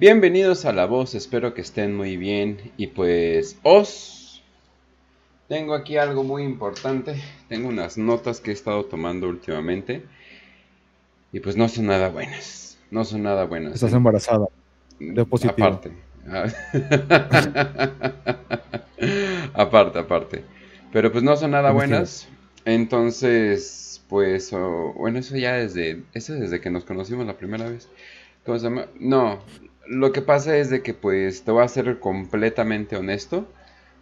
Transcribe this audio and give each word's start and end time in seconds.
Bienvenidos 0.00 0.64
a 0.64 0.72
La 0.72 0.86
Voz, 0.86 1.16
espero 1.16 1.54
que 1.54 1.60
estén 1.60 1.96
muy 1.96 2.16
bien 2.16 2.70
y 2.76 2.86
pues 2.86 3.58
os 3.64 4.44
tengo 5.48 5.74
aquí 5.74 5.96
algo 5.96 6.22
muy 6.22 6.44
importante, 6.44 7.20
tengo 7.48 7.68
unas 7.68 7.98
notas 7.98 8.40
que 8.40 8.50
he 8.50 8.54
estado 8.54 8.84
tomando 8.84 9.28
últimamente 9.28 10.04
y 11.32 11.40
pues 11.40 11.56
no 11.56 11.68
son 11.68 11.86
nada 11.86 12.10
buenas, 12.10 12.78
no 12.92 13.04
son 13.04 13.24
nada 13.24 13.44
buenas. 13.46 13.74
Estás 13.74 13.92
embarazada, 13.92 14.46
de 15.00 15.24
positivo. 15.24 15.66
Aparte. 15.66 15.90
aparte, 19.54 19.98
aparte. 19.98 20.44
Pero 20.92 21.10
pues 21.10 21.24
no 21.24 21.34
son 21.34 21.50
nada 21.50 21.72
buenas, 21.72 22.28
entonces 22.64 24.00
pues 24.08 24.52
bueno, 24.94 25.18
eso 25.18 25.36
ya 25.36 25.54
desde 25.54 26.04
eso 26.12 26.34
desde 26.34 26.60
que 26.60 26.70
nos 26.70 26.84
conocimos 26.84 27.26
la 27.26 27.36
primera 27.36 27.68
vez. 27.68 27.88
¿Cómo 28.46 28.58
se 28.58 28.64
llama? 28.64 28.86
No, 28.98 29.40
lo 29.88 30.12
que 30.12 30.22
pasa 30.22 30.56
es 30.56 30.70
de 30.70 30.82
que 30.82 30.94
pues 30.94 31.42
te 31.42 31.50
voy 31.50 31.64
a 31.64 31.68
ser 31.68 31.98
completamente 31.98 32.96
honesto, 32.96 33.48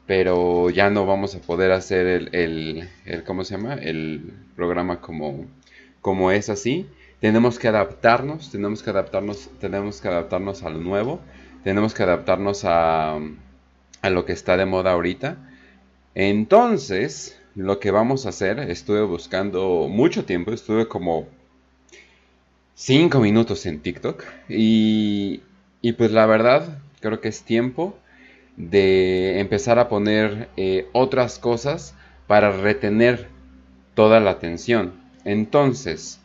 pero 0.07 0.71
ya 0.71 0.91
no 0.91 1.07
vamos 1.07 1.35
a 1.35 1.41
poder 1.41 1.73
hacer 1.73 2.07
el, 2.07 2.35
el, 2.35 2.89
el 3.05 3.25
¿cómo 3.25 3.45
se 3.45 3.57
llama? 3.57 3.75
El 3.75 4.33
programa 4.55 5.01
como, 5.01 5.47
como 6.01 6.31
es 6.31 6.49
así. 6.49 6.89
Tenemos 7.21 7.59
que 7.59 7.69
adaptarnos, 7.69 8.51
tenemos 8.51 8.83
que 8.83 8.91
adaptarnos, 8.91 9.51
tenemos 9.61 10.01
que 10.01 10.09
adaptarnos 10.09 10.63
a 10.63 10.71
lo 10.71 10.79
nuevo, 10.79 11.21
tenemos 11.65 11.95
que 11.95 12.03
adaptarnos 12.03 12.65
a, 12.65 13.19
a 14.03 14.11
lo 14.11 14.25
que 14.25 14.33
está 14.33 14.57
de 14.57 14.67
moda 14.67 14.93
ahorita. 14.93 15.37
Entonces, 16.15 17.41
lo 17.55 17.81
que 17.81 17.91
vamos 17.91 18.27
a 18.27 18.31
hacer, 18.31 18.59
estuve 18.59 19.03
buscando 19.03 19.89
mucho 19.89 20.25
tiempo, 20.25 20.53
estuve 20.53 20.89
como 20.89 21.27
5 22.75 23.19
minutos 23.21 23.67
en 23.67 23.81
TikTok 23.81 24.23
y 24.49 25.41
y 25.81 25.93
pues 25.93 26.11
la 26.11 26.27
verdad, 26.27 26.79
creo 27.01 27.21
que 27.21 27.29
es 27.29 27.43
tiempo 27.43 27.97
de 28.57 29.41
empezar 29.41 29.79
a 29.79 29.89
poner 29.89 30.49
eh, 30.57 30.89
otras 30.93 31.39
cosas 31.39 31.95
para 32.27 32.51
retener 32.51 33.29
toda 33.95 34.21
la 34.21 34.31
atención. 34.31 34.95
Entonces, 35.25 36.21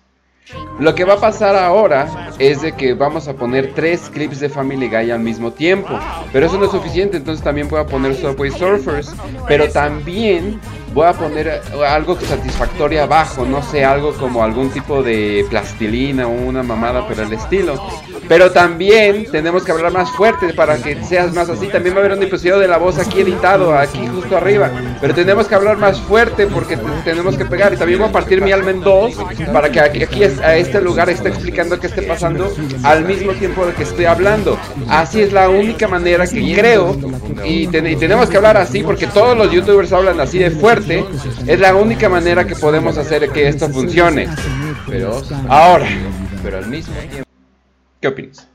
lo 0.80 0.95
que 0.95 1.06
va 1.06 1.14
a 1.14 1.20
pasar 1.20 1.56
ahora 1.56 2.31
es 2.39 2.61
de 2.61 2.72
que 2.73 2.94
vamos 2.94 3.28
a 3.28 3.36
poner 3.36 3.73
tres 3.73 4.09
clips 4.09 4.39
de 4.39 4.50
Family 4.50 4.88
Guy 4.88 5.11
al 5.11 5.20
mismo 5.20 5.52
tiempo. 5.52 6.00
Pero 6.33 6.45
eso 6.45 6.58
no 6.58 6.66
es 6.66 6.72
suficiente, 6.72 7.17
entonces 7.17 7.44
también 7.44 7.67
voy 7.67 7.80
a 7.80 7.86
poner 7.86 8.16
Subway 8.16 8.52
Surfers. 8.52 9.14
Pero 9.48 9.70
también 9.70 10.59
voy 10.94 11.08
a 11.08 11.14
poner 11.14 11.61
algo 11.88 12.17
satisfactorio 12.20 13.03
abajo, 13.03 13.45
no 13.45 13.61
sé, 13.64 13.86
algo 13.86 14.14
como 14.14 14.44
algún 14.44 14.70
tipo 14.70 15.02
de 15.02 15.45
plastilina 15.50 16.28
o 16.28 16.31
una 16.31 16.64
mamada, 16.64 17.08
pero 17.08 17.23
el 17.23 17.33
estilo. 17.33 17.81
Pero 18.28 18.52
también 18.52 19.25
tenemos 19.31 19.64
que 19.64 19.72
hablar 19.72 19.92
más 19.92 20.09
fuerte 20.11 20.53
para 20.53 20.78
que 20.78 21.02
seas 21.03 21.33
más 21.33 21.50
así. 21.50 21.67
También 21.67 21.95
va 21.95 22.00
a 22.00 22.06
haber 22.06 22.17
un 22.17 22.23
episodio 22.23 22.59
de 22.59 22.67
la 22.67 22.78
voz 22.78 22.98
aquí 22.98 23.22
editado, 23.22 23.78
aquí 23.78 24.08
justo 24.08 24.38
arriba. 24.38 24.70
Pero 25.02 25.14
tenemos 25.14 25.48
que 25.48 25.56
hablar 25.56 25.78
más 25.78 26.00
fuerte 26.00 26.48
porque 26.48 26.78
tenemos 27.03 27.36
que 27.36 27.45
pegar. 27.45 27.73
Y 27.73 27.78
también 27.78 28.00
voy 28.00 28.09
a 28.09 28.11
partir 28.11 28.42
mi 28.42 28.52
alma 28.52 28.72
en 28.72 28.81
dos 28.81 29.16
para 29.52 29.70
que 29.70 29.81
aquí, 29.81 30.23
a 30.23 30.55
este 30.55 30.81
lugar 30.81 31.09
esté 31.09 31.30
explicando 31.30 31.80
qué 31.80 31.88
esté 31.88 32.03
pasando 32.03 32.53
al 32.83 33.03
mismo 33.03 33.33
tiempo 33.33 33.66
de 33.66 33.73
que 33.73 33.83
estoy 33.83 34.05
hablando. 34.05 34.58
Así 34.88 35.22
es 35.22 35.33
la 35.33 35.50
única 35.50 35.88
manera 35.88 36.26
que 36.26 36.55
creo. 36.55 36.95
Y, 37.44 37.64
y 37.64 37.95
tenemos 37.95 38.30
que 38.30 38.38
hablar 38.38 38.55
así 38.55 38.83
porque 38.83 39.08
todos 39.08 39.38
los 39.38 39.52
youtubers 39.52 39.92
hablan 39.92 40.20
así 40.20 40.39
de 40.39 40.52
fuerte 40.52 40.81
es 40.90 41.60
la 41.60 41.76
única 41.76 42.10
manera 42.10 42.46
que 42.46 42.56
podemos 42.56 42.98
hacer 42.98 43.30
que 43.30 43.48
esto 43.48 43.70
funcione. 43.70 44.28
Pero 44.88 45.22
ahora, 45.48 45.88
pero 46.44 46.58
al 46.58 46.68
mismo 46.68 46.94
tiempo, 46.96 47.30
¿qué 48.00 48.08
opinas? 48.08 48.48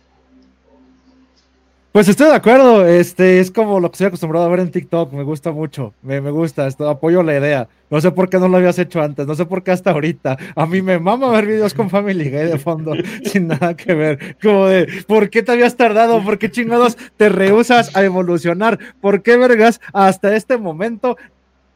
Pues 1.96 2.08
estoy 2.08 2.26
de 2.26 2.34
acuerdo, 2.34 2.86
este 2.86 3.40
es 3.40 3.50
como 3.50 3.80
lo 3.80 3.88
que 3.90 3.94
estoy 3.94 4.08
acostumbrado 4.08 4.44
a 4.44 4.50
ver 4.50 4.60
en 4.60 4.70
TikTok, 4.70 5.14
me 5.14 5.22
gusta 5.22 5.50
mucho, 5.50 5.94
me, 6.02 6.20
me 6.20 6.30
gusta, 6.30 6.66
esto, 6.66 6.90
apoyo 6.90 7.22
la 7.22 7.38
idea. 7.38 7.68
No 7.88 8.02
sé 8.02 8.10
por 8.10 8.28
qué 8.28 8.38
no 8.38 8.48
lo 8.48 8.58
habías 8.58 8.78
hecho 8.78 9.00
antes, 9.00 9.26
no 9.26 9.34
sé 9.34 9.46
por 9.46 9.62
qué 9.62 9.70
hasta 9.70 9.92
ahorita. 9.92 10.36
A 10.54 10.66
mí 10.66 10.82
me 10.82 10.98
mama 10.98 11.30
ver 11.30 11.46
videos 11.46 11.72
con 11.72 11.88
Family 11.88 12.28
Guy 12.28 12.50
de 12.50 12.58
fondo, 12.58 12.92
sin 13.24 13.48
nada 13.48 13.74
que 13.74 13.94
ver. 13.94 14.36
Como 14.42 14.66
de, 14.66 14.88
¿por 15.06 15.30
qué 15.30 15.42
te 15.42 15.52
habías 15.52 15.78
tardado? 15.78 16.22
¿Por 16.22 16.36
qué 16.36 16.50
chingados 16.50 16.98
te 17.16 17.30
rehusas 17.30 17.96
a 17.96 18.04
evolucionar? 18.04 18.78
¿Por 19.00 19.22
qué, 19.22 19.38
vergas, 19.38 19.80
hasta 19.94 20.36
este 20.36 20.58
momento 20.58 21.16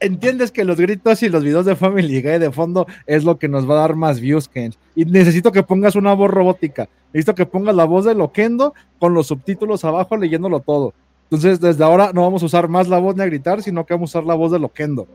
entiendes 0.00 0.50
que 0.50 0.64
los 0.64 0.78
gritos 0.80 1.22
y 1.22 1.28
los 1.28 1.44
videos 1.44 1.66
de 1.66 1.76
Family 1.76 2.22
Guy 2.22 2.38
de 2.38 2.50
fondo 2.50 2.86
es 3.06 3.24
lo 3.24 3.38
que 3.38 3.48
nos 3.48 3.68
va 3.68 3.74
a 3.74 3.80
dar 3.80 3.96
más 3.96 4.20
views, 4.20 4.48
Ken. 4.48 4.74
Y 4.94 5.04
necesito 5.04 5.52
que 5.52 5.62
pongas 5.62 5.94
una 5.94 6.14
voz 6.14 6.30
robótica. 6.30 6.88
Necesito 7.12 7.34
que 7.34 7.46
pongas 7.46 7.74
la 7.74 7.84
voz 7.84 8.04
de 8.04 8.14
Loquendo 8.14 8.74
con 8.98 9.14
los 9.14 9.26
subtítulos 9.28 9.84
abajo 9.84 10.16
leyéndolo 10.16 10.60
todo. 10.60 10.94
Entonces, 11.24 11.60
desde 11.60 11.84
ahora 11.84 12.12
no 12.12 12.22
vamos 12.22 12.42
a 12.42 12.46
usar 12.46 12.68
más 12.68 12.88
la 12.88 12.98
voz 12.98 13.14
ni 13.14 13.22
a 13.22 13.26
gritar, 13.26 13.62
sino 13.62 13.84
que 13.86 13.94
vamos 13.94 14.14
a 14.14 14.18
usar 14.18 14.26
la 14.26 14.34
voz 14.34 14.50
de 14.50 14.58
Loquendo. 14.58 15.06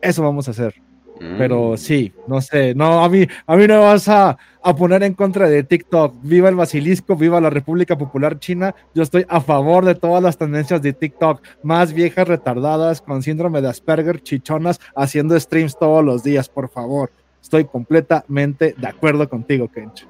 Eso 0.00 0.22
vamos 0.22 0.48
a 0.48 0.52
hacer. 0.52 0.74
Pero 1.18 1.72
mm. 1.72 1.76
sí, 1.76 2.12
no 2.26 2.40
sé, 2.40 2.74
no, 2.74 3.04
a 3.04 3.08
mí, 3.08 3.26
a 3.46 3.56
mí 3.56 3.66
no 3.68 3.74
me 3.74 3.80
vas 3.80 4.08
a, 4.08 4.36
a, 4.62 4.76
poner 4.76 5.02
en 5.04 5.14
contra 5.14 5.48
de 5.48 5.62
TikTok. 5.62 6.16
Viva 6.22 6.48
el 6.48 6.56
basilisco, 6.56 7.14
viva 7.14 7.40
la 7.40 7.50
República 7.50 7.96
Popular 7.96 8.38
China. 8.38 8.74
Yo 8.94 9.02
estoy 9.02 9.24
a 9.28 9.40
favor 9.40 9.84
de 9.84 9.94
todas 9.94 10.22
las 10.22 10.36
tendencias 10.36 10.82
de 10.82 10.92
TikTok. 10.92 11.40
Más 11.62 11.92
viejas 11.92 12.26
retardadas, 12.26 13.00
con 13.00 13.22
síndrome 13.22 13.60
de 13.60 13.68
Asperger, 13.68 14.22
chichonas, 14.22 14.80
haciendo 14.96 15.38
streams 15.38 15.78
todos 15.78 16.04
los 16.04 16.24
días, 16.24 16.48
por 16.48 16.68
favor. 16.68 17.12
Estoy 17.40 17.64
completamente 17.66 18.74
de 18.76 18.86
acuerdo 18.86 19.28
contigo, 19.28 19.68
Kench. 19.68 20.06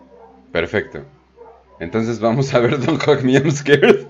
Perfecto. 0.50 1.04
Entonces 1.80 2.20
vamos 2.20 2.54
a 2.54 2.60
ver 2.60 2.78
Don 2.78 2.96
Hog 2.96 3.24
Me 3.24 3.32
I'm 3.32 3.50
Scared. 3.50 4.06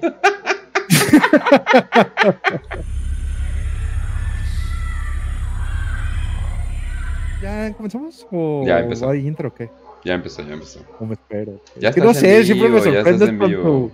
¿Ya 7.43 7.73
comenzamos? 7.73 8.27
¿O 8.31 8.63
ya 8.65 8.79
empezó. 8.79 9.11
¿Hay 9.11 9.27
intro 9.27 9.49
o 9.49 9.55
qué? 9.55 9.69
Ya 10.05 10.15
empezó, 10.15 10.47
ya 10.47 10.55
empezó. 10.55 10.81
¿Cómo 10.97 11.09
me 11.09 11.15
espero? 11.15 11.61
Ya 11.79 11.89
es 11.89 11.95
que 11.95 12.01
no 12.01 12.15
sé, 12.15 12.45
siempre 12.45 12.69
me 12.69 12.81
sorprendes 12.81 13.33
con 13.33 13.51
tu... 13.51 13.91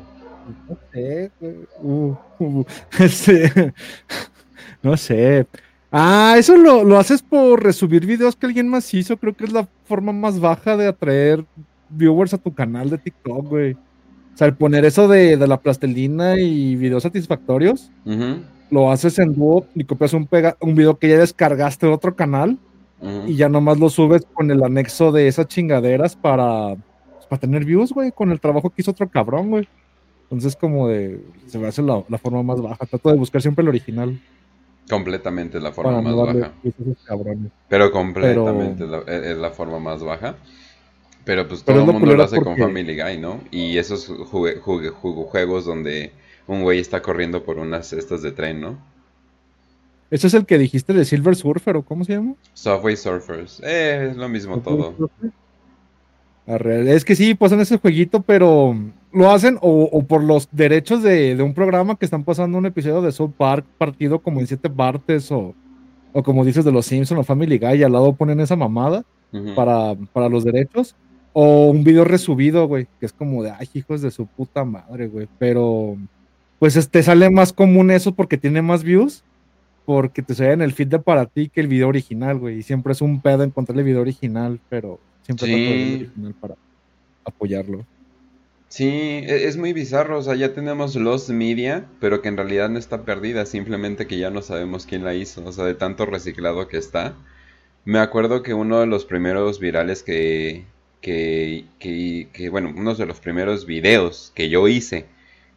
No 0.68 0.78
sé, 0.92 1.30
uh, 1.80 2.14
uh, 2.38 2.64
este... 2.98 3.74
no 4.82 4.96
sé. 4.96 5.46
Ah, 5.90 6.36
eso 6.38 6.56
lo, 6.56 6.84
lo, 6.84 6.98
haces 6.98 7.22
por 7.22 7.62
resubir 7.62 8.04
videos 8.04 8.36
que 8.36 8.46
alguien 8.46 8.68
más 8.68 8.92
hizo. 8.92 9.16
Creo 9.16 9.34
que 9.34 9.44
es 9.44 9.52
la 9.52 9.66
forma 9.84 10.12
más 10.12 10.38
baja 10.40 10.76
de 10.76 10.86
atraer 10.86 11.44
viewers 11.88 12.34
a 12.34 12.38
tu 12.38 12.52
canal 12.54 12.90
de 12.90 12.98
TikTok, 12.98 13.46
güey. 13.46 13.72
O 13.72 14.36
sea, 14.36 14.46
el 14.46 14.54
poner 14.54 14.84
eso 14.84 15.08
de, 15.08 15.36
de 15.36 15.46
la 15.46 15.60
plastelina 15.60 16.38
y 16.38 16.76
videos 16.76 17.02
satisfactorios, 17.02 17.90
lo 18.70 18.90
haces 18.90 19.18
en 19.18 19.34
Duo 19.34 19.66
y 19.74 19.84
copias 19.84 20.12
un, 20.12 20.26
pega, 20.26 20.56
un 20.60 20.74
video 20.74 20.98
que 20.98 21.08
ya 21.08 21.18
descargaste 21.18 21.86
de 21.86 21.92
otro 21.92 22.14
canal 22.14 22.58
y 23.26 23.36
ya 23.36 23.48
nomás 23.48 23.78
lo 23.78 23.90
subes 23.90 24.26
con 24.32 24.50
el 24.50 24.62
anexo 24.62 25.12
de 25.12 25.28
esas 25.28 25.46
chingaderas 25.46 26.16
para, 26.16 26.74
pues, 27.14 27.26
para 27.28 27.40
tener 27.40 27.64
views, 27.64 27.92
güey, 27.92 28.10
con 28.10 28.32
el 28.32 28.40
trabajo 28.40 28.70
que 28.70 28.82
hizo 28.82 28.90
otro 28.90 29.08
cabrón, 29.08 29.50
güey. 29.50 29.68
Entonces, 30.24 30.56
como 30.56 30.88
de, 30.88 31.20
se 31.46 31.58
me 31.58 31.68
hace 31.68 31.82
la, 31.82 32.02
forma 32.18 32.42
más 32.42 32.60
baja. 32.60 32.84
Trato 32.84 33.10
de 33.10 33.16
buscar 33.16 33.40
siempre 33.40 33.62
el 33.62 33.68
original. 33.68 34.20
Completamente 34.90 35.60
la 35.60 35.72
forma 35.72 36.02
más 36.02 36.14
baja. 36.14 36.52
Pero 37.68 37.90
completamente 37.92 38.84
es 39.06 39.38
la 39.38 39.50
forma 39.50 39.78
más 39.78 40.02
baja. 40.02 40.36
Pero 41.24 41.46
pues 41.46 41.62
todo 41.62 41.80
el 41.80 41.86
mundo 41.86 42.14
lo 42.14 42.22
hace 42.22 42.40
con 42.40 42.56
Family 42.56 43.00
Guy, 43.00 43.18
¿no? 43.18 43.40
Y 43.50 43.76
esos 43.76 44.06
juegos 44.06 45.64
donde 45.64 46.12
un 46.46 46.62
güey 46.62 46.78
está 46.80 47.02
corriendo 47.02 47.44
por 47.44 47.58
unas 47.58 47.86
cestas 47.88 48.22
de 48.22 48.32
tren, 48.32 48.60
¿no? 48.60 48.78
¿Ese 50.10 50.26
es 50.26 50.34
el 50.34 50.46
que 50.46 50.58
dijiste 50.58 50.92
de 50.94 51.04
Silver 51.04 51.36
Surfer 51.36 51.76
o 51.76 51.82
cómo 51.82 52.04
se 52.04 52.14
llama? 52.14 52.34
Subway 52.54 52.96
Surfers. 52.96 53.60
Eh, 53.62 54.08
es 54.10 54.16
lo 54.16 54.28
mismo 54.28 54.58
todo. 54.60 54.94
Es 56.46 57.04
que 57.04 57.14
sí, 57.14 57.34
pasan 57.34 57.60
ese 57.60 57.76
jueguito, 57.76 58.22
pero 58.22 58.74
lo 59.12 59.30
hacen 59.30 59.58
o, 59.60 60.02
por 60.04 60.24
los 60.24 60.48
derechos 60.50 61.02
de, 61.02 61.36
un 61.42 61.52
programa 61.52 61.96
que 61.96 62.06
están 62.06 62.24
pasando 62.24 62.56
un 62.56 62.64
episodio 62.64 63.02
de 63.02 63.12
South 63.12 63.32
Park 63.36 63.66
partido 63.76 64.20
como 64.20 64.40
en 64.40 64.46
siete 64.46 64.70
partes 64.70 65.30
o, 65.30 65.54
o 66.14 66.22
como 66.22 66.46
dices 66.46 66.64
de 66.64 66.72
los 66.72 66.86
Simpsons 66.86 67.20
o 67.20 67.24
Family 67.24 67.58
Guy 67.58 67.80
y 67.80 67.82
al 67.82 67.92
lado 67.92 68.14
ponen 68.14 68.40
esa 68.40 68.56
mamada 68.56 69.04
para, 69.54 69.94
para 70.14 70.30
los 70.30 70.42
derechos. 70.42 70.96
O 71.34 71.66
un 71.66 71.84
video 71.84 72.04
resubido, 72.04 72.66
güey, 72.66 72.88
que 72.98 73.04
es 73.04 73.12
como 73.12 73.42
de, 73.42 73.50
ay, 73.50 73.68
hijos 73.74 74.00
de 74.00 74.10
su 74.10 74.26
puta 74.26 74.64
madre, 74.64 75.06
güey. 75.06 75.28
Pero, 75.38 75.98
pues, 76.58 76.72
te 76.72 76.80
este, 76.80 77.02
sale 77.02 77.28
más 77.28 77.52
común 77.52 77.90
eso 77.90 78.14
porque 78.14 78.38
tiene 78.38 78.62
más 78.62 78.82
views 78.82 79.22
porque 79.88 80.20
te 80.20 80.34
sale 80.34 80.52
en 80.52 80.60
el 80.60 80.74
feed 80.74 80.88
de 80.88 80.98
para 80.98 81.24
ti 81.24 81.48
que 81.48 81.62
el 81.62 81.66
video 81.66 81.88
original, 81.88 82.38
güey. 82.38 82.58
Y 82.58 82.62
siempre 82.62 82.92
es 82.92 83.00
un 83.00 83.22
pedo 83.22 83.42
encontrar 83.42 83.78
el 83.78 83.86
video 83.86 84.02
original, 84.02 84.60
pero 84.68 85.00
siempre 85.22 85.46
sí. 85.46 85.54
el 85.54 85.60
video 85.60 85.96
original 85.96 86.34
para 86.34 86.56
apoyarlo. 87.24 87.86
Sí, 88.68 88.86
e, 88.86 89.46
es 89.46 89.56
muy 89.56 89.72
bizarro, 89.72 90.18
o 90.18 90.22
sea, 90.22 90.34
ya 90.34 90.52
tenemos 90.52 90.94
Lost 90.94 91.30
Media, 91.30 91.86
pero 92.00 92.20
que 92.20 92.28
en 92.28 92.36
realidad 92.36 92.68
no 92.68 92.78
está 92.78 93.06
perdida, 93.06 93.46
simplemente 93.46 94.06
que 94.06 94.18
ya 94.18 94.28
no 94.28 94.42
sabemos 94.42 94.84
quién 94.84 95.04
la 95.04 95.14
hizo, 95.14 95.42
o 95.42 95.52
sea, 95.52 95.64
de 95.64 95.74
tanto 95.74 96.04
reciclado 96.04 96.68
que 96.68 96.76
está. 96.76 97.16
Me 97.86 97.98
acuerdo 97.98 98.42
que 98.42 98.52
uno 98.52 98.80
de 98.80 98.86
los 98.86 99.06
primeros 99.06 99.58
virales 99.58 100.02
que, 100.02 100.66
que, 101.00 101.64
que, 101.78 102.28
que 102.34 102.50
bueno, 102.50 102.74
uno 102.76 102.94
de 102.94 103.06
los 103.06 103.20
primeros 103.20 103.64
videos 103.64 104.32
que 104.34 104.50
yo 104.50 104.68
hice 104.68 105.06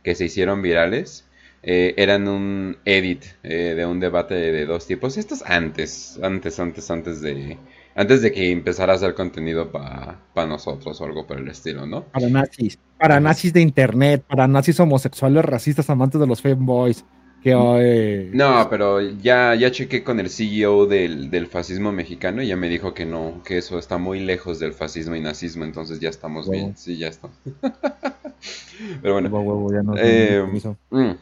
que 0.04 0.16
se 0.16 0.24
hicieron 0.24 0.62
virales 0.62 1.26
eh, 1.64 1.94
eran 1.98 2.28
un 2.28 2.78
edit 2.86 3.24
eh, 3.44 3.74
de 3.76 3.86
un 3.86 4.00
debate 4.00 4.34
de, 4.34 4.66
dos 4.66 4.88
tipos. 4.88 5.18
Estos 5.18 5.44
antes, 5.44 6.20
antes, 6.22 6.60
antes, 6.60 6.90
antes 6.90 7.22
de, 7.22 7.58
antes 7.96 8.22
de 8.22 8.32
que 8.32 8.52
empezara 8.52 8.94
a 8.94 8.96
hacer 8.96 9.14
contenido 9.14 9.72
para 9.72 10.48
nosotros 10.48 11.00
o 11.00 11.06
algo 11.06 11.28
por 11.28 11.38
el 11.38 11.48
estilo, 11.48 11.86
¿no? 11.86 12.04
Para 12.06 12.30
nazis, 12.30 12.80
para 12.98 13.20
nazis 13.20 13.54
de 13.54 13.62
internet, 13.62 14.24
para 14.28 14.48
nazis 14.48 14.80
homosexuales, 14.80 15.46
racistas, 15.46 15.90
amantes 15.90 16.20
de 16.20 16.28
los 16.28 16.42
femboys. 16.42 17.06
Que, 17.44 17.56
mm. 17.56 18.38
No, 18.38 18.68
pero 18.70 19.02
ya, 19.02 19.56
ya 19.56 19.72
chequé 19.72 20.04
con 20.04 20.20
el 20.20 20.30
CEO 20.30 20.86
del, 20.86 21.32
del, 21.32 21.48
fascismo 21.48 21.92
mexicano 21.92 22.44
y 22.44 22.48
ya 22.48 22.56
me 22.56 22.70
dijo 22.70 22.94
que 22.94 23.04
no, 23.04 23.42
que 23.44 23.58
eso 23.58 23.80
está 23.80 23.98
muy 23.98 24.20
lejos 24.20 24.60
del 24.60 24.74
fascismo 24.74 25.16
y 25.16 25.22
nazismo, 25.22 25.64
entonces 25.64 26.00
ya 26.00 26.10
estamos 26.10 26.48
bien, 26.48 26.78
sí, 26.78 26.98
ya 26.98 27.08
está. 27.08 27.30
pero 29.02 29.14
bueno. 29.16 29.96
eh, 29.98 30.46
mm. 30.92 31.00
Eh, 31.00 31.16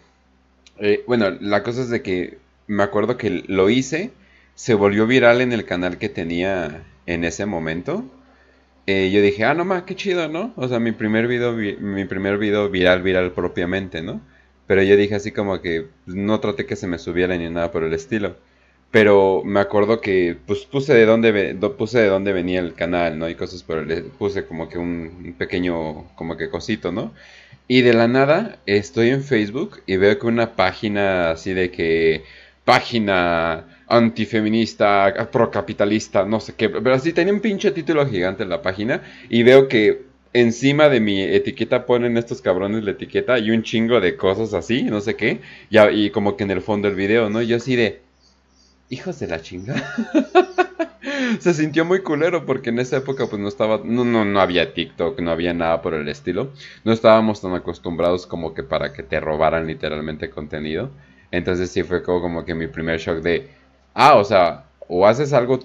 bueno, 1.08 1.32
la 1.42 1.64
cosa 1.64 1.82
es 1.82 1.90
de 1.90 2.02
que 2.02 2.38
me 2.68 2.84
acuerdo 2.84 3.18
que 3.18 3.44
lo 3.48 3.70
hice, 3.70 4.12
se 4.56 4.74
volvió 4.74 5.08
viral 5.08 5.42
en 5.42 5.54
el 5.54 5.66
canal 5.66 5.98
que 5.98 6.10
tenía 6.10 6.84
en 7.06 7.24
ese 7.24 7.46
momento. 7.46 8.06
Eh, 8.88 9.12
yo 9.12 9.22
dije, 9.22 9.46
ah, 9.46 9.54
no 9.54 9.66
más, 9.66 9.84
qué 9.84 9.96
chido, 9.96 10.28
¿no? 10.30 10.54
O 10.56 10.68
sea, 10.68 10.80
mi 10.80 10.92
primer 10.92 11.28
video, 11.28 11.54
mi 11.54 12.06
primer 12.06 12.38
video 12.38 12.70
viral, 12.70 13.02
viral 13.02 13.32
propiamente, 13.34 14.02
¿no? 14.02 14.22
Pero 14.68 14.84
yo 14.84 14.96
dije 14.98 15.16
así 15.16 15.32
como 15.32 15.62
que 15.62 15.88
pues, 16.06 16.16
no 16.16 16.40
traté 16.40 16.66
que 16.66 16.76
se 16.76 16.88
me 16.88 17.00
subiera 17.00 17.36
ni 17.38 17.50
nada 17.50 17.72
por 17.72 17.84
el 17.84 17.94
estilo. 17.94 18.38
Pero 18.92 19.44
me 19.46 19.60
acuerdo 19.60 20.02
que 20.02 20.38
pues 20.46 20.66
puse 20.66 20.94
de 20.94 21.06
dónde 21.06 21.56
puse 21.78 22.00
de 22.00 22.08
dónde 22.08 22.34
venía 22.34 22.60
el 22.60 22.74
canal, 22.76 23.18
¿no? 23.20 23.30
Y 23.30 23.36
cosas 23.36 23.64
por 23.64 23.80
el 23.80 24.04
puse 24.06 24.46
como 24.46 24.70
que 24.70 24.78
un 24.78 25.36
pequeño 25.38 26.06
como 26.16 26.38
que 26.38 26.50
cosito, 26.50 26.92
¿no? 26.92 27.14
Y 27.72 27.84
de 27.84 27.94
la 27.94 28.08
nada 28.08 28.58
estoy 28.66 29.10
en 29.10 29.24
Facebook 29.24 29.84
y 29.86 29.98
veo 29.98 30.18
que 30.18 30.26
una 30.26 30.56
página 30.56 31.30
así 31.30 31.54
de 31.54 31.70
que 31.70 32.24
página 32.66 33.84
antifeminista, 33.88 35.30
procapitalista, 35.32 36.26
no 36.26 36.40
sé 36.40 36.56
qué, 36.56 36.68
pero 36.70 36.96
así 36.96 37.14
tenía 37.14 37.32
un 37.32 37.42
pinche 37.42 37.70
título 37.70 38.08
gigante 38.08 38.42
en 38.42 38.50
la 38.50 38.64
página 38.64 39.04
y 39.30 39.44
veo 39.44 39.68
que 39.68 40.02
encima 40.34 40.90
de 40.90 41.00
mi 41.00 41.22
etiqueta 41.22 41.86
ponen 41.86 42.18
estos 42.18 42.42
cabrones 42.42 42.84
la 42.84 42.92
etiqueta 42.92 43.38
y 43.38 43.52
un 43.52 43.62
chingo 43.62 44.02
de 44.02 44.16
cosas 44.16 44.56
así, 44.56 44.82
no 44.86 45.00
sé 45.00 45.16
qué, 45.16 45.40
y, 45.70 45.78
y 45.78 46.10
como 46.10 46.38
que 46.38 46.46
en 46.46 46.52
el 46.52 46.62
fondo 46.62 46.88
del 46.88 46.98
video, 46.98 47.30
¿no? 47.30 47.44
Yo 47.44 47.58
así 47.58 47.76
de, 47.76 48.02
hijos 48.90 49.20
de 49.20 49.28
la 49.28 49.42
chinga. 49.42 49.76
se 51.40 51.54
sintió 51.54 51.86
muy 51.86 52.02
culero 52.02 52.46
porque 52.46 52.70
en 52.70 52.80
esa 52.80 52.98
época 52.98 53.28
pues 53.28 53.42
no 53.42 53.48
estaba, 53.48 53.82
no, 53.84 54.04
no, 54.04 54.26
no 54.26 54.42
había 54.42 54.74
TikTok, 54.74 55.20
no 55.20 55.32
había 55.32 55.54
nada 55.54 55.82
por 55.82 55.94
el 55.94 56.08
estilo. 56.08 56.52
No 56.84 56.92
estábamos 56.92 57.42
tan 57.42 57.54
acostumbrados 57.54 58.26
como 58.26 58.54
que 58.54 58.64
para 58.64 58.94
que 58.94 59.04
te 59.04 59.20
robaran 59.20 59.68
literalmente 59.68 60.30
contenido. 60.30 60.90
Entonces 61.32 61.72
sí 61.72 61.84
fue 61.84 62.04
como, 62.04 62.22
como 62.22 62.46
que 62.46 62.56
mi 62.56 62.68
primer 62.68 63.00
shock 63.00 63.22
de, 63.22 63.50
ah, 63.94 64.16
o 64.16 64.24
sea, 64.24 64.66
o 64.88 65.06
haces 65.06 65.34
algo 65.34 65.60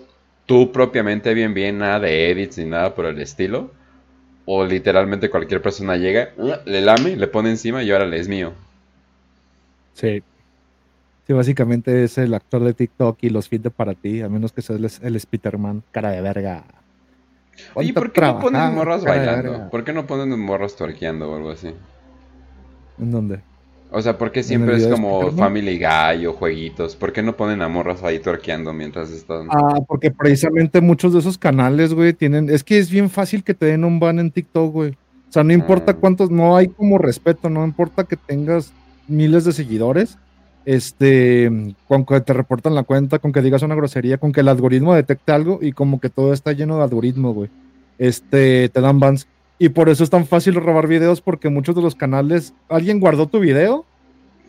tú 0.47 0.73
propiamente 0.73 1.33
bien, 1.33 1.55
bien, 1.55 1.79
nada 1.79 2.01
de 2.01 2.31
edits 2.31 2.59
ni 2.59 2.67
nada 2.67 2.95
por 2.95 3.07
el 3.07 3.21
estilo. 3.21 3.71
O 4.47 4.65
literalmente 4.67 5.31
cualquier 5.31 5.63
persona 5.63 5.97
llega, 5.97 6.33
le 6.67 6.83
lame, 6.83 7.17
le 7.17 7.27
pone 7.29 7.49
encima 7.49 7.83
y 7.83 7.91
ahora 7.91 8.05
le 8.05 8.19
es 8.19 8.29
mío. 8.29 8.53
Sí. 9.95 10.23
Sí, 11.27 11.33
básicamente 11.33 12.05
es 12.05 12.19
el 12.19 12.35
actor 12.35 12.63
de 12.65 12.75
TikTok 12.75 13.19
y 13.23 13.31
los 13.31 13.49
feeds 13.49 13.71
para 13.73 13.95
ti, 13.95 14.21
a 14.21 14.29
menos 14.29 14.53
que 14.53 14.61
seas 14.61 15.01
el, 15.03 15.19
Spiderman, 15.19 15.83
cara 15.91 16.11
de 16.11 16.21
verga. 16.21 16.65
¿Y 17.81 17.93
por 17.93 18.13
qué 18.13 18.21
no 18.21 18.41
ponen 18.41 18.75
morras 18.75 19.05
bailando? 19.05 19.71
¿Por 19.71 19.85
qué 19.85 19.93
no 19.93 20.07
ponen 20.07 20.39
morras 20.39 20.77
torqueando 20.77 21.31
o 21.31 21.37
algo 21.37 21.51
así? 21.51 21.69
¿En 22.99 23.11
dónde? 23.11 23.41
O 23.91 24.03
sea, 24.03 24.19
¿por 24.19 24.33
qué 24.33 24.43
siempre 24.43 24.77
es 24.77 24.87
como 24.89 25.31
Family 25.31 25.79
Guy 25.79 26.27
o 26.27 26.33
jueguitos? 26.33 26.97
¿Por 26.97 27.13
qué 27.13 27.23
no 27.23 27.37
ponen 27.37 27.63
a 27.63 27.69
morras 27.69 28.03
ahí 28.03 28.19
torqueando 28.19 28.73
mientras 28.73 29.11
están...? 29.11 29.47
Ah, 29.51 29.79
porque 29.87 30.11
precisamente 30.11 30.81
muchos 30.81 31.13
de 31.13 31.21
esos 31.21 31.39
canales, 31.39 31.95
güey, 31.95 32.13
tienen... 32.13 32.51
Es 32.51 32.65
que 32.65 32.79
es 32.79 32.91
bien 32.91 33.09
fácil 33.09 33.45
que 33.45 33.55
te 33.55 33.67
den 33.67 33.85
un 33.85 34.01
ban 34.01 34.19
en 34.19 34.33
TikTok, 34.33 34.73
güey. 34.73 34.91
O 34.91 35.33
sea, 35.33 35.45
no 35.45 35.53
importa 35.53 35.93
ah. 35.93 35.95
cuántos... 35.95 36.29
No 36.31 36.57
hay 36.57 36.69
como 36.69 36.99
respeto, 36.99 37.49
no 37.49 37.65
importa 37.65 38.03
que 38.03 38.17
tengas 38.17 38.73
miles 39.07 39.45
de 39.45 39.53
seguidores 39.53 40.19
este, 40.65 41.75
con 41.87 42.05
que 42.05 42.21
te 42.21 42.33
reportan 42.33 42.75
la 42.75 42.83
cuenta, 42.83 43.19
con 43.19 43.33
que 43.33 43.43
digas 43.43 43.63
una 43.63 43.75
grosería, 43.75 44.19
con 44.19 44.33
que 44.33 44.41
el 44.41 44.49
algoritmo 44.49 44.95
detecte 44.95 45.33
algo 45.33 45.59
y 45.61 45.73
como 45.73 46.01
que 46.01 46.11
todo 46.11 46.33
está 46.33 46.53
lleno 46.53 46.77
de 46.77 46.85
algoritmo, 46.85 47.33
güey. 47.33 47.51
Este, 47.99 48.69
te 48.69 48.81
dan 48.81 49.01
bans. 49.01 49.27
Y 49.59 49.69
por 49.69 49.89
eso 49.89 50.03
es 50.03 50.11
tan 50.11 50.27
fácil 50.27 50.55
robar 50.55 50.89
videos 50.89 51.21
porque 51.21 51.49
muchos 51.49 51.75
de 51.75 51.83
los 51.83 51.95
canales, 51.95 52.55
alguien 52.69 53.01
guardó 53.01 53.27
tu 53.27 53.39
video 53.39 53.85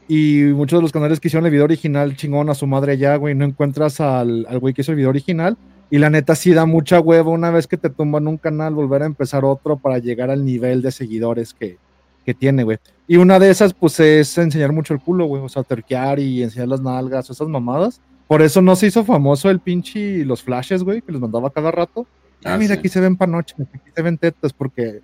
y 0.07 0.43
muchos 0.53 0.79
de 0.79 0.81
los 0.81 0.91
canales 0.91 1.19
que 1.19 1.27
hicieron 1.27 1.45
el 1.45 1.51
video 1.51 1.65
original 1.65 2.15
chingón 2.15 2.49
a 2.49 2.55
su 2.55 2.67
madre 2.67 2.97
ya, 2.97 3.15
güey, 3.15 3.35
no 3.35 3.45
encuentras 3.45 3.99
al, 3.99 4.45
al 4.49 4.59
güey 4.59 4.73
que 4.73 4.81
hizo 4.81 4.91
el 4.91 4.97
video 4.97 5.09
original. 5.09 5.57
Y 5.91 5.99
la 5.99 6.09
neta 6.09 6.33
sí 6.35 6.51
da 6.51 6.65
mucha 6.65 6.99
hueva 6.99 7.29
una 7.29 7.51
vez 7.51 7.67
que 7.67 7.77
te 7.77 7.91
tumban 7.91 8.27
un 8.27 8.37
canal, 8.37 8.73
volver 8.73 9.03
a 9.03 9.05
empezar 9.05 9.45
otro 9.45 9.77
para 9.77 9.99
llegar 9.99 10.31
al 10.31 10.43
nivel 10.43 10.81
de 10.81 10.91
seguidores 10.91 11.53
que, 11.53 11.77
que 12.25 12.33
tiene, 12.33 12.63
güey. 12.63 12.77
Y 13.07 13.17
una 13.17 13.39
de 13.39 13.49
esas, 13.49 13.73
pues, 13.73 13.99
es 13.99 14.37
enseñar 14.37 14.73
mucho 14.73 14.93
el 14.93 14.99
culo, 14.99 15.25
güey. 15.25 15.41
O 15.43 15.49
sea, 15.49 15.63
terquear 15.63 16.19
y 16.19 16.43
enseñar 16.43 16.67
las 16.67 16.81
nalgas, 16.81 17.29
esas 17.29 17.47
mamadas. 17.47 18.01
Por 18.27 18.41
eso 18.41 18.61
no 18.61 18.75
se 18.75 18.87
hizo 18.87 19.05
famoso 19.05 19.49
el 19.49 19.59
pinche 19.59 20.25
los 20.25 20.41
flashes, 20.41 20.83
güey, 20.83 21.01
que 21.01 21.11
los 21.11 21.21
mandaba 21.21 21.51
cada 21.51 21.71
rato. 21.71 22.07
Ah, 22.43 22.57
mira, 22.57 22.75
aquí 22.75 22.89
se 22.89 22.99
ven 22.99 23.15
panoches, 23.15 23.55
aquí 23.59 23.91
se 23.95 24.01
ven 24.01 24.17
tetas, 24.17 24.53
porque 24.53 25.01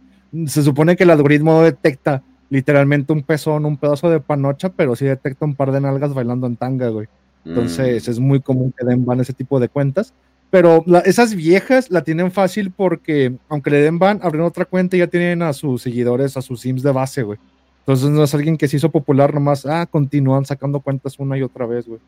se 0.48 0.64
supone 0.64 0.96
que 0.96 1.04
el 1.04 1.10
algoritmo 1.10 1.62
detecta 1.62 2.24
literalmente 2.50 3.14
un 3.14 3.24
pezón, 3.24 3.66
un 3.66 3.78
pedazo 3.78 4.10
de 4.10 4.20
panocha, 4.20 4.70
pero 4.70 4.96
sí 4.96 5.06
detecta 5.06 5.46
un 5.46 5.56
par 5.56 5.72
de 5.72 5.82
nalgas 5.82 6.14
bailando 6.14 6.48
en 6.48 6.58
tanga, 6.58 6.90
güey. 6.90 7.08
Entonces 7.46 8.08
mm. 8.08 8.12
es 8.12 8.20
muy 8.20 8.42
común 8.42 8.74
que 8.78 8.86
den 8.86 9.06
van 9.06 9.20
ese 9.20 9.34
tipo 9.34 9.60
de 9.60 9.70
cuentas. 9.70 10.14
Pero 10.52 10.84
esas 11.06 11.34
viejas 11.34 11.90
la 11.90 12.04
tienen 12.04 12.30
fácil 12.30 12.72
porque, 12.72 13.34
aunque 13.48 13.72
le 13.72 13.82
den 13.82 13.98
ban, 13.98 14.20
abren 14.22 14.44
otra 14.44 14.66
cuenta 14.66 14.98
y 14.98 15.00
ya 15.00 15.08
tienen 15.08 15.42
a 15.44 15.54
sus 15.54 15.82
seguidores, 15.82 16.36
a 16.36 16.42
sus 16.42 16.60
sims 16.60 16.84
de 16.84 16.92
base, 16.92 17.24
güey. 17.24 17.40
Entonces 17.80 18.10
no 18.10 18.22
es 18.22 18.36
alguien 18.36 18.58
que 18.58 18.68
se 18.68 18.76
hizo 18.76 18.92
popular 18.92 19.34
nomás, 19.34 19.66
ah, 19.66 19.88
continúan 19.90 20.46
sacando 20.46 20.82
cuentas 20.82 21.18
una 21.20 21.38
y 21.38 21.42
otra 21.42 21.66
vez, 21.66 21.88
güey. 21.88 22.02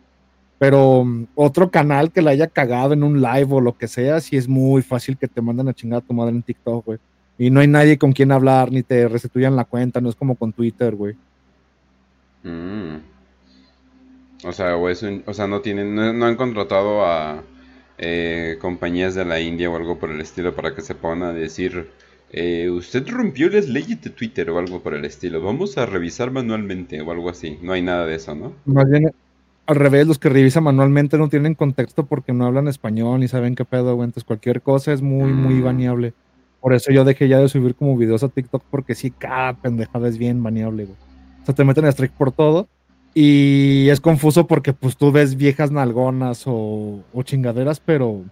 Pero 0.60 1.00
um, 1.00 1.26
otro 1.36 1.72
canal 1.72 2.12
que 2.12 2.22
la 2.22 2.32
haya 2.32 2.48
cagado 2.48 2.94
en 2.94 3.04
un 3.04 3.22
live 3.22 3.48
o 3.50 3.62
lo 3.62 3.78
que 3.78 3.88
sea, 3.88 4.20
sí 4.20 4.36
es 4.36 4.48
muy 4.48 4.82
fácil 4.82 5.18
que 5.18 5.30
te 5.30 5.42
manden 5.42 5.70
a 5.70 5.74
chingar 5.74 6.00
a 6.00 6.06
tu 6.06 6.14
madre 6.14 6.36
en 6.36 6.44
TikTok, 6.44 6.86
güey. 6.86 7.00
Y 7.38 7.50
no 7.50 7.62
hay 7.62 7.68
nadie 7.68 7.98
con 7.98 8.12
quien 8.12 8.34
hablar, 8.34 8.74
ni 8.74 8.84
te 8.84 9.08
restituyan 9.08 9.56
la 9.56 9.64
cuenta, 9.64 10.02
no 10.02 10.10
es 10.10 10.16
como 10.16 10.36
con 10.36 10.52
Twitter, 10.52 10.94
güey. 10.96 11.16
Mm. 12.44 12.98
O 14.46 14.52
sea, 14.52 14.76
o, 14.76 14.90
o 14.90 15.34
sea, 15.34 15.48
no 15.48 15.62
tienen, 15.62 15.96
no 15.96 16.26
han 16.26 16.36
contratado 16.36 17.06
a, 17.06 17.42
eh, 17.98 18.58
compañías 18.60 19.16
de 19.16 19.26
la 19.26 19.40
India 19.40 19.70
o 19.70 19.76
algo 19.76 20.00
por 20.00 20.12
el 20.12 20.22
estilo 20.22 20.56
para 20.56 20.74
que 20.76 20.82
se 20.82 20.96
pongan 20.96 21.24
a 21.24 21.34
decir, 21.34 21.90
eh, 22.32 22.70
usted 22.70 23.08
rompió 23.08 23.50
las 23.50 23.68
leyes 23.70 24.02
de 24.02 24.10
Twitter 24.10 24.50
o 24.50 24.58
algo 24.58 24.82
por 24.82 24.96
el 24.96 25.06
estilo, 25.06 25.42
vamos 25.42 25.78
a 25.78 25.86
revisar 25.86 26.32
manualmente 26.32 27.02
o 27.02 27.12
algo 27.12 27.30
así. 27.30 27.60
No 27.62 27.74
hay 27.74 27.82
nada 27.82 28.06
de 28.06 28.16
eso, 28.16 28.34
¿no? 28.34 28.54
Más 28.66 28.90
bien, 28.90 29.12
al 29.68 29.76
revés, 29.76 30.08
los 30.08 30.20
que 30.20 30.30
revisan 30.30 30.64
manualmente 30.64 31.18
no 31.18 31.30
tienen 31.30 31.56
contexto 31.56 32.06
porque 32.06 32.34
no 32.34 32.46
hablan 32.46 32.68
español 32.68 33.20
ni 33.20 33.28
saben 33.28 33.56
qué 33.56 33.66
pedo, 33.66 33.96
güey. 33.96 34.06
Entonces 34.06 34.24
cualquier 34.24 34.62
cosa 34.62 34.92
es 34.94 35.02
muy, 35.02 35.32
muy 35.32 35.56
mm. 35.56 35.64
baneable. 35.64 36.14
Por 36.60 36.74
eso 36.74 36.92
yo 36.92 37.04
dejé 37.04 37.28
ya 37.28 37.40
de 37.40 37.50
subir 37.50 37.76
como 37.76 37.98
videos 37.98 38.24
a 38.24 38.30
TikTok 38.30 38.64
porque 38.72 38.96
sí, 38.96 39.12
cada 39.12 39.54
pendejada 39.54 40.08
es 40.08 40.18
bien 40.18 40.42
baneable, 40.42 40.86
güey. 40.86 40.98
O 41.44 41.46
sea, 41.46 41.54
te 41.54 41.64
meten 41.66 41.86
a 41.86 41.90
strike 41.90 42.14
por 42.14 42.32
todo 42.32 42.68
y 43.14 43.90
es 43.90 44.02
confuso 44.02 44.48
porque 44.48 44.74
pues 44.74 44.98
tú 44.98 45.12
ves 45.12 45.36
viejas 45.36 45.72
nalgonas 45.72 46.44
o, 46.46 47.04
chingaderas, 47.24 47.80
pero, 47.80 48.24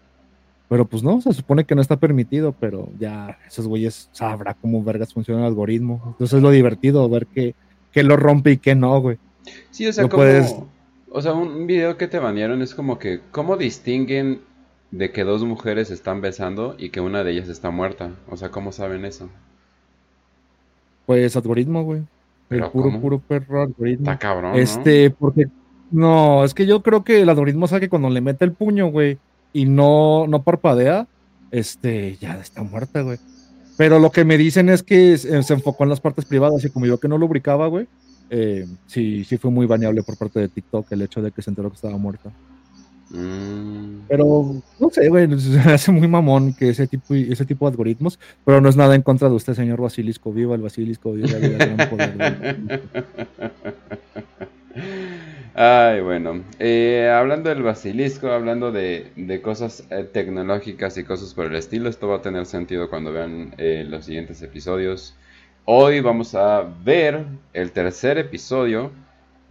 pero 0.69 0.85
pues 0.85 1.03
no, 1.03 1.21
se 1.21 1.33
supone 1.33 1.65
que 1.65 1.75
no 1.75 1.81
está 1.81 1.97
permitido, 1.97 2.55
pero 2.59 2.89
ya 2.99 3.37
esos 3.47 3.67
güeyes 3.67 4.09
sabrá 4.11 4.55
cómo 4.55 4.83
vergas 4.83 5.13
funciona 5.13 5.41
el 5.41 5.47
algoritmo. 5.47 6.01
Entonces 6.07 6.37
es 6.37 6.43
lo 6.43 6.49
divertido 6.49 7.07
ver 7.09 7.27
que, 7.27 7.53
lo 7.93 8.17
rompe 8.17 8.51
y 8.51 8.57
que 8.57 8.73
no, 8.73 8.99
güey. 8.99 9.19
Sí, 9.69 9.85
o 9.85 9.93
sea, 9.93 10.07
como, 10.07 10.23
o 11.11 11.21
sea, 11.21 11.33
un 11.33 11.67
video 11.67 11.97
que 11.97 12.07
te 12.07 12.19
banearon 12.19 12.61
es 12.61 12.73
como 12.73 12.97
que, 12.97 13.21
¿cómo 13.31 13.57
distinguen 13.57 14.41
de 14.89 15.11
que 15.11 15.23
dos 15.23 15.43
mujeres 15.43 15.91
están 15.91 16.21
besando 16.21 16.75
y 16.77 16.89
que 16.89 17.01
una 17.01 17.23
de 17.23 17.33
ellas 17.33 17.49
está 17.49 17.69
muerta? 17.69 18.15
O 18.29 18.37
sea, 18.37 18.49
¿cómo 18.49 18.71
saben 18.71 19.05
eso? 19.05 19.29
Pues 21.05 21.35
algoritmo, 21.35 21.83
güey. 21.83 22.03
El 22.51 22.69
puro, 22.69 22.99
puro 22.99 23.19
perro 23.19 23.63
algoritmo. 23.63 24.11
Está 24.11 24.19
cabrón. 24.19 24.55
Este, 24.55 25.09
porque. 25.09 25.47
No, 25.89 26.45
es 26.45 26.53
que 26.53 26.65
yo 26.65 26.81
creo 26.81 27.03
que 27.03 27.21
el 27.21 27.29
algoritmo 27.29 27.67
sabe 27.67 27.81
que 27.81 27.89
cuando 27.89 28.09
le 28.09 28.21
mete 28.21 28.45
el 28.45 28.53
puño, 28.53 28.87
güey, 28.87 29.17
y 29.51 29.65
no, 29.65 30.25
no 30.27 30.43
parpadea, 30.43 31.07
este, 31.51 32.15
ya 32.17 32.39
está 32.39 32.63
muerta, 32.63 33.01
güey. 33.01 33.17
Pero 33.77 33.99
lo 33.99 34.11
que 34.11 34.23
me 34.23 34.37
dicen 34.37 34.69
es 34.69 34.83
que 34.83 35.17
se, 35.17 35.35
enfocó 35.35 35.83
en 35.83 35.89
las 35.89 35.99
partes 35.99 36.25
privadas 36.25 36.63
y 36.63 36.69
como 36.69 36.85
yo 36.85 36.99
que 36.99 37.07
no 37.07 37.17
lubricaba, 37.17 37.67
güey, 37.67 37.87
eh, 38.29 38.65
sí, 38.85 39.25
sí 39.25 39.37
fue 39.37 39.51
muy 39.51 39.65
baneable 39.65 40.03
por 40.03 40.17
parte 40.17 40.39
de 40.39 40.47
TikTok 40.47 40.91
el 40.91 41.01
hecho 41.01 41.21
de 41.21 41.31
que 41.31 41.41
se 41.41 41.49
enteró 41.49 41.69
que 41.69 41.75
estaba 41.75 41.97
muerta. 41.97 42.31
Pero 43.11 44.61
no 44.79 44.89
sé, 44.89 45.09
güey, 45.09 45.39
se 45.39 45.59
hace 45.59 45.91
muy 45.91 46.07
mamón 46.07 46.53
que 46.53 46.69
ese 46.69 46.87
tipo, 46.87 47.13
ese 47.13 47.45
tipo 47.45 47.65
de 47.65 47.71
algoritmos, 47.71 48.19
pero 48.45 48.61
no 48.61 48.69
es 48.69 48.77
nada 48.77 48.95
en 48.95 49.01
contra 49.01 49.29
de 49.29 49.35
usted, 49.35 49.53
señor 49.53 49.81
Basilisco. 49.81 50.31
Viva 50.31 50.55
el 50.55 50.61
Basilisco, 50.61 51.13
viva. 51.13 51.29
Ay, 55.53 55.99
bueno, 56.01 56.43
eh, 56.59 57.09
hablando 57.13 57.49
del 57.49 57.61
basilisco, 57.61 58.31
hablando 58.31 58.71
de, 58.71 59.41
cosas 59.43 59.85
eh, 59.89 60.05
tecnológicas 60.11 60.97
y 60.97 61.03
cosas 61.03 61.33
por 61.33 61.45
el 61.47 61.55
estilo, 61.55 61.89
esto 61.89 62.07
va 62.07 62.17
a 62.17 62.21
tener 62.21 62.45
sentido 62.45 62.89
cuando 62.89 63.11
vean 63.11 63.53
eh, 63.57 63.85
los 63.87 64.05
siguientes 64.05 64.41
episodios. 64.41 65.13
Hoy 65.65 65.99
vamos 65.99 66.35
a 66.35 66.63
ver 66.83 67.25
el 67.53 67.71
tercer 67.71 68.17
episodio, 68.17 68.91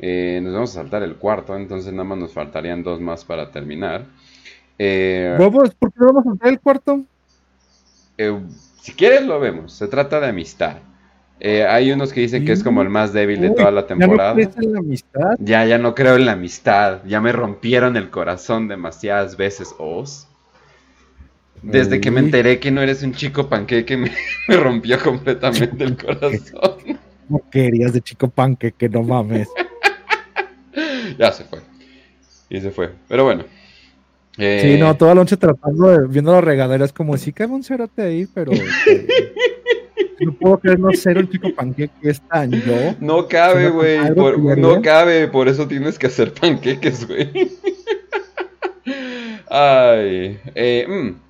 nos 0.00 0.52
vamos 0.52 0.70
a 0.70 0.80
saltar 0.80 1.02
el 1.02 1.16
cuarto, 1.16 1.56
entonces 1.56 1.92
nada 1.92 2.04
más 2.04 2.18
nos 2.18 2.32
faltarían 2.32 2.82
dos 2.82 3.00
más 3.00 3.24
para 3.24 3.50
terminar. 3.50 4.06
¿Vamos? 5.38 5.74
¿Por 5.74 5.92
qué 5.92 5.98
vamos 6.00 6.26
a 6.26 6.30
saltar 6.30 6.48
el 6.48 6.60
cuarto? 6.60 7.04
si 8.80 8.92
quieres 8.92 9.22
lo 9.22 9.40
vemos, 9.40 9.72
se 9.72 9.88
trata 9.88 10.20
de 10.20 10.28
amistad. 10.28 10.76
Eh, 11.42 11.66
hay 11.66 11.90
unos 11.90 12.12
que 12.12 12.20
dicen 12.20 12.44
que 12.44 12.52
es 12.52 12.62
como 12.62 12.82
el 12.82 12.90
más 12.90 13.14
débil 13.14 13.40
de 13.40 13.50
toda 13.50 13.70
la 13.70 13.86
temporada. 13.86 14.34
¿Ya 14.36 14.44
no 14.44 14.50
crees 14.50 14.66
en 14.66 14.72
la 14.74 14.78
amistad? 14.78 15.36
Ya, 15.38 15.64
ya 15.64 15.78
no 15.78 15.94
creo 15.94 16.16
en 16.16 16.26
la 16.26 16.32
amistad. 16.32 16.98
Ya 17.06 17.20
me 17.22 17.32
rompieron 17.32 17.96
el 17.96 18.10
corazón 18.10 18.68
demasiadas 18.68 19.38
veces, 19.38 19.74
Oz. 19.78 20.28
Desde 21.62 22.00
que 22.00 22.10
me 22.10 22.20
enteré 22.20 22.58
que 22.58 22.70
no 22.70 22.82
eres 22.82 23.02
un 23.02 23.12
chico 23.12 23.48
panqueque, 23.48 23.96
me, 23.96 24.12
me 24.48 24.56
rompió 24.56 24.98
completamente 24.98 25.82
el 25.82 25.96
corazón. 26.04 26.98
¿Cómo 27.26 27.42
querías 27.50 27.94
de 27.94 28.02
chico 28.02 28.28
panqueque? 28.28 28.88
No 28.90 29.02
mames. 29.02 29.48
Ya 31.20 31.32
se 31.32 31.44
fue. 31.44 31.60
Y 32.48 32.60
se 32.60 32.70
fue. 32.70 32.90
Pero 33.08 33.24
bueno. 33.24 33.44
Sí, 34.36 34.78
no, 34.78 34.90
eh, 34.90 34.94
toda 34.98 35.14
la 35.14 35.20
noche 35.20 35.36
tratando 35.36 35.88
de, 35.88 36.08
viendo 36.08 36.32
las 36.32 36.42
regaderas 36.42 36.94
como 36.94 37.16
si 37.18 37.30
cae 37.32 37.46
un 37.46 37.62
cerote 37.62 38.00
ahí, 38.00 38.26
pero... 38.32 38.52
no 40.20 40.32
puedo 40.32 40.58
creer 40.58 40.80
no 40.80 40.90
ser 40.92 41.18
un 41.18 41.28
chico 41.28 41.54
panqueque 41.54 42.08
es 42.08 42.20
tan 42.22 42.50
yo. 42.50 42.94
No 43.00 43.28
cabe, 43.28 43.68
güey. 43.68 43.98
No 44.56 44.80
cabe, 44.80 45.28
por 45.28 45.48
eso 45.48 45.68
tienes 45.68 45.98
que 45.98 46.06
hacer 46.06 46.32
panqueques, 46.32 47.06
güey. 47.06 47.30
Ay. 49.50 50.38
Eh, 50.54 50.86
mm. 50.88 51.29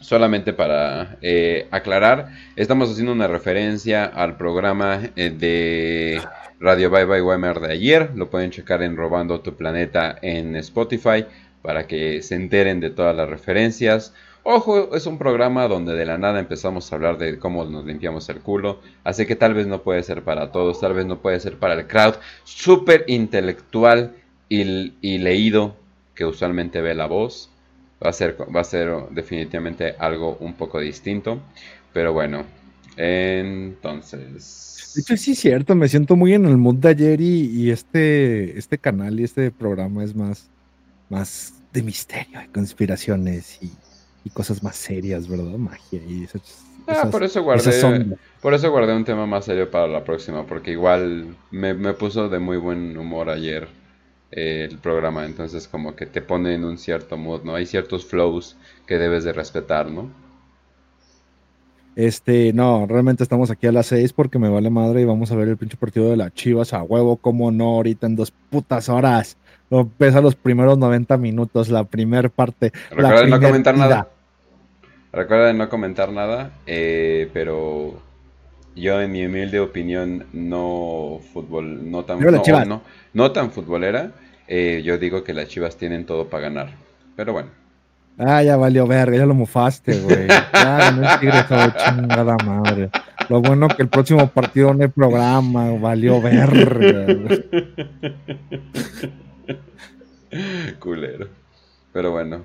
Solamente 0.00 0.52
para 0.52 1.18
eh, 1.22 1.68
aclarar, 1.70 2.30
estamos 2.56 2.90
haciendo 2.90 3.12
una 3.12 3.28
referencia 3.28 4.04
al 4.04 4.36
programa 4.36 5.00
eh, 5.14 5.30
de 5.30 6.22
Radio 6.58 6.90
Bye 6.90 7.04
Bye 7.04 7.22
Wemer 7.22 7.60
de 7.60 7.72
ayer. 7.72 8.10
Lo 8.14 8.30
pueden 8.30 8.50
checar 8.50 8.82
en 8.82 8.96
Robando 8.96 9.40
tu 9.40 9.54
Planeta 9.54 10.18
en 10.22 10.56
Spotify 10.56 11.26
para 11.62 11.86
que 11.86 12.22
se 12.22 12.34
enteren 12.34 12.80
de 12.80 12.90
todas 12.90 13.14
las 13.14 13.28
referencias. 13.28 14.14
Ojo, 14.42 14.96
es 14.96 15.06
un 15.06 15.18
programa 15.18 15.68
donde 15.68 15.94
de 15.94 16.06
la 16.06 16.16
nada 16.16 16.40
empezamos 16.40 16.90
a 16.90 16.96
hablar 16.96 17.18
de 17.18 17.38
cómo 17.38 17.66
nos 17.66 17.84
limpiamos 17.84 18.26
el 18.30 18.40
culo, 18.40 18.80
así 19.04 19.26
que 19.26 19.36
tal 19.36 19.52
vez 19.52 19.66
no 19.66 19.82
puede 19.82 20.02
ser 20.02 20.22
para 20.22 20.50
todos, 20.50 20.80
tal 20.80 20.94
vez 20.94 21.04
no 21.04 21.18
puede 21.18 21.40
ser 21.40 21.58
para 21.58 21.74
el 21.74 21.86
crowd 21.86 22.14
súper 22.44 23.04
intelectual 23.06 24.14
y, 24.48 24.64
leído 25.18 25.76
que 26.14 26.24
usualmente 26.24 26.80
ve 26.80 26.94
la 26.94 27.06
voz. 27.06 27.50
Va 28.04 28.10
a, 28.10 28.12
ser, 28.12 28.36
va 28.54 28.60
a 28.60 28.64
ser 28.64 28.90
definitivamente 29.10 29.94
algo 29.98 30.36
un 30.40 30.54
poco 30.54 30.80
distinto, 30.80 31.40
pero 31.92 32.12
bueno, 32.12 32.44
entonces... 32.96 34.92
De 34.94 35.02
hecho, 35.02 35.16
sí 35.16 35.32
es 35.32 35.38
cierto, 35.38 35.74
me 35.74 35.88
siento 35.88 36.16
muy 36.16 36.32
en 36.34 36.46
el 36.46 36.56
mood 36.56 36.76
de 36.76 36.88
ayer 36.88 37.20
y, 37.20 37.70
este, 37.70 38.58
este 38.58 38.78
canal 38.78 39.20
y 39.20 39.24
este 39.24 39.50
programa 39.50 40.02
es 40.02 40.14
más, 40.14 40.48
más 41.10 41.54
de 41.72 41.82
misterio 41.82 42.42
y 42.42 42.48
conspiraciones 42.48 43.58
y 43.62 43.70
y 44.24 44.30
cosas 44.30 44.62
más 44.62 44.76
serias, 44.76 45.28
¿verdad? 45.28 45.56
Magia 45.58 46.00
y 46.06 46.24
esas, 46.24 46.42
ah, 46.86 47.08
por 47.10 47.22
eso 47.22 47.42
guardé 47.42 48.06
por 48.40 48.54
eso 48.54 48.70
guardé 48.70 48.94
un 48.94 49.04
tema 49.04 49.26
más 49.26 49.44
serio 49.44 49.70
para 49.70 49.86
la 49.86 50.04
próxima, 50.04 50.46
porque 50.46 50.72
igual 50.72 51.36
me, 51.50 51.74
puso 51.94 52.28
de 52.28 52.38
muy 52.38 52.56
buen 52.56 52.96
humor 52.96 53.30
ayer 53.30 53.68
eh, 54.32 54.68
el 54.70 54.78
programa, 54.78 55.26
entonces 55.26 55.66
como 55.66 55.96
que 55.96 56.06
te 56.06 56.22
pone 56.22 56.54
en 56.54 56.64
un 56.64 56.78
cierto 56.78 57.16
mood, 57.16 57.42
¿no? 57.42 57.54
Hay 57.54 57.66
ciertos 57.66 58.06
flows 58.06 58.56
que 58.86 58.98
debes 58.98 59.24
de 59.24 59.32
respetar, 59.32 59.90
¿no? 59.90 60.08
Este, 61.96 62.52
no, 62.52 62.86
realmente 62.86 63.22
estamos 63.22 63.50
aquí 63.50 63.66
a 63.66 63.72
las 63.72 63.86
seis 63.86 64.12
porque 64.12 64.38
me 64.38 64.48
vale 64.48 64.70
madre 64.70 65.00
y 65.00 65.04
vamos 65.04 65.32
a 65.32 65.36
ver 65.36 65.48
el 65.48 65.56
pinche 65.56 65.76
partido 65.76 66.10
de 66.10 66.16
las 66.16 66.32
Chivas 66.32 66.72
a 66.72 66.82
huevo, 66.82 67.16
como 67.16 67.50
no, 67.50 67.70
ahorita 67.70 68.06
en 68.06 68.16
dos 68.16 68.30
putas 68.30 68.88
horas. 68.88 69.36
No 69.68 69.88
pesa 69.88 70.20
los 70.20 70.34
primeros 70.34 70.78
90 70.78 71.16
minutos, 71.16 71.68
la 71.68 71.84
primera 71.84 72.28
parte. 72.28 72.72
Recuerda 72.90 73.26
no 73.26 73.40
comentar 73.40 73.76
nada. 73.76 74.08
Recuerda 75.12 75.52
no 75.52 75.68
comentar 75.68 76.12
nada, 76.12 76.52
eh, 76.66 77.28
pero 77.32 78.00
yo 78.76 79.00
en 79.00 79.12
mi 79.12 79.24
humilde 79.24 79.60
opinión 79.60 80.26
no 80.32 81.20
fútbol, 81.32 81.90
no 81.90 82.04
tan, 82.04 82.20
no, 82.20 82.82
no, 83.12 83.32
tan 83.32 83.50
futbolera, 83.50 84.12
eh, 84.48 84.82
yo 84.84 84.98
digo 84.98 85.24
que 85.24 85.34
las 85.34 85.48
Chivas 85.48 85.76
tienen 85.76 86.06
todo 86.06 86.28
para 86.28 86.44
ganar. 86.44 86.70
Pero 87.16 87.32
bueno. 87.32 87.50
Ah, 88.18 88.42
ya 88.42 88.56
valió 88.56 88.86
verga, 88.86 89.16
ya 89.16 89.26
lo 89.26 89.34
mufaste, 89.34 89.98
güey. 90.00 90.28
Ya 90.52 90.90
no 90.92 91.08
es 91.08 91.20
tigre 91.20 91.44
chingada 91.48 92.36
madre. 92.44 92.90
Lo 93.28 93.40
bueno 93.40 93.68
que 93.68 93.82
el 93.82 93.88
próximo 93.88 94.28
partido 94.28 94.74
no 94.74 94.82
hay 94.82 94.88
programa, 94.88 95.70
valió 95.72 96.20
verga. 96.20 97.06
Culero. 100.78 101.28
Pero 101.92 102.10
bueno. 102.10 102.42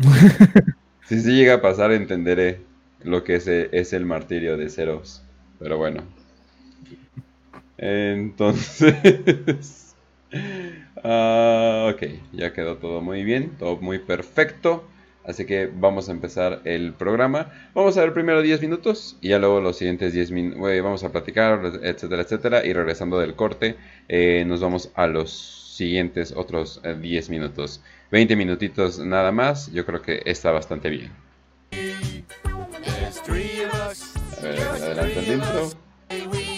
si 1.07 1.19
sí 1.21 1.35
llega 1.35 1.55
a 1.55 1.61
pasar, 1.61 1.91
entenderé 1.91 2.61
lo 3.03 3.23
que 3.23 3.35
es, 3.35 3.47
es 3.47 3.93
el 3.93 4.05
martirio 4.05 4.57
de 4.57 4.69
Ceros. 4.69 5.23
Pero 5.59 5.77
bueno. 5.77 6.14
Entonces. 7.77 9.95
uh, 11.03 11.07
ok, 11.93 12.03
ya 12.33 12.53
quedó 12.53 12.77
todo 12.77 13.01
muy 13.01 13.23
bien, 13.23 13.51
todo 13.57 13.77
muy 13.77 13.99
perfecto. 13.99 14.87
Así 15.27 15.45
que 15.45 15.69
vamos 15.73 16.07
a 16.07 16.11
empezar 16.11 16.61
el 16.65 16.93
programa. 16.93 17.51
Vamos 17.73 17.97
a 17.97 18.01
ver 18.01 18.13
primero 18.13 18.43
10 18.43 18.61
minutos 18.61 19.17
y 19.21 19.29
ya 19.29 19.39
luego 19.39 19.59
los 19.59 19.77
siguientes 19.77 20.13
10 20.13 20.31
minutos 20.31 20.61
vamos 20.83 21.03
a 21.03 21.11
platicar, 21.11 21.79
etcétera, 21.81 22.21
etcétera. 22.21 22.65
Y 22.65 22.73
regresando 22.73 23.19
del 23.19 23.35
corte, 23.35 23.75
eh, 24.07 24.43
nos 24.45 24.61
vamos 24.61 24.91
a 24.93 25.07
los 25.07 25.31
siguientes 25.75 26.33
otros 26.35 26.81
10 26.83 27.27
eh, 27.27 27.31
minutos. 27.31 27.81
20 28.11 28.35
minutitos 28.35 28.99
nada 28.99 29.31
más, 29.31 29.71
yo 29.71 29.85
creo 29.85 30.01
que 30.01 30.21
está 30.25 30.51
bastante 30.51 30.89
bien. 30.89 31.11
A 34.37 34.41
ver, 34.41 34.59
adelante 34.59 35.19
el 35.19 35.33
intro. 35.33 36.54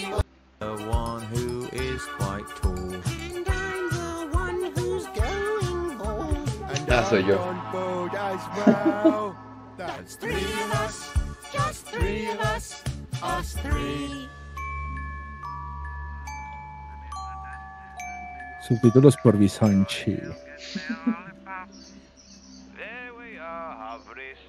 The 0.58 0.74
one 0.90 1.22
who 1.22 1.68
is 1.68 2.02
quite 2.18 2.46
tall. 2.56 2.74
And 2.74 3.46
I'm 3.48 3.90
the 3.90 4.28
one 4.32 4.72
who's 4.74 5.06
going 5.06 5.98
bald. 5.98 6.48
And 6.74 6.90
ah, 6.90 7.06
soy 7.08 7.22
yo. 7.22 7.38
Bald 7.70 8.14
as 8.14 8.42
well. 8.56 9.36
That's 9.76 10.16
three 10.16 10.34
of 10.34 10.72
us. 10.82 11.14
Just 11.52 11.86
three 11.86 12.26
of 12.26 12.40
us. 12.40 12.82
Us 13.22 13.52
three. 13.62 14.28
Subtítulos 18.66 19.16
por 19.22 19.38
Bisanchi. 19.38 20.18
there 22.76 23.14
we 23.16 23.38
are, 23.38 23.72
Havris. 23.78 24.42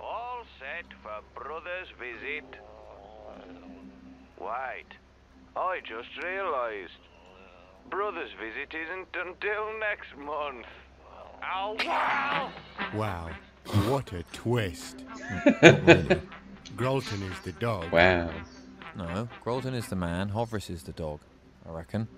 All 0.00 0.46
set 0.60 0.86
for 1.02 1.20
Brother's 1.34 1.90
visit. 1.98 2.46
I 5.56 5.80
just 5.80 6.08
realised. 6.22 6.92
Brother's 7.90 8.30
visit 8.32 8.74
isn't 8.74 9.08
until 9.14 9.78
next 9.78 10.16
month. 10.18 10.66
Oh, 11.42 11.76
wow! 11.84 12.50
Wow, 12.94 13.30
what 13.88 14.12
a 14.12 14.22
twist. 14.32 15.04
really. 15.62 16.20
Grolton 16.76 17.30
is 17.30 17.38
the 17.44 17.52
dog. 17.52 17.90
Wow. 17.92 18.30
No, 18.96 19.28
Grolton 19.44 19.74
is 19.74 19.88
the 19.88 19.96
man, 19.96 20.30
Hovris 20.30 20.68
is 20.68 20.82
the 20.82 20.92
dog, 20.92 21.20
I 21.66 21.72
reckon. 21.72 22.08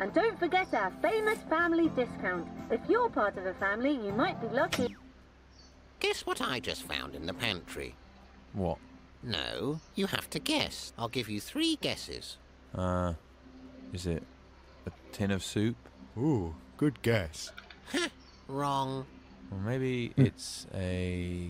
And 0.00 0.12
don't 0.12 0.38
forget 0.38 0.72
our 0.74 0.90
famous 1.02 1.38
family 1.48 1.88
discount. 1.90 2.46
If 2.70 2.80
you're 2.88 3.08
part 3.10 3.36
of 3.36 3.46
a 3.46 3.54
family, 3.54 3.92
you 3.92 4.12
might 4.12 4.40
be 4.40 4.48
lucky. 4.48 4.96
Guess 6.00 6.26
what 6.26 6.40
I 6.40 6.60
just 6.60 6.82
found 6.82 7.14
in 7.14 7.26
the 7.26 7.34
pantry? 7.34 7.94
What? 8.52 8.78
No, 9.24 9.80
you 9.94 10.06
have 10.06 10.28
to 10.30 10.38
guess. 10.38 10.92
I'll 10.98 11.08
give 11.08 11.28
you 11.30 11.40
three 11.40 11.76
guesses. 11.76 12.36
Uh, 12.74 13.14
is 13.92 14.06
it 14.06 14.22
a 14.86 14.90
tin 15.12 15.30
of 15.30 15.42
soup? 15.42 15.76
Ooh, 16.18 16.54
good 16.76 17.00
guess. 17.02 17.50
Wrong. 18.48 19.06
Or 19.50 19.58
maybe 19.58 20.12
it's 20.16 20.66
a. 20.74 21.48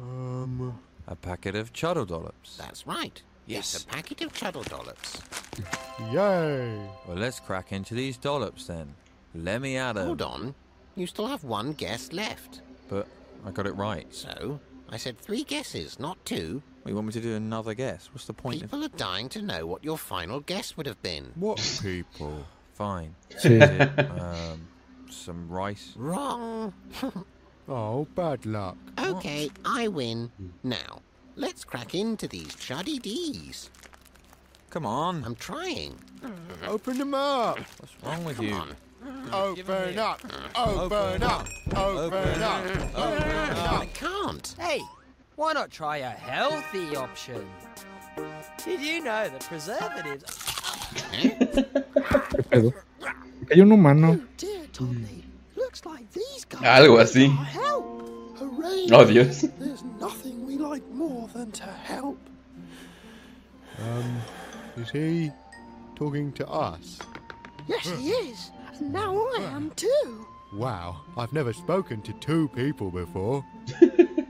Um. 0.00 0.78
A 1.08 1.14
packet 1.16 1.54
of 1.54 1.72
Chuddle 1.72 2.04
Dollops. 2.06 2.56
That's 2.56 2.86
right. 2.86 3.22
Yes. 3.46 3.74
It's 3.76 3.84
a 3.84 3.86
packet 3.86 4.22
of 4.22 4.32
Chuddle 4.32 4.64
Dollops. 4.68 5.20
Yay! 6.12 6.76
Well, 7.06 7.16
let's 7.16 7.38
crack 7.38 7.70
into 7.72 7.94
these 7.94 8.16
dollops 8.16 8.66
then. 8.66 8.94
Let 9.32 9.60
me 9.62 9.76
at 9.76 9.96
'em. 9.96 10.06
Hold 10.06 10.22
on. 10.22 10.54
You 10.96 11.06
still 11.06 11.28
have 11.28 11.44
one 11.44 11.72
guess 11.74 12.12
left. 12.12 12.60
But 12.88 13.06
I 13.44 13.52
got 13.52 13.66
it 13.68 13.74
right. 13.76 14.12
So, 14.12 14.58
I 14.88 14.96
said 14.96 15.16
three 15.18 15.44
guesses, 15.44 16.00
not 16.00 16.18
two. 16.24 16.62
You 16.86 16.94
want 16.94 17.08
me 17.08 17.12
to 17.14 17.20
do 17.20 17.34
another 17.34 17.74
guess? 17.74 18.08
What's 18.12 18.26
the 18.26 18.32
point 18.32 18.56
of 18.62 18.70
People 18.70 18.84
are 18.84 18.88
dying 18.88 19.28
to 19.30 19.42
know 19.42 19.66
what 19.66 19.82
your 19.84 19.98
final 19.98 20.40
guess 20.40 20.76
would 20.76 20.86
have 20.86 21.02
been. 21.02 21.32
What 21.34 21.58
people? 21.82 22.44
fine? 22.74 23.14
Is 23.30 23.44
it, 23.44 23.98
um, 23.98 24.68
some 25.10 25.48
rice? 25.48 25.92
Wrong. 25.96 26.72
Oh, 27.68 28.06
bad 28.14 28.46
luck. 28.46 28.76
Okay, 28.96 29.50
I 29.64 29.88
win. 29.88 30.30
Now, 30.62 31.02
let's 31.34 31.64
crack 31.64 31.96
into 31.96 32.28
these 32.28 32.54
chuddy 32.54 33.02
D's. 33.02 33.70
Come 34.70 34.86
on. 34.86 35.24
I'm 35.24 35.34
trying. 35.34 35.96
Open 36.64 36.96
them 36.98 37.12
up. 37.12 37.58
What's 37.58 37.92
wrong 38.04 38.24
with 38.24 38.36
Come 38.36 38.46
you? 38.46 38.54
on. 38.54 38.76
Open 39.32 39.98
up. 39.98 40.20
Open 40.54 41.22
up. 41.24 41.48
Open 41.74 42.42
up. 42.42 42.66
Open 42.94 43.30
up. 43.32 43.80
I 43.80 43.88
can't. 43.94 44.54
Hey, 44.60 44.80
why 45.36 45.52
not 45.52 45.70
try 45.70 45.98
a 45.98 46.08
healthy 46.10 46.96
option? 46.96 47.46
Did 48.64 48.80
you 48.80 49.04
know 49.04 49.28
that 49.28 49.40
preservatives 49.40 50.24
¿Qué 51.12 51.36
pedo? 52.50 52.72
Hay 53.50 53.60
un 53.60 53.70
humano. 53.70 54.18
Dear 54.38 54.66
Tommy, 54.72 55.22
looks 55.56 55.84
like 55.84 56.10
these 56.12 56.44
guys 56.46 56.62
Algo 56.62 56.98
así. 57.00 57.28
help. 57.28 58.02
Hooray! 58.38 58.86
Oh, 58.92 59.04
Dios. 59.04 59.42
There's 59.58 59.82
nothing 60.00 60.46
we 60.46 60.56
like 60.56 60.86
more 60.92 61.28
than 61.28 61.50
to 61.52 61.64
help. 61.64 62.18
Um, 63.82 64.20
is 64.76 64.90
he 64.90 65.30
talking 65.94 66.32
to 66.32 66.48
us? 66.48 66.98
Yes, 67.68 67.86
he 67.98 68.10
is. 68.10 68.50
And 68.78 68.92
now 68.92 69.14
I 69.36 69.42
am 69.42 69.70
too. 69.76 70.26
Wow, 70.54 71.02
I've 71.16 71.32
never 71.32 71.52
spoken 71.52 72.00
to 72.02 72.12
two 72.14 72.48
people 72.48 72.90
before. 72.90 73.44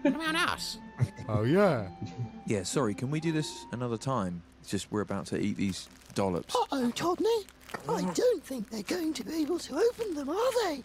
What 0.06 0.14
about 0.14 0.36
us? 0.52 0.78
Oh, 1.28 1.42
yeah. 1.42 1.88
Yeah, 2.46 2.62
sorry, 2.62 2.94
can 2.94 3.10
we 3.10 3.18
do 3.18 3.32
this 3.32 3.66
another 3.72 3.96
time? 3.96 4.42
It's 4.60 4.70
just 4.70 4.90
we're 4.92 5.00
about 5.00 5.26
to 5.26 5.38
eat 5.38 5.56
these 5.56 5.88
dollops. 6.14 6.54
Uh 6.54 6.60
oh, 6.72 6.92
Todney. 6.94 7.46
I 7.88 8.02
don't 8.14 8.44
think 8.44 8.70
they're 8.70 8.82
going 8.84 9.12
to 9.14 9.24
be 9.24 9.42
able 9.42 9.58
to 9.58 9.76
open 9.76 10.14
them, 10.14 10.28
are 10.28 10.52
they? 10.64 10.84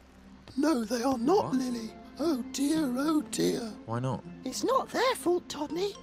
No, 0.57 0.83
they 0.83 1.03
are 1.03 1.17
not, 1.17 1.45
What? 1.45 1.53
Lily. 1.55 1.91
Oh 2.19 2.43
dear, 2.53 2.91
oh 2.97 3.21
dear. 3.31 3.61
Why 3.85 3.99
not? 3.99 4.23
It's 4.43 4.63
not 4.63 4.89
their 4.89 5.15
fault, 5.15 5.47
Todney. 5.47 5.93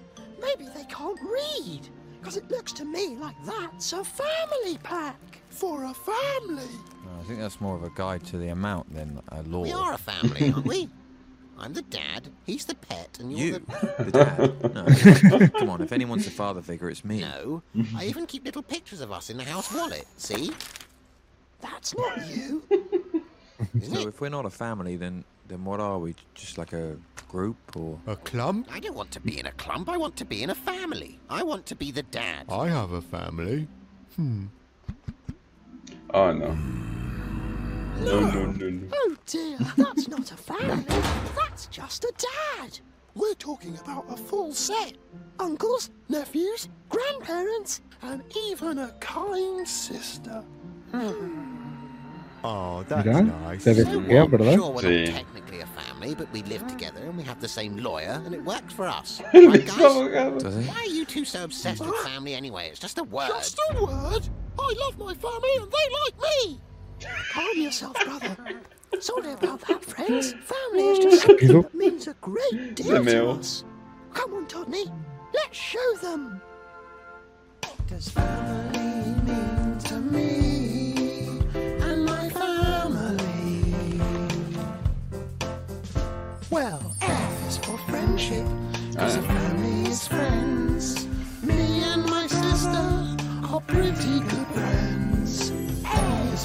Maybe 0.41 0.69
they 0.75 0.85
can't 0.85 1.19
read. 1.21 1.89
Because 2.21 2.37
it 2.37 2.49
looks 2.51 2.73
to 2.75 2.85
me 2.85 3.17
like 3.17 3.35
that's 3.45 3.93
a 3.93 4.05
family 4.05 4.79
pack. 4.83 5.17
For 5.51 5.85
a 5.85 5.95
family. 5.95 6.71
No, 7.05 7.11
I 7.21 7.25
think 7.25 7.41
that's 7.41 7.61
more 7.61 7.75
of 7.75 7.83
a 7.83 7.91
guide 7.91 8.25
to 8.27 8.39
the 8.39 8.49
amount 8.49 8.95
than 8.95 9.21
a 9.29 9.43
law. 9.43 9.63
We 9.63 9.73
are 9.73 9.95
a 9.95 9.99
family, 9.99 10.53
aren't 10.53 10.65
we? 10.67 10.89
I'm 11.61 11.73
the 11.73 11.83
dad, 11.83 12.29
he's 12.47 12.65
the 12.65 12.75
pet, 12.75 13.19
and 13.21 13.33
you're 13.33 13.47
You, 13.47 13.53
the. 13.59 13.95
the 14.05 14.11
dad. 14.11 14.75
No. 14.75 15.49
Come 15.59 15.71
on, 15.71 15.81
if 15.83 15.93
anyone's 15.93 16.27
a 16.27 16.31
father 16.31 16.63
figure, 16.63 16.89
it's 16.89 17.05
me. 17.05 17.21
No, 17.21 17.63
I 17.97 18.07
even 18.07 18.27
keep 18.27 18.45
little 18.45 18.63
pictures 18.63 19.01
of 19.01 19.11
us 19.13 19.31
in 19.31 19.37
the 19.37 19.45
house 19.45 19.73
wallet. 19.75 20.07
See? 20.17 20.53
That's 21.61 21.97
not 21.97 22.29
you. 22.37 22.63
So 23.83 24.07
if 24.07 24.21
we're 24.21 24.29
not 24.29 24.47
a 24.47 24.51
family, 24.51 24.97
then 24.97 25.25
then 25.49 25.65
what 25.65 25.81
are 25.81 25.99
we? 25.99 26.15
Just 26.35 26.59
like 26.59 26.73
a 26.73 26.97
group 27.29 27.57
or? 27.75 27.99
A 28.07 28.15
clump? 28.17 28.69
I 28.71 28.81
don't 28.81 28.95
want 28.95 29.11
to 29.13 29.21
be 29.21 29.39
in 29.41 29.47
a 29.47 29.53
clump. 29.53 29.89
I 29.89 29.97
want 29.97 30.15
to 30.17 30.25
be 30.25 30.43
in 30.43 30.51
a 30.51 30.55
family. 30.55 31.19
I 31.29 31.43
want 31.43 31.67
to 31.67 31.75
be 31.75 31.91
the 31.91 32.03
dad. 32.05 32.47
I 32.51 32.69
have 32.69 32.93
a 32.93 33.01
family. 33.01 33.67
Hmm. 34.17 34.47
Oh, 36.15 36.33
no. 36.33 36.57
No, 38.01 38.21
no, 38.21 38.47
no, 38.47 38.71
no. 38.71 38.89
Oh 38.95 39.17
dear, 39.27 39.59
that's 39.77 40.09
not 40.09 40.31
a 40.33 40.37
family. 40.37 40.85
That's 41.37 41.67
just 41.67 42.05
a 42.05 42.13
dad. 42.59 42.79
We're 43.15 43.35
talking 43.35 43.77
about 43.83 44.07
a 44.09 44.17
full 44.17 44.53
set. 44.53 44.95
Uncles, 45.41 45.91
nephews, 46.09 46.69
grandparents, 46.89 47.81
and 48.03 48.23
even 48.49 48.79
a 48.79 48.93
kind 49.01 49.67
sister. 49.67 50.43
Hmm. 50.93 51.55
Oh, 52.45 52.85
that's 52.89 53.05
Mira, 53.05 53.23
nice. 53.23 53.65
se 53.65 53.73
ve 53.75 53.83
So 53.83 54.01
fea, 54.01 54.21
what? 54.21 54.31
¿verdad? 54.31 54.55
Sure, 54.55 54.71
we're 54.71 54.83
Sí. 54.83 55.05
not 55.07 55.15
technically 55.15 55.61
a 55.61 55.67
family, 55.67 56.15
but 56.15 56.33
we 56.33 56.43
live 56.45 56.65
together 56.69 57.01
and 57.01 57.17
we 57.17 57.25
have 57.25 57.41
the 57.41 57.49
same 57.49 57.77
lawyer, 57.79 58.23
and 58.25 58.33
it 58.35 58.45
works 58.45 58.73
for 58.73 58.87
us. 58.87 59.21
Right, 59.35 59.67
guys? 59.67 59.77
abogado. 59.77 60.39
Does 60.41 60.57
it? 60.57 60.67
Why 60.69 60.77
are 60.83 60.87
you 60.87 61.05
two 61.05 61.25
so 61.25 61.43
obsessed 61.45 61.81
with 61.85 61.95
family 61.97 62.35
anyway? 62.35 62.69
It's 62.71 62.79
just 62.79 62.99
a 62.99 63.03
word. 63.05 63.29
Just 63.29 63.59
a 63.71 63.83
word. 63.85 64.29
I 64.61 64.75
love 64.85 64.99
my 64.99 65.15
family 65.15 65.51
and 65.57 65.71
they 65.71 65.87
like 66.05 66.15
me. 66.21 66.61
Calm 67.33 67.57
yourself, 67.57 67.97
brother. 68.05 68.37
Sorry 69.01 69.33
about 69.33 69.61
that, 69.63 69.85
friends. 69.85 70.33
Family 70.33 70.85
is 70.89 70.99
just 70.99 71.23
something 71.27 71.63
that 71.63 71.75
means 71.75 72.09
a 72.09 72.15
great 72.21 72.75
deal 72.75 72.97
to 72.97 73.03
meow. 73.03 73.31
us. 73.31 73.65
Come 74.15 74.35
on, 74.35 74.47
Todney. 74.47 74.91
Let's 75.33 75.57
show 75.57 75.95
them. 76.03 76.41
Does 77.87 78.11
family 78.11 79.15
mean 79.25 79.79
to 79.79 79.95
me 80.01 81.41
and 81.55 82.05
my 82.05 82.29
family? 82.31 84.01
Well, 86.51 86.95
F 87.01 87.49
is 87.49 87.59
for 87.59 87.79
friendship, 87.89 88.47
cause 88.97 89.17
uh. 89.17 89.21
a 89.21 89.23
family 89.23 89.91
is 89.91 90.09
friends. 90.09 91.07
Me 91.43 91.83
and 91.83 92.05
my 92.07 92.27
sister 92.27 93.17
are 93.51 93.61
pretty 93.67 94.21
good 94.21 94.29
friends. 94.29 94.48
A 94.48 94.48
is 94.48 94.48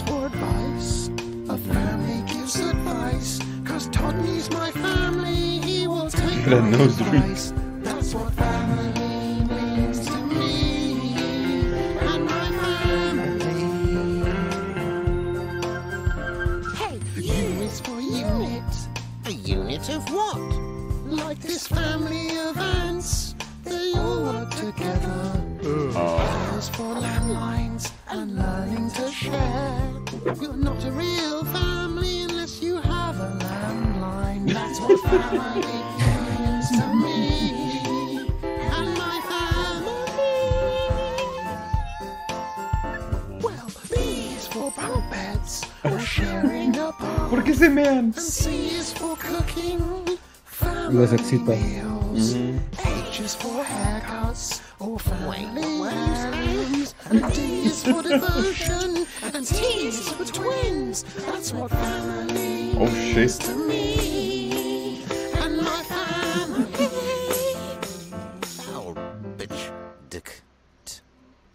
for 0.06 0.26
advice, 0.26 1.10
a 1.50 1.58
family 1.58 2.22
gives 2.32 2.60
advice. 2.60 3.40
Cause 3.66 3.88
Todney's 3.90 4.50
my 4.52 4.72
family, 4.72 5.60
he 5.60 5.88
will 5.88 6.10
take 6.10 6.46
The 6.46 6.62
my 6.62 6.78
advice. 6.84 7.54
That's 7.82 8.14
what 8.14 8.34
family 8.34 9.46
means 9.46 10.06
to 10.08 10.18
me 10.18 11.64
and 12.00 12.26
my 12.26 12.50
family. 12.64 13.64
Hey, 16.76 17.00
U 17.16 17.62
is 17.64 17.80
for 17.82 18.00
unit. 18.00 18.74
A 19.26 19.32
unit 19.32 19.90
of 19.90 20.04
what? 20.10 20.40
Like 21.06 21.40
this 21.40 21.68
family 21.68 22.38
of 22.38 22.58
ants, 22.58 23.36
they 23.64 23.94
all 23.94 24.24
work 24.24 24.50
together. 24.52 25.42
Oh. 25.96 26.40
For 26.74 26.96
landlines 26.96 27.92
and 28.08 28.38
learning 28.38 28.90
to 28.92 29.12
share, 29.12 29.83
you're 30.26 30.56
not 30.56 30.84
a 30.86 30.92
real 30.92 31.44
family 31.46 32.22
unless 32.24 32.62
you 32.62 32.78
have 32.78 33.20
a 33.20 33.38
landline. 33.40 34.52
That's 34.54 34.80
what 34.80 35.00
family 35.02 35.62
means 36.00 36.70
to 36.72 36.86
me 36.96 38.30
and 38.78 38.98
my 38.98 39.20
family. 39.32 40.08
Well, 43.42 43.68
B 43.92 43.96
is 44.36 44.48
for 44.48 44.72
bunk 44.72 45.10
beds 45.12 45.66
or 45.84 46.00
sharing 46.00 46.78
a 46.78 46.92
bunk. 47.00 47.30
¿Por 47.30 47.44
qué 47.44 47.54
se 47.54 47.70
mean? 47.70 47.88
And 47.88 48.16
C 48.16 48.70
is 48.70 48.94
for 48.94 49.16
cooking. 49.18 49.80
Les 50.92 51.08
Family 51.08 51.18
excita. 51.18 51.56
meals. 51.56 52.34
Mm-hmm. 52.34 53.10
H 53.10 53.20
is 53.20 53.36
for 53.36 53.64
haircuts 53.64 54.62
or 54.80 55.00
family 55.00 55.80
what 55.80 55.94
are 55.94 56.44
you 56.44 56.62
rooms. 56.62 56.96
And 57.10 57.34
D 57.34 57.66
is 57.66 57.84
for 57.84 58.02
devotion. 58.04 59.03
And 59.44 59.50
T 59.50 59.88
is 59.88 60.08
for 60.08 60.24
twins. 60.24 61.04
That's 61.26 61.52
what 61.52 61.70
family 61.70 62.72
Oh, 62.78 62.88
shit. 63.12 63.30
to 63.42 63.54
me. 63.68 65.04
And 65.36 65.58
my 65.58 65.84
family. 65.84 66.66
Oh, 68.72 68.96
bitch. 69.38 69.74
Dick. 70.10 70.40
T. 70.86 71.02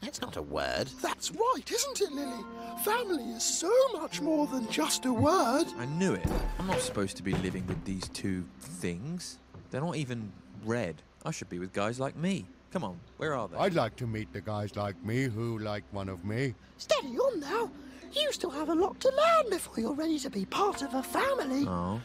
That's 0.03 0.21
not 0.21 0.37
a 0.37 0.43
word. 0.43 0.91
That's 1.01 1.31
right, 1.31 1.63
isn't 1.73 2.03
it, 2.03 2.13
Lily? 2.13 2.45
Family 2.85 3.25
is 3.31 3.43
so 3.43 3.73
much 3.95 4.21
more 4.21 4.47
than 4.49 4.71
just 4.71 5.07
a 5.07 5.13
word. 5.15 5.65
I 5.79 5.87
knew 5.87 6.13
it. 6.13 6.27
I'm 6.59 6.67
not 6.67 6.81
supposed 6.81 7.17
to 7.17 7.23
be 7.23 7.33
living 7.37 7.67
with 7.67 7.83
these 7.87 8.07
two 8.09 8.45
things. 8.61 9.39
They're 9.71 9.81
not 9.81 9.97
even 9.97 10.31
red. 10.67 11.01
I 11.25 11.31
should 11.31 11.49
be 11.49 11.59
with 11.59 11.73
guys 11.73 11.99
like 11.99 12.17
me. 12.17 12.45
Come 12.71 12.85
on, 12.85 13.01
where 13.17 13.35
are 13.35 13.49
they? 13.49 13.57
I'd 13.57 13.75
like 13.75 13.97
to 13.97 14.07
meet 14.07 14.33
the 14.33 14.41
guys 14.43 14.77
like 14.77 15.03
me 15.05 15.25
who 15.25 15.59
like 15.59 15.85
one 15.91 16.09
of 16.09 16.25
me. 16.25 16.55
Steady 16.77 17.17
on 17.19 17.41
now. 17.41 17.71
You 18.13 18.33
still 18.33 18.51
have 18.51 18.69
a 18.69 18.75
lot 18.75 18.99
to 19.01 19.09
learn 19.09 19.51
before 19.51 19.79
you're 19.79 19.95
ready 19.95 20.19
to 20.21 20.31
be 20.31 20.45
part 20.45 20.83
of 20.83 20.95
a 20.95 21.03
family. 21.03 21.65
Oh, 21.67 22.01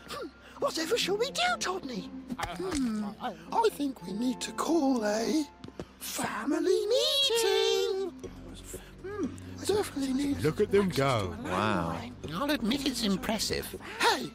Whatever 0.60 0.98
shall 0.98 1.18
we 1.18 1.32
do, 1.32 1.42
Todney? 1.60 2.10
Hmm, 2.40 3.06
I 3.22 3.70
think 3.72 4.02
we 4.06 4.14
need 4.14 4.40
to 4.42 4.52
call 4.54 5.04
a 5.04 5.44
family 6.00 6.86
meeting. 6.88 8.12
Hmm, 9.06 9.26
definitely 9.66 10.14
need. 10.14 10.42
Look 10.42 10.62
at 10.62 10.72
them 10.72 10.90
go. 10.90 11.36
wow. 11.44 11.98
I'll 12.34 12.52
admit 12.52 12.86
it's 12.88 13.04
impressive. 13.04 13.76
Hey, 14.00 14.30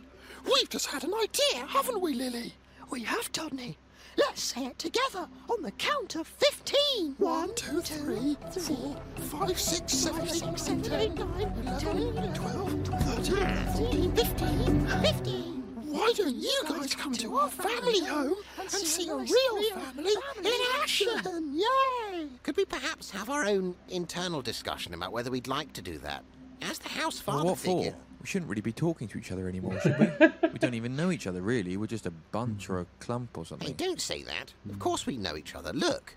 we've 0.45 0.69
just 0.69 0.87
had 0.87 1.05
an 1.05 1.15
idea, 1.15 1.67
haven't 1.67 2.01
we, 2.01 2.13
Lily? 2.15 2.53
We 2.91 3.03
have, 3.05 3.31
Todney. 3.33 3.77
Let's 4.19 4.43
say 4.43 4.67
it 4.67 4.79
together 4.79 5.29
on 5.49 5.63
the 5.63 5.71
count 5.73 6.17
of 6.17 6.27
15. 6.27 7.15
One, 7.19 7.55
two, 7.55 7.81
three, 7.81 8.37
four, 8.51 8.97
five, 9.17 9.59
six, 9.61 9.93
seven, 9.95 10.23
eight, 10.23 10.59
seven, 10.59 10.93
eight, 10.93 11.15
nine, 11.15 11.53
eleven, 11.87 12.35
twelve, 12.35 12.73
thirteen, 13.03 13.57
fourteen, 13.75 14.13
fifteen, 14.17 14.87
fifteen. 15.03 15.55
Why 15.91 16.13
don't 16.17 16.35
you 16.35 16.61
guys 16.69 16.95
come 16.95 17.13
to 17.15 17.37
our 17.39 17.49
family 17.49 18.01
home 18.05 18.35
and 18.61 18.71
see 18.71 19.09
a 19.09 19.15
real 19.17 19.63
family 19.73 20.13
in 20.45 20.53
action? 20.81 21.09
Yay! 21.55 22.29
Could 22.43 22.57
we 22.57 22.65
perhaps 22.65 23.11
have 23.13 23.31
our 23.31 23.45
own 23.47 23.75
internal 23.89 24.43
discussion 24.43 24.95
about 24.95 25.13
whether 25.13 25.31
we'd 25.31 25.49
like 25.49 25.73
to 25.75 25.83
do 25.83 25.97
that? 25.99 26.25
As 26.61 26.79
the 26.79 26.89
house 26.91 27.25
Well, 27.27 27.37
father 27.39 27.51
what 27.51 27.59
figure. 27.59 27.93
for? 27.93 27.97
We 28.29 28.33
shouldn't 28.33 28.51
really 28.51 28.61
be 28.61 28.73
talking 28.73 29.09
to 29.09 29.17
each 29.17 29.33
other 29.33 29.49
anymore, 29.49 29.81
should 29.81 29.99
we? 29.99 30.07
we 30.53 30.59
don't 30.59 30.75
even 30.75 30.95
know 30.95 31.11
each 31.11 31.27
other, 31.27 31.41
really. 31.41 31.79
We're 31.79 31.87
just 31.87 32.05
a 32.05 32.11
bunch 32.11 32.69
or 32.69 32.81
a 32.81 32.87
clump 33.01 33.39
or 33.39 33.45
Hey, 33.45 33.49
something. 33.49 33.73
don't 33.73 34.03
say 34.03 34.23
that. 34.23 34.53
Of 34.67 34.73
hmm. 34.73 34.79
course 34.79 35.07
we 35.07 35.17
know 35.17 35.35
each 35.35 35.55
other. 35.55 35.73
Look. 35.73 36.15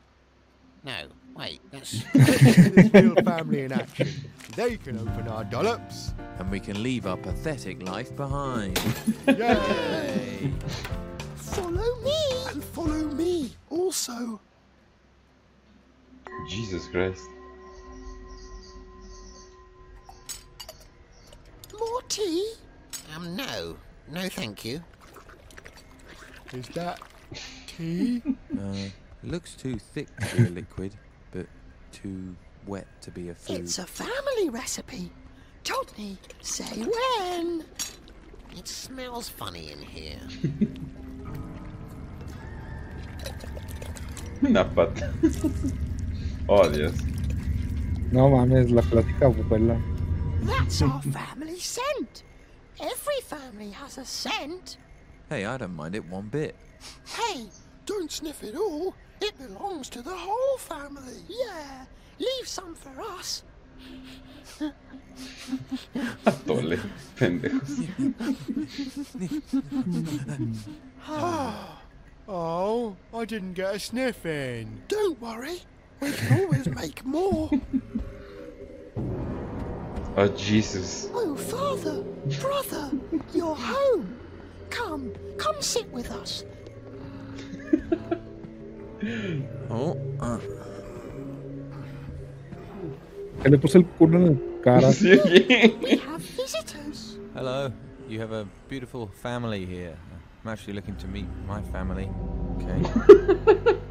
No, 0.83 1.05
wait, 1.37 1.61
that's. 1.71 2.03
This 2.13 2.93
real 2.93 3.15
family 3.15 3.61
in 3.61 3.71
action. 3.71 4.09
They 4.57 4.75
can 4.75 4.99
open 4.99 5.29
our 5.29 5.45
dollops. 5.45 6.13
And 6.37 6.51
we 6.51 6.59
can 6.59 6.83
leave 6.83 7.05
our 7.05 7.15
pathetic 7.15 7.81
life 7.81 8.13
behind. 8.17 8.77
Yay! 9.29 10.51
Follow 11.37 11.95
me. 12.03 12.45
And 12.49 12.61
follow 12.61 13.07
me 13.07 13.51
also. 13.69 14.41
Jesus 16.49 16.89
Christ. 16.89 17.23
More 21.81 22.01
tea? 22.07 22.53
Um, 23.15 23.35
no. 23.35 23.75
No, 24.07 24.29
thank 24.29 24.63
you. 24.63 24.81
Is 26.53 26.67
that 26.69 26.99
tea? 27.67 28.21
Uh, 28.61 28.89
looks 29.23 29.55
too 29.55 29.79
thick 29.79 30.07
to 30.19 30.35
be 30.35 30.43
a 30.45 30.49
liquid, 30.49 30.93
but 31.31 31.47
too 31.91 32.35
wet 32.67 32.85
to 33.01 33.09
be 33.09 33.29
a 33.29 33.33
food. 33.33 33.61
It's 33.61 33.79
a 33.79 33.87
family 33.87 34.49
recipe. 34.49 35.09
Todney, 35.63 36.17
say 36.41 36.83
when. 36.83 37.63
It 38.55 38.67
smells 38.67 39.29
funny 39.29 39.71
in 39.71 39.81
here. 39.81 40.19
Una 44.43 44.63
pata. 44.65 45.11
Oh, 46.49 46.67
Dios. 46.69 46.93
No 48.11 48.29
mames, 48.29 48.69
la 48.71 48.81
plática 48.81 49.27
abuela. 49.27 49.79
That's 50.41 50.79
hmm. 50.79 50.91
our 50.91 51.01
family 51.01 51.59
scent. 51.59 52.23
Every 52.79 53.21
family 53.23 53.71
has 53.71 53.97
a 53.97 54.05
scent. 54.05 54.77
Hey, 55.29 55.45
I 55.45 55.57
don't 55.57 55.75
mind 55.75 55.95
it 55.95 56.05
one 56.05 56.27
bit. 56.27 56.55
Hey, 57.05 57.45
don't 57.85 58.11
sniff 58.11 58.43
it 58.43 58.55
all. 58.55 58.95
It 59.21 59.37
belongs 59.37 59.87
to 59.89 60.01
the 60.01 60.15
whole 60.15 60.57
family. 60.57 61.21
Yeah, 61.29 61.85
leave 62.17 62.47
some 62.47 62.73
for 62.73 63.01
us. 63.01 63.43
Tole, 66.47 66.77
pendejos. 67.15 67.87
Ah, 71.07 71.81
oh, 72.27 72.95
I 73.13 73.25
didn't 73.25 73.53
get 73.53 73.75
a 73.75 73.79
sniff 73.79 74.25
in. 74.25 74.81
Don't 74.87 75.19
worry. 75.21 75.61
We 75.99 76.11
can 76.11 76.41
always 76.41 76.67
make 76.67 77.05
more. 77.05 77.49
Oh, 80.17 80.27
Jesus. 80.27 81.09
Oh, 81.13 81.35
father, 81.35 82.03
brother, 82.41 82.91
you're 83.33 83.55
home. 83.55 84.17
Come, 84.69 85.13
come 85.37 85.61
sit 85.61 85.89
with 85.91 86.11
us. 86.11 86.43
Oh, 89.71 89.97
uh, 90.19 90.37
Que 93.41 93.49
le 93.49 93.57
puse 93.57 93.75
el 93.79 93.85
culo 93.85 94.17
en 94.17 94.25
la 94.25 94.61
cara. 94.63 94.91
Sí, 94.93 95.11
oye. 95.13 95.75
We 95.81 95.97
have 95.97 96.21
visitors. 96.21 97.17
Hello. 97.33 97.71
You 98.07 98.19
have 98.19 98.31
a 98.31 98.45
beautiful 98.67 99.07
family 99.07 99.65
here. 99.65 99.97
I'm 100.43 100.51
actually 100.51 100.73
looking 100.73 100.95
to 100.97 101.07
meet 101.07 101.25
my 101.47 101.61
family. 101.71 102.11
Okay. 102.57 102.83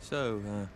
so, 0.00 0.40
uh, 0.48 0.66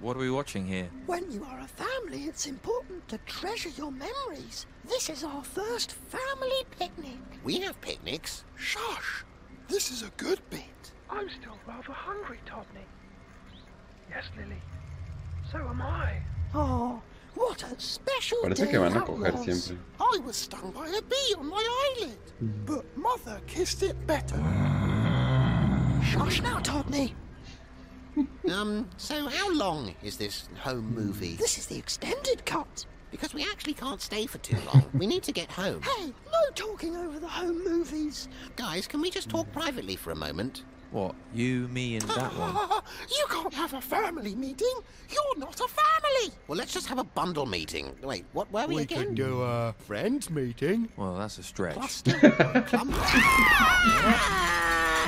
what 0.00 0.16
are 0.16 0.20
we 0.20 0.30
watching 0.30 0.66
here? 0.66 0.88
When 1.06 1.30
you 1.30 1.44
are 1.44 1.60
a 1.60 1.66
family, 1.66 2.24
it's 2.24 2.46
important 2.46 3.06
to 3.08 3.18
treasure 3.26 3.70
your 3.70 3.90
memories. 3.90 4.66
This 4.84 5.10
is 5.10 5.24
our 5.24 5.42
first 5.42 5.92
family 5.92 6.64
picnic. 6.78 7.18
We 7.44 7.60
have 7.60 7.80
picnics. 7.80 8.44
Shush. 8.56 9.24
This 9.68 9.90
is 9.90 10.02
a 10.02 10.10
good 10.16 10.40
bit. 10.50 10.92
I'm 11.10 11.28
still 11.28 11.58
rather 11.66 11.92
hungry, 11.92 12.38
Todney. 12.46 12.86
Yes, 14.10 14.24
Lily. 14.36 14.56
So 15.50 15.58
am 15.58 15.82
I. 15.82 16.22
Oh, 16.54 17.02
what 17.34 17.62
a 17.62 17.80
special 17.80 18.38
Parece 18.42 18.64
day 18.64 18.70
que 18.70 18.80
van 18.80 18.96
a 18.96 19.00
coger 19.00 19.32
was. 19.32 19.44
siempre. 19.44 19.78
I 20.00 20.18
was 20.24 20.36
stung 20.36 20.70
by 20.72 20.88
a 20.88 21.02
bee 21.02 21.34
on 21.38 21.48
my 21.48 21.94
eyelid, 21.98 22.18
mm. 22.42 22.66
but 22.66 22.84
Mother 22.96 23.40
kissed 23.46 23.82
it 23.82 23.96
better. 24.06 24.36
Shush 26.02 26.40
now, 26.42 26.58
Todney. 26.60 27.14
Um, 28.52 28.88
so 28.96 29.26
how 29.28 29.52
long 29.52 29.94
is 30.02 30.16
this 30.16 30.48
home 30.58 30.94
movie? 30.94 31.36
This 31.36 31.58
is 31.58 31.66
the 31.66 31.76
extended 31.78 32.44
cut. 32.46 32.86
Because 33.10 33.32
we 33.32 33.42
actually 33.42 33.72
can't 33.72 34.02
stay 34.02 34.26
for 34.26 34.36
too 34.38 34.58
long. 34.66 34.84
We 34.92 35.06
need 35.06 35.22
to 35.22 35.32
get 35.32 35.50
home. 35.50 35.80
Hey, 35.80 36.06
no 36.06 36.50
talking 36.54 36.94
over 36.94 37.18
the 37.18 37.26
home 37.28 37.64
movies. 37.64 38.28
Guys, 38.56 38.86
can 38.86 39.00
we 39.00 39.08
just 39.10 39.30
talk 39.30 39.50
privately 39.50 39.96
for 39.96 40.10
a 40.10 40.14
moment? 40.14 40.64
What? 40.90 41.14
You, 41.34 41.68
me, 41.68 41.94
and 41.96 42.02
that 42.10 42.32
one? 42.34 42.82
you 43.10 43.24
can't 43.30 43.54
have 43.54 43.72
a 43.72 43.80
family 43.80 44.34
meeting. 44.34 44.72
You're 45.08 45.38
not 45.38 45.58
a 45.58 45.68
family. 45.68 46.34
Well, 46.48 46.58
let's 46.58 46.72
just 46.72 46.86
have 46.88 46.98
a 46.98 47.04
bundle 47.04 47.46
meeting. 47.46 47.94
Wait, 48.02 48.26
what 48.34 48.52
were 48.52 48.66
we, 48.66 48.74
We 48.76 48.82
again? 48.82 49.06
could 49.06 49.14
do 49.14 49.42
a 49.42 49.74
friends 49.78 50.28
meeting. 50.28 50.90
Well, 50.98 51.16
that's 51.16 51.38
a 51.38 51.42
stretch. 51.42 52.02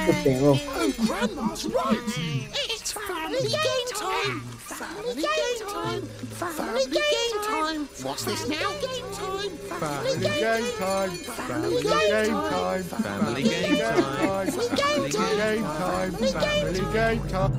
Oh, 0.02 0.92
Grandma's 1.06 1.66
right. 1.66 2.48
It's 2.90 2.98
family 3.07 3.38
game 3.38 3.87
time. 3.94 4.40
Family 4.40 5.22
game 5.22 5.68
time. 5.68 6.03
Family 6.03 6.87
game 6.87 7.40
time. 7.44 7.85
What's 8.03 8.24
this 8.24 8.48
now? 8.48 8.72
Game 8.81 9.07
time. 9.12 9.50
Family 9.79 10.18
game 10.18 10.72
time. 10.76 11.11
Family 11.11 11.83
game 11.85 12.35
time. 12.35 12.83
Family 12.83 13.42
game 13.44 13.76
time. 13.79 14.50
Family 14.50 15.11
game 15.37 15.62
time. 15.62 16.11
Family 16.11 16.81
game 16.92 17.22
time. 17.29 17.55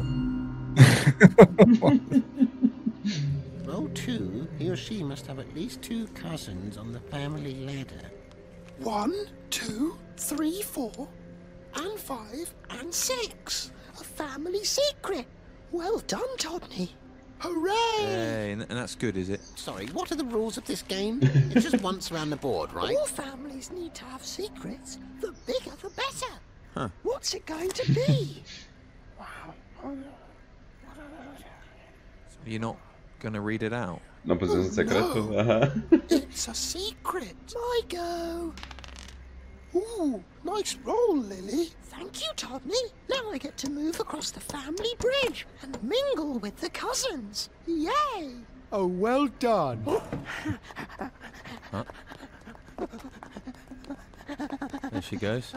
Roll 3.66 3.88
two, 3.94 4.50
he 4.60 4.70
or 4.70 4.76
she 4.76 5.02
must 5.02 5.28
have 5.28 5.40
at 5.40 5.56
least 5.56 5.82
two 5.82 6.08
cousins 6.08 6.76
on 6.76 6.92
the 6.92 7.00
family 7.00 7.56
ladder. 7.66 8.12
One, 8.80 9.14
two, 9.50 9.98
three, 10.18 10.62
four, 10.62 11.08
and 11.76 11.98
five, 11.98 12.54
and 12.70 12.94
six. 12.94 13.72
A 14.02 14.04
family 14.04 14.64
secret. 14.64 15.28
Well 15.72 16.00
done, 16.08 16.36
Todney. 16.38 16.90
Hooray! 17.38 17.74
Hey, 18.00 18.52
and, 18.52 18.64
and 18.64 18.72
that's 18.72 18.96
good, 18.96 19.16
is 19.16 19.30
it? 19.30 19.42
Sorry, 19.56 19.86
what 19.88 20.12
are 20.12 20.16
the 20.16 20.24
rules 20.26 20.58
of 20.58 20.66
this 20.66 20.82
game? 20.82 21.20
It's 21.52 21.70
just 21.70 21.84
once 21.84 22.12
around 22.12 22.32
the 22.32 22.36
board, 22.36 22.74
right? 22.74 22.96
All 22.98 23.06
families 23.06 23.70
need 23.70 23.94
to 23.96 24.06
have 24.06 24.26
secrets. 24.26 24.98
The 25.20 25.34
bigger, 25.46 25.76
the 25.84 25.90
better. 25.92 26.34
Huh. 26.74 26.90
What's 27.04 27.36
it 27.36 27.46
going 27.46 27.70
to 27.70 27.94
be? 27.94 28.44
Wow. 29.20 29.94
You're 32.44 32.60
not 32.60 32.78
going 33.20 33.34
to 33.34 33.42
read 33.42 33.62
it 33.62 33.72
out? 33.72 34.02
No, 34.26 34.36
pues 34.36 34.50
es 34.50 34.56
un 34.66 34.72
secreto. 34.72 35.30
no. 35.30 35.72
It's 36.10 36.48
a 36.48 36.56
secret. 36.56 37.36
My 37.54 37.82
go. 37.88 38.54
Ooh, 39.76 40.24
nice 40.44 40.76
roll, 40.84 41.18
Lily. 41.18 41.70
Thank 41.84 42.22
you, 42.22 42.32
Todney. 42.36 42.92
Now 43.10 43.32
I 43.32 43.38
get 43.38 43.58
to 43.58 43.70
move 43.70 44.00
across 44.00 44.32
the 44.32 44.40
family 44.40 44.94
bridge 45.00 45.48
and 45.62 45.82
mingle 45.84 46.40
with 46.40 46.58
the 46.58 46.70
cousins. 46.70 47.50
Yay! 47.68 48.36
Oh, 48.72 48.88
well 48.88 49.28
done. 49.28 49.86
There 54.92 55.02
she 55.02 55.18
goes. 55.18 55.54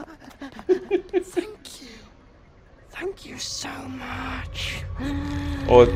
Thank 0.68 1.82
you. 1.82 1.88
Thank 2.90 3.26
you 3.26 3.38
so 3.38 3.70
much. 3.70 4.84
Oh, 5.68 5.86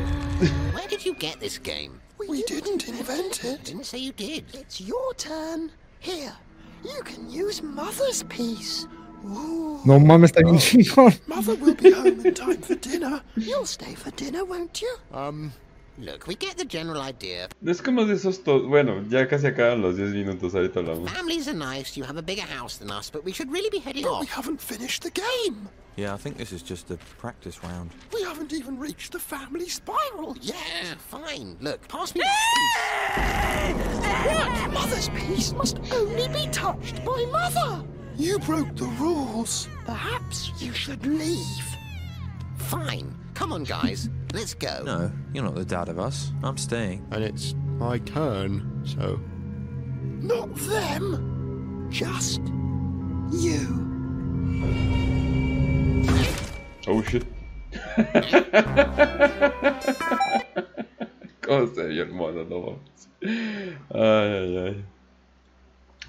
Where 0.73 0.87
did 0.87 1.05
you 1.05 1.13
get 1.13 1.39
this 1.39 1.57
game? 1.57 2.01
We 2.17 2.43
didn't 2.43 2.87
invent 2.87 3.43
it. 3.43 3.63
Didn't 3.63 3.85
say 3.85 3.97
you 3.97 4.11
did. 4.11 4.45
It's 4.53 4.81
your 4.81 5.13
turn. 5.15 5.71
Here, 5.99 6.33
you 6.83 7.01
can 7.03 7.29
use 7.29 7.61
Mother's 7.61 8.23
piece. 8.23 8.87
Ooh. 9.25 9.79
No 9.85 9.99
mames, 9.99 10.31
está 10.31 10.41
bien 10.41 10.57
chingón. 10.57 11.13
Mother 11.27 11.55
will 11.61 11.75
be 11.75 11.91
home 11.91 12.25
in 12.25 12.33
time 12.33 12.61
for 12.61 12.75
dinner. 12.75 13.21
You'll 13.35 13.65
stay 13.65 13.93
for 13.95 14.11
dinner, 14.11 14.45
won't 14.45 14.81
you? 14.81 14.95
Um, 15.13 15.51
Look, 15.99 16.27
we 16.27 16.35
get 16.35 16.55
the 16.57 16.63
general 16.65 17.01
idea. 17.01 17.49
Es 17.65 17.81
como 17.81 18.05
de 18.05 18.13
esos 18.15 18.41
to- 18.45 18.67
Bueno, 18.69 19.03
ya 19.09 19.27
casi 19.27 19.47
acaban 19.47 19.81
los 19.81 19.97
10 19.97 20.11
minutos, 20.13 20.53
ahorita 20.55 20.79
hablamos. 20.79 21.09
Families 21.11 21.47
are 21.49 21.53
nice, 21.57 21.97
you 21.97 22.05
have 22.05 22.17
a 22.17 22.21
bigger 22.21 22.45
house 22.45 22.77
than 22.77 22.89
us, 22.89 23.09
but 23.11 23.25
we 23.25 23.33
should 23.33 23.51
really 23.51 23.69
be 23.69 23.79
heading 23.79 24.03
But 24.03 24.11
off. 24.13 24.21
we 24.21 24.27
haven't 24.27 24.61
finished 24.61 25.03
the 25.03 25.11
game. 25.11 25.67
Yeah, 25.97 26.13
I 26.13 26.17
think 26.17 26.37
this 26.37 26.53
is 26.53 26.63
just 26.63 26.89
a 26.91 26.97
practice 27.19 27.61
round. 27.61 27.91
We 28.13 28.23
haven't 28.23 28.53
even 28.53 28.79
reached 28.79 29.11
the 29.11 29.19
family 29.19 29.67
spiral. 29.67 30.37
Yeah, 30.39 30.95
fine. 31.09 31.57
Look, 31.59 31.85
pass 31.89 32.15
me 32.15 32.21
that 32.21 33.75
What? 34.25 34.71
Mother's 34.71 35.09
piece 35.09 35.51
must 35.51 35.79
only 35.91 36.29
be 36.29 36.47
touched 36.51 37.03
by 37.03 37.25
Mother. 37.29 37.83
You 38.17 38.39
broke 38.39 38.73
the 38.77 38.85
rules. 38.99 39.67
Perhaps 39.85 40.53
you 40.59 40.71
should 40.73 41.05
leave. 41.05 41.65
Fine. 42.57 43.13
Come 43.33 43.51
on, 43.51 43.65
guys. 43.65 44.09
Let's 44.31 44.53
go. 44.53 44.83
No, 44.85 45.11
you're 45.33 45.43
not 45.43 45.55
the 45.55 45.65
dad 45.65 45.89
of 45.89 45.97
us. 45.97 46.31
I'm 46.43 46.57
staying. 46.57 47.05
And 47.11 47.23
it's 47.23 47.55
my 47.79 47.97
turn, 47.99 48.83
so. 48.85 49.19
Not 50.21 50.53
them. 50.55 51.87
Just 51.89 52.41
you. 53.31 53.87
Oh 56.87 57.01
shit. 57.03 57.25
¿Cómo 61.41 61.67
se 61.73 61.87
vio 61.87 62.03
el 62.03 62.11
mono? 62.11 62.79
Ay, 63.21 63.99
ay, 63.99 64.57
ay. 64.57 64.85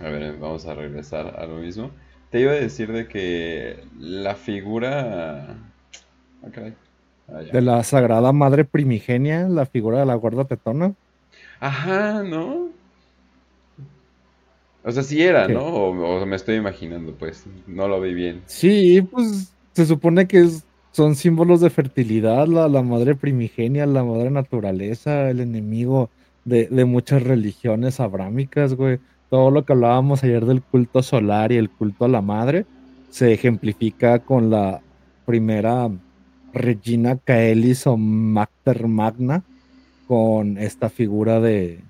A 0.00 0.10
ver, 0.10 0.36
vamos 0.38 0.66
a 0.66 0.74
regresar 0.74 1.26
a 1.38 1.46
lo 1.46 1.56
mismo. 1.56 1.90
Te 2.30 2.40
iba 2.40 2.52
a 2.52 2.56
decir 2.56 2.92
de 2.92 3.08
que 3.08 3.84
la 3.98 4.34
figura. 4.34 5.56
Ah, 6.42 6.48
Ah. 7.32 7.42
De 7.52 7.60
la 7.60 7.82
Sagrada 7.84 8.32
Madre 8.32 8.64
Primigenia, 8.64 9.48
la 9.48 9.66
figura 9.66 10.00
de 10.00 10.06
la 10.06 10.14
gorda 10.14 10.44
tetona. 10.44 10.92
Ajá, 11.60 12.22
¿no? 12.22 12.68
O 14.82 14.90
sea, 14.90 15.02
sí 15.02 15.22
era, 15.22 15.46
¿Qué? 15.46 15.52
¿no? 15.54 15.62
O, 15.64 16.20
o 16.22 16.26
me 16.26 16.36
estoy 16.36 16.56
imaginando, 16.56 17.12
pues. 17.12 17.44
No 17.66 17.86
lo 17.86 18.00
vi 18.00 18.14
bien. 18.14 18.40
Sí, 18.46 19.02
pues 19.02 19.52
se 19.74 19.84
supone 19.86 20.26
que 20.26 20.40
es- 20.40 20.64
son 20.92 21.14
símbolos 21.14 21.60
de 21.60 21.70
fertilidad, 21.70 22.48
la, 22.48 22.66
la 22.68 22.82
madre 22.82 23.14
primigenia, 23.14 23.86
la 23.86 24.02
madre 24.02 24.30
naturaleza, 24.30 25.30
el 25.30 25.40
enemigo 25.40 26.10
de, 26.44 26.66
de 26.66 26.84
muchas 26.84 27.22
religiones 27.22 28.00
abrámicas, 28.00 28.74
güey. 28.74 28.98
Todo 29.28 29.52
lo 29.52 29.64
que 29.64 29.72
hablábamos 29.72 30.24
ayer 30.24 30.44
del 30.46 30.62
culto 30.62 31.02
solar 31.04 31.52
y 31.52 31.56
el 31.58 31.70
culto 31.70 32.06
a 32.06 32.08
la 32.08 32.22
madre 32.22 32.64
se 33.10 33.32
ejemplifica 33.32 34.18
con 34.18 34.50
la 34.50 34.80
primera 35.26 35.88
Regina 36.52 37.16
Caelis 37.16 37.86
o 37.86 37.96
Mater 37.96 38.86
Magna, 38.86 39.42
con 40.06 40.58
esta 40.58 40.88
figura 40.90 41.40
de, 41.40 41.80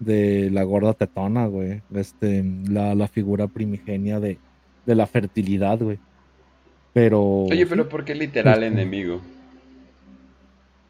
de 0.00 0.50
la 0.50 0.62
gorda 0.62 0.94
tetona, 0.94 1.46
güey. 1.46 1.82
Este, 1.94 2.44
la, 2.68 2.94
la 2.94 3.08
figura 3.08 3.48
primigenia 3.48 4.20
de, 4.20 4.38
de 4.86 4.94
la 4.94 5.06
fertilidad, 5.06 5.78
güey. 5.80 5.98
Pero. 6.92 7.44
Oye, 7.44 7.66
pero 7.66 7.88
¿por 7.88 8.04
qué 8.04 8.14
literal 8.14 8.62
Este- 8.62 8.66
enemigo? 8.80 9.20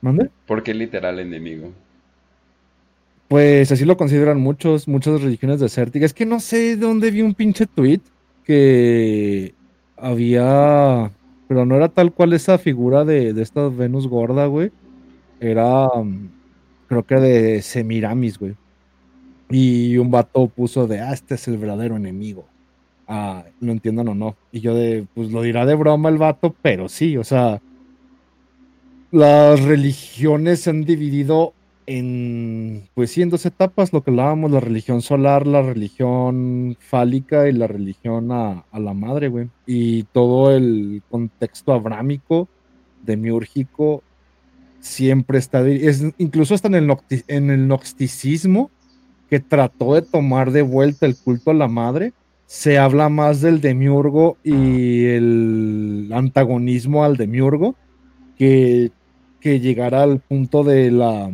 ¿Mande? 0.03 0.31
¿Por 0.47 0.63
qué 0.63 0.75
literal 0.75 1.19
enemigo? 1.19 1.73
Pues 3.29 3.73
así 3.73 3.85
lo 3.85 3.97
consideran 3.97 4.39
muchos, 4.41 4.87
muchas 4.87 5.21
religiones 5.21 5.59
desérticas. 5.59 6.11
Es 6.11 6.15
que 6.15 6.27
no 6.27 6.39
sé 6.39 6.59
de 6.59 6.77
dónde 6.77 7.11
vi 7.11 7.23
un 7.23 7.35
pinche 7.35 7.67
tweet 7.67 8.01
que 8.45 9.53
había, 9.97 11.11
pero 11.49 11.65
no 11.65 11.77
era 11.77 11.89
tal 11.89 12.13
cual 12.13 12.33
esa 12.33 12.59
figura 12.59 13.05
de, 13.05 13.33
de 13.33 13.43
esta 13.43 13.69
Venus 13.69 14.09
gorda, 14.09 14.47
güey. 14.47 14.73
Era, 15.41 15.87
mm, 15.89 16.29
creo 16.89 17.07
que 17.07 17.17
de 17.17 17.63
Semiramis, 17.63 18.39
güey. 18.39 18.55
Y 19.51 19.97
un 19.99 20.11
vato 20.11 20.49
puso 20.49 20.87
de, 20.87 21.01
ah, 21.01 21.13
este 21.13 21.37
es 21.37 21.47
el 21.49 21.59
verdadero 21.59 21.97
enemigo. 21.97 22.47
Ah, 23.07 23.45
lo 23.61 23.73
entiendan 23.73 24.09
o 24.09 24.15
no. 24.15 24.37
Y 24.51 24.61
yo 24.61 24.75
de, 24.75 25.07
pues 25.15 25.31
lo 25.31 25.43
dirá 25.43 25.65
de 25.67 25.75
broma 25.77 26.09
el 26.09 26.19
vato, 26.19 26.55
pero 26.63 26.89
sí, 26.89 27.17
o 27.17 27.25
sea, 27.25 27.61
las 29.13 29.63
religiones 29.63 30.61
se 30.61 30.71
han 30.71 30.85
dividido 30.85 31.55
en, 31.87 32.89
pues 32.95 33.11
sí, 33.11 33.23
en 33.23 33.31
dos 33.31 33.47
etapas, 33.47 33.93
lo 33.93 34.03
que 34.03 34.11
hablábamos, 34.11 34.51
la 34.51 34.61
religión 34.61 35.03
solar, 35.03 35.47
la 35.47 35.63
religión 35.63 36.77
fálica 36.81 37.49
y 37.49 37.53
la 37.53 37.67
religión 37.67 38.33
a, 38.33 38.65
la 38.73 38.95
madre, 38.95 39.29
güey. 39.29 39.49
Y 39.67 40.03
todo 40.05 40.55
el 40.55 41.03
contexto 41.09 41.73
abrámico, 41.73 42.49
demiúrgico, 43.05 44.03
siempre 44.81 45.39
está, 45.39 45.65
incluso 46.19 46.55
hasta 46.55 46.69
en 46.69 46.75
el, 46.75 46.89
nocti- 46.89 47.25
en 47.29 47.51
el 47.51 47.67
gnosticismo, 47.67 48.71
que 49.31 49.41
trató 49.41 49.95
de 49.95 50.03
tomar 50.03 50.53
de 50.53 50.63
vuelta 50.63 51.07
el 51.07 51.17
culto 51.17 51.51
a 51.51 51.55
la 51.55 51.69
madre, 51.69 52.13
se 52.47 52.79
habla 52.79 53.09
más 53.09 53.41
del 53.41 53.61
demiurgo 53.61 54.37
y 54.45 55.07
el 55.07 56.11
antagonismo 56.13 57.05
al 57.05 57.17
demiurgo 57.17 57.75
que, 58.39 58.93
que 59.41 59.59
llegar 59.59 59.97
al 59.97 60.21
punto 60.21 60.63
de 60.63 60.93
la 60.93 61.33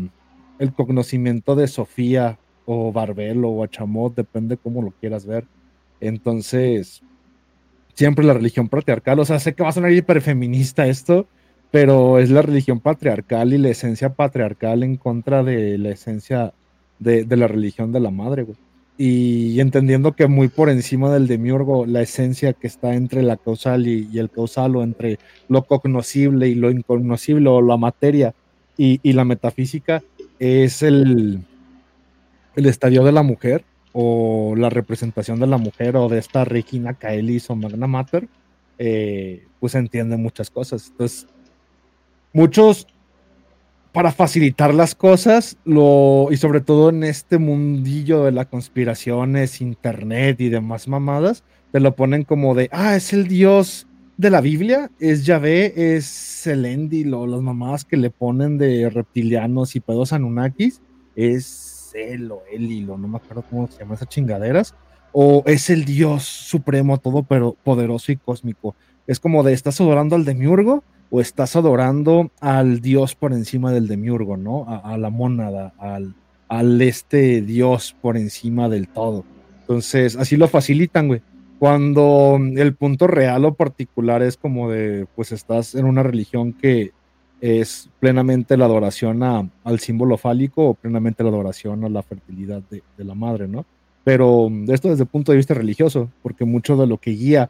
el 0.63 0.73
conocimiento 0.73 1.57
de 1.57 1.67
Sofía 1.67 2.39
o 2.67 2.93
Barbelo 2.93 3.49
o 3.49 3.65
Achamot, 3.65 4.15
depende 4.15 4.57
cómo 4.57 4.81
lo 4.81 4.93
quieras 4.93 5.27
ver. 5.27 5.45
Entonces, 6.01 7.03
siempre 7.95 8.25
la 8.25 8.35
religión 8.35 8.69
patriarcal, 8.69 9.19
o 9.19 9.25
sea, 9.25 9.41
sé 9.41 9.55
que 9.55 9.65
va 9.65 9.71
a 9.71 9.73
sonar 9.73 9.91
hiperfeminista 9.91 10.87
esto, 10.87 11.27
pero 11.73 12.21
es 12.21 12.31
la 12.31 12.43
religión 12.43 12.79
patriarcal 12.79 13.53
y 13.53 13.59
la 13.59 13.71
esencia 13.71 14.11
patriarcal 14.15 14.85
en 14.85 14.97
contra 14.97 15.43
de 15.43 15.79
la 15.79 15.91
esencia 15.91 16.55
de, 17.01 17.27
la 17.37 17.49
religión 17.49 17.91
de 17.91 17.99
la 17.99 18.13
madre, 18.13 18.45
güey. 18.45 18.57
Y 18.99 19.59
entendiendo 19.59 20.13
que 20.13 20.29
muy 20.29 20.47
por 20.47 20.71
encima 20.71 21.13
del 21.13 21.27
demiurgo, 21.27 21.87
la 21.87 22.03
esencia 22.03 22.53
que 22.53 22.69
está 22.69 22.95
entre 22.95 23.23
la 23.25 23.37
causal 23.37 23.89
y, 23.89 24.17
el 24.17 24.31
causal, 24.31 24.77
o 24.77 24.85
entre 24.85 25.19
lo 25.49 25.65
cognoscible 25.65 26.47
y 26.47 26.55
lo 26.55 26.71
incognoscible, 26.71 27.49
o 27.49 27.63
la 27.63 27.77
materia 27.77 28.33
y 28.77 29.13
la 29.13 29.25
metafísica, 29.25 30.03
es 30.43 30.83
el, 30.83 31.41
el 32.57 32.67
estadio 32.67 33.05
de 33.05 33.13
la 33.13 33.23
mujer, 33.23 33.65
o 33.93 34.55
la 34.57 34.71
representación 34.71 35.39
de 35.39 35.47
la 35.47 35.57
mujer, 35.57 35.97
o 35.97 36.09
de 36.09 36.19
esta 36.19 36.45
Regina 36.45 36.95
Caelis 36.95 37.49
o 37.49 37.55
Magna 37.55 37.87
Mater, 37.87 38.27
eh, 38.79 39.47
pues 39.61 39.77
entiende 39.77 40.17
muchas 40.17 40.51
cosas. 40.51 40.89
Entonces, 40.89 41.29
muchos 42.33 42.89
para 43.93 44.11
facilitar 44.11 44.75
las 44.75 44.97
cosas, 44.97 45.59
lo, 45.65 46.27
y 46.33 46.37
sobre 46.39 46.61
todo 46.61 46.89
en 46.89 47.05
este 47.05 47.39
mundillo 47.39 48.25
de 48.25 48.33
las 48.33 48.47
conspiraciones, 48.47 49.61
internet 49.61 50.41
y 50.41 50.49
demás 50.49 50.89
mamadas, 50.89 51.45
te 51.71 51.79
lo 51.79 51.95
ponen 51.95 52.25
como 52.25 52.57
de, 52.57 52.69
ah, 52.73 52.97
es 52.97 53.13
el 53.13 53.29
dios 53.29 53.87
de 54.17 54.31
la 54.31 54.41
Biblia, 54.41 54.91
es 55.01 55.25
Yahvé, 55.25 55.97
es 55.97 56.47
el 56.47 56.65
Endil, 56.65 57.15
o 57.15 57.27
las 57.27 57.41
mamadas 57.41 57.85
que 57.85 57.97
le 57.97 58.11
ponen 58.11 58.59
de 58.59 58.91
reptilianos 58.91 59.75
y 59.75 59.81
pedos 59.81 60.13
Anunnakis, 60.13 60.81
es 61.17 61.93
él 61.95 62.31
o 62.31 62.43
Elil, 62.53 62.91
o 62.91 62.99
no 62.99 63.09
me 63.09 63.17
acuerdo 63.17 63.45
cómo 63.49 63.69
se 63.69 63.81
llama 63.81 63.95
esas 63.95 64.09
chingaderas, 64.09 64.75
o 65.13 65.43
es 65.47 65.71
el 65.71 65.85
dios 65.85 66.25
supremo, 66.25 66.99
todo 66.99 67.23
pero 67.23 67.57
poderoso 67.65 68.13
y 68.13 68.17
cósmico. 68.17 68.75
Es 69.07 69.19
como 69.21 69.43
de, 69.43 69.53
estás 69.53 69.81
adorando 69.81 70.17
al 70.17 70.25
demiurgo, 70.25 70.85
o 71.11 71.21
estás 71.21 71.57
adorando 71.57 72.31
al 72.41 72.81
dios 72.81 73.15
por 73.15 73.33
encima 73.33 73.71
del 73.73 73.87
demiurgo, 73.87 74.39
¿no? 74.39 74.65
A, 74.69 74.95
a 74.95 74.99
la 74.99 75.11
mónada, 75.11 75.75
al, 75.79 76.15
al 76.49 76.81
este 76.81 77.43
dios 77.43 77.95
por 78.01 78.17
encima 78.17 78.69
del 78.69 78.89
todo. 78.89 79.25
Entonces, 79.61 80.17
así 80.17 80.37
lo 80.37 80.49
facilitan, 80.49 81.09
güey. 81.09 81.23
Cuando 81.63 82.41
el 82.57 82.75
punto 82.75 83.07
real 83.07 83.45
o 83.45 83.55
particular 83.55 84.21
es 84.21 84.37
como 84.37 84.69
de, 84.69 85.07
pues 85.15 85.31
estás 85.31 85.77
en 85.77 85.85
una 85.85 86.03
religión 86.03 86.53
que 86.55 86.91
es 87.41 87.89
plenamente 88.01 88.57
la 88.57 88.65
adoración 88.65 89.23
a- 89.23 89.49
al 89.63 89.79
símbolo 89.79 90.17
fálico 90.19 90.71
o 90.71 90.75
plenamente 90.75 91.23
la 91.23 91.29
adoración 91.29 91.85
a 91.85 91.89
la 91.89 92.03
fertilidad 92.03 92.63
de, 92.69 92.83
de 92.99 93.05
la 93.05 93.15
madre, 93.15 93.47
¿no? 93.47 93.65
Pero 94.03 94.51
esto 94.67 94.89
desde 94.89 95.05
el 95.05 95.09
punto 95.09 95.31
de 95.31 95.37
vista 95.37 95.55
religioso, 95.55 96.11
porque 96.25 96.45
mucho 96.45 96.77
de 96.77 96.89
lo 96.89 96.99
que 96.99 97.13
guía 97.13 97.49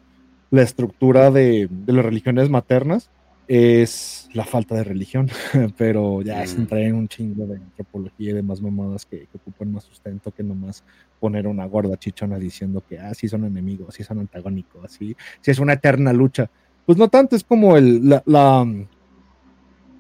la 0.50 0.60
estructura 0.60 1.30
de, 1.30 1.66
de 1.70 1.92
las 1.94 2.04
religiones 2.04 2.50
maternas 2.50 3.08
es 3.48 4.21
la 4.34 4.44
falta 4.44 4.74
de 4.74 4.84
religión, 4.84 5.28
pero 5.76 6.22
ya 6.22 6.46
se 6.46 6.58
entra 6.60 6.80
en 6.80 6.94
un 6.94 7.08
chingo 7.08 7.46
de 7.46 7.56
antropología 7.56 8.30
y 8.30 8.34
demás 8.34 8.60
mamadas 8.62 9.04
que, 9.06 9.18
que 9.26 9.36
ocupan 9.36 9.72
más 9.72 9.84
sustento 9.84 10.30
que 10.30 10.42
nomás 10.42 10.84
poner 11.20 11.46
una 11.46 11.66
gorda 11.66 11.96
chichona 11.96 12.38
diciendo 12.38 12.82
que 12.88 12.98
así 12.98 13.28
son 13.28 13.44
enemigos, 13.44 13.88
así 13.90 14.04
son 14.04 14.20
antagónicos, 14.20 14.84
así, 14.84 15.16
si 15.40 15.50
es 15.50 15.58
una 15.58 15.74
eterna 15.74 16.12
lucha. 16.12 16.50
Pues 16.86 16.98
no 16.98 17.08
tanto, 17.08 17.36
es 17.36 17.44
como 17.44 17.76
el, 17.76 18.08
la, 18.08 18.22
la- 18.26 18.66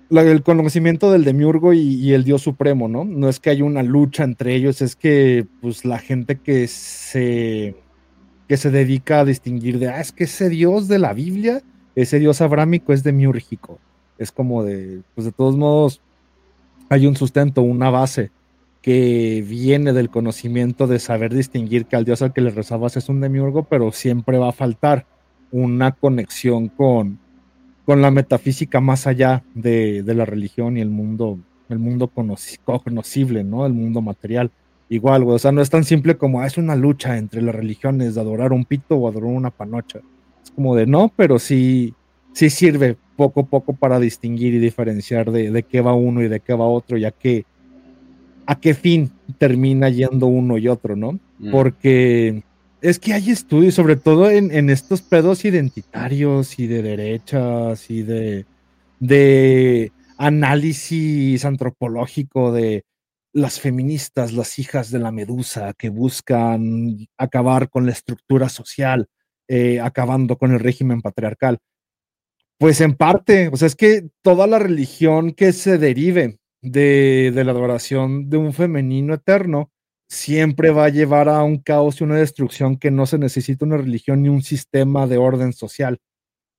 la- 0.08 0.22
el 0.22 0.42
conocimiento 0.42 1.10
del 1.12 1.24
demiurgo 1.24 1.72
y, 1.72 1.78
y 1.80 2.12
el 2.12 2.24
dios 2.24 2.42
supremo, 2.42 2.88
¿no? 2.88 3.04
No 3.04 3.28
es 3.28 3.40
que 3.40 3.50
haya 3.50 3.64
una 3.64 3.82
lucha 3.82 4.24
entre 4.24 4.54
ellos, 4.54 4.82
es 4.82 4.94
que 4.96 5.46
pues 5.60 5.84
la 5.84 5.98
gente 5.98 6.38
que 6.38 6.66
se 6.68 7.76
que 8.48 8.56
se 8.58 8.70
dedica 8.70 9.20
a 9.20 9.24
distinguir 9.24 9.78
de, 9.78 9.88
ah, 9.88 10.00
es 10.00 10.12
que 10.12 10.24
ese 10.24 10.50
dios 10.50 10.86
de 10.88 10.98
la 10.98 11.14
Biblia, 11.14 11.62
ese 11.94 12.18
dios 12.18 12.42
abrámico 12.42 12.92
es 12.92 13.02
demiúrgico. 13.02 13.78
Es 14.22 14.32
como 14.32 14.64
de, 14.64 15.02
pues 15.14 15.24
de 15.24 15.32
todos 15.32 15.56
modos, 15.56 16.00
hay 16.88 17.06
un 17.06 17.16
sustento, 17.16 17.62
una 17.62 17.90
base 17.90 18.30
que 18.82 19.44
viene 19.46 19.92
del 19.92 20.10
conocimiento 20.10 20.86
de 20.86 20.98
saber 20.98 21.32
distinguir 21.32 21.86
que 21.86 21.96
al 21.96 22.04
dios 22.04 22.20
al 22.20 22.32
que 22.32 22.40
le 22.40 22.50
rezabas 22.50 22.96
es 22.96 23.08
un 23.08 23.20
demiurgo, 23.20 23.62
pero 23.62 23.92
siempre 23.92 24.38
va 24.38 24.48
a 24.48 24.52
faltar 24.52 25.06
una 25.52 25.92
conexión 25.92 26.68
con, 26.68 27.18
con 27.84 28.02
la 28.02 28.10
metafísica 28.10 28.80
más 28.80 29.06
allá 29.06 29.44
de, 29.54 30.02
de 30.02 30.14
la 30.14 30.24
religión 30.24 30.76
y 30.76 30.80
el 30.80 30.90
mundo, 30.90 31.38
el 31.68 31.78
mundo 31.78 32.08
conocible, 32.08 33.44
¿no? 33.44 33.66
El 33.66 33.72
mundo 33.72 34.02
material. 34.02 34.50
Igual, 34.88 35.24
güey, 35.24 35.36
o 35.36 35.38
sea, 35.38 35.52
no 35.52 35.62
es 35.62 35.70
tan 35.70 35.84
simple 35.84 36.16
como 36.16 36.40
ah, 36.40 36.46
es 36.46 36.58
una 36.58 36.76
lucha 36.76 37.16
entre 37.16 37.40
las 37.40 37.54
religiones 37.54 38.14
de 38.14 38.20
adorar 38.20 38.52
un 38.52 38.64
pito 38.64 38.96
o 38.96 39.08
adorar 39.08 39.30
una 39.30 39.50
panocha. 39.50 40.00
Es 40.42 40.50
como 40.50 40.74
de 40.74 40.86
no, 40.86 41.12
pero 41.16 41.38
sí, 41.38 41.94
sí 42.32 42.50
sirve 42.50 42.96
poco 43.16 43.40
a 43.40 43.46
poco 43.46 43.74
para 43.74 44.00
distinguir 44.00 44.54
y 44.54 44.58
diferenciar 44.58 45.30
de, 45.30 45.50
de 45.50 45.62
qué 45.62 45.80
va 45.80 45.94
uno 45.94 46.22
y 46.22 46.28
de 46.28 46.40
qué 46.40 46.54
va 46.54 46.66
otro, 46.66 46.96
ya 46.96 47.10
que 47.10 47.44
a 48.46 48.58
qué 48.58 48.74
fin 48.74 49.12
termina 49.38 49.88
yendo 49.88 50.26
uno 50.26 50.58
y 50.58 50.68
otro, 50.68 50.96
¿no? 50.96 51.18
Mm. 51.38 51.50
Porque 51.50 52.42
es 52.80 52.98
que 52.98 53.12
hay 53.12 53.30
estudios, 53.30 53.74
sobre 53.74 53.96
todo 53.96 54.30
en, 54.30 54.52
en, 54.52 54.70
estos 54.70 55.02
pedos 55.02 55.44
identitarios 55.44 56.58
y 56.58 56.66
de 56.66 56.82
derechas 56.82 57.90
y 57.90 58.02
de, 58.02 58.44
de 58.98 59.92
análisis 60.18 61.44
antropológico 61.44 62.52
de 62.52 62.84
las 63.32 63.60
feministas, 63.60 64.32
las 64.32 64.58
hijas 64.58 64.90
de 64.90 64.98
la 64.98 65.10
medusa 65.10 65.72
que 65.74 65.88
buscan 65.88 67.08
acabar 67.16 67.70
con 67.70 67.86
la 67.86 67.92
estructura 67.92 68.48
social, 68.48 69.08
eh, 69.48 69.80
acabando 69.80 70.36
con 70.36 70.52
el 70.52 70.60
régimen 70.60 71.00
patriarcal. 71.00 71.58
Pues 72.62 72.80
en 72.80 72.94
parte, 72.94 73.48
o 73.48 73.56
sea, 73.56 73.66
es 73.66 73.74
que 73.74 74.08
toda 74.22 74.46
la 74.46 74.60
religión 74.60 75.32
que 75.32 75.52
se 75.52 75.78
derive 75.78 76.38
de, 76.60 77.32
la 77.34 77.50
adoración 77.50 78.30
de 78.30 78.36
un 78.36 78.52
femenino 78.52 79.14
eterno, 79.14 79.72
siempre 80.08 80.70
va 80.70 80.84
a 80.84 80.88
llevar 80.88 81.28
a 81.28 81.42
un 81.42 81.58
caos 81.58 82.00
y 82.00 82.04
una 82.04 82.18
destrucción 82.18 82.76
que 82.76 82.92
no 82.92 83.06
se 83.06 83.18
necesita 83.18 83.64
una 83.64 83.78
religión 83.78 84.22
ni 84.22 84.28
un 84.28 84.42
sistema 84.42 85.08
de 85.08 85.16
orden 85.18 85.52
social, 85.52 85.98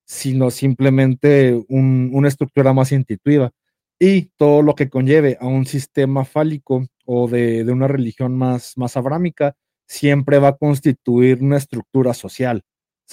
sino 0.05 0.51
simplemente 0.51 1.63
un, 1.69 2.09
una 2.11 2.27
estructura 2.27 2.73
más 2.73 2.91
intuitiva. 2.91 3.51
Y 3.97 4.23
todo 4.35 4.61
lo 4.61 4.75
que 4.75 4.89
conlleve 4.89 5.37
a 5.39 5.47
un 5.47 5.65
sistema 5.65 6.25
fálico 6.25 6.85
o 7.05 7.29
de, 7.29 7.63
de 7.63 7.71
una 7.71 7.87
religión 7.87 8.37
más, 8.37 8.73
más 8.77 8.97
abrámica, 8.97 9.55
siempre 9.87 10.37
va 10.39 10.49
a 10.49 10.57
constituir 10.57 11.41
una 11.41 11.55
estructura 11.55 12.13
social. 12.13 12.61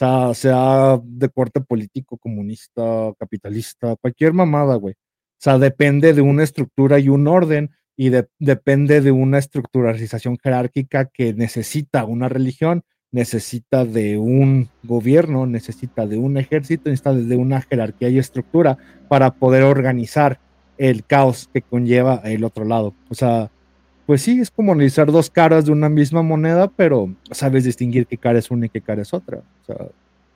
Sea, 0.01 0.33
sea 0.33 0.99
de 1.05 1.29
corte 1.29 1.61
político, 1.61 2.17
comunista, 2.17 3.13
capitalista, 3.19 3.97
cualquier 3.97 4.33
mamada, 4.33 4.77
güey. 4.77 4.95
O 4.95 5.43
sea, 5.43 5.59
depende 5.59 6.15
de 6.15 6.23
una 6.23 6.43
estructura 6.43 6.99
y 6.99 7.11
un 7.11 7.27
orden 7.29 7.73
y 7.99 8.09
de, 8.09 8.27
depende 8.39 9.03
de 9.03 9.13
una 9.13 9.37
estructuralización 9.37 10.39
jerárquica 10.43 11.05
que 11.05 11.35
necesita 11.35 12.07
una 12.07 12.31
religión, 12.31 12.83
necesita 13.13 13.85
de 13.85 14.17
un 14.17 14.71
gobierno, 14.85 15.45
necesita 15.45 16.07
de 16.07 16.17
un 16.17 16.39
ejército, 16.39 16.89
necesita 16.89 17.13
de 17.13 17.37
una 17.37 17.61
jerarquía 17.61 18.09
y 18.09 18.19
estructura 18.19 18.79
para 19.11 19.35
poder 19.35 19.65
organizar 19.65 20.41
el 20.79 21.05
caos 21.05 21.51
que 21.53 21.61
conlleva 21.61 22.23
el 22.25 22.45
otro 22.45 22.65
lado. 22.65 22.95
O 23.11 23.15
sea, 23.15 23.51
pues 24.11 24.23
sí, 24.23 24.41
es 24.41 24.51
como 24.51 24.73
analizar 24.73 25.13
dos 25.13 25.31
caras 25.31 25.67
de 25.67 25.71
una 25.71 25.89
misma 25.89 26.21
moneda, 26.21 26.67
pero 26.67 27.15
sabes 27.31 27.63
distinguir 27.63 28.09
qué 28.09 28.17
cara 28.17 28.41
es 28.41 28.51
una 28.51 28.67
y 28.67 28.69
qué 28.69 28.81
cara 28.81 29.03
es 29.03 29.15
otra. 29.15 29.39
O 29.39 29.65
sea, 29.65 29.87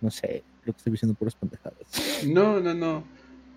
no 0.01 0.13
sé, 0.13 0.45
creo 0.63 0.75
que 0.75 0.79
estoy 0.79 0.93
diciendo 0.93 1.17
puras 1.19 1.35
pendejadas. 1.35 1.79
No, 2.25 2.61
no, 2.61 2.73
no. 2.73 3.03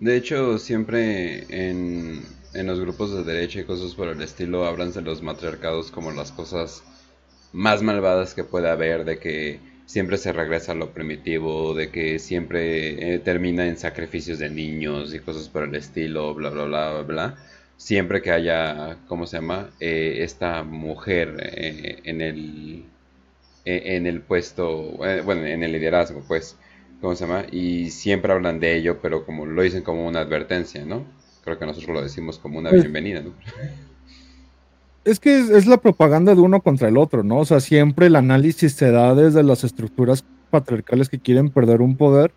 De 0.00 0.16
hecho, 0.16 0.58
siempre 0.58 1.44
en, 1.50 2.20
en, 2.52 2.66
los 2.66 2.80
grupos 2.80 3.14
de 3.14 3.32
derecha 3.32 3.60
y 3.60 3.62
cosas 3.62 3.94
por 3.94 4.08
el 4.08 4.20
estilo 4.20 4.66
hablan 4.66 4.90
de 4.92 5.02
los 5.02 5.22
matriarcados 5.22 5.92
como 5.92 6.10
las 6.10 6.32
cosas 6.32 6.82
más 7.52 7.82
malvadas 7.82 8.34
que 8.34 8.42
puede 8.42 8.68
haber, 8.68 9.04
de 9.04 9.20
que 9.20 9.60
siempre 9.86 10.18
se 10.18 10.32
regresa 10.32 10.72
a 10.72 10.74
lo 10.74 10.90
primitivo, 10.90 11.74
de 11.74 11.92
que 11.92 12.18
siempre 12.18 13.14
eh, 13.14 13.20
termina 13.20 13.68
en 13.68 13.76
sacrificios 13.76 14.40
de 14.40 14.50
niños 14.50 15.14
y 15.14 15.20
cosas 15.20 15.48
por 15.48 15.62
el 15.62 15.76
estilo, 15.76 16.34
bla, 16.34 16.50
bla, 16.50 16.64
bla, 16.64 16.90
bla, 16.90 17.02
bla. 17.02 17.36
Siempre 17.78 18.20
que 18.20 18.30
haya, 18.30 18.98
¿cómo 19.06 19.26
se 19.26 19.38
llama? 19.38 19.70
Eh, 19.80 20.18
esta 20.20 20.62
mujer 20.64 21.36
eh, 21.40 22.00
en, 22.04 22.20
el, 22.20 22.84
en 23.64 24.06
el 24.06 24.20
puesto, 24.20 24.98
bueno, 25.24 25.46
en 25.46 25.62
el 25.62 25.72
liderazgo, 25.72 26.22
pues 26.28 26.58
¿cómo 27.00 27.14
se 27.14 27.26
llama? 27.26 27.44
Y 27.50 27.90
siempre 27.90 28.32
hablan 28.32 28.60
de 28.60 28.76
ello, 28.76 28.98
pero 29.00 29.24
como 29.24 29.46
lo 29.46 29.62
dicen 29.62 29.82
como 29.82 30.06
una 30.06 30.20
advertencia, 30.20 30.84
¿no? 30.84 31.04
Creo 31.44 31.58
que 31.58 31.66
nosotros 31.66 31.94
lo 31.94 32.02
decimos 32.02 32.38
como 32.38 32.58
una 32.58 32.70
bienvenida, 32.70 33.22
¿no? 33.22 33.32
Es 35.04 35.20
que 35.20 35.38
es, 35.38 35.48
es, 35.48 35.66
la 35.66 35.78
propaganda 35.78 36.34
de 36.34 36.40
uno 36.42 36.60
contra 36.60 36.88
el 36.88 36.98
otro, 36.98 37.22
¿no? 37.22 37.38
O 37.38 37.44
sea, 37.46 37.60
siempre 37.60 38.08
el 38.08 38.16
análisis 38.16 38.74
se 38.74 38.90
da 38.90 39.14
desde 39.14 39.42
las 39.42 39.64
estructuras 39.64 40.22
patriarcales 40.50 41.08
que 41.08 41.18
quieren 41.18 41.48
perder 41.48 41.80
un 41.80 41.96
poder 41.96 42.30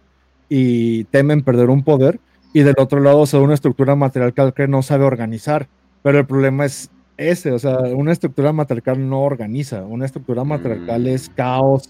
y 0.47 1.03
temen 1.05 1.41
perder 1.41 1.69
un 1.69 1.83
poder, 1.83 2.21
y 2.53 2.61
del 2.61 2.75
otro 2.77 2.99
lado 2.99 3.25
se 3.25 3.37
da 3.37 3.43
una 3.43 3.53
estructura 3.53 3.95
matriarcal 3.95 4.53
que 4.53 4.67
no 4.67 4.81
sabe 4.83 5.05
organizar. 5.05 5.67
Pero 6.03 6.19
el 6.19 6.25
problema 6.25 6.65
es 6.65 6.89
ese, 7.17 7.51
o 7.51 7.59
sea, 7.59 7.77
una 7.79 8.11
estructura 8.11 8.51
matriarcal 8.51 9.07
no 9.07 9.21
organiza, 9.21 9.83
una 9.83 10.05
estructura 10.05 10.43
matriarcal 10.43 11.07
es 11.07 11.29
caos 11.29 11.89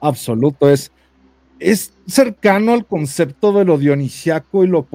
absoluto, 0.00 0.70
es 0.70 0.92
es 1.58 1.92
cercano 2.06 2.72
al 2.72 2.86
concepto 2.86 3.52
de 3.52 3.64
lo 3.64 3.78
dionisiaco 3.78 4.64
y 4.64 4.68
lo 4.68 4.86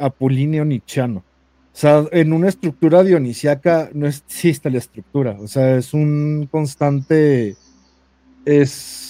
apolíneo 0.00 0.64
nichano. 0.64 1.18
O 1.18 1.76
sea, 1.76 2.04
en 2.12 2.32
una 2.32 2.48
estructura 2.48 3.02
dionisiaca 3.02 3.90
no 3.92 4.06
existe 4.06 4.70
la 4.70 4.78
estructura. 4.78 5.36
O 5.40 5.48
sea, 5.48 5.76
es 5.76 5.92
un 5.92 6.48
constante. 6.50 7.56
Es 8.44 9.03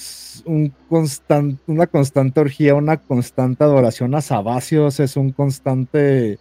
un 0.44 0.72
constante, 0.88 1.60
una 1.66 1.86
constante 1.86 2.40
orgía, 2.40 2.74
una 2.74 2.96
constante 2.98 3.64
adoración 3.64 4.14
a 4.14 4.20
Sabacios, 4.20 5.00
es 5.00 5.16
un 5.16 5.32
constante 5.32 6.38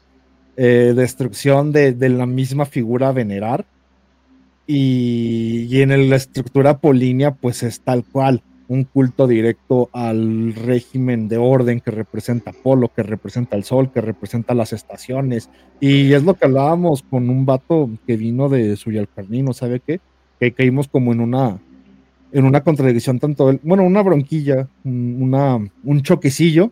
eh, 0.57 0.93
destrucción 0.95 1.71
de, 1.71 1.93
de, 1.93 2.09
la 2.09 2.25
misma 2.25 2.65
figura 2.65 3.09
a 3.09 3.13
venerar. 3.13 3.65
Y, 4.65 5.67
y 5.69 5.81
en 5.81 6.09
la 6.09 6.15
estructura 6.15 6.71
apolínea, 6.71 7.33
pues 7.33 7.63
es 7.63 7.81
tal 7.81 8.03
cual 8.05 8.41
un 8.67 8.85
culto 8.85 9.27
directo 9.27 9.89
al 9.93 10.53
régimen 10.55 11.27
de 11.27 11.37
orden 11.37 11.79
que 11.79 11.91
representa 11.91 12.51
Apolo, 12.51 12.89
que 12.93 13.03
representa 13.03 13.55
el 13.55 13.63
sol, 13.63 13.91
que 13.91 14.01
representa 14.01 14.53
las 14.53 14.73
estaciones. 14.73 15.49
Y 15.79 16.13
es 16.13 16.23
lo 16.23 16.33
que 16.33 16.45
hablábamos 16.45 17.03
con 17.03 17.29
un 17.29 17.45
vato 17.45 17.89
que 18.07 18.17
vino 18.17 18.49
de 18.49 18.75
Suyalcarnino, 18.75 19.53
¿sabe 19.53 19.79
qué? 19.79 19.99
Que 20.39 20.53
caímos 20.53 20.87
como 20.87 21.11
en 21.11 21.19
una 21.19 21.59
en 22.33 22.45
una 22.45 22.61
contradicción 22.61 23.19
tanto, 23.19 23.57
bueno, 23.61 23.83
una 23.83 24.01
bronquilla, 24.01 24.67
un 24.83 26.01
choquecillo, 26.01 26.71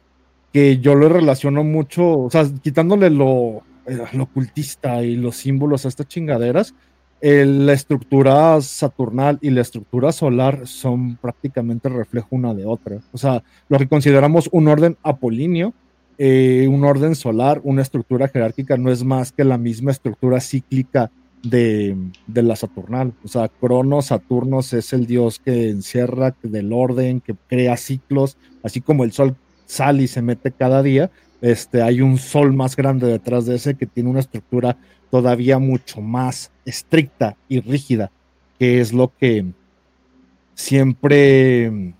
que 0.52 0.80
yo 0.80 0.95
lo 0.95 1.08
relaciono 1.08 1.63
mucho, 1.63 2.19
o 2.19 2.30
sea, 2.30 2.45
quitándole 2.62 3.10
lo, 3.10 3.63
eh, 3.86 4.04
lo 4.13 4.24
ocultista 4.24 5.04
y 5.04 5.15
los 5.15 5.38
símbolos 5.38 5.86
a 5.86 5.89
estas 5.89 6.08
chingaderas, 6.08 6.74
el, 7.21 7.67
la 7.67 7.74
estructura 7.74 8.60
saturnal 8.62 9.38
y 9.41 9.52
la 9.52 9.62
estructura 9.62 10.12
solar 10.12 10.65
son 10.65 11.15
prácticamente 11.17 11.88
reflejo 11.88 12.28
una 12.32 12.54
de 12.54 12.65
otra. 12.65 12.97
O 13.12 13.17
sea, 13.17 13.43
lo 13.69 13.78
que 13.78 13.88
consideramos 13.88 14.50
un 14.52 14.67
orden 14.67 14.97
apolíneo, 15.04 15.74
eh, 16.17 16.67
un 16.69 16.84
orden 16.84 17.15
solar, 17.15 17.62
una 17.63 17.84
estructura 17.84 18.28
jerárquica, 18.28 18.76
no 18.76 18.91
es 18.91 19.04
más 19.04 19.32
que 19.32 19.43
la 19.43 19.60
misma 19.60 19.91
estructura 19.91 20.41
cíclica 20.41 21.12
de, 21.43 21.95
de 22.27 22.43
la 22.43 22.56
Saturnal. 22.56 23.13
O 23.23 23.27
sea, 23.27 23.47
Cronos, 23.47 24.08
Saturnos 24.08 24.73
es 24.73 24.93
el 24.93 25.06
dios 25.06 25.39
que 25.39 25.69
encierra 25.69 26.36
del 26.43 26.73
orden, 26.73 27.21
que 27.21 27.36
crea 27.47 27.77
ciclos, 27.77 28.38
así 28.63 28.82
como 28.82 29.04
el 29.04 29.12
sol 29.12 29.36
sale 29.65 30.04
y 30.04 30.08
se 30.08 30.21
mete 30.21 30.51
cada 30.51 30.84
día. 30.84 31.12
Este, 31.41 31.82
hay 31.82 32.01
un 32.01 32.17
sol 32.17 32.54
más 32.54 32.75
grande 32.75 33.08
detrás 33.08 33.45
de 33.45 33.56
ese 33.56 33.75
que 33.75 33.88
tiene 33.88 34.10
una 34.10 34.19
estructura 34.19 34.77
todavía 35.10 35.60
mucho 35.60 36.01
más 36.01 36.51
estricta 36.65 37.36
y 37.49 37.60
rígida, 37.60 38.12
que 38.60 38.80
es 38.80 38.93
lo 38.93 39.12
que 39.17 39.45
siempre 40.54 41.93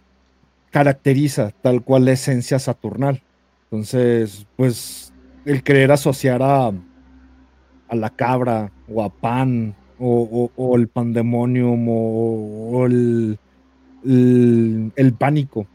caracteriza 0.69 1.51
tal 1.62 1.84
cual 1.84 2.06
la 2.06 2.12
esencia 2.13 2.60
saturnal. 2.60 3.21
Entonces, 3.65 4.45
pues 4.56 5.12
el 5.45 5.63
querer 5.63 5.91
asociar 5.91 6.41
a, 6.43 6.67
a 6.67 7.95
la 7.95 8.10
cabra 8.12 8.71
Pan 9.10 9.75
o, 9.99 10.51
o, 10.56 10.63
o 10.63 10.75
el 10.75 10.88
pandemonium 10.88 11.86
o, 11.89 12.86
el, 12.86 13.38
el, 14.04 15.13
pánico. 15.13 15.67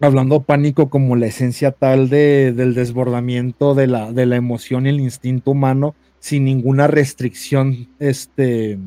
Hablando 0.00 0.42
pánico 0.42 0.88
como 0.88 1.16
la 1.16 1.26
esencia 1.26 1.72
tal 1.72 2.08
de, 2.08 2.52
del 2.52 2.74
desbordamiento 2.74 3.74
de 3.74 3.86
la, 3.86 4.12
de 4.12 4.26
la 4.26 4.36
emoción 4.36 4.86
y 4.86 4.90
el 4.90 5.00
instinto 5.00 5.52
humano, 5.52 5.94
sin 6.20 6.44
ninguna 6.44 6.86
restricción 6.86 7.88
este, 7.98 8.78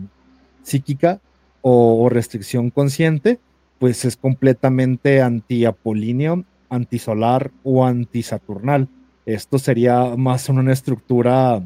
psíquica 0.63 1.19
o, 1.61 2.07
restricción 2.09 2.69
consciente, 2.69 3.39
pues 3.79 4.05
es 4.05 4.15
completamente 4.15 5.21
antiapolíneo, 5.21 6.45
antisolar 6.69 7.51
o 7.63 7.85
antisaturnal. 7.85 8.87
Esto 9.25 9.59
sería 9.59 10.15
más 10.15 10.47
una 10.49 10.71
estructura 10.71 11.61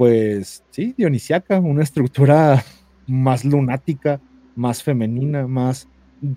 pues 0.00 0.64
sí, 0.70 0.94
dionisiaca, 0.96 1.60
una 1.60 1.82
estructura 1.82 2.64
más 3.06 3.44
lunática, 3.44 4.18
más 4.56 4.82
femenina, 4.82 5.46
más 5.46 5.88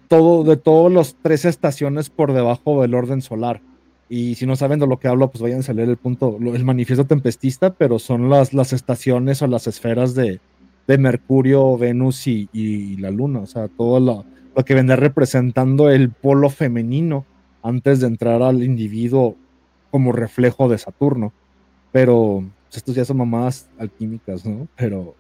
todo 0.10 0.44
de 0.44 0.58
todas 0.58 0.92
las 0.92 1.16
tres 1.22 1.46
estaciones 1.46 2.10
por 2.10 2.34
debajo 2.34 2.82
del 2.82 2.94
orden 2.94 3.22
solar. 3.22 3.62
Y 4.10 4.36
si 4.36 4.46
no 4.46 4.58
saben 4.58 4.80
de 4.80 4.88
lo 4.88 5.00
que 5.00 5.08
hablo, 5.08 5.32
pues 5.32 5.42
vayan 5.42 5.62
a 5.66 5.72
leer 5.72 5.88
el 5.88 5.96
punto, 5.96 6.38
el 6.42 6.66
manifiesto 6.66 7.06
tempestista, 7.06 7.74
pero 7.74 8.00
son 8.00 8.30
las, 8.30 8.54
las 8.54 8.74
estaciones 8.74 9.42
o 9.42 9.48
las 9.48 9.66
esferas 9.66 10.14
de, 10.14 10.42
de 10.86 10.98
Mercurio, 10.98 11.78
Venus 11.78 12.28
y, 12.28 12.50
y 12.52 12.98
la 12.98 13.12
Luna. 13.12 13.40
O 13.40 13.46
sea, 13.46 13.70
todo 13.70 14.02
lo, 14.02 14.26
lo 14.58 14.66
que 14.66 14.74
vendrá 14.74 14.98
representando 14.98 15.90
el 15.90 16.10
polo 16.10 16.50
femenino 16.50 17.24
antes 17.62 18.02
de 18.02 18.08
entrar 18.08 18.42
al 18.42 18.62
individuo 18.62 19.38
como 19.90 20.12
reflejo 20.12 20.68
de 20.68 20.80
Saturno. 20.80 21.32
Pero 21.94 22.44
pues, 22.74 22.78
estos 22.78 22.96
ya 22.96 23.06
son 23.06 23.18
mamadas 23.18 23.70
alquímicas, 23.78 24.44
¿no? 24.46 24.68
Pero, 24.76 25.14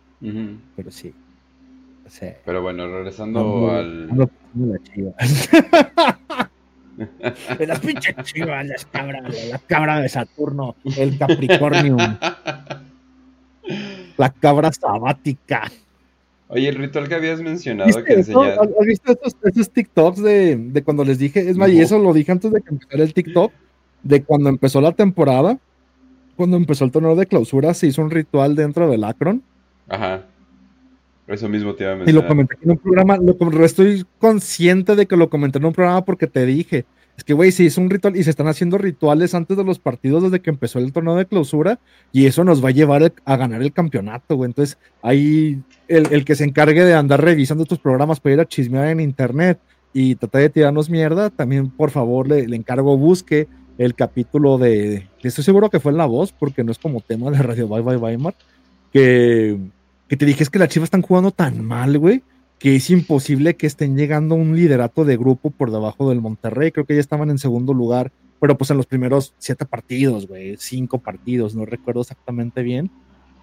pero 0.75 0.89
sí. 0.89 1.13
O 2.05 2.09
sea, 2.09 2.35
Pero 2.43 2.61
bueno, 2.63 2.87
regresando 2.87 3.69
ando- 3.69 3.71
al... 3.71 4.07
De 7.57 7.67
las 7.67 7.79
pinches 7.85 8.15
chivas, 8.23 8.65
las 8.65 8.85
cabras, 8.87 9.47
la 9.49 9.59
cabra 9.59 9.99
de 9.99 10.09
Saturno, 10.09 10.75
el 10.97 11.17
Capricornio, 11.17 11.97
la 14.17 14.29
cabra 14.31 14.71
sabática. 14.71 15.71
Oye, 16.49 16.69
el 16.69 16.75
ritual 16.75 17.07
que 17.07 17.15
habías 17.15 17.39
mencionado 17.41 17.87
¿Viste 17.87 18.03
que 18.03 18.13
eso? 18.19 18.43
enseñas... 18.45 18.67
¿Has 18.79 18.85
visto 18.85 19.11
esos, 19.11 19.35
esos 19.43 19.69
TikToks 19.71 20.21
de, 20.21 20.55
de 20.57 20.83
cuando 20.83 21.03
les 21.03 21.17
dije? 21.19 21.49
Es 21.49 21.57
más, 21.57 21.69
y 21.69 21.79
eso 21.81 21.97
lo 21.99 22.13
dije 22.13 22.31
antes 22.31 22.51
de 22.51 22.61
que 22.61 22.69
empezara 22.69 23.03
el 23.03 23.13
TikTok, 23.13 23.51
de 24.03 24.23
cuando 24.23 24.49
empezó 24.49 24.81
la 24.81 24.91
temporada, 24.91 25.57
cuando 26.43 26.57
empezó 26.57 26.83
el 26.83 26.91
torneo 26.91 27.15
de 27.15 27.25
clausura, 27.25 27.73
se 27.73 27.87
hizo 27.87 28.01
un 28.01 28.11
ritual 28.11 28.55
dentro 28.55 28.89
del 28.89 29.05
Akron. 29.05 29.41
Ajá. 29.87 30.27
Eso 31.25 31.47
mismo 31.47 31.73
te 31.73 31.85
iba 31.85 31.93
a 31.93 31.95
Y 32.05 32.11
lo 32.11 32.23
mencionar. 32.23 32.27
comenté 32.27 32.55
en 32.61 32.71
un 32.71 32.77
programa, 32.77 33.17
lo, 33.17 33.65
estoy 33.65 34.05
consciente 34.19 34.95
de 34.97 35.05
que 35.05 35.15
lo 35.15 35.29
comenté 35.29 35.57
en 35.59 35.65
un 35.65 35.73
programa 35.73 36.03
porque 36.03 36.27
te 36.27 36.45
dije, 36.45 36.85
es 37.17 37.23
que 37.23 37.33
güey, 37.33 37.53
se 37.53 37.63
hizo 37.63 37.79
un 37.79 37.89
ritual 37.89 38.17
y 38.17 38.23
se 38.23 38.29
están 38.29 38.47
haciendo 38.47 38.77
rituales 38.77 39.33
antes 39.33 39.55
de 39.55 39.63
los 39.63 39.79
partidos 39.79 40.23
desde 40.23 40.41
que 40.41 40.49
empezó 40.49 40.79
el 40.79 40.91
torneo 40.91 41.15
de 41.15 41.25
clausura 41.25 41.79
y 42.11 42.25
eso 42.25 42.43
nos 42.43 42.63
va 42.63 42.69
a 42.69 42.73
llevar 42.73 43.03
a, 43.03 43.13
a 43.23 43.37
ganar 43.37 43.61
el 43.61 43.71
campeonato, 43.71 44.35
güey. 44.35 44.49
Entonces, 44.49 44.77
ahí 45.01 45.61
el, 45.87 46.11
el 46.11 46.25
que 46.25 46.35
se 46.35 46.43
encargue 46.43 46.83
de 46.83 46.93
andar 46.93 47.23
revisando 47.23 47.63
estos 47.63 47.79
programas 47.79 48.19
para 48.19 48.33
ir 48.33 48.39
a 48.41 48.45
chismear 48.45 48.87
en 48.89 48.99
internet 48.99 49.59
y 49.93 50.15
tratar 50.15 50.41
de 50.41 50.49
tirarnos 50.49 50.89
mierda, 50.89 51.29
también 51.29 51.69
por 51.69 51.91
favor 51.91 52.27
le, 52.27 52.47
le 52.47 52.55
encargo 52.57 52.97
busque 52.97 53.47
el 53.77 53.95
capítulo 53.95 54.57
de, 54.57 55.07
estoy 55.21 55.43
seguro 55.43 55.69
que 55.69 55.79
fue 55.79 55.91
en 55.91 55.97
La 55.97 56.05
Voz, 56.05 56.31
porque 56.31 56.63
no 56.63 56.71
es 56.71 56.77
como 56.77 57.01
tema 57.01 57.31
de 57.31 57.41
Radio 57.41 57.67
Bye 57.67 57.81
Bye 57.81 57.97
Weimar, 57.97 58.35
que, 58.91 59.57
que 60.07 60.17
te 60.17 60.25
dije 60.25 60.43
es 60.43 60.49
que 60.49 60.59
las 60.59 60.69
chivas 60.69 60.87
están 60.87 61.01
jugando 61.01 61.31
tan 61.31 61.63
mal, 61.63 61.97
güey, 61.97 62.21
que 62.59 62.75
es 62.75 62.89
imposible 62.89 63.55
que 63.55 63.67
estén 63.67 63.97
llegando 63.97 64.35
a 64.35 64.37
un 64.37 64.55
liderato 64.55 65.03
de 65.05 65.17
grupo 65.17 65.49
por 65.49 65.71
debajo 65.71 66.09
del 66.09 66.21
Monterrey. 66.21 66.71
Creo 66.71 66.85
que 66.85 66.93
ya 66.93 67.01
estaban 67.01 67.29
en 67.29 67.37
segundo 67.37 67.73
lugar, 67.73 68.11
pero 68.39 68.57
pues 68.57 68.71
en 68.71 68.77
los 68.77 68.85
primeros 68.85 69.33
siete 69.37 69.65
partidos, 69.65 70.27
güey, 70.27 70.55
cinco 70.57 70.99
partidos, 70.99 71.55
no 71.55 71.65
recuerdo 71.65 72.01
exactamente 72.01 72.61
bien. 72.61 72.89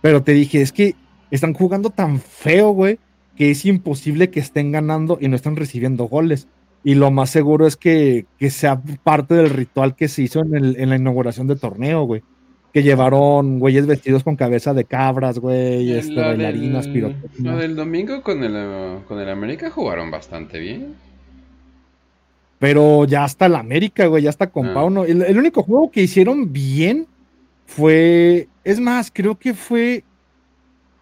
Pero 0.00 0.22
te 0.22 0.32
dije, 0.32 0.62
es 0.62 0.72
que 0.72 0.94
están 1.30 1.52
jugando 1.52 1.90
tan 1.90 2.20
feo, 2.20 2.70
güey, 2.70 2.98
que 3.36 3.50
es 3.50 3.64
imposible 3.64 4.30
que 4.30 4.40
estén 4.40 4.72
ganando 4.72 5.18
y 5.20 5.28
no 5.28 5.36
están 5.36 5.56
recibiendo 5.56 6.04
goles. 6.04 6.48
Y 6.82 6.94
lo 6.94 7.10
más 7.10 7.30
seguro 7.30 7.66
es 7.66 7.76
que, 7.76 8.26
que 8.38 8.48
sea 8.50 8.80
parte 9.04 9.34
del 9.34 9.50
ritual 9.50 9.94
que 9.94 10.08
se 10.08 10.22
hizo 10.22 10.40
en, 10.40 10.54
el- 10.54 10.76
en 10.80 10.88
la 10.90 10.96
inauguración 10.96 11.46
del 11.46 11.60
torneo, 11.60 12.04
güey. 12.04 12.22
Que 12.72 12.82
llevaron 12.82 13.58
güeyes 13.58 13.86
vestidos 13.86 14.22
con 14.24 14.36
cabeza 14.36 14.72
de 14.72 14.84
cabras, 14.84 15.38
güey, 15.40 15.92
este, 15.92 16.14
La 16.14 16.28
bailarinas, 16.28 16.86
del, 16.86 17.16
lo 17.42 17.56
del 17.56 17.74
domingo 17.76 18.22
con 18.22 18.42
el, 18.44 19.02
con 19.08 19.18
el 19.18 19.28
América 19.28 19.70
jugaron 19.70 20.10
bastante 20.10 20.58
bien. 20.60 20.94
Pero 22.58 23.04
ya 23.06 23.24
hasta 23.24 23.46
el 23.46 23.54
América, 23.56 24.06
güey, 24.06 24.22
ya 24.22 24.30
está 24.30 24.48
con 24.48 24.66
Ah. 24.68 24.74
Pauno. 24.74 25.04
El, 25.04 25.22
el 25.22 25.38
único 25.38 25.62
juego 25.62 25.90
que 25.90 26.02
hicieron 26.02 26.52
bien 26.52 27.06
fue. 27.66 28.48
Es 28.64 28.78
más, 28.80 29.10
creo 29.12 29.38
que 29.38 29.54
fue 29.54 30.04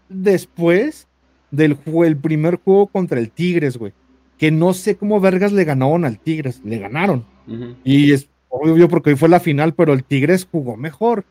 después 0.08 1.06
del 1.50 1.76
el 2.04 2.16
primer 2.16 2.56
juego 2.56 2.86
contra 2.86 3.18
el 3.18 3.30
Tigres, 3.30 3.76
güey. 3.76 3.92
Que 4.38 4.50
no 4.50 4.72
sé 4.72 4.96
cómo 4.96 5.20
vergas 5.20 5.52
le 5.52 5.64
ganaron 5.64 6.04
al 6.04 6.18
Tigres. 6.18 6.60
Le 6.64 6.78
ganaron. 6.78 7.24
Y 7.84 8.12
es 8.12 8.28
obvio 8.48 8.88
porque 8.88 9.10
hoy 9.10 9.16
fue 9.16 9.28
la 9.28 9.40
final, 9.40 9.74
pero 9.74 9.92
el 9.92 10.04
Tigres 10.04 10.46
jugó 10.50 10.76
mejor. 10.76 11.24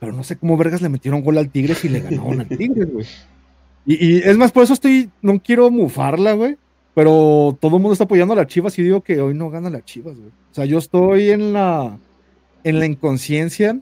Pero 0.00 0.12
no 0.12 0.22
sé 0.24 0.36
cómo 0.36 0.56
vergas 0.56 0.82
le 0.82 0.88
metieron 0.88 1.22
gol 1.22 1.38
al 1.38 1.50
Tigres 1.50 1.84
y 1.84 1.88
le 1.88 2.00
ganaron 2.00 2.40
al 2.40 2.48
Tigres, 2.48 2.92
güey. 2.92 3.06
Y, 3.86 4.06
y 4.06 4.18
es 4.18 4.36
más, 4.36 4.52
por 4.52 4.64
eso 4.64 4.74
estoy, 4.74 5.10
no 5.22 5.40
quiero 5.40 5.70
mufarla, 5.70 6.34
güey. 6.34 6.56
Pero 6.94 7.56
todo 7.60 7.76
el 7.76 7.82
mundo 7.82 7.92
está 7.92 8.04
apoyando 8.04 8.34
a 8.34 8.38
las 8.38 8.48
Chivas 8.48 8.76
y 8.78 8.82
digo 8.82 9.02
que 9.02 9.20
hoy 9.20 9.32
no 9.32 9.50
gana 9.50 9.70
las 9.70 9.84
Chivas, 9.84 10.16
güey. 10.16 10.30
O 10.30 10.54
sea, 10.54 10.64
yo 10.64 10.78
estoy 10.78 11.30
en 11.30 11.52
la, 11.52 11.96
en 12.64 12.78
la 12.80 12.86
inconsciencia 12.86 13.78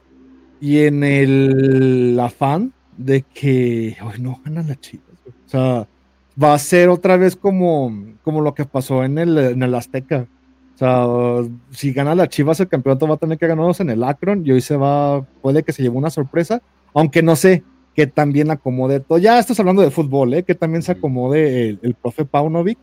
y 0.61 0.81
en 0.81 1.03
el 1.03 2.19
afán 2.21 2.75
de 2.99 3.23
que 3.23 3.97
hoy 4.05 4.21
no 4.21 4.41
ganan 4.45 4.69
las 4.69 4.81
Chivas, 4.81 5.17
güey. 5.25 5.35
O 5.47 5.49
sea, 5.49 5.89
va 6.43 6.55
a 6.55 6.59
ser 6.59 6.89
otra 6.89 7.17
vez 7.17 7.37
como, 7.37 7.93
como 8.23 8.41
lo 8.41 8.55
que 8.55 8.65
pasó 8.65 9.05
en 9.05 9.19
el, 9.19 9.37
en 9.39 9.63
el 9.63 9.75
Azteca. 9.75 10.27
O 10.75 10.79
sea, 10.79 11.07
si 11.71 11.93
gana 11.93 12.15
la 12.15 12.29
Chivas 12.29 12.61
el 12.61 12.69
campeonato 12.69 13.09
va 13.09 13.15
a 13.15 13.19
tener 13.19 13.39
que 13.39 13.47
ganarnos 13.47 13.81
en 13.81 13.91
el 13.91 14.05
Akron 14.05 14.47
y 14.47 14.53
hoy 14.53 14.61
se 14.61 14.77
va, 14.77 15.23
puede 15.41 15.63
que 15.63 15.73
se 15.73 15.83
lleve 15.83 15.97
una 15.97 16.11
sorpresa, 16.11 16.61
aunque 16.93 17.23
no 17.23 17.35
sé 17.35 17.63
que 17.95 18.07
también 18.07 18.51
acomode 18.51 19.01
todo. 19.01 19.17
Ya 19.17 19.39
estás 19.39 19.59
hablando 19.59 19.81
de 19.81 19.91
fútbol, 19.91 20.35
¿eh? 20.35 20.43
que 20.43 20.55
también 20.55 20.83
se 20.83 20.93
acomode 20.93 21.71
el, 21.71 21.79
el 21.83 21.95
profe 21.95 22.27
Paunovic 22.27 22.79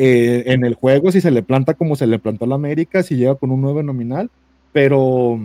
eh, 0.00 0.44
en 0.52 0.64
el 0.64 0.74
juego, 0.74 1.10
si 1.10 1.20
se 1.20 1.32
le 1.32 1.42
planta 1.42 1.74
como 1.74 1.96
se 1.96 2.06
le 2.06 2.20
plantó 2.20 2.44
a 2.44 2.48
la 2.48 2.54
América, 2.54 3.02
si 3.02 3.16
llega 3.16 3.34
con 3.34 3.50
un 3.50 3.60
9 3.60 3.82
nominal, 3.82 4.30
pero, 4.72 5.40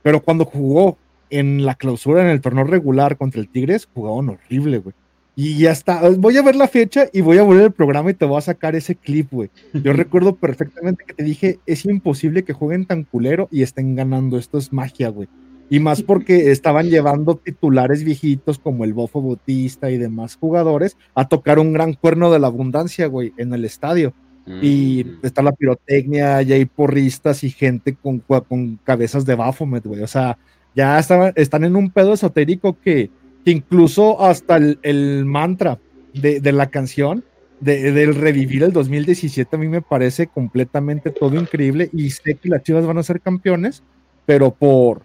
pero 0.00 0.22
cuando 0.22 0.44
jugó 0.44 0.96
en 1.28 1.66
la 1.66 1.74
clausura, 1.74 2.22
en 2.22 2.28
el 2.28 2.40
torneo 2.40 2.62
regular 2.62 3.16
contra 3.16 3.40
el 3.40 3.48
Tigres, 3.48 3.88
jugaban 3.92 4.28
horrible, 4.28 4.78
güey. 4.78 4.94
Y 5.38 5.58
ya 5.58 5.70
está. 5.70 6.00
Voy 6.16 6.38
a 6.38 6.42
ver 6.42 6.56
la 6.56 6.66
fecha 6.66 7.08
y 7.12 7.20
voy 7.20 7.36
a 7.36 7.42
volver 7.42 7.64
el 7.64 7.72
programa 7.72 8.10
y 8.10 8.14
te 8.14 8.24
voy 8.24 8.38
a 8.38 8.40
sacar 8.40 8.74
ese 8.74 8.96
clip, 8.96 9.30
güey. 9.30 9.50
Yo 9.74 9.92
recuerdo 9.92 10.36
perfectamente 10.36 11.04
que 11.04 11.12
te 11.12 11.22
dije, 11.22 11.60
es 11.66 11.84
imposible 11.84 12.42
que 12.42 12.54
jueguen 12.54 12.86
tan 12.86 13.04
culero 13.04 13.46
y 13.52 13.62
estén 13.62 13.94
ganando. 13.94 14.38
Esto 14.38 14.56
es 14.56 14.72
magia, 14.72 15.10
güey. 15.10 15.28
Y 15.68 15.78
más 15.78 16.02
porque 16.02 16.52
estaban 16.52 16.88
llevando 16.88 17.36
titulares 17.36 18.02
viejitos 18.02 18.58
como 18.58 18.84
el 18.84 18.94
Bofo 18.94 19.20
Bautista 19.20 19.90
y 19.90 19.98
demás 19.98 20.36
jugadores 20.36 20.96
a 21.14 21.28
tocar 21.28 21.58
un 21.58 21.74
gran 21.74 21.92
cuerno 21.92 22.32
de 22.32 22.38
la 22.38 22.46
abundancia, 22.46 23.06
güey, 23.06 23.34
en 23.36 23.52
el 23.52 23.66
estadio. 23.66 24.14
Y 24.62 25.04
está 25.24 25.42
la 25.42 25.50
pirotecnia, 25.50 26.40
y 26.42 26.52
hay 26.52 26.66
porristas 26.66 27.42
y 27.42 27.50
gente 27.50 27.96
con, 27.96 28.20
con 28.20 28.78
cabezas 28.84 29.26
de 29.26 29.34
Baphomet, 29.34 29.84
güey. 29.84 30.02
O 30.02 30.06
sea, 30.06 30.38
ya 30.72 31.00
estaban, 31.00 31.32
están 31.34 31.64
en 31.64 31.74
un 31.74 31.90
pedo 31.90 32.12
esotérico 32.12 32.78
que 32.80 33.10
incluso 33.50 34.22
hasta 34.22 34.56
el, 34.56 35.24
mantra 35.24 35.78
de, 36.12 36.52
la 36.52 36.70
canción, 36.70 37.24
de, 37.60 37.92
del 37.92 38.14
revivir 38.14 38.62
el 38.62 38.72
2017, 38.72 39.56
a 39.56 39.58
mí 39.58 39.68
me 39.68 39.82
parece 39.82 40.26
completamente 40.26 41.10
todo 41.10 41.36
increíble 41.36 41.88
y 41.92 42.10
sé 42.10 42.34
que 42.34 42.48
las 42.48 42.62
chivas 42.62 42.86
van 42.86 42.98
a 42.98 43.02
ser 43.02 43.20
campeones, 43.20 43.82
pero 44.26 44.50
por, 44.50 45.02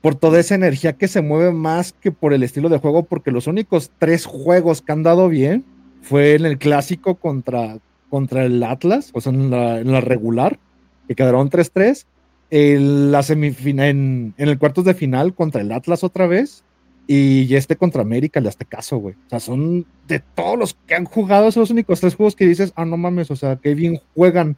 por 0.00 0.14
toda 0.14 0.40
esa 0.40 0.54
energía 0.54 0.94
que 0.94 1.08
se 1.08 1.22
mueve 1.22 1.52
más 1.52 1.92
que 1.92 2.12
por 2.12 2.32
el 2.32 2.42
estilo 2.42 2.68
de 2.68 2.78
juego, 2.78 3.04
porque 3.04 3.30
los 3.30 3.46
únicos 3.46 3.90
tres 3.98 4.24
juegos 4.24 4.82
que 4.82 4.92
han 4.92 5.02
dado 5.02 5.28
bien 5.28 5.64
fue 6.02 6.34
en 6.34 6.46
el 6.46 6.58
clásico 6.58 7.16
contra, 7.16 7.78
contra 8.08 8.44
el 8.44 8.62
Atlas, 8.62 9.10
o 9.12 9.20
sea, 9.20 9.32
en 9.32 9.50
la, 9.50 10.00
regular, 10.00 10.58
que 11.06 11.14
quedaron 11.14 11.50
3-3. 11.50 12.06
En 12.52 13.12
la 13.12 13.24
en, 13.28 14.34
en, 14.36 14.48
el 14.48 14.58
cuartos 14.58 14.84
de 14.84 14.94
final 14.94 15.34
contra 15.34 15.60
el 15.60 15.70
Atlas 15.70 16.02
otra 16.02 16.26
vez. 16.26 16.64
Y 17.12 17.56
este 17.56 17.74
contra 17.74 18.02
América, 18.02 18.38
le 18.38 18.50
hace 18.50 18.64
caso, 18.64 18.98
güey. 18.98 19.16
O 19.26 19.30
sea, 19.30 19.40
son 19.40 19.84
de 20.06 20.20
todos 20.20 20.56
los 20.56 20.74
que 20.74 20.94
han 20.94 21.06
jugado, 21.06 21.50
son 21.50 21.62
los 21.62 21.70
únicos 21.70 21.98
tres 21.98 22.14
juegos 22.14 22.36
que 22.36 22.46
dices, 22.46 22.72
ah, 22.76 22.84
no 22.84 22.96
mames, 22.96 23.32
o 23.32 23.34
sea, 23.34 23.56
que 23.56 23.74
bien 23.74 24.00
juegan. 24.14 24.56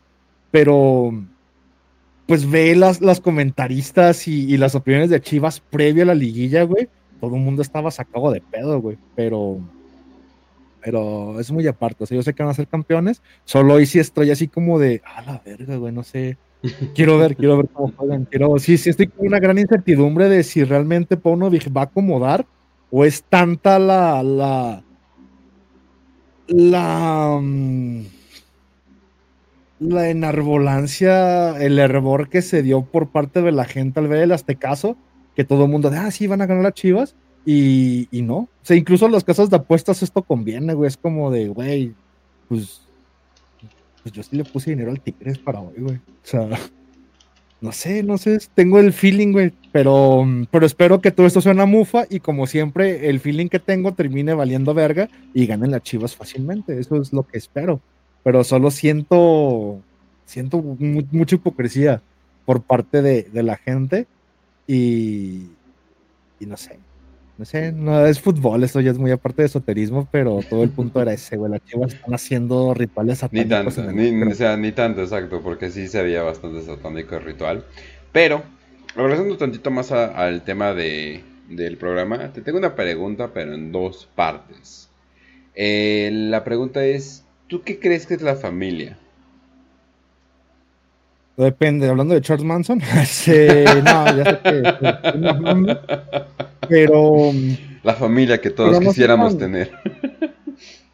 Pero, 0.51 1.15
pues 2.27 2.51
ve 2.51 2.77
las, 2.77 3.01
las 3.01 3.23
comentaristas 3.23 4.29
y, 4.29 4.53
y 4.53 4.59
las 4.59 4.75
opiniones 4.75 5.09
de 5.09 5.23
Chivas 5.23 5.61
previo 5.61 6.03
a 6.03 6.07
la 6.07 6.15
liguilla, 6.15 6.65
güey. 6.65 6.91
Todo 7.23 7.37
el 7.37 7.41
mundo 7.41 7.63
estaba 7.63 7.91
sacado 7.91 8.31
de 8.31 8.43
pedo, 8.43 8.83
güey. 8.83 8.99
Pero, 9.17 9.59
pero 10.85 11.41
es 11.41 11.51
muy 11.51 11.67
aparte. 11.67 12.05
O 12.05 12.07
sea, 12.07 12.17
yo 12.17 12.23
sé 12.23 12.35
que 12.35 12.43
van 12.43 12.51
a 12.51 12.55
ser 12.55 12.69
campeones. 12.69 13.23
Solo 13.47 13.73
hoy 13.73 13.87
sí 13.87 13.99
estoy 13.99 14.31
así 14.31 14.47
como 14.47 14.79
de, 14.79 15.01
a 15.07 15.23
la 15.23 15.41
verga, 15.43 15.77
güey, 15.77 15.95
no 15.95 16.03
sé. 16.03 16.37
Quiero 16.95 17.19
ver, 17.19 17.37
quiero 17.37 17.57
ver 17.57 17.69
cómo 17.73 17.93
juegan. 17.97 18.25
Quiero, 18.27 18.59
sí, 18.59 18.79
sí, 18.79 18.91
estoy 18.91 19.09
con 19.09 19.27
una 19.27 19.41
gran 19.41 19.59
incertidumbre 19.59 20.29
de 20.29 20.43
si 20.45 20.65
realmente 20.65 21.17
Paunovic 21.17 21.75
va 21.77 21.83
a 21.83 21.85
acomodar 21.85 22.47
o 22.91 23.05
es 23.05 23.25
tanta 23.25 23.79
la, 23.79 24.23
la, 24.23 24.85
la, 26.47 27.39
mm, 27.41 28.03
la 29.79 30.11
enarbolancia, 30.11 31.59
el 31.61 31.79
hervor 31.79 32.29
que 32.29 32.43
se 32.43 32.63
dio 32.63 32.83
por 32.85 33.11
parte 33.11 33.43
de 33.43 33.53
la 33.53 33.65
gente 33.65 34.01
al 34.01 34.09
ver 34.09 34.23
el 34.23 34.33
aztecaso, 34.33 34.97
que 35.35 35.45
todo 35.45 35.65
el 35.65 35.71
mundo 35.71 35.91
de, 35.91 35.99
ah, 35.99 36.11
sí, 36.11 36.27
van 36.27 36.41
a 36.43 36.47
ganar 36.47 36.63
las 36.65 36.75
chivas, 36.75 37.17
Y, 37.45 38.07
y 38.17 38.23
no. 38.23 38.37
O 38.37 38.49
sea, 38.63 38.77
incluso 38.77 39.07
en 39.07 39.13
las 39.13 39.25
casas 39.25 39.51
de 39.51 39.57
apuestas 39.57 40.03
esto 40.03 40.23
conviene, 40.23 40.75
güey. 40.75 40.87
Es 40.89 40.97
como 40.97 41.31
de, 41.33 41.49
güey, 41.49 41.97
pues, 42.49 42.82
pues 44.03 44.15
yo 44.15 44.23
sí 44.23 44.37
le 44.37 44.45
puse 44.45 44.71
dinero 44.71 44.91
al 44.91 45.01
Tigres 45.01 45.39
para 45.39 45.61
hoy, 45.61 45.75
güey. 45.79 45.97
O 45.97 46.01
sea, 46.25 46.49
no 47.61 47.71
sé, 47.73 48.03
no 48.03 48.19
sé, 48.19 48.39
tengo 48.55 48.81
el 48.81 48.93
feeling, 48.93 49.33
güey, 49.33 49.53
pero, 49.71 50.27
pero 50.51 50.67
espero 50.67 51.01
que 51.01 51.13
todo 51.13 51.27
esto 51.27 51.41
sea 51.41 51.53
una 51.53 51.67
mufa 51.67 52.05
y 52.11 52.19
como 52.19 52.47
siempre, 52.49 53.09
el 53.09 53.21
feeling 53.21 53.47
que 53.49 53.61
tengo 53.61 53.95
termine 53.95 54.35
valiendo 54.35 54.75
verga 54.75 55.09
y 55.33 55.47
ganen 55.47 55.71
las 55.71 55.83
chivas 55.83 56.17
fácilmente. 56.17 56.79
Eso 56.79 57.01
es 57.01 57.13
lo 57.13 57.23
que 57.23 57.39
espero. 57.39 57.81
Pero 58.25 58.43
solo 58.45 58.71
siento, 58.73 59.81
siento 60.27 60.59
mu- 60.61 61.07
mucha 61.13 61.37
hipocresía 61.37 62.03
por 62.45 62.63
parte 62.63 63.01
de, 63.03 63.23
de 63.25 63.43
la 63.45 63.57
gente 63.57 64.07
y, 64.67 65.47
y 66.41 66.47
no 66.47 66.57
sé, 66.57 66.79
no 67.43 67.47
sé, 67.47 67.73
no 67.73 68.07
es 68.07 68.21
fútbol, 68.21 68.63
esto 68.63 68.81
ya 68.81 68.93
es 68.93 68.99
muy 68.99 69.11
aparte 69.11 69.43
de 69.43 69.47
esoterismo, 69.47 70.09
pero 70.13 70.41
todo 70.49 70.63
el 70.63 70.71
punto 70.71 71.03
era 71.03 71.13
ese, 71.13 71.37
güey, 71.37 71.51
las 71.51 71.61
chivas 71.65 71.93
están 71.95 72.15
haciendo 72.15 72.73
rituales 72.73 73.19
Ni 73.33 73.41
satánicos 73.41 73.75
tanto, 73.75 73.91
en 73.91 73.99
el 73.99 74.15
ni, 74.27 74.33
o 74.33 74.35
sea, 74.37 74.57
ni 74.57 74.71
tanto, 74.71 75.03
exacto, 75.03 75.41
porque 75.43 75.69
sí 75.71 75.89
se 75.89 76.03
veía 76.05 76.23
bastante 76.23 76.63
satánico 76.63 77.17
el 77.17 77.25
ritual. 77.25 77.65
Pero, 78.13 78.45
regresando 78.95 79.37
tantito 79.37 79.73
más 79.73 79.91
a- 79.91 80.17
al 80.17 80.45
tema 80.45 80.73
de, 80.73 81.25
del 81.49 81.79
programa, 81.79 82.33
te 82.33 82.43
tengo 82.43 82.59
una 82.59 82.77
pregunta, 82.77 83.33
pero 83.35 83.55
en 83.55 83.73
dos 83.73 84.09
partes. 84.15 84.89
Eh, 85.55 86.11
la 86.13 86.45
pregunta 86.45 86.85
es, 86.85 87.25
¿tú 87.49 87.63
qué 87.63 87.81
crees 87.81 88.07
que 88.07 88.15
es 88.15 88.23
la 88.23 88.37
familia? 88.37 89.02
Depende, 91.37 91.89
hablando 91.89 92.15
de 92.15 92.21
Charles 92.21 92.45
Manson, 92.45 92.81
sí, 93.07 93.31
no, 93.85 94.17
ya 94.17 94.25
sé 94.25 94.39
que, 94.45 95.19
mames, 95.41 95.77
pero 96.69 97.31
La 97.83 97.95
familia 97.95 98.41
que 98.41 98.51
todos 98.51 98.73
no 98.81 98.81
quisiéramos 98.91 99.31
tan- 99.39 99.51
tener. 99.53 99.71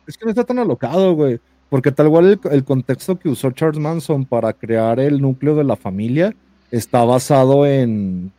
es 0.07 0.16
que 0.16 0.24
no 0.24 0.30
está 0.30 0.45
tan 0.45 0.59
alocado, 0.61 1.14
güey, 1.14 1.41
porque 1.68 1.91
tal 1.93 2.09
cual 2.09 2.26
el, 2.26 2.41
el 2.53 2.64
contexto 2.64 3.18
que 3.18 3.28
usó 3.28 3.51
Charles 3.51 3.80
Manson 3.80 4.24
para 4.24 4.53
crear 4.53 5.01
el 5.01 5.20
núcleo 5.20 5.55
de 5.57 5.64
la 5.64 5.76
familia 5.76 6.34
está 6.70 7.05
basado 7.05 7.66
en 7.66 8.30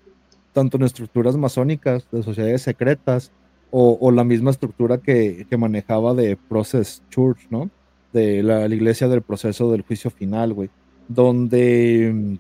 tanto 0.54 0.78
en 0.78 0.84
estructuras 0.84 1.36
masónicas, 1.38 2.08
de 2.12 2.24
sociedades 2.24 2.62
secretas, 2.62 3.32
o, 3.72 3.98
o 4.02 4.10
la 4.12 4.24
misma 4.24 4.50
estructura 4.52 4.98
que, 4.98 5.46
que 5.50 5.58
manejaba 5.58 6.14
de 6.16 6.36
Process 6.38 7.04
Church, 7.12 7.40
¿no? 7.52 7.70
De 8.14 8.42
la, 8.42 8.68
la 8.68 8.74
iglesia 8.76 9.08
del 9.08 9.22
proceso 9.22 9.72
del 9.72 9.84
juicio 9.84 10.10
final, 10.10 10.54
güey, 10.54 10.70
donde 11.10 12.12
mm, 12.14 12.36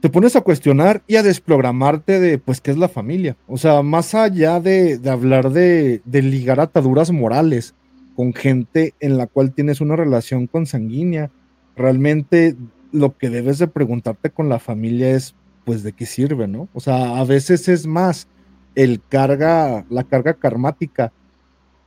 te 0.00 0.08
pones 0.08 0.36
a 0.36 0.40
cuestionar 0.40 1.02
y 1.06 1.16
a 1.16 1.22
desprogramarte 1.22 2.20
de, 2.20 2.38
pues, 2.38 2.62
qué 2.62 2.70
es 2.70 2.78
la 2.78 2.88
familia. 2.88 3.36
O 3.46 3.58
sea, 3.58 3.82
más 3.82 4.14
allá 4.14 4.60
de, 4.60 4.96
de 4.96 5.10
hablar 5.10 5.50
de, 5.50 6.00
de 6.04 6.22
ligar 6.22 6.60
ataduras 6.60 7.10
morales 7.10 7.74
con 8.16 8.32
gente 8.32 8.94
en 9.00 9.18
la 9.18 9.26
cual 9.26 9.52
tienes 9.52 9.80
una 9.80 9.96
relación 9.96 10.46
consanguínea, 10.46 11.30
realmente 11.76 12.56
lo 12.92 13.18
que 13.18 13.28
debes 13.28 13.58
de 13.58 13.66
preguntarte 13.66 14.30
con 14.30 14.48
la 14.48 14.60
familia 14.60 15.10
es, 15.10 15.34
pues, 15.64 15.82
¿de 15.82 15.92
qué 15.92 16.06
sirve, 16.06 16.46
no? 16.46 16.68
O 16.72 16.80
sea, 16.80 17.18
a 17.18 17.24
veces 17.24 17.68
es 17.68 17.86
más 17.86 18.28
el 18.74 19.00
carga, 19.08 19.84
la 19.88 20.04
carga 20.04 20.34
karmática 20.34 21.12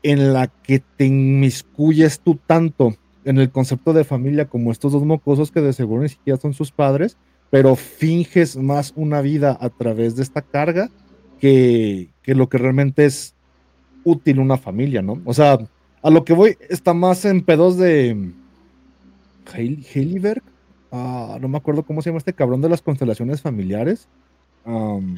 en 0.04 0.34
la 0.34 0.48
que 0.48 0.82
te 0.98 1.06
inmiscuyes 1.06 2.20
tú 2.20 2.38
tanto 2.45 2.95
en 3.28 3.38
el 3.38 3.52
concepto 3.52 3.94
de 3.94 4.04
familia 4.04 4.46
como 4.46 4.72
estos 4.72 4.92
dos 4.94 5.04
mocosos 5.04 5.52
que 5.52 5.62
de 5.62 5.74
seguro 5.74 6.04
ni 6.04 6.10
siquiera 6.10 6.40
son 6.40 6.54
sus 6.54 6.72
padres, 6.72 7.18
pero 7.50 7.76
finges 7.76 8.56
más 8.58 8.94
una 8.96 9.22
vida 9.22 9.58
a 9.60 9.70
través 9.70 10.16
de 10.16 10.24
esta 10.24 10.42
carga 10.42 10.90
que, 11.40 12.10
que 12.24 12.36
lo 12.36 12.50
que 12.50 12.58
realmente 12.58 13.06
es 13.06 13.34
útil 14.04 14.40
una 14.40 14.58
familia, 14.58 15.02
¿no? 15.02 15.22
O 15.26 15.34
sea, 15.34 15.58
a 16.02 16.10
lo 16.10 16.24
que 16.24 16.34
voy 16.34 16.58
está 16.70 16.94
más 16.94 17.26
en 17.26 17.42
pedos 17.44 17.78
de 17.78 18.32
Heil- 19.54 19.86
Heidelberg, 19.94 20.42
ah, 20.92 21.38
no 21.42 21.48
me 21.48 21.58
acuerdo 21.58 21.84
cómo 21.84 22.02
se 22.02 22.10
llama 22.10 22.20
este 22.20 22.34
cabrón 22.34 22.62
de 22.62 22.70
las 22.70 22.82
constelaciones 22.82 23.42
familiares, 23.42 24.08
am, 24.66 25.16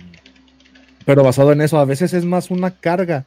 pero 1.05 1.23
basado 1.23 1.51
en 1.51 1.61
eso, 1.61 1.77
a 1.79 1.85
veces 1.85 2.13
es 2.13 2.25
más 2.25 2.51
una 2.51 2.71
carga 2.71 3.25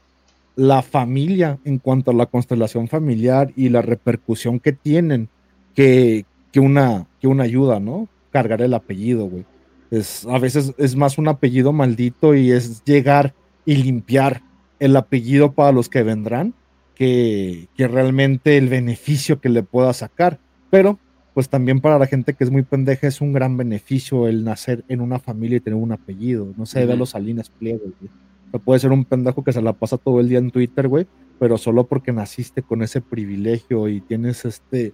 la 0.56 0.82
familia 0.82 1.58
en 1.64 1.78
cuanto 1.78 2.10
a 2.10 2.14
la 2.14 2.26
constelación 2.26 2.88
familiar 2.88 3.52
y 3.56 3.68
la 3.68 3.82
repercusión 3.82 4.60
que 4.60 4.72
tienen 4.72 5.28
que, 5.74 6.26
que, 6.52 6.60
una, 6.60 7.06
que 7.20 7.26
una 7.26 7.44
ayuda, 7.44 7.80
¿no? 7.80 8.08
Cargar 8.30 8.60
el 8.62 8.74
apellido, 8.74 9.26
güey. 9.26 9.44
Es, 9.90 10.26
a 10.26 10.38
veces 10.38 10.72
es 10.78 10.96
más 10.96 11.18
un 11.18 11.28
apellido 11.28 11.72
maldito 11.72 12.34
y 12.34 12.50
es 12.50 12.82
llegar 12.84 13.34
y 13.64 13.76
limpiar 13.76 14.42
el 14.78 14.96
apellido 14.96 15.52
para 15.52 15.72
los 15.72 15.88
que 15.88 16.02
vendrán 16.02 16.54
que, 16.94 17.68
que 17.76 17.88
realmente 17.88 18.56
el 18.56 18.68
beneficio 18.68 19.40
que 19.40 19.48
le 19.48 19.62
pueda 19.62 19.92
sacar. 19.92 20.38
Pero, 20.70 20.98
pues 21.34 21.48
también 21.48 21.80
para 21.80 21.98
la 21.98 22.06
gente 22.06 22.34
que 22.34 22.44
es 22.44 22.50
muy 22.50 22.62
pendeja 22.62 23.06
es 23.06 23.20
un 23.20 23.32
gran 23.32 23.56
beneficio 23.56 24.28
el 24.28 24.44
nacer 24.44 24.84
en 24.88 25.00
una 25.00 25.18
familia 25.18 25.56
y 25.58 25.60
tener 25.60 25.78
un 25.78 25.92
apellido. 25.92 26.52
No 26.56 26.66
sé, 26.66 26.80
ve 26.80 26.92
a 26.92 26.94
Ujú. 26.94 27.00
los 27.00 27.10
Salinas 27.10 27.48
Pliego, 27.50 27.84
güey. 28.00 28.10
O 28.52 28.58
sea, 28.58 28.60
puede 28.60 28.80
ser 28.80 28.92
un 28.92 29.06
pendejo 29.06 29.42
que 29.42 29.52
se 29.52 29.62
la 29.62 29.72
pasa 29.72 29.96
todo 29.96 30.20
el 30.20 30.28
día 30.28 30.38
en 30.38 30.50
Twitter, 30.50 30.86
güey, 30.86 31.06
pero 31.38 31.56
solo 31.56 31.84
porque 31.84 32.12
naciste 32.12 32.62
con 32.62 32.82
ese 32.82 33.00
privilegio 33.00 33.88
y 33.88 34.02
tienes 34.02 34.44
este 34.44 34.92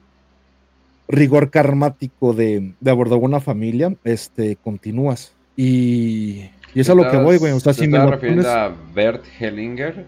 rigor 1.09 1.51
karmático 1.51 2.35
de, 2.35 2.75
de 2.79 2.91
abordar 2.91 3.19
una 3.19 3.41
familia, 3.41 3.97
este, 4.05 4.57
continúas. 4.57 5.35
Y, 5.57 6.51
y 6.73 6.81
es 6.81 6.89
a 6.89 6.95
lo 6.95 7.11
que 7.11 7.17
voy, 7.17 7.39
güey. 7.39 7.53
O 7.53 7.59
sea, 7.59 7.73
si 7.73 7.89
me 7.89 7.99
lo 7.99 8.11
refiriendo 8.13 8.45
pones... 8.45 8.57
a 8.57 8.73
Bert 8.95 9.25
Hellinger, 9.41 10.07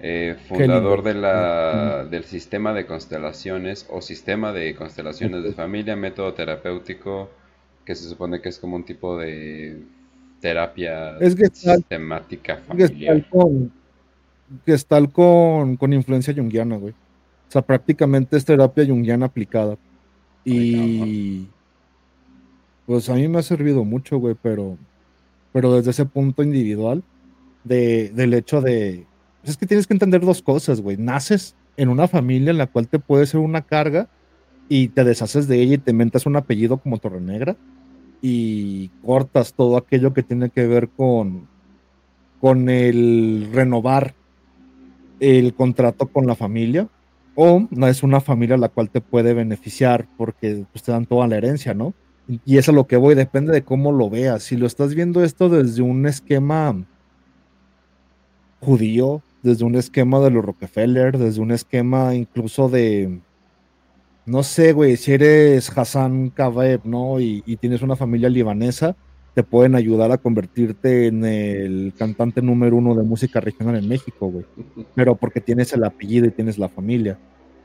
eh, 0.00 0.36
fundador 0.48 1.00
Hellinger. 1.00 1.14
de 1.14 1.20
la, 1.20 2.04
del 2.04 2.24
sistema 2.24 2.72
de 2.72 2.86
constelaciones 2.86 3.86
o 3.90 4.00
sistema 4.00 4.52
de 4.52 4.76
constelaciones 4.76 5.42
de 5.42 5.52
familia, 5.54 5.96
método 5.96 6.34
terapéutico, 6.34 7.30
que 7.84 7.96
se 7.96 8.08
supone 8.08 8.40
que 8.40 8.50
es 8.50 8.60
como 8.60 8.76
un 8.76 8.84
tipo 8.84 9.18
de 9.18 9.82
terapia 10.42 11.16
Es 11.18 11.34
sistemática 11.54 12.58
familiar. 12.58 13.24
Gestalt 14.66 15.10
con, 15.12 15.12
con, 15.12 15.76
con 15.76 15.92
influencia 15.94 16.34
junguiana, 16.34 16.76
güey. 16.76 16.92
O 16.92 17.52
sea, 17.52 17.62
prácticamente 17.62 18.36
es 18.36 18.44
terapia 18.44 18.84
junguiana 18.84 19.26
aplicada. 19.26 19.78
Y 20.44 21.46
pues 22.84 23.08
a 23.08 23.14
mí 23.14 23.28
me 23.28 23.38
ha 23.38 23.42
servido 23.42 23.84
mucho, 23.84 24.18
güey, 24.18 24.34
pero, 24.42 24.76
pero 25.52 25.72
desde 25.74 25.92
ese 25.92 26.04
punto 26.04 26.42
individual, 26.42 27.02
de, 27.64 28.10
del 28.10 28.34
hecho 28.34 28.60
de, 28.60 29.06
es 29.44 29.56
que 29.56 29.66
tienes 29.66 29.86
que 29.86 29.94
entender 29.94 30.20
dos 30.20 30.42
cosas, 30.42 30.80
güey. 30.80 30.96
Naces 30.96 31.54
en 31.76 31.88
una 31.88 32.08
familia 32.08 32.50
en 32.50 32.58
la 32.58 32.66
cual 32.66 32.88
te 32.88 32.98
puede 32.98 33.26
ser 33.26 33.40
una 33.40 33.62
carga 33.62 34.08
y 34.68 34.88
te 34.88 35.04
deshaces 35.04 35.46
de 35.46 35.62
ella 35.62 35.74
y 35.74 35.78
te 35.78 35.92
inventas 35.92 36.26
un 36.26 36.36
apellido 36.36 36.78
como 36.78 36.98
Torrenegra 36.98 37.56
y 38.22 38.88
cortas 39.04 39.52
todo 39.52 39.76
aquello 39.76 40.14
que 40.14 40.22
tiene 40.22 40.48
que 40.48 40.66
ver 40.66 40.88
con, 40.88 41.48
con 42.40 42.70
el 42.70 43.50
renovar 43.52 44.14
el 45.20 45.54
contrato 45.54 46.06
con 46.06 46.26
la 46.26 46.36
familia 46.36 46.88
o 47.34 47.66
no 47.70 47.88
es 47.88 48.02
una 48.02 48.20
familia 48.20 48.56
la 48.56 48.68
cual 48.68 48.90
te 48.90 49.00
puede 49.00 49.34
beneficiar 49.34 50.06
porque 50.16 50.64
pues, 50.72 50.84
te 50.84 50.92
dan 50.92 51.06
toda 51.06 51.26
la 51.26 51.36
herencia, 51.36 51.74
¿no? 51.74 51.94
Y 52.28 52.56
eso 52.56 52.58
es 52.58 52.68
a 52.70 52.72
lo 52.72 52.86
que 52.86 52.96
voy, 52.96 53.14
depende 53.14 53.52
de 53.52 53.62
cómo 53.62 53.90
lo 53.90 54.08
veas. 54.08 54.44
Si 54.44 54.56
lo 54.56 54.66
estás 54.66 54.94
viendo 54.94 55.24
esto 55.24 55.48
desde 55.48 55.82
un 55.82 56.06
esquema 56.06 56.84
judío, 58.60 59.22
desde 59.42 59.64
un 59.64 59.74
esquema 59.74 60.20
de 60.20 60.30
los 60.30 60.44
Rockefeller, 60.44 61.18
desde 61.18 61.40
un 61.40 61.50
esquema 61.50 62.14
incluso 62.14 62.68
de, 62.68 63.20
no 64.26 64.42
sé, 64.42 64.72
güey, 64.72 64.96
si 64.96 65.12
eres 65.12 65.70
Hassan 65.76 66.30
Kabeeb, 66.30 66.82
¿no? 66.84 67.20
Y, 67.20 67.42
y 67.46 67.56
tienes 67.56 67.82
una 67.82 67.96
familia 67.96 68.28
libanesa, 68.28 68.96
te 69.34 69.42
pueden 69.42 69.74
ayudar 69.74 70.12
a 70.12 70.18
convertirte 70.18 71.06
en 71.06 71.24
el 71.24 71.94
cantante 71.96 72.42
número 72.42 72.76
uno 72.76 72.94
de 72.94 73.02
música 73.02 73.40
regional 73.40 73.76
en 73.76 73.88
México, 73.88 74.28
güey. 74.28 74.44
Pero 74.94 75.16
porque 75.16 75.40
tienes 75.40 75.72
el 75.72 75.84
apellido 75.84 76.26
y 76.26 76.30
tienes 76.30 76.58
la 76.58 76.68
familia. 76.68 77.18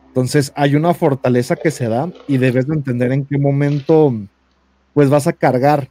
Entonces 0.07 0.51
hay 0.55 0.75
una 0.75 0.93
fortaleza 0.93 1.55
que 1.55 1.69
se 1.69 1.87
da 1.87 2.11
y 2.27 2.37
debes 2.37 2.67
de 2.67 2.73
entender 2.73 3.11
en 3.11 3.25
qué 3.25 3.37
momento 3.37 4.13
pues 4.93 5.09
vas 5.09 5.27
a 5.27 5.33
cargar 5.33 5.89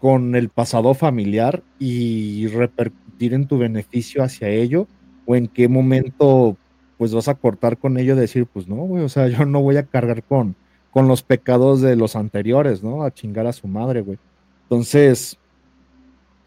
con 0.00 0.34
el 0.34 0.48
pasado 0.48 0.92
familiar 0.94 1.62
y 1.78 2.48
repercutir 2.48 3.32
en 3.32 3.46
tu 3.46 3.58
beneficio 3.58 4.24
hacia 4.24 4.48
ello 4.48 4.88
o 5.24 5.36
en 5.36 5.46
qué 5.46 5.68
momento 5.68 6.56
pues 6.98 7.14
vas 7.14 7.28
a 7.28 7.34
cortar 7.34 7.78
con 7.78 7.98
ello 7.98 8.16
decir 8.16 8.46
pues 8.46 8.68
no, 8.68 8.76
güey, 8.76 9.04
o 9.04 9.08
sea, 9.08 9.28
yo 9.28 9.44
no 9.44 9.60
voy 9.60 9.76
a 9.76 9.86
cargar 9.86 10.22
con, 10.22 10.56
con 10.90 11.08
los 11.08 11.22
pecados 11.22 11.80
de 11.80 11.96
los 11.96 12.16
anteriores, 12.16 12.82
¿no? 12.82 13.02
A 13.02 13.12
chingar 13.12 13.46
a 13.46 13.52
su 13.52 13.66
madre, 13.66 14.00
güey. 14.00 14.18
Entonces, 14.64 15.38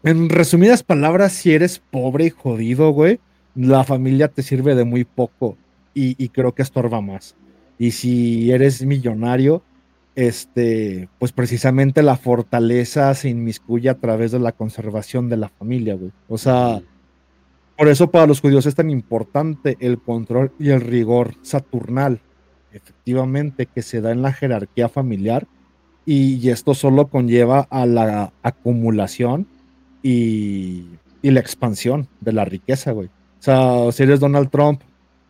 en 0.02 0.28
resumidas 0.28 0.82
palabras, 0.82 1.32
si 1.32 1.52
eres 1.52 1.78
pobre 1.78 2.26
y 2.26 2.30
jodido, 2.30 2.90
güey, 2.90 3.20
la 3.54 3.84
familia 3.84 4.28
te 4.28 4.42
sirve 4.42 4.74
de 4.74 4.84
muy 4.84 5.04
poco 5.04 5.56
y, 5.94 6.22
y 6.22 6.28
creo 6.28 6.54
que 6.54 6.62
estorba 6.62 7.00
más. 7.00 7.34
Y 7.78 7.92
si 7.92 8.50
eres 8.50 8.84
millonario, 8.84 9.62
este, 10.18 11.08
pues 11.20 11.30
precisamente 11.30 12.02
la 12.02 12.16
fortaleza 12.16 13.14
se 13.14 13.28
inmiscuye 13.28 13.88
a 13.88 13.94
través 13.94 14.32
de 14.32 14.40
la 14.40 14.50
conservación 14.50 15.28
de 15.28 15.36
la 15.36 15.48
familia, 15.48 15.94
güey. 15.94 16.10
O 16.28 16.38
sea, 16.38 16.82
Por 17.78 17.86
eso 17.86 18.10
para 18.10 18.26
los 18.26 18.40
judíos 18.40 18.66
es 18.66 18.74
tan 18.74 18.90
importante 18.90 19.76
el 19.78 20.00
control 20.00 20.50
y 20.58 20.70
el 20.70 20.80
rigor 20.80 21.36
saturnal, 21.42 22.20
efectivamente, 22.72 23.66
que 23.66 23.82
se 23.82 24.00
da 24.00 24.10
en 24.10 24.20
la 24.20 24.32
jerarquía 24.32 24.88
familiar 24.88 25.46
y, 26.04 26.48
esto 26.50 26.74
solo 26.74 27.06
conlleva 27.06 27.68
a 27.70 27.86
la 27.86 28.32
acumulación 28.42 29.46
y, 30.02 30.86
la 31.22 31.38
expansión 31.38 32.08
de 32.20 32.32
la 32.32 32.44
riqueza, 32.44 32.90
güey. 32.90 33.06
O 33.06 33.42
sea, 33.42 33.92
si 33.92 34.02
eres 34.02 34.18
Donald 34.18 34.50
Trump, 34.50 34.80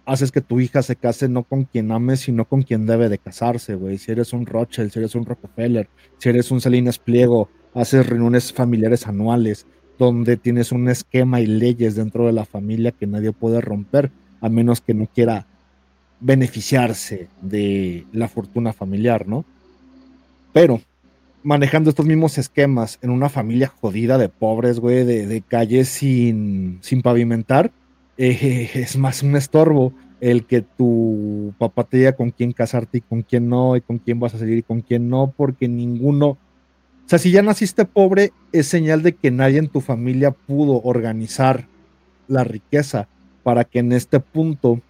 haces 0.07 0.32
que 0.32 0.40
tu 0.40 0.59
hija 0.59 0.80
se 0.82 0.96
case 0.96 1.28
no 1.28 1.42
con 1.42 1.64
quien 1.64 1.92
ames, 1.92 2.20
sino 2.20 2.46
con 2.46 2.62
quien 2.62 2.86
debe 2.86 3.11
de 3.11 3.18
casarse, 3.18 3.74
güey. 3.74 3.99
Si 3.99 4.11
eres 4.11 4.32
un 4.32 4.46
Rothschild, 4.46 4.90
si 4.90 5.01
eres 5.01 5.14
un 5.14 5.26
Rockefeller, 5.26 5.90
si 6.16 6.30
eres 6.30 6.51
un 6.51 6.62
Salinas 6.62 6.99
Pliego, 6.99 7.51
haces 7.74 8.07
reuniones 8.07 8.55
familiares 8.55 9.07
anuales 9.07 9.66
donde 9.99 10.36
tienes 10.36 10.72
un 10.72 10.88
esquema 10.88 11.40
y 11.40 11.46
leyes 11.46 11.94
dentro 11.94 12.26
de 12.26 12.32
la 12.32 12.44
familia 12.44 12.92
que 12.92 13.07
nadie 13.07 13.32
puede 13.32 13.61
romper, 13.61 14.11
a 14.40 14.49
menos 14.49 14.80
que 14.80 14.94
no 14.94 15.07
quiera 15.07 15.46
beneficiarse 16.20 17.28
de 17.42 18.07
la 18.12 18.28
fortuna 18.28 18.72
familiar, 18.72 19.26
¿no? 19.26 19.44
Pero 20.53 20.80
manejando 21.42 21.90
estos 21.90 22.07
mismos 22.07 22.38
esquemas 22.38 22.99
en 23.03 23.11
una 23.11 23.28
familia 23.28 23.72
jodida 23.80 24.18
de 24.18 24.28
pobres, 24.28 24.80
güey, 24.80 25.05
de, 25.05 25.26
de 25.26 25.40
calles 25.40 25.88
sin, 25.88 26.78
sin 26.82 27.03
pavimentar, 27.03 27.70
eh, 28.16 28.70
es 28.74 28.96
más 28.96 29.22
un 29.22 29.36
estorbo 29.36 29.92
el 30.20 30.44
que 30.44 30.62
tu 30.62 31.55
papá 31.59 31.84
te 31.84 31.99
diga 31.99 32.12
con 32.12 32.30
quién 32.30 32.53
casarte 32.53 32.99
y 32.99 33.01
con 33.01 33.22
quién 33.22 33.49
no, 33.49 33.76
y 33.76 33.80
con 33.80 33.99
quién 33.99 34.18
vas 34.18 34.34
a 34.34 34.38
salir 34.38 34.59
y 34.59 34.62
con 34.62 34.80
quién 34.80 35.09
no, 35.09 35.32
porque 35.36 35.68
ninguno, 35.68 36.36
o 37.09 37.11
sea, 37.11 37.18
si 37.18 37.30
ya 37.30 37.40
naciste 37.40 37.86
pobre, 37.86 38.34
es 38.52 38.66
señal 38.66 39.02
de 39.02 39.14
que 39.14 39.30
nadie 39.30 39.56
en 39.56 39.68
tu 39.68 39.80
familia 39.80 40.30
pudo 40.30 40.82
organizar 40.82 41.66
la 42.26 42.44
riqueza 42.44 43.09
para 43.42 43.64
que 43.64 43.78
en 43.78 43.92
este 43.92 44.20
punto 44.20 44.82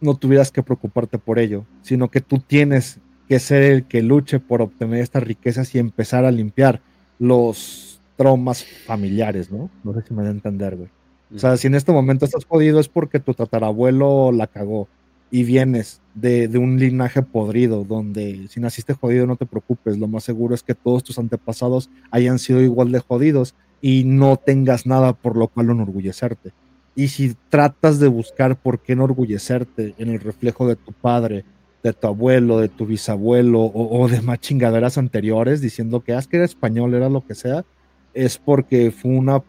no 0.00 0.14
tuvieras 0.14 0.50
que 0.50 0.62
preocuparte 0.62 1.18
por 1.18 1.38
ello, 1.38 1.66
sino 1.82 2.10
que 2.10 2.22
tú 2.22 2.38
tienes 2.38 2.98
que 3.28 3.38
ser 3.40 3.62
el 3.62 3.84
que 3.84 4.00
luche 4.00 4.40
por 4.40 4.62
obtener 4.62 5.02
estas 5.02 5.22
riquezas 5.22 5.74
y 5.74 5.78
empezar 5.78 6.24
a 6.24 6.30
limpiar 6.30 6.80
los 7.18 8.00
traumas 8.16 8.64
familiares, 8.64 9.50
¿no? 9.50 9.68
No 9.84 9.92
sé 9.92 10.00
si 10.00 10.14
me 10.14 10.22
da 10.22 10.30
a 10.30 10.32
entender, 10.32 10.76
güey. 10.76 10.88
O 11.34 11.38
sea, 11.38 11.58
si 11.58 11.66
en 11.66 11.74
este 11.74 11.92
momento 11.92 12.24
estás 12.24 12.46
jodido 12.46 12.80
es 12.80 12.88
porque 12.88 13.20
tu 13.20 13.34
tatarabuelo 13.34 14.32
la 14.32 14.46
cagó 14.46 14.88
y 15.30 15.44
vienes 15.44 16.00
de, 16.16 16.48
de, 16.48 16.58
un 16.58 16.78
linaje 16.78 17.22
podrido, 17.22 17.84
donde 17.84 18.48
si 18.48 18.58
naciste 18.58 18.94
jodido 18.94 19.26
no 19.26 19.36
te 19.36 19.46
preocupes, 19.46 19.98
lo 19.98 20.08
más 20.08 20.24
seguro 20.24 20.54
es 20.54 20.62
que 20.62 20.74
todos 20.74 21.04
tus 21.04 21.18
antepasados 21.18 21.90
hayan 22.10 22.38
sido 22.38 22.60
igual 22.62 22.90
de 22.90 22.98
jodidos 22.98 23.54
y 23.80 24.04
no 24.04 24.36
tengas 24.36 24.86
nada 24.86 25.12
por 25.12 25.36
lo 25.36 25.48
cual 25.48 25.70
enorgullecerte. 25.70 26.52
Y 26.94 27.08
si 27.08 27.36
tratas 27.50 28.00
de 28.00 28.08
buscar 28.08 28.56
por 28.56 28.80
qué 28.80 28.94
enorgullecerte 28.94 29.94
en 29.98 30.08
el 30.08 30.20
reflejo 30.20 30.66
de 30.66 30.76
tu 30.76 30.92
padre, 30.92 31.44
de 31.82 31.92
tu 31.92 32.06
abuelo, 32.06 32.58
de 32.58 32.68
tu 32.68 32.86
bisabuelo 32.86 33.60
o, 33.60 34.08
de 34.08 34.22
más 34.22 34.40
chingaderas 34.40 34.98
anteriores, 34.98 35.60
diciendo 35.60 36.00
que, 36.00 36.14
ah, 36.14 36.22
que 36.28 36.38
era 36.38 36.46
español, 36.46 36.94
era 36.94 37.08
lo 37.08 37.24
que 37.24 37.34
sea, 37.34 37.64
es 38.14 38.38
porque 38.38 38.90
fue 38.90 39.12
una 39.12 39.42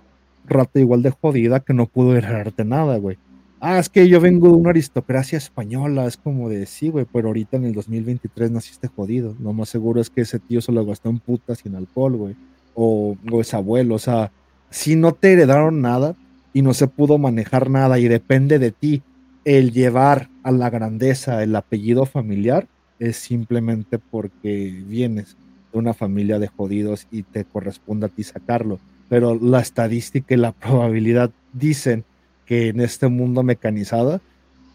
rata 0.45 0.79
igual 0.79 1.01
de 1.01 1.11
jodida 1.11 1.61
que 1.61 1.73
no 1.73 1.87
pudo 1.87 2.15
heredarte 2.15 2.65
nada, 2.65 2.97
güey. 2.97 3.17
Ah, 3.59 3.79
es 3.79 3.89
que 3.89 4.07
yo 4.07 4.21
vengo 4.21 4.47
de 4.47 4.53
una 4.53 4.69
aristocracia 4.69 5.37
española, 5.37 6.05
es 6.05 6.17
como 6.17 6.49
de 6.49 6.65
sí, 6.65 6.89
güey, 6.89 7.05
pero 7.11 7.29
ahorita 7.29 7.57
en 7.57 7.65
el 7.65 7.73
2023 7.73 8.51
naciste 8.51 8.87
jodido. 8.87 9.35
Lo 9.41 9.53
más 9.53 9.69
seguro 9.69 9.99
es 9.99 10.09
que 10.09 10.21
ese 10.21 10.39
tío 10.39 10.61
se 10.61 10.71
lo 10.71 10.85
gastó 10.85 11.09
en 11.09 11.19
putas 11.19 11.63
y 11.65 11.75
alcohol, 11.75 12.15
güey. 12.15 12.35
O, 12.75 13.17
o 13.31 13.41
ese 13.41 13.55
abuelo, 13.55 13.95
o 13.95 13.99
sea, 13.99 14.31
si 14.69 14.95
no 14.95 15.13
te 15.13 15.33
heredaron 15.33 15.81
nada 15.81 16.15
y 16.53 16.61
no 16.61 16.73
se 16.75 16.87
pudo 16.87 17.17
manejar 17.17 17.69
nada 17.69 17.97
y 17.97 18.07
depende 18.07 18.59
de 18.59 18.71
ti 18.71 19.01
el 19.45 19.71
llevar 19.71 20.29
a 20.43 20.51
la 20.51 20.69
grandeza 20.69 21.41
el 21.41 21.55
apellido 21.55 22.05
familiar, 22.05 22.67
es 22.99 23.17
simplemente 23.17 23.97
porque 23.97 24.83
vienes 24.87 25.35
de 25.73 25.79
una 25.79 25.93
familia 25.93 26.37
de 26.37 26.47
jodidos 26.47 27.07
y 27.11 27.23
te 27.23 27.45
corresponde 27.45 28.05
a 28.05 28.09
ti 28.09 28.23
sacarlo 28.23 28.79
pero 29.09 29.35
la 29.35 29.59
estadística 29.59 30.33
y 30.33 30.37
la 30.37 30.51
probabilidad 30.51 31.31
dicen 31.53 32.03
que 32.47 32.69
en 32.69 32.79
este 32.79 33.07
mundo 33.09 33.43
mecanizado, 33.43 34.21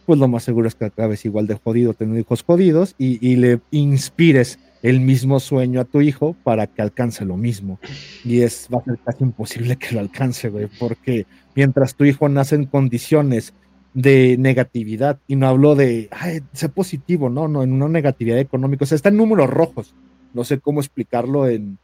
pues 0.06 0.18
lo 0.18 0.28
más 0.28 0.44
seguro 0.44 0.68
es 0.68 0.74
que 0.74 0.84
acabes 0.84 1.24
igual 1.24 1.46
de 1.46 1.54
jodido, 1.54 1.94
teniendo 1.94 2.20
hijos 2.20 2.42
jodidos 2.42 2.94
y, 2.98 3.36
le 3.36 3.60
inspires 3.70 4.58
el 4.82 5.00
mismo 5.00 5.40
sueño 5.40 5.80
a 5.80 5.84
tu 5.84 6.00
hijo 6.00 6.36
para 6.44 6.66
que 6.66 6.82
alcance 6.82 7.24
lo 7.24 7.36
mismo. 7.36 7.78
Y 8.24 8.40
es, 8.42 8.68
va 8.72 8.78
a 8.78 8.84
ser 8.84 8.98
casi 9.04 9.24
imposible 9.24 9.76
que 9.76 9.94
lo 9.94 10.00
alcance, 10.00 10.48
güey, 10.48 10.68
porque 10.78 11.26
mientras 11.54 11.94
tu 11.94 12.04
hijo 12.04 12.28
nace 12.28 12.56
en 12.56 12.66
condiciones 12.66 13.54
de 13.94 14.36
negatividad, 14.38 15.18
y 15.26 15.36
no 15.36 15.48
hablo 15.48 15.74
de, 15.74 16.08
ay, 16.12 16.40
sé 16.52 16.68
positivo, 16.68 17.28
no, 17.28 17.46
no, 17.46 17.62
en 17.62 17.72
una 17.72 17.88
negatividad 17.88 18.38
económica, 18.38 18.84
o 18.84 18.86
sea, 18.86 18.96
está 18.96 19.10
en 19.10 19.18
números 19.18 19.50
rojos, 19.50 19.94
no 20.32 20.44
sé 20.44 20.60
cómo 20.60 20.80
explicarlo 20.80 21.46
en, 21.46 21.78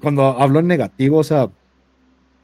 cuando 0.00 0.40
hablo 0.40 0.60
en 0.60 0.66
negativo, 0.66 1.18
o 1.18 1.24
sea, 1.24 1.50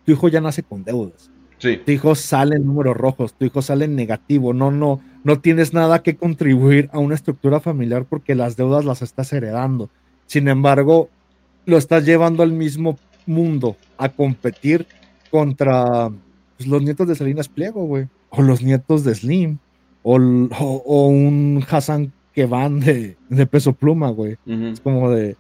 tu 0.05 0.13
hijo 0.13 0.29
ya 0.29 0.41
nace 0.41 0.63
con 0.63 0.85
deudas. 0.85 1.31
Sí. 1.61 1.79
Tu 1.85 1.93
hijo 1.93 2.15
sale 2.15 2.57
en 2.57 2.67
números 2.67 2.97
rojos, 2.97 3.35
tu 3.35 3.45
hijo 3.45 3.63
sale 3.63 3.85
en 3.85 3.95
negativo, 3.95 4.53
no, 4.53 4.71
no, 4.71 5.01
no 5.25 5.41
tienes 5.41 5.75
nada 5.75 6.03
que 6.03 6.17
contribuir 6.17 6.89
a 6.93 6.99
una 6.99 7.15
estructura 7.15 7.61
familiar 7.61 8.07
porque 8.09 8.35
las 8.35 8.57
deudas 8.57 8.85
las 8.85 9.03
estás 9.03 9.33
heredando. 9.33 9.91
Sin 10.27 10.49
embargo, 10.49 11.11
lo 11.67 11.77
estás 11.77 12.07
llevando 12.07 12.43
al 12.43 12.53
mismo 12.53 12.99
mundo 13.27 13.77
a 13.99 14.09
competir 14.09 14.87
contra 15.31 16.11
pues, 16.57 16.69
los 16.69 16.83
nietos 16.83 17.07
de 17.09 17.15
Salinas 17.15 17.49
Pliego, 17.49 17.85
güey, 17.85 18.09
o 18.31 18.43
los 18.43 18.63
nietos 18.63 19.05
de 19.05 19.15
Slim, 19.15 19.59
o, 20.03 20.17
o, 20.17 21.09
un 21.09 21.65
Hassan 21.69 22.13
que 22.35 22.47
van 22.47 22.81
de, 22.81 23.17
de 23.29 23.47
peso 23.47 23.75
pluma, 23.75 24.09
güey. 24.11 24.39
Es 24.47 24.81
como 24.81 25.11
de, 25.11 25.37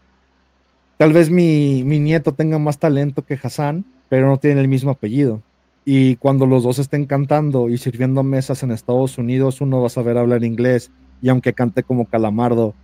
tal 0.99 1.12
vez 1.12 1.31
mi, 1.31 1.83
mi 1.85 1.99
nieto 1.99 2.33
tenga 2.33 2.59
más 2.59 2.79
talento 2.79 3.25
que 3.25 3.39
Hassan, 3.43 3.87
pero 4.11 4.27
no 4.27 4.39
tienen 4.39 4.59
el 4.59 4.68
mismo 4.68 4.91
apellido. 4.91 5.41
Y 5.85 6.16
cuando 6.16 6.47
los 6.47 6.62
dos 6.62 6.78
estén 6.78 7.07
cantando 7.07 7.68
y 7.68 7.78
sirviendo 7.78 8.22
mesas 8.22 8.62
en 8.62 8.70
Estados 8.70 9.18
Unidos, 9.18 9.61
uno 9.61 9.81
va 9.81 9.87
a 9.87 9.91
saber 9.91 10.18
hablar 10.18 10.45
inglés 10.45 10.91
y 11.22 11.28
aunque 11.28 11.53
cante 11.53 11.83
como 11.83 12.07
Calamardo, 12.07 12.74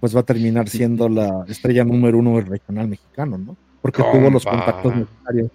pues 0.00 0.14
va 0.14 0.20
a 0.20 0.24
terminar 0.24 0.68
siendo 0.68 1.08
la 1.08 1.44
estrella 1.48 1.84
número 1.84 2.18
uno 2.18 2.36
del 2.36 2.46
regional 2.46 2.88
mexicano, 2.88 3.38
¿no? 3.38 3.56
Porque 3.82 4.02
tuvo 4.02 4.30
los 4.30 4.44
contactos 4.44 4.94
necesarios. 4.96 5.50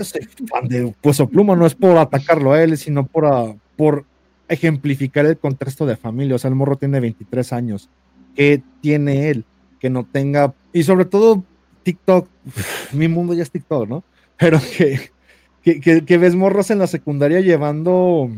Soy 0.00 0.28
fan 0.48 0.68
de 0.68 0.94
Pueso 1.00 1.28
Pluma, 1.28 1.54
no 1.54 1.66
es 1.66 1.74
por 1.74 1.96
atacarlo 1.96 2.52
a 2.52 2.62
él, 2.62 2.76
sino 2.76 3.06
por, 3.06 3.26
ah, 3.26 3.54
por 3.76 4.04
ejemplificar 4.48 5.26
el 5.26 5.38
contexto 5.38 5.86
de 5.86 5.96
familia. 5.96 6.34
O 6.34 6.38
sea, 6.38 6.48
el 6.48 6.56
morro 6.56 6.76
tiene 6.76 7.00
23 7.00 7.52
años. 7.52 7.88
¿Qué 8.34 8.62
tiene 8.80 9.30
él? 9.30 9.44
Que 9.78 9.88
no 9.88 10.04
tenga, 10.04 10.52
y 10.72 10.82
sobre 10.82 11.04
todo 11.04 11.44
TikTok, 11.84 12.28
mi 12.92 13.08
mundo 13.08 13.34
ya 13.34 13.42
es 13.42 13.50
TikTok, 13.50 13.88
¿no? 13.88 14.02
pero 14.42 14.58
que, 14.76 15.11
que, 15.62 16.18
ves 16.18 16.34
morros 16.34 16.70
en 16.70 16.78
la 16.80 16.86
secundaria 16.86 17.40
llevando 17.40 18.28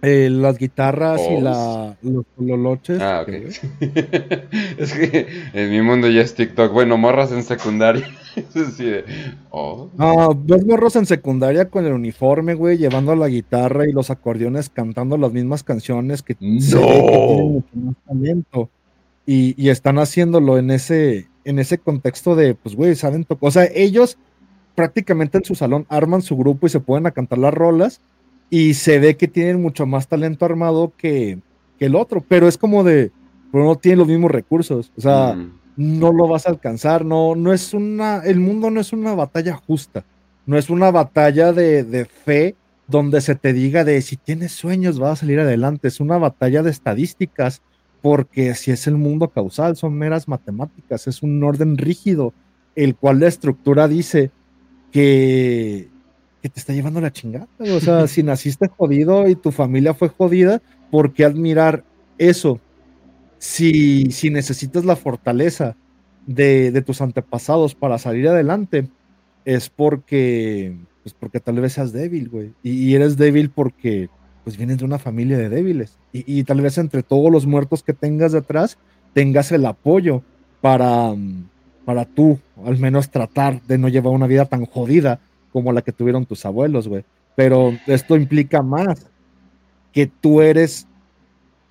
eh, 0.00 0.30
las 0.30 0.58
guitarras 0.58 1.20
y 1.30 1.40
la, 1.40 1.96
los 2.02 2.24
loloches. 2.38 3.00
Ah, 3.00 3.22
ok. 3.22 3.28
es 4.78 4.92
que 4.92 5.26
en 5.52 5.70
mi 5.70 5.82
mundo 5.82 6.08
ya 6.08 6.22
es 6.22 6.34
TikTok. 6.34 6.72
Bueno, 6.72 6.96
morras 6.96 7.30
en 7.32 7.42
secundaria. 7.42 8.06
oh. 9.50 9.90
No, 9.96 10.34
ves 10.34 10.64
morros 10.66 10.96
en 10.96 11.06
secundaria 11.06 11.68
con 11.68 11.84
el 11.84 11.92
uniforme, 11.92 12.54
güey, 12.54 12.78
llevando 12.78 13.14
la 13.14 13.28
guitarra 13.28 13.86
y 13.86 13.92
los 13.92 14.10
acordeones 14.10 14.70
cantando 14.70 15.16
las 15.18 15.32
mismas 15.32 15.62
canciones 15.62 16.22
que, 16.22 16.36
no. 16.40 17.62
talento. 18.06 18.70
Y, 19.26 19.54
y 19.62 19.70
están 19.70 19.98
haciéndolo 19.98 20.58
en 20.58 20.70
ese, 20.70 21.28
en 21.44 21.58
ese 21.58 21.78
contexto 21.78 22.34
de, 22.34 22.54
pues, 22.54 22.74
güey, 22.74 22.94
saben 22.94 23.24
tocar. 23.24 23.48
O 23.48 23.50
sea, 23.50 23.68
ellos 23.74 24.18
prácticamente 24.74 25.38
en 25.38 25.44
su 25.44 25.54
salón 25.54 25.86
arman 25.88 26.22
su 26.22 26.36
grupo 26.36 26.66
y 26.66 26.70
se 26.70 26.80
pueden 26.80 27.06
a 27.06 27.12
cantar 27.12 27.38
las 27.38 27.54
rolas 27.54 28.00
y 28.50 28.74
se 28.74 28.98
ve 28.98 29.16
que 29.16 29.28
tienen 29.28 29.60
mucho 29.60 29.86
más 29.86 30.08
talento 30.08 30.44
armado 30.44 30.92
que, 30.96 31.38
el 31.80 31.96
otro, 31.96 32.24
pero 32.26 32.48
es 32.48 32.56
como 32.56 32.82
de, 32.82 33.12
pero 33.52 33.64
no 33.64 33.76
tienen 33.76 33.98
los 33.98 34.08
mismos 34.08 34.30
recursos, 34.30 34.90
o 34.96 35.00
sea, 35.02 35.34
mm. 35.34 35.52
no 35.76 36.12
lo 36.12 36.26
vas 36.26 36.46
a 36.46 36.50
alcanzar, 36.50 37.04
no, 37.04 37.34
no 37.34 37.52
es 37.52 37.74
una, 37.74 38.22
el 38.24 38.40
mundo 38.40 38.70
no 38.70 38.80
es 38.80 38.94
una 38.94 39.14
batalla 39.14 39.54
justa, 39.54 40.02
no 40.46 40.56
es 40.56 40.70
una 40.70 40.90
batalla 40.90 41.52
de, 41.52 41.84
de 41.84 42.06
fe 42.06 42.54
donde 42.86 43.20
se 43.20 43.34
te 43.34 43.52
diga 43.52 43.84
de 43.84 44.00
si 44.00 44.16
tienes 44.16 44.52
sueños 44.52 44.98
vas 44.98 45.12
a 45.12 45.16
salir 45.16 45.40
adelante, 45.40 45.88
es 45.88 46.00
una 46.00 46.16
batalla 46.16 46.62
de 46.62 46.70
estadísticas, 46.70 47.60
porque 48.00 48.54
si 48.54 48.70
es 48.70 48.86
el 48.86 48.96
mundo 48.96 49.28
causal, 49.28 49.76
son 49.76 49.94
meras 49.94 50.28
matemáticas, 50.28 51.06
es 51.06 51.22
un 51.22 51.42
orden 51.42 51.76
rígido, 51.76 52.32
el 52.76 52.96
cual 52.96 53.20
la 53.20 53.28
estructura 53.28 53.88
dice, 53.88 54.30
que, 54.94 55.88
te 56.40 56.60
está 56.60 56.72
llevando 56.72 57.00
la 57.00 57.12
chingada. 57.12 57.48
O 57.58 57.80
sea, 57.80 58.06
si 58.06 58.22
naciste 58.22 58.68
jodido 58.68 59.28
y 59.28 59.34
tu 59.34 59.50
familia 59.50 59.92
fue 59.92 60.08
jodida, 60.08 60.62
¿por 60.92 61.12
qué 61.12 61.24
admirar 61.24 61.82
eso? 62.16 62.60
Si, 63.38 64.12
si 64.12 64.30
necesitas 64.30 64.84
la 64.84 64.94
fortaleza 64.94 65.76
de, 66.26 66.80
tus 66.86 67.00
antepasados 67.00 67.74
para 67.74 67.98
salir 67.98 68.28
adelante, 68.28 68.88
es 69.44 69.68
porque 69.68 70.76
Pues 71.02 71.12
porque 71.12 71.40
tal 71.40 71.56
vez 71.56 71.72
seas 71.72 71.92
débil, 71.92 72.28
güey. 72.28 72.52
Y, 72.62 72.70
y 72.70 72.94
eres 72.94 73.16
débil 73.16 73.50
porque 73.50 74.08
pues 74.44 74.56
vienes 74.56 74.78
de 74.78 74.84
una 74.84 75.00
familia 75.00 75.38
de 75.38 75.48
débiles. 75.48 75.98
Y, 76.12 76.38
y 76.38 76.44
tal 76.44 76.60
vez 76.60 76.78
entre 76.78 77.02
todos 77.02 77.32
los 77.32 77.46
muertos 77.46 77.82
que 77.82 77.94
tengas 77.94 78.30
detrás, 78.30 78.78
tengas 79.12 79.50
el 79.50 79.66
apoyo 79.66 80.22
para, 80.60 81.14
para 81.84 82.04
tú, 82.04 82.38
al 82.64 82.78
menos 82.78 83.10
tratar 83.10 83.62
de 83.62 83.78
no 83.78 83.88
llevar 83.88 84.12
una 84.14 84.26
vida 84.26 84.46
tan 84.46 84.66
jodida 84.66 85.20
como 85.52 85.72
la 85.72 85.82
que 85.82 85.92
tuvieron 85.92 86.26
tus 86.26 86.44
abuelos, 86.46 86.88
güey. 86.88 87.04
Pero 87.36 87.72
esto 87.86 88.16
implica 88.16 88.62
más 88.62 89.06
que 89.92 90.06
tú 90.06 90.42
eres, 90.42 90.86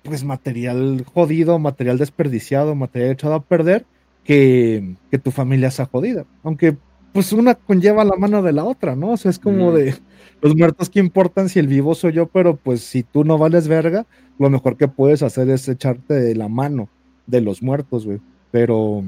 pues, 0.02 0.24
material 0.24 1.04
jodido, 1.12 1.58
material 1.58 1.98
desperdiciado, 1.98 2.74
material 2.74 3.12
echado 3.12 3.34
a 3.34 3.42
perder, 3.42 3.86
que, 4.24 4.96
que 5.10 5.18
tu 5.18 5.30
familia 5.30 5.70
sea 5.70 5.86
jodida. 5.86 6.24
Aunque, 6.42 6.76
pues, 7.12 7.32
una 7.32 7.54
conlleva 7.54 8.04
la 8.04 8.16
mano 8.16 8.42
de 8.42 8.52
la 8.52 8.64
otra, 8.64 8.96
¿no? 8.96 9.12
O 9.12 9.16
sea, 9.16 9.30
es 9.30 9.38
como 9.38 9.70
Mm. 9.72 9.74
de 9.74 9.94
los 10.42 10.56
muertos 10.56 10.90
que 10.90 11.00
importan 11.00 11.48
si 11.48 11.58
el 11.58 11.68
vivo 11.68 11.94
soy 11.94 12.12
yo, 12.14 12.26
pero 12.28 12.56
pues 12.56 12.82
si 12.82 13.02
tú 13.02 13.24
no 13.24 13.38
vales 13.38 13.68
verga, 13.68 14.06
lo 14.38 14.50
mejor 14.50 14.76
que 14.76 14.88
puedes 14.88 15.22
hacer 15.22 15.48
es 15.50 15.68
echarte 15.68 16.14
de 16.14 16.34
la 16.34 16.48
mano 16.48 16.88
de 17.26 17.40
los 17.40 17.62
muertos, 17.62 18.04
güey. 18.06 18.20
Pero 18.50 19.02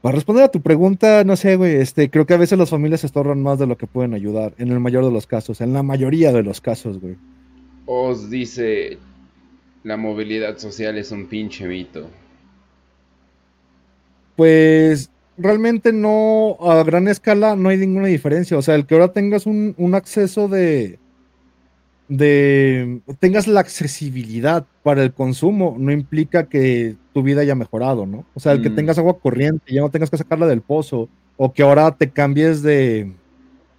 para 0.00 0.14
responder 0.14 0.44
a 0.44 0.50
tu 0.50 0.60
pregunta, 0.60 1.24
no 1.24 1.36
sé, 1.36 1.56
güey, 1.56 1.76
este, 1.76 2.08
creo 2.10 2.26
que 2.26 2.34
a 2.34 2.38
veces 2.38 2.58
las 2.58 2.70
familias 2.70 3.00
se 3.00 3.06
estorban 3.06 3.42
más 3.42 3.58
de 3.58 3.66
lo 3.66 3.76
que 3.76 3.86
pueden 3.86 4.14
ayudar, 4.14 4.54
en 4.58 4.68
el 4.68 4.80
mayor 4.80 5.04
de 5.04 5.10
los 5.10 5.26
casos, 5.26 5.60
en 5.60 5.72
la 5.72 5.82
mayoría 5.82 6.32
de 6.32 6.42
los 6.42 6.60
casos, 6.60 7.00
güey. 7.00 7.16
Os 7.86 8.30
dice, 8.30 8.98
la 9.82 9.96
movilidad 9.96 10.58
social 10.58 10.98
es 10.98 11.10
un 11.10 11.26
pinche 11.26 11.66
mito. 11.66 12.08
Pues 14.36 15.10
realmente 15.36 15.92
no, 15.92 16.58
a 16.60 16.82
gran 16.84 17.08
escala 17.08 17.56
no 17.56 17.70
hay 17.70 17.78
ninguna 17.78 18.06
diferencia. 18.06 18.56
O 18.56 18.62
sea, 18.62 18.74
el 18.74 18.86
que 18.86 18.94
ahora 18.94 19.12
tengas 19.12 19.46
un, 19.46 19.74
un 19.78 19.94
acceso 19.94 20.46
de, 20.46 20.98
de, 22.08 23.00
tengas 23.18 23.46
la 23.46 23.60
accesibilidad 23.60 24.66
para 24.82 25.02
el 25.02 25.12
consumo, 25.12 25.76
no 25.78 25.92
implica 25.92 26.48
que 26.48 26.96
tu 27.12 27.22
vida 27.22 27.42
haya 27.42 27.54
mejorado, 27.54 28.06
¿no? 28.06 28.24
O 28.34 28.40
sea, 28.40 28.52
el 28.52 28.62
que 28.62 28.70
Mm. 28.70 28.74
tengas 28.76 28.98
agua 28.98 29.18
corriente 29.18 29.64
y 29.68 29.74
ya 29.74 29.82
no 29.82 29.90
tengas 29.90 30.10
que 30.10 30.16
sacarla 30.16 30.46
del 30.46 30.62
pozo, 30.62 31.08
o 31.36 31.52
que 31.52 31.62
ahora 31.62 31.90
te 31.92 32.10
cambies 32.10 32.62
de, 32.62 33.12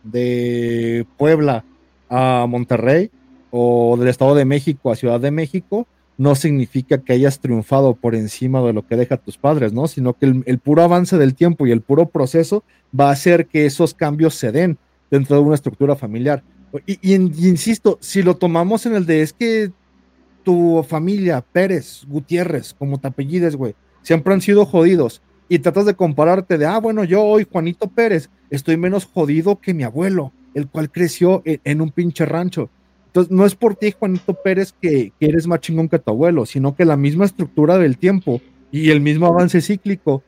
de 0.03 1.05
Puebla 1.17 1.65
a 2.09 2.45
Monterrey, 2.47 3.11
o 3.51 3.97
del 3.97 4.07
Estado 4.09 4.36
de 4.36 4.45
México 4.45 4.91
a 4.91 4.95
Ciudad 4.95 5.19
de 5.19 5.32
México, 5.32 5.88
no 6.17 6.36
significa 6.36 6.97
que 6.99 7.13
hayas 7.13 7.39
triunfado 7.39 7.95
por 7.95 8.13
encima 8.13 8.61
de 8.61 8.73
lo 8.73 8.86
que 8.86 8.95
deja 8.97 9.17
tus 9.17 9.38
padres, 9.38 9.73
¿no? 9.73 9.88
Sino 9.88 10.13
que 10.13 10.25
el, 10.25 10.43
el 10.45 10.59
puro 10.59 10.84
avance 10.84 11.17
del 11.17 11.34
tiempo 11.34 11.65
y 11.65 11.71
el 11.71 11.82
puro 11.82 12.09
proceso 12.09 12.63
va 12.97 13.09
a 13.09 13.13
hacer 13.13 13.47
que 13.47 13.65
esos 13.65 13.93
cambios 13.93 14.36
se 14.36 14.51
den 14.51 14.77
dentro 15.09 15.38
de 15.38 15.41
una 15.41 15.55
estructura 15.55 15.95
familiar. 15.95 16.43
Y, 16.86 17.13
insisto, 17.13 17.97
si 18.01 18.22
lo 18.22 18.36
tomamos 18.36 18.86
en 18.86 18.95
el 18.95 19.05
de 19.05 19.22
es 19.22 19.34
que 19.34 19.72
tu 20.43 20.86
familia, 20.88 21.41
Pérez, 21.41 22.03
Gutiérrez, 22.07 22.74
como 22.74 22.99
te 22.99 23.07
apellides, 23.07 23.55
güey, 23.55 23.76
siempre 24.01 24.34
han 24.34 24.41
sido 24.41 24.65
jodidos 24.65 25.22
y 25.47 25.59
tratas 25.59 25.86
de 25.86 25.95
compararte 25.95 26.57
de, 26.57 26.65
ah, 26.65 26.80
bueno, 26.80 27.03
yo 27.03 27.24
hoy, 27.24 27.47
Juanito 27.51 27.88
Pérez, 27.88 28.30
estoy 28.49 28.78
menos 28.78 29.05
jodido 29.05 29.59
que 29.59 29.74
mi 29.74 29.84
abuelo, 29.84 30.32
el 30.53 30.67
cual 30.67 30.91
creció 30.91 31.41
en, 31.45 31.59
en 31.63 31.82
un 31.82 31.91
pinche 31.91 32.26
rancho. 32.26 32.70
Entonces, 33.07 33.32
no 33.32 33.45
es 33.45 33.55
por 33.55 33.76
ti, 33.76 33.91
Juanito 33.97 34.36
Pérez, 34.36 34.74
que, 34.80 35.11
que 35.20 35.26
eres 35.26 35.47
más 35.47 35.61
chingón 35.61 35.89
que 35.89 35.97
tu 35.97 36.11
abuelo, 36.11 36.45
sino 36.45 36.76
que 36.76 36.86
la 36.86 36.97
misma 36.97 37.26
estructura 37.26 37.78
del 37.80 37.97
tiempo 37.97 38.39
y 38.72 38.91
el 38.91 39.01
mismo 39.01 39.26
avance 39.26 39.61
cíclico 39.61 40.24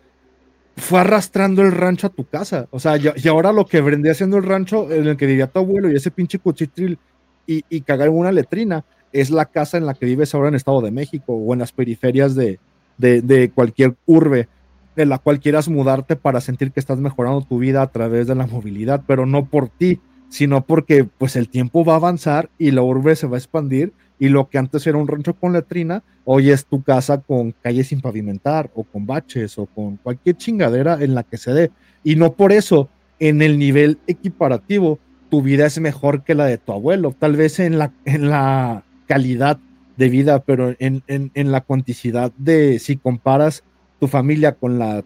fue 0.82 1.00
arrastrando 1.00 1.62
el 1.62 1.72
rancho 1.72 2.08
a 2.08 2.10
tu 2.10 2.26
casa. 2.26 2.68
O 2.72 2.80
sea, 2.80 2.98
y, 2.98 3.28
ahora 3.28 3.52
lo 3.52 3.66
que 3.66 3.82
vendría 3.82 4.16
siendo 4.16 4.38
el 4.38 4.44
rancho 4.44 4.92
en 4.92 5.08
el 5.08 5.16
que 5.16 5.28
vivía 5.28 5.48
tu 5.48 5.60
abuelo 5.60 5.92
y 5.92 5.96
ese 5.96 6.10
pinche 6.10 6.40
cuchitril 6.40 6.98
y, 7.46 7.64
y 7.70 7.82
cagar 7.82 8.08
en 8.08 8.16
una 8.16 8.32
letrina 8.32 8.84
es 9.14 9.30
la 9.30 9.46
casa 9.46 9.78
en 9.78 9.86
la 9.86 9.94
que 9.94 10.08
vives 10.08 10.34
ahora 10.34 10.50
en 10.50 10.56
Estado 10.56 10.82
de 10.82 10.92
México 10.92 11.34
o 11.34 11.54
en 11.54 11.60
las 11.60 11.72
periferias 11.72 12.34
de, 12.34 12.60
de, 12.98 13.22
de 13.22 13.52
cualquier 13.52 13.96
urbe 14.08 14.48
de 14.96 15.06
la 15.06 15.20
cual 15.20 15.40
quieras 15.40 15.70
mudarte 15.70 16.16
para 16.16 16.42
sentir 16.42 16.72
que 16.72 16.80
estás 16.80 16.98
mejorando 16.98 17.42
tu 17.42 17.60
vida 17.60 17.82
a 17.82 17.92
través 17.92 18.28
de 18.28 18.36
la 18.36 18.48
movilidad, 18.48 19.04
pero 19.06 19.26
no 19.26 19.46
por 19.46 19.70
ti, 19.70 20.00
sino 20.30 20.66
porque 20.66 21.04
pues 21.04 21.36
el 21.36 21.48
tiempo 21.48 21.86
va 21.86 21.94
a 21.94 21.98
avanzar 21.98 22.50
y 22.58 22.72
la 22.72 22.82
urbe 22.82 23.16
se 23.16 23.28
va 23.28 23.38
a 23.38 23.40
expandir 23.40 23.94
y 24.22 24.30
lo 24.30 24.50
que 24.50 24.60
antes 24.60 24.86
era 24.86 25.00
un 25.00 25.08
rancho 25.08 25.34
con 25.34 25.52
letrina, 25.52 26.04
hoy 26.26 26.52
es 26.52 26.68
tu 26.68 26.84
casa 26.84 27.22
con 27.22 27.54
calles 27.54 27.88
sin 27.88 28.02
pavimentar 28.02 28.70
o 28.76 28.84
con 28.84 29.08
baches 29.08 29.58
o 29.58 29.66
con 29.66 29.98
cualquier 29.98 30.38
chingadera 30.38 31.00
en 31.02 31.16
la 31.16 31.24
que 31.24 31.38
se 31.38 31.52
dé. 31.54 31.72
Y 32.04 32.18
no 32.18 32.34
por 32.34 32.52
eso, 32.52 32.88
en 33.20 33.42
el 33.42 33.58
nivel 33.58 33.98
equiparativo, 34.06 35.00
tu 35.32 35.42
vida 35.42 35.66
es 35.66 35.80
mejor 35.80 36.24
que 36.24 36.36
la 36.36 36.46
de 36.46 36.60
tu 36.60 36.72
abuelo, 36.72 37.16
tal 37.18 37.36
vez 37.36 37.60
en 37.60 37.80
la, 37.80 37.94
en 38.06 38.30
la 38.30 38.84
calidad 39.08 39.58
de 39.98 40.10
vida, 40.10 40.44
pero 40.44 40.76
en, 40.78 41.02
en, 41.08 41.32
en 41.34 41.52
la 41.52 41.62
cuanticidad 41.62 42.32
de 42.38 42.78
si 42.78 42.98
comparas 42.98 43.64
tu 44.00 44.08
familia 44.08 44.52
con 44.52 44.78
la 44.78 45.04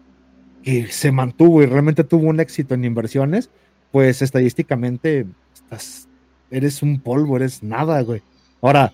que 0.62 0.88
se 0.88 1.10
mantuvo 1.10 1.62
y 1.62 1.66
realmente 1.66 2.04
tuvo 2.04 2.28
un 2.28 2.38
éxito 2.38 2.74
en 2.74 2.84
inversiones, 2.84 3.48
pues 3.92 4.20
estadísticamente 4.20 5.24
estás, 5.54 6.06
eres 6.50 6.82
un 6.82 7.00
polvo, 7.00 7.38
eres 7.38 7.62
nada, 7.62 8.02
güey. 8.02 8.20
Ahora, 8.60 8.92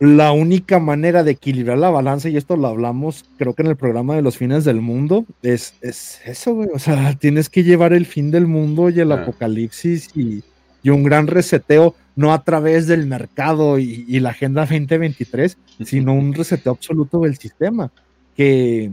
la 0.00 0.32
única 0.32 0.78
manera 0.78 1.22
de 1.22 1.32
equilibrar 1.32 1.76
la 1.78 1.90
balanza, 1.90 2.28
y 2.30 2.36
esto 2.38 2.56
lo 2.56 2.68
hablamos 2.68 3.24
creo 3.36 3.54
que 3.54 3.62
en 3.62 3.68
el 3.68 3.76
programa 3.76 4.16
de 4.16 4.22
los 4.22 4.38
fines 4.38 4.64
del 4.64 4.80
mundo, 4.80 5.26
es, 5.42 5.74
es 5.82 6.20
eso, 6.24 6.54
güey. 6.54 6.68
O 6.74 6.78
sea, 6.78 7.14
tienes 7.20 7.48
que 7.50 7.62
llevar 7.64 7.92
el 7.92 8.06
fin 8.06 8.30
del 8.30 8.46
mundo 8.46 8.88
y 8.90 8.98
el 9.00 9.12
Ah. 9.12 9.16
apocalipsis 9.22 10.08
y, 10.16 10.42
y 10.82 10.88
un 10.90 11.02
gran 11.04 11.26
reseteo, 11.26 11.94
no 12.16 12.32
a 12.32 12.42
través 12.44 12.86
del 12.86 13.06
mercado 13.06 13.78
y, 13.78 14.04
y 14.08 14.20
la 14.20 14.30
Agenda 14.30 14.62
2023, 14.62 15.58
sino 15.84 16.14
un 16.14 16.32
reseteo 16.34 16.72
absoluto 16.72 17.20
del 17.20 17.36
sistema, 17.36 17.92
que, 18.36 18.90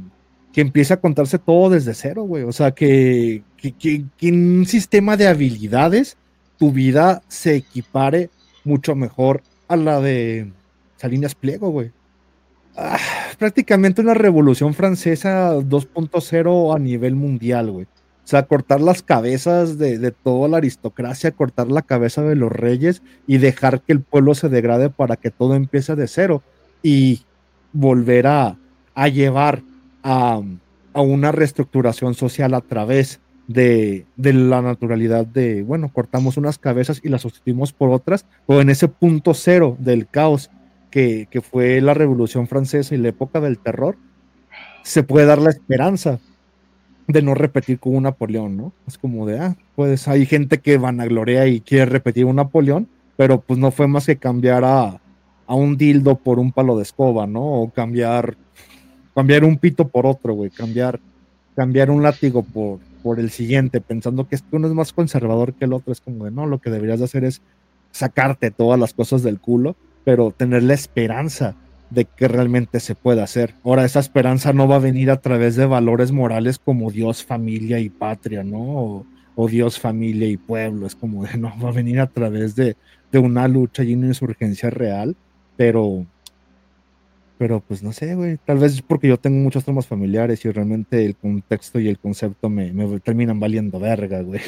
que 0.51 0.62
empiece 0.62 0.93
a 0.93 0.99
contarse 0.99 1.39
todo 1.39 1.70
desde 1.70 1.93
cero, 1.93 2.24
güey. 2.24 2.43
O 2.43 2.51
sea, 2.51 2.72
que, 2.72 3.43
que, 3.55 3.72
que- 3.72 4.03
que 4.18 4.28
en 4.28 4.60
un 4.60 4.66
sistema 4.66 5.16
de 5.16 5.28
habilidades 5.28 6.18
tu 6.58 6.72
vida 6.74 7.22
se 7.30 7.55
equipare 7.55 8.30
mucho 8.66 8.93
mejor 8.95 9.41
a 9.70 9.76
la 9.78 10.01
de 10.01 10.51
Salinas 10.98 11.36
Pliego, 11.36 11.70
güey. 11.70 11.91
Ah, 12.76 13.00
prácticamente 13.39 14.02
una 14.02 14.14
revolución 14.14 14.74
francesa 14.74 15.56
2.0 15.56 16.76
a 16.76 16.80
nivel 16.80 17.16
mundial, 17.16 17.72
güey. 17.72 17.86
O 17.86 18.30
sea, 18.30 18.43
cortar 18.43 18.82
las 18.82 19.02
cabezas 19.02 19.78
de, 19.78 19.98
de 19.98 20.12
toda 20.12 20.50
la 20.50 20.58
aristocracia, 20.58 21.32
cortar 21.32 21.72
la 21.72 21.82
cabeza 21.82 22.24
de 22.24 22.36
los 22.36 22.52
reyes 22.52 23.02
y 23.26 23.38
dejar 23.38 23.82
que 23.82 23.93
el 23.93 24.02
pueblo 24.02 24.36
se 24.36 24.50
degrade 24.50 24.89
para 24.89 25.16
que 25.16 25.32
todo 25.32 25.56
empiece 25.56 25.95
de 25.95 26.08
cero 26.08 26.43
y 26.84 27.22
volver 27.72 28.28
a, 28.28 28.58
a 28.95 29.08
llevar 29.08 29.64
a, 30.04 30.41
a 30.93 31.02
una 31.02 31.32
reestructuración 31.32 32.16
social 32.16 32.54
a 32.54 32.62
través 32.62 33.22
de, 33.48 34.06
de 34.18 34.34
la 34.34 34.62
naturalidad 34.62 35.26
de, 35.26 35.64
bueno, 35.64 35.89
cortamos 35.93 36.38
unas 36.38 36.58
cabezas 36.58 37.00
y 37.04 37.10
las 37.10 37.22
sustituimos 37.22 37.72
por 37.72 37.91
otras, 37.91 38.26
o 38.45 38.60
en 38.60 38.70
ese 38.70 38.88
punto 38.89 39.34
cero 39.34 39.78
del 39.80 40.08
caos 40.08 40.50
que, 40.90 41.28
fue 41.42 41.82
la 41.82 41.94
Revolución 41.94 42.48
Francesa 42.48 42.96
y 42.96 42.98
la 42.98 43.10
época 43.10 43.40
del 43.40 43.60
terror, 43.60 43.98
se 44.84 45.04
puede 45.04 45.26
dar 45.26 45.40
la 45.40 45.50
esperanza 45.50 46.20
de 47.08 47.22
no 47.22 47.34
repetir 47.34 47.80
con 47.80 47.96
un 47.96 48.04
Napoleón, 48.04 48.58
¿no? 48.58 48.74
Es 48.88 48.98
como 48.98 49.26
de, 49.26 49.40
ah, 49.40 49.58
pues 49.76 50.08
hay 50.08 50.26
gente 50.26 50.60
que 50.60 50.78
vanaglorea 50.78 51.48
y 51.48 51.62
quiere 51.62 51.86
repetir 51.86 52.26
un 52.26 52.38
Napoleón, 52.38 52.88
pero 53.16 53.40
pues 53.40 53.60
no 53.60 53.72
fue 53.72 53.88
más 53.88 54.06
que 54.06 54.18
cambiar 54.18 54.64
a, 54.66 55.00
a 55.48 55.56
un 55.56 55.78
dildo 55.78 56.16
por 56.16 56.40
un 56.40 56.52
palo 56.52 56.76
de 56.76 56.84
escoba, 56.84 57.26
¿no? 57.28 57.44
O 57.44 57.70
cambiar, 57.70 58.36
cambiar 59.16 59.44
un 59.44 59.58
pito 59.58 59.88
por 59.88 60.06
otro, 60.06 60.34
güey, 60.34 60.50
cambiar, 60.50 61.00
cambiar 61.56 61.90
un 61.90 62.04
látigo 62.04 62.44
por, 62.44 62.80
por 63.02 63.20
el 63.20 63.32
siguiente, 63.32 63.80
pensando 63.80 64.28
que 64.28 64.36
este 64.36 64.56
uno 64.56 64.68
es 64.68 64.74
más 64.74 64.92
conservador 64.92 65.54
que 65.54 65.66
el 65.66 65.74
otro, 65.74 65.94
es 65.94 66.02
como 66.02 66.26
de, 66.26 66.32
no, 66.32 66.46
lo 66.46 66.60
que 66.60 66.70
deberías 66.70 67.00
de 67.00 67.06
hacer 67.06 67.24
es 67.24 67.42
sacarte 67.92 68.52
todas 68.52 68.80
las 68.80 68.94
cosas 68.94 69.24
del 69.24 69.40
culo, 69.40 69.76
pero 70.08 70.32
tener 70.32 70.64
la 70.64 70.74
esperanza 70.74 71.53
de 71.89 72.05
que 72.05 72.30
realmente 72.30 72.80
se 72.80 72.95
pueda 72.95 73.26
hacer. 73.26 73.55
Ahora, 73.66 73.84
esa 73.84 73.99
esperanza 73.99 74.53
no 74.53 74.66
va 74.66 74.78
a 74.78 74.80
venir 74.80 75.12
a 75.12 75.20
través 75.20 75.58
de 75.58 75.66
valores 75.66 76.14
morales 76.14 76.60
como 76.60 76.91
Dios, 76.91 77.26
familia 77.26 77.80
y 77.80 77.89
patria, 77.89 78.41
¿no? 78.41 78.58
O, 78.58 79.05
o 79.36 79.49
Dios, 79.49 79.82
familia 79.82 80.30
y 80.30 80.38
pueblo. 80.38 80.88
Es 80.88 80.95
como 80.95 81.26
de, 81.26 81.38
no, 81.38 81.53
va 81.62 81.72
a 81.72 81.74
venir 81.74 81.99
a 81.99 82.08
través 82.08 82.55
de, 82.55 82.78
de 83.12 83.20
una 83.20 83.49
lucha 83.49 83.84
y 83.84 83.95
una 83.95 84.08
insurgencia 84.08 84.70
real, 84.70 85.14
pero, 85.58 86.05
pero 87.38 87.60
pues 87.60 87.84
no 87.84 87.91
sé, 87.91 88.16
güey. 88.16 88.38
Tal 88.45 88.60
vez 88.60 88.82
porque 88.82 89.10
yo 89.10 89.18
tengo 89.18 89.39
muchos 89.39 89.66
temas 89.66 89.88
familiares 89.88 90.45
y 90.45 90.51
realmente 90.51 91.03
el 91.03 91.18
contexto 91.18 91.82
y 91.82 91.89
el 91.89 91.99
concepto 91.99 92.47
me, 92.47 92.72
me 92.72 93.01
terminan 93.01 93.41
valiendo 93.41 93.78
verga, 93.78 94.22
güey. 94.22 94.39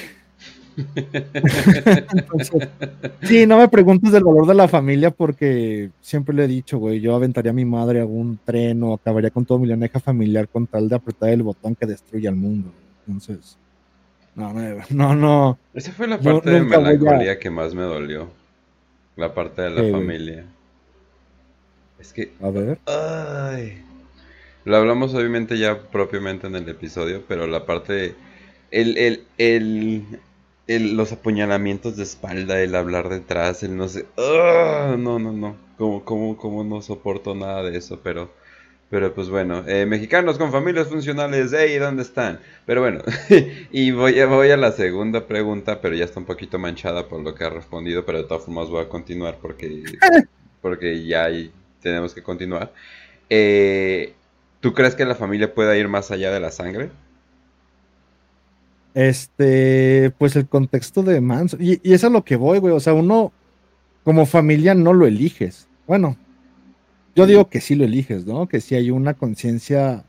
Entonces, 0.75 2.67
sí, 3.23 3.45
no 3.45 3.57
me 3.57 3.67
preguntes 3.67 4.11
del 4.11 4.23
valor 4.23 4.47
de 4.47 4.53
la 4.55 4.67
familia 4.67 5.11
porque 5.11 5.89
siempre 6.01 6.35
le 6.35 6.45
he 6.45 6.47
dicho, 6.47 6.77
güey, 6.77 6.99
yo 6.99 7.15
aventaría 7.15 7.51
a 7.51 7.53
mi 7.55 7.65
madre 7.65 8.01
a 8.01 8.05
un 8.05 8.39
tren 8.45 8.81
o 8.83 8.93
acabaría 8.93 9.29
con 9.31 9.45
todo 9.45 9.59
mi 9.59 9.67
linaje 9.67 9.99
familiar 9.99 10.47
con 10.47 10.67
tal 10.67 10.87
de 10.89 10.95
apretar 10.95 11.29
el 11.29 11.43
botón 11.43 11.75
que 11.75 11.85
destruye 11.85 12.27
al 12.27 12.35
mundo. 12.35 12.71
Entonces, 13.07 13.57
No, 14.35 14.53
no, 14.53 14.75
no, 14.89 15.15
no. 15.15 15.59
Esa 15.73 15.91
fue 15.91 16.07
la 16.07 16.17
parte 16.19 16.49
de 16.49 16.57
a- 16.57 16.63
melancolía 16.63 17.39
que 17.39 17.49
más 17.49 17.73
me 17.73 17.81
dolió. 17.83 18.29
La 19.15 19.33
parte 19.33 19.61
de 19.63 19.69
la 19.71 19.75
Sí, 19.81 19.89
güey. 19.89 19.91
familia. 19.91 20.45
Es 21.99 22.13
que. 22.13 22.31
A 22.41 22.49
ver. 22.49 22.79
Ay. 22.85 23.81
Lo 24.63 24.77
hablamos 24.77 25.13
obviamente 25.13 25.57
ya 25.57 25.77
propiamente 25.79 26.47
en 26.47 26.55
el 26.55 26.69
episodio, 26.69 27.23
pero 27.27 27.47
la 27.47 27.65
parte. 27.65 28.15
El, 28.71 28.97
el, 28.97 29.23
el, 29.37 30.03
el- 30.75 30.95
los 30.97 31.11
apuñalamientos 31.11 31.97
de 31.97 32.03
espalda, 32.03 32.61
el 32.61 32.75
hablar 32.75 33.09
detrás, 33.09 33.63
el 33.63 33.77
no 33.77 33.87
sé. 33.89 34.05
¡Ah! 34.17 34.95
No, 34.97 35.19
no, 35.19 35.33
no. 35.33 35.57
Como, 35.77 36.03
como, 36.05 36.37
como 36.37 36.63
no 36.63 36.81
soporto 36.81 37.35
nada 37.35 37.63
de 37.63 37.77
eso, 37.77 37.99
pero. 38.03 38.31
Pero 38.89 39.13
pues 39.13 39.29
bueno, 39.29 39.63
eh, 39.67 39.85
mexicanos 39.85 40.37
con 40.39 40.51
familias 40.51 40.87
funcionales, 40.87 41.53
¡ey! 41.53 41.77
¿Dónde 41.77 42.01
están? 42.03 42.39
Pero 42.65 42.81
bueno, 42.81 43.01
y 43.71 43.91
voy 43.91 44.19
a, 44.19 44.25
voy 44.27 44.49
a 44.51 44.57
la 44.57 44.71
segunda 44.71 45.27
pregunta, 45.27 45.79
pero 45.81 45.95
ya 45.95 46.05
está 46.05 46.19
un 46.19 46.25
poquito 46.25 46.57
manchada 46.59 47.07
por 47.07 47.21
lo 47.21 47.35
que 47.35 47.43
ha 47.45 47.49
respondido, 47.51 48.05
pero 48.05 48.17
de 48.19 48.23
todas 48.25 48.45
formas 48.45 48.69
voy 48.69 48.83
a 48.83 48.89
continuar 48.89 49.37
porque, 49.41 49.83
porque 50.61 51.05
ya 51.05 51.25
hay- 51.25 51.53
tenemos 51.81 52.13
que 52.15 52.23
continuar. 52.23 52.73
Eh, 53.29 54.15
¿Tú 54.61 54.73
crees 54.73 54.95
que 54.95 55.05
la 55.05 55.15
familia 55.15 55.53
pueda 55.53 55.77
ir 55.77 55.87
más 55.87 56.11
allá 56.11 56.31
de 56.31 56.39
la 56.39 56.51
sangre? 56.51 56.91
Este, 58.99 60.11
pues 60.17 60.35
el 60.35 60.49
contexto 60.49 61.03
de 61.03 61.21
Manson. 61.21 61.57
Y, 61.63 61.79
es 61.83 62.03
a 62.03 62.09
lo 62.09 62.25
que 62.25 62.35
voy, 62.35 62.59
güey. 62.59 62.73
O 62.73 62.81
sea, 62.81 62.93
uno 62.93 63.31
como 64.03 64.25
familia 64.25 64.75
no 64.75 64.91
lo 64.91 65.07
eliges. 65.07 65.69
Bueno, 65.87 66.17
yo 67.15 67.25
digo 67.25 67.47
que 67.47 67.61
sí 67.61 67.75
lo 67.75 67.85
eliges, 67.85 68.25
¿no? 68.25 68.49
Que 68.49 68.59
sí 68.59 68.75
hay 68.75 68.91
una 68.91 69.13
conciencia 69.13 70.03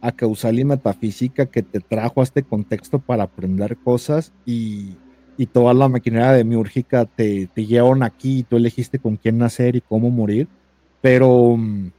a 0.00 0.12
causal 0.12 0.58
y 0.58 0.64
metafísica 0.64 1.44
que 1.44 1.62
te 1.62 1.80
trajo 1.80 2.22
a 2.22 2.24
este 2.24 2.42
contexto 2.42 2.98
para 2.98 3.24
aprender 3.24 3.76
cosas 3.76 4.32
y, 4.46 4.96
toda 5.52 5.74
la 5.74 5.88
maquinaria 5.88 6.32
demiúrgica 6.32 7.06
te, 7.06 7.46
te 7.46 7.80
aquí 8.02 8.38
y 8.38 8.42
tú 8.42 8.56
elegiste 8.56 8.98
con 8.98 9.16
quién 9.16 9.36
nacer 9.36 9.76
y 9.76 9.82
cómo 9.82 10.08
morir. 10.08 10.48
Pero 11.02 11.56
mm, 11.58 11.90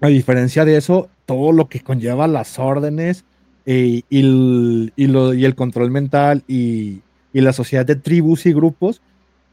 a 0.00 0.08
diferencia 0.08 0.64
de 0.64 0.76
eso, 0.76 1.10
todo 1.26 1.52
lo 1.52 1.68
que 1.68 1.78
conlleva 1.78 2.26
las 2.26 2.58
órdenes 2.58 3.24
eh, 3.72 4.02
y, 4.08 4.20
el, 4.20 4.92
y 4.96 5.06
lo- 5.06 5.32
y 5.34 5.44
el 5.44 5.54
control 5.54 5.90
mental 5.92 6.42
y, 6.48 7.00
y 7.32 7.40
la 7.40 7.52
sociedad 7.52 7.86
de 7.86 7.94
tribus 7.96 8.46
y 8.46 8.52
grupos 8.52 9.00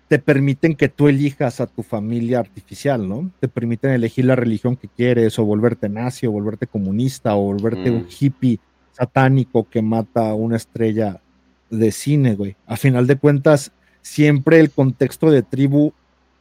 te 0.07 0.17
permiten 0.17 0.73
que 0.75 0.87
tú 0.89 1.07
elijas 1.07 1.59
a 1.61 1.67
tu 1.67 1.83
familia 1.83 2.39
artificial, 2.39 3.07
¿no? 3.07 3.29
Te 3.41 3.47
permiten 3.47 3.91
elegir 3.91 4.25
la 4.25 4.35
religión 4.37 4.75
que 4.77 4.87
quieres, 4.87 5.37
o 5.37 5.43
volverte 5.45 5.89
nazi, 5.89 6.25
o 6.25 6.31
volverte 6.31 6.65
comunista, 6.65 7.35
o 7.35 7.43
volverte 7.43 7.91
Mm. 7.91 7.95
un 7.95 8.07
hippie 8.19 8.59
satánico 8.93 9.67
que 9.69 9.81
mata 9.81 10.29
a 10.29 10.33
una 10.33 10.55
estrella 10.55 11.19
de 11.69 11.91
cine, 11.91 12.35
güey. 12.35 12.55
A 12.65 12.77
final 12.77 13.05
de 13.05 13.17
cuentas, 13.17 13.71
siempre 14.01 14.59
el 14.61 14.71
contexto 14.71 15.29
de 15.29 15.43
tribu, 15.43 15.91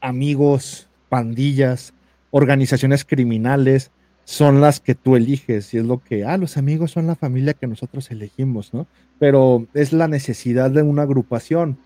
amigos, 0.01 0.87
pandillas, 1.09 1.93
organizaciones 2.31 3.03
criminales, 3.05 3.91
son 4.27 4.59
las 4.59 4.81
que 4.81 4.93
tú 4.93 5.15
eliges. 5.15 5.73
Y 5.73 5.77
es 5.77 5.85
lo 5.85 6.03
que, 6.03 6.25
ah, 6.25 6.35
los 6.35 6.57
amigos 6.57 6.91
son 6.91 7.07
la 7.07 7.15
familia 7.15 7.53
que 7.53 7.65
nosotros 7.65 8.11
elegimos, 8.11 8.73
¿no? 8.73 8.85
Pero 9.19 9.65
es 9.73 9.93
la 9.93 10.09
necesidad 10.09 10.69
de 10.69 10.81
una 10.81 11.03
agrupación 11.03 11.77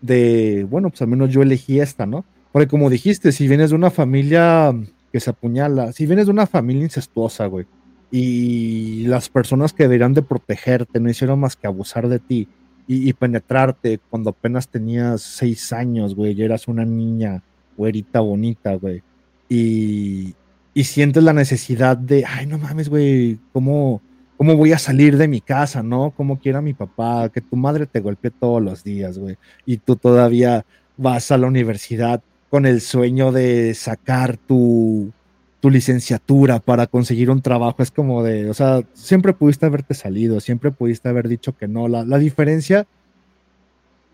de, 0.00 0.64
bueno, 0.70 0.90
pues 0.90 1.02
al 1.02 1.08
menos 1.08 1.30
yo 1.30 1.42
elegí 1.42 1.80
esta, 1.80 2.06
¿no? 2.06 2.24
Porque 2.52 2.68
como 2.68 2.88
dijiste, 2.88 3.32
si 3.32 3.48
vienes 3.48 3.70
de 3.70 3.76
una 3.76 3.90
familia 3.90 4.72
que 5.12 5.18
se 5.18 5.30
apuñala, 5.30 5.92
si 5.92 6.06
vienes 6.06 6.26
de 6.26 6.32
una 6.32 6.46
familia 6.46 6.84
incestuosa, 6.84 7.46
güey, 7.46 7.66
y 8.12 9.04
las 9.08 9.28
personas 9.28 9.72
que 9.72 9.82
deberían 9.82 10.14
de 10.14 10.22
protegerte 10.22 11.00
no 11.00 11.10
hicieron 11.10 11.40
más 11.40 11.56
que 11.56 11.66
abusar 11.66 12.08
de 12.08 12.20
ti 12.20 12.46
y, 12.86 13.08
y 13.08 13.12
penetrarte 13.12 13.98
cuando 14.08 14.30
apenas 14.30 14.68
tenías 14.68 15.20
seis 15.20 15.72
años, 15.72 16.14
güey, 16.14 16.32
y 16.32 16.44
eras 16.44 16.68
una 16.68 16.84
niña 16.84 17.42
güerita 17.76 18.20
bonita, 18.20 18.74
güey, 18.74 19.02
y, 19.48 20.36
y 20.74 20.84
sientes 20.84 21.22
la 21.22 21.32
necesidad 21.32 21.96
de, 21.96 22.24
ay, 22.26 22.46
no 22.46 22.58
mames, 22.58 22.88
güey, 22.88 23.38
¿cómo, 23.52 24.00
¿cómo 24.36 24.56
voy 24.56 24.72
a 24.72 24.78
salir 24.78 25.16
de 25.16 25.28
mi 25.28 25.40
casa, 25.40 25.82
no? 25.82 26.12
¿Cómo 26.16 26.38
quiera 26.38 26.60
mi 26.60 26.74
papá? 26.74 27.28
Que 27.30 27.40
tu 27.40 27.56
madre 27.56 27.86
te 27.86 28.00
golpee 28.00 28.30
todos 28.30 28.62
los 28.62 28.84
días, 28.84 29.18
güey, 29.18 29.36
y 29.66 29.78
tú 29.78 29.96
todavía 29.96 30.64
vas 30.96 31.30
a 31.30 31.38
la 31.38 31.46
universidad 31.46 32.22
con 32.50 32.66
el 32.66 32.80
sueño 32.80 33.32
de 33.32 33.74
sacar 33.74 34.36
tu, 34.36 35.12
tu 35.60 35.70
licenciatura 35.70 36.60
para 36.60 36.86
conseguir 36.86 37.30
un 37.30 37.42
trabajo. 37.42 37.82
Es 37.82 37.90
como 37.90 38.22
de, 38.22 38.48
o 38.48 38.54
sea, 38.54 38.82
siempre 38.94 39.32
pudiste 39.32 39.66
haberte 39.66 39.94
salido, 39.94 40.40
siempre 40.40 40.70
pudiste 40.70 41.08
haber 41.08 41.28
dicho 41.28 41.56
que 41.56 41.68
no. 41.68 41.88
La, 41.88 42.04
la 42.04 42.18
diferencia 42.18 42.86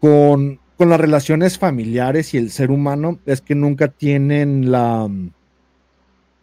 con, 0.01 0.59
con 0.77 0.89
las 0.89 1.01
relaciones 1.01 1.59
familiares 1.59 2.35
y 2.35 2.39
el 2.39 2.51
ser 2.51 2.71
humano 2.71 3.19
es 3.27 3.41
que 3.41 3.55
nunca 3.55 3.89
tienen 3.89 4.71
la... 4.71 5.09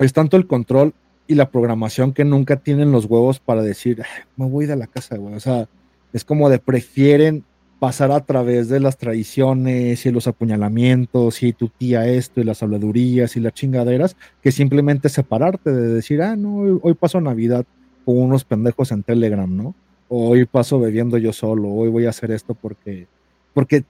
Es 0.01 0.13
tanto 0.13 0.35
el 0.37 0.47
control 0.47 0.93
y 1.27 1.35
la 1.35 1.49
programación 1.49 2.13
que 2.13 2.25
nunca 2.25 2.57
tienen 2.57 2.91
los 2.91 3.05
huevos 3.05 3.39
para 3.39 3.61
decir, 3.61 4.01
"Ay, 4.01 4.23
me 4.35 4.47
voy 4.49 4.65
de 4.65 4.75
la 4.75 4.87
casa, 4.87 5.17
güey. 5.17 5.35
O 5.35 5.39
sea, 5.39 5.69
es 6.11 6.25
como 6.25 6.49
de 6.49 6.59
prefieren 6.59 7.43
pasar 7.79 8.11
a 8.11 8.19
través 8.19 8.69
de 8.69 8.79
las 8.79 8.97
tradiciones 8.97 10.05
y 10.05 10.11
los 10.11 10.27
apuñalamientos 10.27 11.41
y 11.41 11.53
tu 11.53 11.69
tía 11.69 12.07
esto 12.07 12.41
y 12.41 12.43
las 12.43 12.61
habladurías 12.61 13.35
y 13.35 13.39
las 13.39 13.53
chingaderas 13.53 14.15
que 14.41 14.51
simplemente 14.51 15.09
separarte 15.09 15.71
de 15.71 15.87
decir, 15.87 16.21
ah, 16.21 16.35
no, 16.35 16.57
hoy, 16.57 16.79
hoy 16.83 16.93
paso 16.93 17.19
Navidad 17.21 17.65
con 18.05 18.17
unos 18.17 18.43
pendejos 18.43 18.91
en 18.91 19.03
Telegram, 19.03 19.55
¿no? 19.55 19.73
O 20.09 20.29
hoy 20.29 20.45
paso 20.45 20.79
bebiendo 20.79 21.17
yo 21.17 21.33
solo, 21.33 21.69
hoy 21.69 21.89
voy 21.89 22.05
a 22.05 22.09
hacer 22.09 22.31
esto 22.31 22.53
porque, 22.53 23.07
porque 23.53 23.83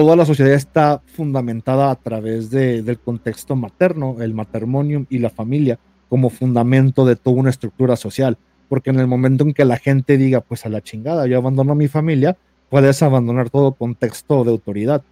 toda 0.00 0.14
la 0.14 0.26
sociedad 0.26 0.52
está 0.52 1.00
fundamentada 1.06 1.90
a 1.90 1.94
través 1.94 2.50
de- 2.50 2.82
del 2.82 2.98
contexto 2.98 3.56
materno, 3.56 4.16
el 4.20 4.34
matrimonium 4.34 5.06
y 5.08 5.20
la 5.20 5.30
familia 5.30 5.78
como 6.10 6.28
fundamento 6.28 7.06
de 7.06 7.16
toda 7.16 7.36
una 7.36 7.48
estructura 7.48 7.96
social. 7.96 8.36
Porque 8.68 8.90
en 8.90 9.00
el 9.00 9.06
momento 9.06 9.44
en 9.44 9.54
que 9.54 9.64
la 9.64 9.78
gente 9.78 10.18
diga, 10.18 10.42
pues 10.42 10.66
a 10.66 10.68
la 10.68 10.82
chingada, 10.82 11.26
yo 11.26 11.38
abandono 11.38 11.72
a 11.72 11.76
mi 11.76 11.88
familia, 11.88 12.36
puedes 12.68 13.02
abandonar 13.02 13.48
todo 13.48 13.72
contexto 13.72 14.44
de 14.44 14.50
autoridad 14.50 15.02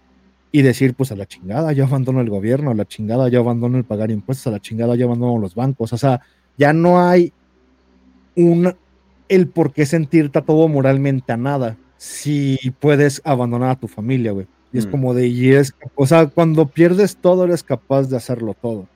y 0.51 0.61
decir, 0.61 0.93
pues 0.93 1.11
a 1.11 1.15
la 1.15 1.25
chingada, 1.25 1.71
yo 1.73 1.85
abandono 1.85 2.21
el 2.21 2.29
gobierno, 2.29 2.69
a 2.69 2.75
la 2.75 2.85
chingada, 2.85 3.27
yo 3.29 3.39
abandono 3.39 3.79
el 3.79 3.85
pagar 3.85 4.11
impuestos, 4.11 4.45
a 4.47 4.51
la 4.51 4.59
chingada, 4.59 4.95
yo 4.95 5.07
abandono 5.07 5.39
los 5.39 5.55
bancos. 5.55 5.93
O 5.93 5.97
sea, 5.97 6.21
ya 6.57 6.73
no 6.73 7.01
hay 7.01 7.33
un 8.35 8.75
el 9.29 9.47
por 9.47 9.73
qué 9.73 9.87
sentirte 9.87 10.41
todo 10.43 10.67
moralmente 10.67 11.33
a 11.33 11.37
nada 11.37 11.75
si 11.97 12.59
puedes 12.79 13.19
abandonar 13.25 13.71
a 13.71 13.75
tu 13.75 13.87
familia, 13.87 14.31
güey. 14.31 14.45
Y 14.73 14.77
es 14.79 14.87
Mm. 14.87 14.91
como 14.91 15.13
de, 15.13 15.27
y 15.27 15.51
es, 15.51 15.73
o 15.95 16.05
sea, 16.05 16.27
cuando 16.27 16.67
pierdes 16.67 17.15
todo, 17.17 17.45
eres 17.45 17.63
capaz 17.63 18.03
de 18.09 18.17
hacerlo 18.17 18.55
todo. 18.61 18.87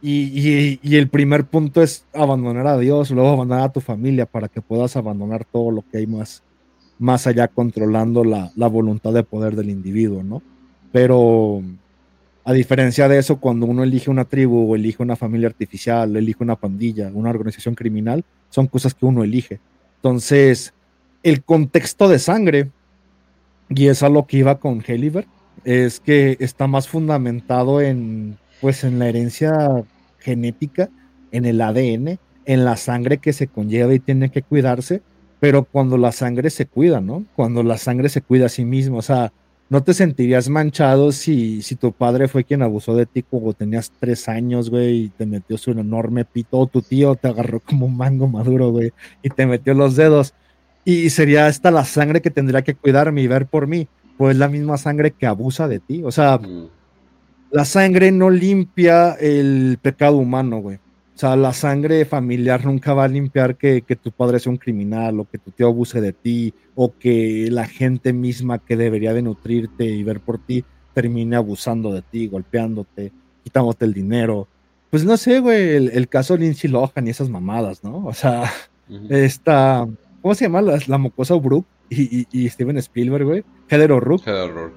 Y, 0.00 0.30
y- 0.40 0.80
y 0.82 0.96
el 0.96 1.08
primer 1.08 1.44
punto 1.44 1.82
es 1.82 2.04
abandonar 2.14 2.66
a 2.66 2.78
Dios, 2.78 3.10
luego 3.10 3.30
abandonar 3.30 3.64
a 3.64 3.72
tu 3.72 3.80
familia 3.80 4.26
para 4.26 4.48
que 4.48 4.60
puedas 4.60 4.96
abandonar 4.96 5.44
todo 5.44 5.70
lo 5.70 5.84
que 5.90 5.98
hay 5.98 6.06
más, 6.06 6.42
más 6.98 7.26
allá 7.26 7.48
controlando 7.48 8.24
la, 8.24 8.50
la 8.56 8.66
voluntad 8.68 9.12
de 9.12 9.22
poder 9.24 9.54
del 9.56 9.70
individuo, 9.70 10.22
¿no? 10.22 10.42
Pero 10.92 11.62
a 12.44 12.52
diferencia 12.52 13.08
de 13.08 13.18
eso, 13.18 13.38
cuando 13.38 13.66
uno 13.66 13.82
elige 13.82 14.10
una 14.10 14.24
tribu 14.24 14.70
o 14.72 14.76
elige 14.76 15.02
una 15.02 15.16
familia 15.16 15.48
artificial, 15.48 16.16
elige 16.16 16.42
una 16.42 16.56
pandilla, 16.56 17.10
una 17.12 17.30
organización 17.30 17.74
criminal, 17.74 18.24
son 18.50 18.66
cosas 18.68 18.94
que 18.94 19.04
uno 19.04 19.22
elige. 19.22 19.58
Entonces, 19.96 20.72
el 21.22 21.42
contexto 21.42 22.08
de 22.08 22.18
sangre, 22.18 22.70
y 23.68 23.88
es 23.88 24.02
a 24.02 24.08
lo 24.08 24.26
que 24.26 24.38
iba 24.38 24.58
con 24.58 24.82
Helliver, 24.86 25.26
es 25.64 26.00
que 26.00 26.36
está 26.40 26.66
más 26.66 26.88
fundamentado 26.88 27.80
en, 27.80 28.38
pues, 28.60 28.84
en 28.84 28.98
la 28.98 29.08
herencia 29.08 29.84
genética, 30.18 30.88
en 31.30 31.44
el 31.44 31.60
ADN, 31.60 32.18
en 32.46 32.64
la 32.64 32.76
sangre 32.76 33.18
que 33.18 33.32
se 33.32 33.46
conlleva 33.46 33.94
y 33.94 33.98
tiene 33.98 34.30
que 34.30 34.42
cuidarse, 34.42 35.02
pero 35.40 35.64
cuando 35.64 35.98
la 35.98 36.12
sangre 36.12 36.50
se 36.50 36.66
cuida, 36.66 37.00
¿no? 37.00 37.24
Cuando 37.36 37.62
la 37.62 37.78
sangre 37.78 38.08
se 38.08 38.22
cuida 38.22 38.46
a 38.46 38.48
sí 38.48 38.64
mismo, 38.64 38.98
o 38.98 39.02
sea, 39.02 39.32
no 39.70 39.82
te 39.82 39.92
sentirías 39.92 40.48
manchado 40.48 41.12
si, 41.12 41.60
si 41.60 41.76
tu 41.76 41.92
padre 41.92 42.26
fue 42.26 42.44
quien 42.44 42.62
abusó 42.62 42.96
de 42.96 43.04
ti 43.04 43.22
cuando 43.22 43.52
tenías 43.52 43.92
tres 44.00 44.28
años, 44.28 44.70
güey, 44.70 45.04
y 45.04 45.08
te 45.10 45.26
metió 45.26 45.58
su 45.58 45.72
enorme 45.72 46.24
pito, 46.24 46.58
o 46.58 46.66
tu 46.66 46.80
tío 46.80 47.16
te 47.16 47.28
agarró 47.28 47.60
como 47.60 47.84
un 47.84 47.96
mango 47.96 48.28
maduro, 48.28 48.70
güey, 48.70 48.92
y 49.22 49.28
te 49.28 49.46
metió 49.46 49.74
los 49.74 49.94
dedos. 49.94 50.32
Y 50.88 51.10
sería 51.10 51.48
esta 51.48 51.70
la 51.70 51.84
sangre 51.84 52.22
que 52.22 52.30
tendría 52.30 52.62
que 52.62 52.74
cuidarme 52.74 53.20
y 53.20 53.26
ver 53.26 53.44
por 53.44 53.66
mí, 53.66 53.86
pues 54.16 54.38
la 54.38 54.48
misma 54.48 54.78
sangre 54.78 55.10
que 55.10 55.26
abusa 55.26 55.68
de 55.68 55.80
ti. 55.80 56.02
O 56.02 56.10
sea, 56.10 56.40
la 57.50 57.66
sangre 57.66 58.10
no 58.10 58.30
limpia 58.30 59.12
el 59.20 59.78
pecado 59.82 60.16
humano, 60.16 60.60
güey. 60.60 60.76
O 60.76 61.18
sea, 61.18 61.36
la 61.36 61.52
sangre 61.52 62.06
familiar 62.06 62.64
nunca 62.64 62.94
va 62.94 63.04
a 63.04 63.08
limpiar 63.08 63.56
que, 63.56 63.82
que 63.82 63.96
tu 63.96 64.12
padre 64.12 64.38
sea 64.40 64.50
un 64.50 64.56
criminal 64.56 65.20
o 65.20 65.28
que 65.28 65.36
tu 65.36 65.50
tío 65.50 65.66
abuse 65.66 66.00
de 66.00 66.14
ti 66.14 66.54
o 66.74 66.94
que 66.98 67.48
la 67.50 67.66
gente 67.66 68.14
misma 68.14 68.58
que 68.58 68.74
debería 68.74 69.12
de 69.12 69.20
nutrirte 69.20 69.84
y 69.84 70.02
ver 70.02 70.20
por 70.20 70.38
ti 70.38 70.64
termine 70.94 71.36
abusando 71.36 71.92
de 71.92 72.00
ti, 72.00 72.28
golpeándote, 72.28 73.12
quitándote 73.44 73.84
el 73.84 73.92
dinero. 73.92 74.48
Pues 74.88 75.04
no 75.04 75.18
sé, 75.18 75.40
güey, 75.40 75.68
el, 75.76 75.90
el 75.90 76.08
caso 76.08 76.32
de 76.32 76.44
Lindsay 76.44 76.70
Lohan 76.70 77.06
y 77.06 77.10
esas 77.10 77.28
mamadas, 77.28 77.84
¿no? 77.84 78.06
O 78.06 78.14
sea, 78.14 78.50
esta, 79.10 79.86
¿cómo 80.22 80.34
se 80.34 80.44
llama? 80.46 80.62
La, 80.62 80.78
la 80.86 80.98
mocosa 80.98 81.34
Brooke, 81.34 81.66
y, 81.90 82.20
y- 82.20 82.26
y 82.32 82.48
Steven 82.48 82.76
Spielberg, 82.78 83.24
güey. 83.24 83.44
Heather 83.68 83.92
O'Rourke. 83.92 84.28
Heather 84.30 84.50
O'Rourke, 84.50 84.76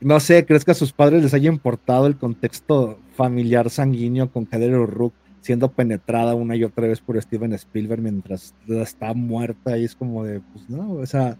no 0.00 0.20
sé, 0.20 0.44
¿crees 0.46 0.64
que 0.64 0.70
a 0.72 0.74
sus 0.74 0.92
padres 0.92 1.22
les 1.22 1.34
haya 1.34 1.48
importado 1.48 2.06
el 2.06 2.16
contexto 2.16 2.98
familiar 3.16 3.70
sanguíneo 3.70 4.30
con 4.30 4.48
Heather 4.50 4.74
O'Rourke 4.74 5.16
siendo 5.40 5.70
penetrada 5.72 6.34
una 6.34 6.54
y 6.56 6.62
otra 6.64 6.86
vez 6.86 7.00
por 7.00 7.20
Steven 7.20 7.52
Spielberg 7.52 8.02
mientras 8.02 8.54
está 8.68 9.12
muerta? 9.14 9.76
Y 9.78 9.84
es 9.84 9.94
como 9.94 10.24
de, 10.24 10.40
pues 10.40 10.68
no, 10.68 10.92
o 10.94 11.06
sea, 11.06 11.36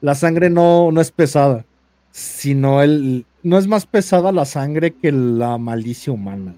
la 0.00 0.14
sangre 0.14 0.50
no, 0.50 0.90
no 0.92 1.00
es 1.00 1.10
pesada, 1.10 1.64
sino 2.10 2.82
el, 2.82 3.26
no 3.42 3.58
es 3.58 3.66
más 3.66 3.86
pesada 3.86 4.32
la 4.32 4.44
sangre 4.44 4.92
que 4.92 5.10
la 5.12 5.58
malicia 5.58 6.12
humana. 6.12 6.54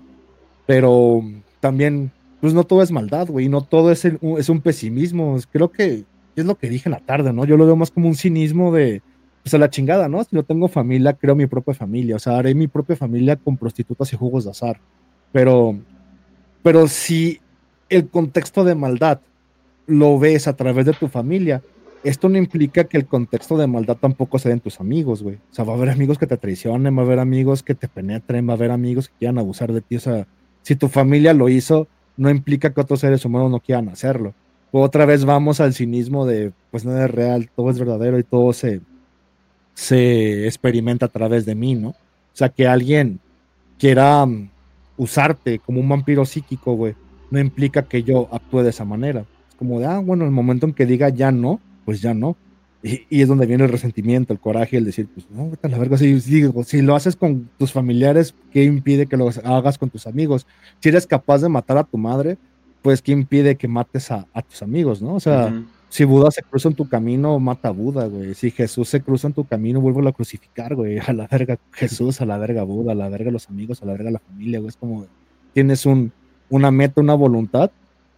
Pero 0.67 1.23
también, 1.61 2.11
pues 2.47 2.55
no 2.55 2.63
todo 2.63 2.81
es 2.81 2.93
maldad, 2.93 3.27
güey, 3.27 3.49
no 3.49 3.61
todo 3.61 3.91
es, 3.91 4.05
es 4.05 4.49
un 4.49 4.61
pesimismo. 4.61 5.37
Creo 5.51 5.73
que 5.73 6.05
es 6.37 6.45
lo 6.45 6.55
que 6.55 6.69
dije 6.69 6.89
en 6.89 6.93
la 6.93 7.01
tarde, 7.01 7.33
¿no? 7.33 7.45
Yo 7.45 7.57
lo 7.57 7.67
veo 7.67 7.75
más 7.75 7.91
como 7.91 8.07
un 8.07 8.15
cinismo 8.15 8.73
de, 8.73 9.03
pues 9.43 9.53
a 9.55 9.59
la 9.59 9.69
chingada, 9.69 10.09
¿no? 10.09 10.23
Si 10.23 10.29
no 10.31 10.45
tengo 10.45 10.69
familia, 10.69 11.15
creo 11.15 11.35
mi 11.35 11.49
propia 11.49 11.75
familia. 11.75 12.15
O 12.15 12.19
sea, 12.21 12.39
haré 12.39 12.55
mi 12.55 12.69
propia 12.69 12.95
familia 12.95 13.35
con 13.35 13.57
prostitutas 13.57 14.13
y 14.13 14.17
jugos 14.17 14.45
de 14.45 14.53
azar. 14.53 14.79
Pero, 15.33 15.77
pero 16.63 16.87
si 16.87 17.41
el 17.89 18.09
contexto 18.11 18.63
de 18.63 18.77
maldad 18.77 19.19
lo 19.89 20.17
ves 20.21 20.47
a 20.47 20.55
través 20.55 20.87
de 20.87 20.93
tu 20.93 21.09
familia, 21.09 21.63
esto 22.05 22.29
no 22.29 22.39
implica 22.39 22.85
que 22.85 22.97
el 22.97 23.07
contexto 23.07 23.59
de 23.59 23.67
maldad 23.67 23.97
tampoco 23.97 24.39
se 24.39 24.51
dé 24.51 24.53
en 24.53 24.61
tus 24.61 24.79
amigos, 24.79 25.21
güey. 25.21 25.35
O 25.51 25.55
sea, 25.55 25.65
va 25.65 25.73
a 25.73 25.77
haber 25.77 25.91
amigos 25.91 26.17
que 26.17 26.29
te 26.29 26.37
traicionen, 26.37 26.97
va 26.97 27.03
a 27.03 27.07
haber 27.07 27.19
amigos 27.19 27.65
que 27.65 27.75
te 27.75 27.89
penetren, 27.89 28.47
va 28.47 28.53
a 28.53 28.57
haber 28.57 28.71
amigos 28.71 29.09
que 29.09 29.17
quieran 29.19 29.39
abusar 29.39 29.73
de 29.73 29.81
ti. 29.81 29.97
O 29.97 30.01
sea, 30.01 30.29
si 30.63 30.77
tu 30.77 30.87
familia 30.87 31.35
lo 31.35 31.49
hizo, 31.49 31.89
no 32.17 32.31
implica 32.31 32.73
que 32.73 32.81
otros 32.81 33.01
seres 33.01 33.25
humanos 33.25 33.51
no 33.51 33.61
quieran 33.61 33.89
hacerlo. 33.89 34.35
Otra 34.73 35.07
vez 35.07 35.25
vamos 35.25 35.61
al 35.61 35.75
cinismo 35.75 36.27
de, 36.27 36.53
pues 36.71 36.85
nada 36.85 37.07
es 37.07 37.11
real, 37.11 37.49
todo 37.55 37.71
es 37.71 37.79
verdadero 37.79 38.19
y 38.19 38.25
todo 38.25 38.53
se, 38.53 38.81
se 39.75 40.47
experimenta 40.47 41.07
a 41.07 41.11
través 41.11 41.47
de 41.47 41.55
mí, 41.55 41.75
¿no? 41.75 41.91
O 41.91 41.95
sea, 42.39 42.49
que 42.49 42.67
alguien 42.67 43.21
quiera 43.79 44.27
mm, 44.27 44.51
usarte 44.97 45.59
como 45.61 45.81
un 45.81 45.89
vampiro 45.89 46.25
psíquico, 46.25 46.75
güey, 46.75 46.95
no 47.31 47.39
implica 47.39 47.83
que 47.83 48.03
yo 48.03 48.29
actúe 48.33 48.63
de 48.63 48.71
esa 48.71 48.85
manera. 48.85 49.25
Es 49.49 49.55
como 49.57 49.81
de, 49.81 49.87
ah, 49.87 49.99
bueno, 49.99 50.25
el 50.25 50.31
momento 50.31 50.67
en 50.67 50.75
que 50.75 50.87
diga 50.87 51.09
ya 51.09 51.33
no, 51.33 51.61
pues 51.85 52.01
ya 52.01 52.15
no. 52.15 52.37
Y, 52.87 53.07
y 53.11 53.23
es 53.23 53.29
donde 53.29 53.47
viene 53.47 53.65
el 53.65 53.71
resentimiento, 53.71 54.33
el 54.33 54.39
coraje, 54.39 54.77
el 54.77 54.85
decir, 54.85 55.09
pues 55.13 55.27
no, 55.31 55.51
a 55.61 55.69
la 55.69 55.79
verga. 55.79 55.99
Si, 55.99 56.21
si, 56.21 56.49
si 56.65 56.83
lo 56.83 56.95
haces 56.95 57.17
con 57.17 57.51
tus 57.59 57.73
familiares, 57.73 58.35
¿qué 58.53 58.63
impide 58.63 59.07
que 59.07 59.17
lo 59.17 59.29
hagas 59.45 59.77
con 59.77 59.91
tus 59.91 60.07
amigos? 60.07 60.47
Si 60.81 60.89
eres 60.89 61.07
capaz 61.07 61.39
de 61.39 61.49
matar 61.49 61.79
a 61.79 61.85
tu 61.85 61.99
madre, 61.99 62.39
pues 62.83 63.03
¿qué 63.03 63.11
impide 63.11 63.57
que 63.57 63.67
mates 63.67 64.13
a, 64.13 64.29
a 64.33 64.43
tus 64.43 64.63
amigos, 64.63 65.03
no? 65.03 65.17
O 65.17 65.21
sea, 65.21 65.53
si 65.89 66.05
Buda 66.05 66.31
se 66.31 66.43
cruza 66.43 66.69
en 66.69 66.75
tu 66.75 66.89
camino, 66.89 67.39
mata 67.41 67.69
a 67.69 67.73
Buda, 67.73 68.07
güey. 68.07 68.35
Si 68.35 68.51
Jesús 68.51 68.89
se 68.89 69.01
cruza 69.01 69.29
en 69.29 69.35
tu 69.35 69.45
camino, 69.45 69.81
vuelve 69.81 70.09
a 70.09 70.13
crucificar, 70.13 70.75
güey. 70.75 70.99
A 71.07 71.13
la 71.13 71.27
verga 71.27 71.59
Jesús, 71.73 72.21
a 72.21 72.27
la 72.27 72.39
verga 72.39 72.63
Buda, 72.65 72.93
a 72.93 72.95
la 72.95 73.09
verga 73.09 73.31
los 73.31 73.49
amigos, 73.49 73.83
a 73.83 73.87
la 73.87 73.93
verga 73.93 74.11
la 74.11 74.19
familia, 74.19 74.59
güey. 74.59 74.69
Es 74.69 74.77
como, 74.77 75.07
tienes 75.55 75.87
un, 75.87 76.13
una 76.51 76.71
meta, 76.71 77.01
una 77.01 77.15
voluntad, 77.15 77.71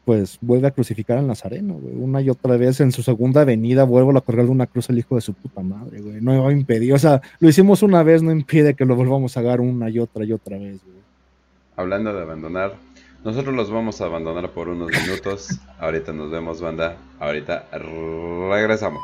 pues 0.09 0.39
vuelve 0.41 0.69
a 0.69 0.71
crucificar 0.71 1.19
al 1.19 1.27
Nazareno, 1.27 1.75
güey. 1.75 1.95
Una 1.95 2.23
y 2.23 2.31
otra 2.31 2.57
vez 2.57 2.81
en 2.81 2.93
su 2.93 3.03
segunda 3.03 3.45
venida, 3.45 3.85
vuelve 3.85 4.17
a 4.17 4.23
colgar 4.23 4.47
de 4.47 4.51
una 4.51 4.67
cruz 4.67 4.89
al 4.89 4.97
hijo 4.97 5.17
de 5.17 5.21
su 5.21 5.35
puta 5.35 5.61
madre, 5.61 6.01
güey. 6.01 6.23
No 6.23 6.45
va 6.45 6.49
a 6.49 6.53
impedir, 6.55 6.95
o 6.95 6.99
sea, 6.99 7.21
lo 7.41 7.49
hicimos 7.51 7.83
una 7.83 8.03
vez, 8.03 8.23
no 8.23 8.33
impide 8.33 8.73
que 8.73 8.87
lo 8.87 8.97
volvamos 8.97 9.37
a 9.37 9.41
hacer 9.41 9.61
una 9.61 9.91
y 9.91 9.99
otra 9.99 10.25
y 10.25 10.33
otra 10.33 10.57
vez, 10.57 10.81
güey. 10.83 10.97
Hablando 11.77 12.15
de 12.15 12.23
abandonar, 12.23 12.77
nosotros 13.23 13.55
los 13.55 13.71
vamos 13.71 14.01
a 14.01 14.07
abandonar 14.07 14.49
por 14.49 14.71
unos 14.71 14.91
minutos. 14.91 15.61
Ahorita 15.79 16.11
nos 16.15 16.31
vemos, 16.31 16.63
banda. 16.63 16.97
Ahorita 17.21 17.67
regresamos. 17.71 19.03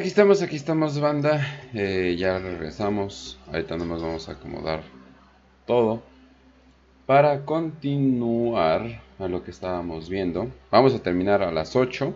Aquí 0.00 0.08
estamos, 0.08 0.40
aquí 0.40 0.56
estamos, 0.56 0.98
banda. 0.98 1.46
Eh, 1.74 2.16
ya 2.18 2.38
regresamos. 2.38 3.38
Ahorita 3.48 3.76
nomás 3.76 4.00
vamos 4.00 4.30
a 4.30 4.32
acomodar 4.32 4.82
todo. 5.66 6.02
Para 7.04 7.44
continuar 7.44 9.02
a 9.18 9.28
lo 9.28 9.44
que 9.44 9.50
estábamos 9.50 10.08
viendo. 10.08 10.50
Vamos 10.70 10.94
a 10.94 11.02
terminar 11.02 11.42
a 11.42 11.52
las 11.52 11.76
8 11.76 12.14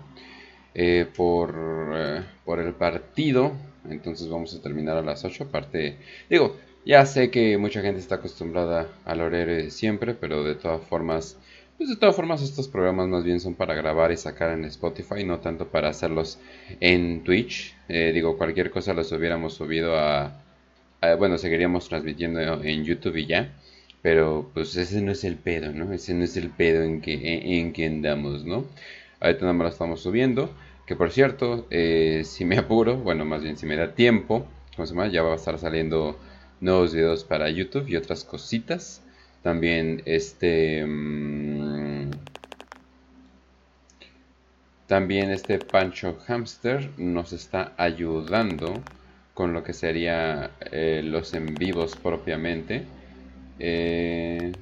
eh, 0.74 1.06
por, 1.14 1.54
eh, 1.94 2.22
por 2.46 2.58
el 2.58 2.72
partido. 2.72 3.52
Entonces 3.86 4.30
vamos 4.30 4.54
a 4.54 4.62
terminar 4.62 4.96
a 4.96 5.02
las 5.02 5.22
8. 5.22 5.44
Aparte, 5.44 5.98
digo, 6.30 6.56
ya 6.86 7.04
sé 7.04 7.30
que 7.30 7.58
mucha 7.58 7.82
gente 7.82 8.00
está 8.00 8.14
acostumbrada 8.14 8.88
al 9.04 9.20
horario 9.20 9.56
de 9.56 9.70
siempre, 9.70 10.14
pero 10.14 10.42
de 10.42 10.54
todas 10.54 10.82
formas, 10.86 11.36
pues 11.76 11.90
de 11.90 11.96
todas 11.96 12.16
formas 12.16 12.40
estos 12.40 12.66
programas 12.66 13.08
más 13.08 13.24
bien 13.24 13.40
son 13.40 13.54
para 13.54 13.74
grabar 13.74 14.10
y 14.10 14.16
sacar 14.16 14.52
en 14.52 14.64
Spotify, 14.64 15.22
no 15.22 15.40
tanto 15.40 15.68
para 15.68 15.90
hacerlos 15.90 16.38
en 16.80 17.22
Twitch. 17.24 17.73
Eh, 17.88 18.12
digo, 18.14 18.36
cualquier 18.38 18.70
cosa 18.70 18.94
los 18.94 19.12
hubiéramos 19.12 19.54
subido 19.54 19.98
a, 19.98 20.40
bueno, 21.18 21.38
seguiríamos 21.38 21.88
transmitiendo 21.88 22.40
en 22.62 22.84
YouTube 22.84 23.16
y 23.16 23.26
ya. 23.26 23.52
Pero 24.02 24.50
pues 24.52 24.76
ese 24.76 25.00
no 25.00 25.12
es 25.12 25.24
el 25.24 25.36
pedo, 25.36 25.72
¿no? 25.72 25.92
Ese 25.92 26.12
no 26.14 26.24
es 26.24 26.36
el 26.36 26.50
pedo 26.50 26.82
en 26.82 27.00
que, 27.00 27.14
en, 27.14 27.66
en 27.66 27.72
que 27.72 27.86
andamos, 27.86 28.44
¿no? 28.44 28.66
Ahorita 29.20 29.42
nada 29.42 29.52
más 29.54 29.64
lo 29.66 29.70
estamos 29.70 30.00
subiendo. 30.02 30.50
Que 30.86 30.96
por 30.96 31.10
cierto, 31.10 31.66
eh, 31.70 32.22
si 32.24 32.44
me 32.44 32.58
apuro, 32.58 32.96
bueno, 32.98 33.24
más 33.24 33.42
bien 33.42 33.56
si 33.56 33.64
me 33.66 33.76
da 33.76 33.94
tiempo, 33.94 34.46
¿cómo 34.76 34.86
se 34.86 34.92
llama? 34.94 35.08
Ya 35.08 35.22
va 35.22 35.32
a 35.32 35.36
estar 35.36 35.58
saliendo 35.58 36.18
nuevos 36.60 36.94
videos 36.94 37.24
para 37.24 37.48
YouTube 37.50 37.88
y 37.88 37.96
otras 37.96 38.24
cositas. 38.24 39.02
También 39.42 40.02
este... 40.04 40.84
mm, 40.86 41.83
también 44.94 45.32
este 45.32 45.58
Pancho 45.58 46.20
Hamster 46.24 46.88
nos 46.98 47.32
está 47.32 47.74
ayudando 47.78 48.80
con 49.34 49.52
lo 49.52 49.64
que 49.64 49.72
sería 49.72 50.52
eh, 50.70 51.02
los 51.04 51.34
en 51.34 51.58
vivos 51.58 51.96
propiamente. 51.96 52.84
Eh, 53.58 54.54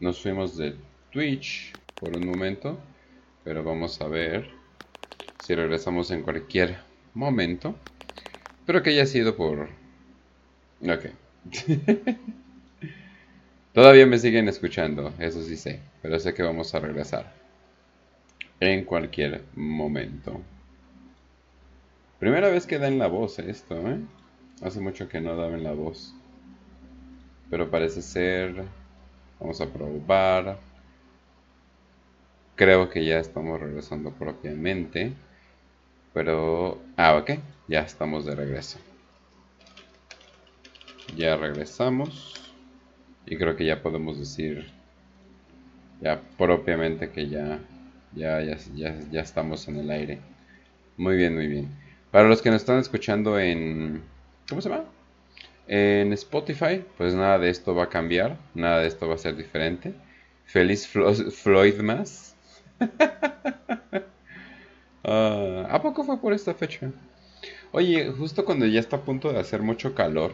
nos 0.00 0.20
fuimos 0.20 0.56
de 0.56 0.74
Twitch 1.12 1.76
por 2.00 2.14
un 2.14 2.26
momento, 2.26 2.80
pero 3.44 3.62
vamos 3.62 4.00
a 4.00 4.08
ver 4.08 4.50
si 5.38 5.54
regresamos 5.54 6.10
en 6.10 6.22
cualquier 6.22 6.78
momento. 7.14 7.76
Espero 8.58 8.82
que 8.82 8.90
haya 8.90 9.06
sido 9.06 9.36
por... 9.36 9.68
Ok. 10.80 11.06
Todavía 13.72 14.04
me 14.04 14.18
siguen 14.18 14.48
escuchando, 14.48 15.14
eso 15.20 15.44
sí 15.44 15.56
sé, 15.56 15.78
pero 16.02 16.18
sé 16.18 16.34
que 16.34 16.42
vamos 16.42 16.74
a 16.74 16.80
regresar 16.80 17.41
en 18.70 18.84
cualquier 18.84 19.42
momento. 19.56 20.40
Primera 22.20 22.48
vez 22.48 22.64
que 22.64 22.78
da 22.78 22.86
en 22.86 23.00
la 23.00 23.08
voz 23.08 23.40
esto, 23.40 23.74
¿eh? 23.88 23.98
Hace 24.62 24.78
mucho 24.78 25.08
que 25.08 25.20
no 25.20 25.34
daba 25.34 25.54
en 25.54 25.64
la 25.64 25.72
voz. 25.72 26.14
Pero 27.50 27.70
parece 27.70 28.02
ser... 28.02 28.64
Vamos 29.40 29.60
a 29.60 29.66
probar. 29.66 30.58
Creo 32.54 32.88
que 32.88 33.04
ya 33.04 33.18
estamos 33.18 33.58
regresando 33.58 34.12
propiamente. 34.12 35.12
Pero... 36.14 36.80
Ah, 36.96 37.16
ok. 37.16 37.32
Ya 37.66 37.80
estamos 37.80 38.24
de 38.24 38.36
regreso. 38.36 38.78
Ya 41.16 41.36
regresamos. 41.36 42.52
Y 43.26 43.36
creo 43.36 43.56
que 43.56 43.66
ya 43.66 43.82
podemos 43.82 44.20
decir... 44.20 44.70
Ya 46.00 46.20
propiamente 46.38 47.10
que 47.10 47.28
ya... 47.28 47.58
Ya, 48.14 48.40
ya, 48.42 48.56
ya, 48.74 48.94
ya 49.10 49.20
estamos 49.22 49.66
en 49.68 49.76
el 49.78 49.90
aire. 49.90 50.20
Muy 50.96 51.16
bien, 51.16 51.34
muy 51.34 51.48
bien. 51.48 51.68
Para 52.10 52.28
los 52.28 52.42
que 52.42 52.50
nos 52.50 52.62
están 52.62 52.78
escuchando 52.80 53.38
en... 53.38 54.02
¿Cómo 54.48 54.60
se 54.62 54.68
llama? 54.70 54.84
En 55.66 56.12
Spotify, 56.14 56.84
pues 56.98 57.14
nada 57.14 57.38
de 57.38 57.50
esto 57.50 57.74
va 57.74 57.84
a 57.84 57.90
cambiar. 57.90 58.38
Nada 58.54 58.80
de 58.80 58.88
esto 58.88 59.08
va 59.08 59.16
a 59.16 59.18
ser 59.18 59.36
diferente. 59.36 59.94
Feliz 60.46 60.88
Flo- 60.92 61.30
Floyd 61.32 61.80
más. 61.80 62.36
Ah, 65.04 65.66
¿A 65.70 65.80
poco 65.82 66.02
fue 66.04 66.20
por 66.20 66.32
esta 66.32 66.54
fecha? 66.54 66.90
Oye, 67.72 68.10
justo 68.12 68.44
cuando 68.44 68.66
ya 68.66 68.80
está 68.80 68.96
a 68.96 69.04
punto 69.04 69.32
de 69.32 69.40
hacer 69.40 69.62
mucho 69.62 69.94
calor. 69.94 70.32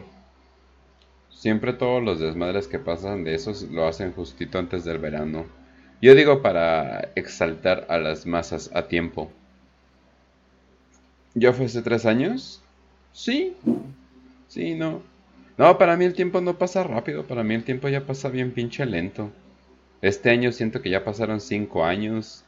Siempre 1.31 1.73
todos 1.73 2.03
los 2.03 2.19
desmadres 2.19 2.67
que 2.67 2.77
pasan 2.77 3.23
de 3.23 3.33
esos 3.33 3.63
lo 3.63 3.87
hacen 3.87 4.13
justito 4.13 4.59
antes 4.59 4.83
del 4.85 4.99
verano. 4.99 5.47
Yo 6.01 6.15
digo 6.15 6.41
para 6.41 7.11
exaltar 7.15 7.85
a 7.89 7.97
las 7.97 8.25
masas 8.25 8.69
a 8.73 8.87
tiempo. 8.89 9.31
¿Ya 11.33 11.53
fue 11.53 11.65
hace 11.65 11.81
tres 11.81 12.05
años? 12.05 12.61
Sí. 13.13 13.55
Sí, 14.47 14.75
no. 14.75 15.01
No, 15.57 15.77
para 15.77 15.97
mí 15.97 16.05
el 16.05 16.13
tiempo 16.13 16.41
no 16.41 16.57
pasa 16.57 16.83
rápido. 16.83 17.25
Para 17.25 17.43
mí 17.43 17.53
el 17.55 17.63
tiempo 17.63 17.89
ya 17.89 18.05
pasa 18.05 18.29
bien 18.29 18.51
pinche 18.53 18.85
lento. 18.85 19.31
Este 20.01 20.29
año 20.31 20.51
siento 20.51 20.81
que 20.81 20.89
ya 20.89 21.03
pasaron 21.05 21.41
cinco 21.41 21.85
años. 21.85 22.45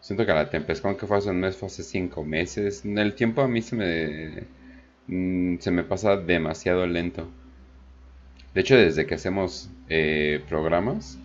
Siento 0.00 0.26
que 0.26 0.32
la 0.34 0.50
tempestad 0.50 0.96
que 0.96 1.06
fue 1.06 1.18
hace 1.18 1.30
un 1.30 1.40
mes 1.40 1.56
fue 1.56 1.68
hace 1.68 1.82
cinco 1.84 2.24
meses. 2.24 2.84
El 2.84 3.14
tiempo 3.14 3.42
a 3.42 3.48
mí 3.48 3.62
se 3.62 3.76
me... 3.76 4.44
mm, 5.08 5.58
se 5.60 5.70
me 5.72 5.84
pasa 5.84 6.16
demasiado 6.16 6.86
lento. 6.86 7.28
De 8.54 8.60
hecho, 8.60 8.76
desde 8.76 9.06
que 9.06 9.14
hacemos 9.14 9.70
eh, 9.88 10.42
programas, 10.48 11.18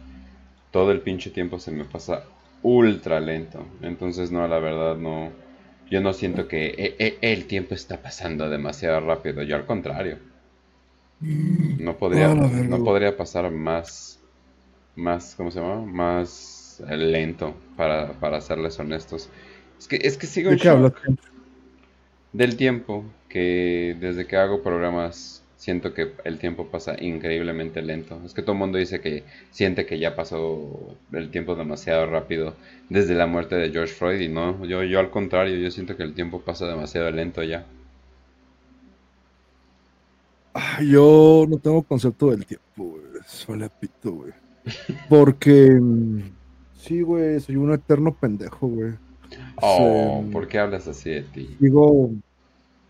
todo 0.74 0.92
el 0.92 1.02
pinche 1.02 1.32
tiempo 1.32 1.60
se 1.60 1.72
me 1.72 1.86
pasa 1.86 2.26
ultra 2.64 3.22
lento. 3.22 3.66
Entonces, 3.84 4.32
no, 4.34 4.48
la 4.50 4.60
verdad, 4.60 4.98
no. 4.98 5.32
Yo 5.90 6.02
no 6.02 6.14
siento 6.14 6.50
que 6.50 6.68
eh, 6.78 6.98
eh, 7.00 7.20
el 7.22 7.48
tiempo 7.48 7.76
está 7.76 8.02
pasando 8.04 8.50
demasiado 8.50 9.02
rápido. 9.02 9.44
Yo 9.44 9.56
al 9.58 9.68
contrario. 9.68 10.20
No 11.78 11.98
podría, 11.98 12.30
Ah, 12.30 12.50
no 12.68 12.84
podría 12.84 13.16
pasar 13.18 13.50
más, 13.52 14.20
más, 14.96 15.36
¿cómo 15.36 15.52
se 15.52 15.60
llama? 15.62 15.82
Más 15.86 16.84
lento, 16.90 17.56
para, 17.78 18.14
para 18.20 18.42
serles 18.42 18.80
honestos. 18.80 19.30
Es 19.80 19.88
que, 19.88 19.98
es 20.02 20.18
que 20.18 20.28
sigo 20.28 20.50
¿De 20.50 20.58
qué 20.58 20.70
hablas? 20.70 20.94
del 22.34 22.58
tiempo, 22.58 23.06
que 23.30 23.96
desde 24.00 24.26
que 24.28 24.36
hago 24.36 24.62
programas 24.62 25.33
siento 25.64 25.94
que 25.94 26.12
el 26.26 26.40
tiempo 26.40 26.68
pasa 26.70 26.96
increíblemente 27.02 27.82
lento. 27.82 28.20
Es 28.26 28.34
que 28.34 28.42
todo 28.42 28.52
el 28.52 28.58
mundo 28.60 28.78
dice 28.78 29.00
que 29.00 29.24
siente 29.50 29.86
que 29.86 29.98
ya 29.98 30.14
pasó 30.14 30.98
el 31.14 31.32
tiempo 31.32 31.56
demasiado 31.56 32.06
rápido 32.06 32.54
desde 32.90 33.16
la 33.16 33.28
muerte 33.28 33.56
de 33.56 33.72
George 33.72 33.94
Floyd 33.94 34.20
y 34.20 34.28
no, 34.28 34.66
yo, 34.66 34.84
yo 34.84 35.00
al 35.00 35.10
contrario, 35.10 35.56
yo 35.58 35.72
siento 35.72 35.96
que 35.96 36.04
el 36.04 36.14
tiempo 36.16 36.42
pasa 36.42 36.68
demasiado 36.68 37.10
lento 37.12 37.42
ya. 37.44 37.66
Ah, 40.54 40.82
Yo 40.84 41.46
no 41.50 41.58
tengo 41.58 41.84
concepto 41.84 42.30
del 42.32 42.46
tiempo, 42.46 42.84
güey. 42.84 43.70
Pito, 43.80 44.12
güey. 44.12 44.34
Porque. 45.10 45.70
mm, 45.82 46.22
Sí, 46.76 47.02
güey, 47.02 47.40
soy 47.40 47.56
un 47.56 47.72
eterno 47.72 48.14
pendejo, 48.14 48.68
güey. 48.68 48.94
Oh, 49.62 50.28
¿por 50.32 50.48
qué 50.48 50.60
hablas 50.60 50.88
así 50.88 51.10
de 51.10 51.22
ti? 51.24 51.58
Sigo. 51.60 52.12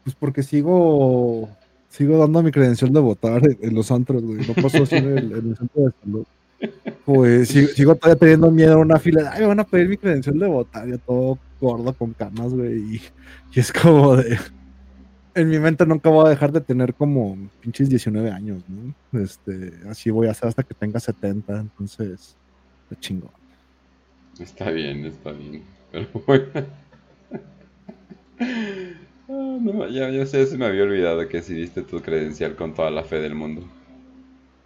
Pues 0.04 0.16
porque 0.16 0.44
sigo. 0.44 1.50
Sigo 1.94 2.18
dando 2.18 2.42
mi 2.42 2.50
credencial 2.50 2.92
de 2.92 3.00
votar 3.00 3.44
en, 3.62 3.76
los 3.76 3.92
antros, 3.92 4.24
güey. 4.24 4.40
No 4.48 4.56
pasó 4.56 4.82
así 4.82 4.96
en 4.96 5.16
el, 5.16 5.32
en 5.32 5.50
el 5.50 5.56
centro 5.56 5.84
de 5.84 5.92
salud. 6.04 6.26
Pues 7.06 7.50
sigo, 7.50 7.94
todavía 7.94 8.20
teniendo 8.20 8.50
miedo 8.50 8.74
a 8.74 8.78
una 8.78 8.98
fila. 8.98 9.22
de, 9.22 9.28
Ay, 9.28 9.42
me 9.42 9.48
van 9.48 9.60
a 9.60 9.64
pedir 9.64 9.90
mi 9.90 9.98
credencial 9.98 10.40
de 10.40 10.48
votar. 10.48 10.88
Ya 10.88 10.98
todo 10.98 11.38
gordo 11.62 11.94
con 11.94 12.14
canas, 12.14 12.52
güey. 12.52 12.96
Y, 12.96 13.02
es 13.60 13.72
como 13.72 14.16
de. 14.16 14.40
En 15.36 15.50
mi 15.50 15.60
mente 15.60 15.86
nunca 15.86 16.10
voy 16.10 16.26
a 16.26 16.30
dejar 16.30 16.52
de 16.52 16.62
tener 16.62 16.96
como 16.96 17.38
pinches 17.62 17.90
19 17.90 18.32
años, 18.32 18.64
¿no? 18.68 19.22
Este, 19.22 19.74
así 19.88 20.10
voy 20.10 20.28
a 20.28 20.32
hacer 20.32 20.50
hasta 20.50 20.64
que 20.64 20.74
tenga 20.74 21.00
70, 21.00 21.60
entonces, 21.60 22.36
de 22.90 22.96
chingón. 23.00 23.30
Está 24.40 24.72
bien, 24.72 25.06
está 25.06 25.32
bien. 25.32 25.62
Pero 25.92 26.08
bueno. 26.26 26.46
Ah, 29.30 29.58
no, 29.62 29.88
ya, 29.90 30.10
ya 30.10 30.26
sé, 30.26 30.46
se 30.46 30.58
me 30.58 30.66
había 30.66 30.84
olvidado 30.84 31.28
que 31.28 31.42
sí 31.42 31.54
diste 31.54 31.82
tu 31.82 32.02
credencial 32.02 32.56
con 32.56 32.74
toda 32.74 32.92
la 32.92 33.04
fe 33.04 33.20
del 33.22 33.36
mundo. 33.36 33.64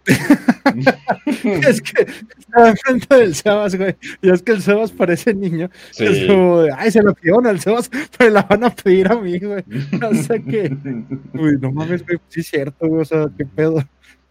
es 1.44 1.82
que 1.82 2.06
estaba 2.38 2.70
enfrente 2.70 3.14
del 3.14 3.34
Sebas, 3.34 3.74
güey. 3.76 3.94
Y 4.22 4.30
es 4.30 4.42
que 4.42 4.52
el 4.52 4.62
Sebas 4.62 4.90
parece 4.90 5.34
niño. 5.34 5.70
Sí. 5.90 6.04
Es 6.06 6.26
como 6.26 6.62
de, 6.62 6.72
ay, 6.72 6.90
se 6.90 7.02
lo 7.02 7.14
pidieron 7.14 7.46
al 7.46 7.60
Sebas, 7.60 7.90
pero 8.16 8.30
la 8.30 8.42
van 8.42 8.64
a 8.64 8.70
pedir 8.70 9.08
a 9.12 9.16
mí, 9.20 9.38
güey. 9.38 9.62
No 10.00 10.14
sé 10.14 10.42
qué. 10.42 10.74
Uy, 11.34 11.58
no 11.60 11.70
mames, 11.72 12.04
güey. 12.06 12.18
Sí, 12.28 12.40
es 12.40 12.46
cierto, 12.48 12.86
güey. 12.88 13.02
O 13.02 13.04
sea, 13.04 13.26
qué 13.36 13.44
pedo. 13.44 13.84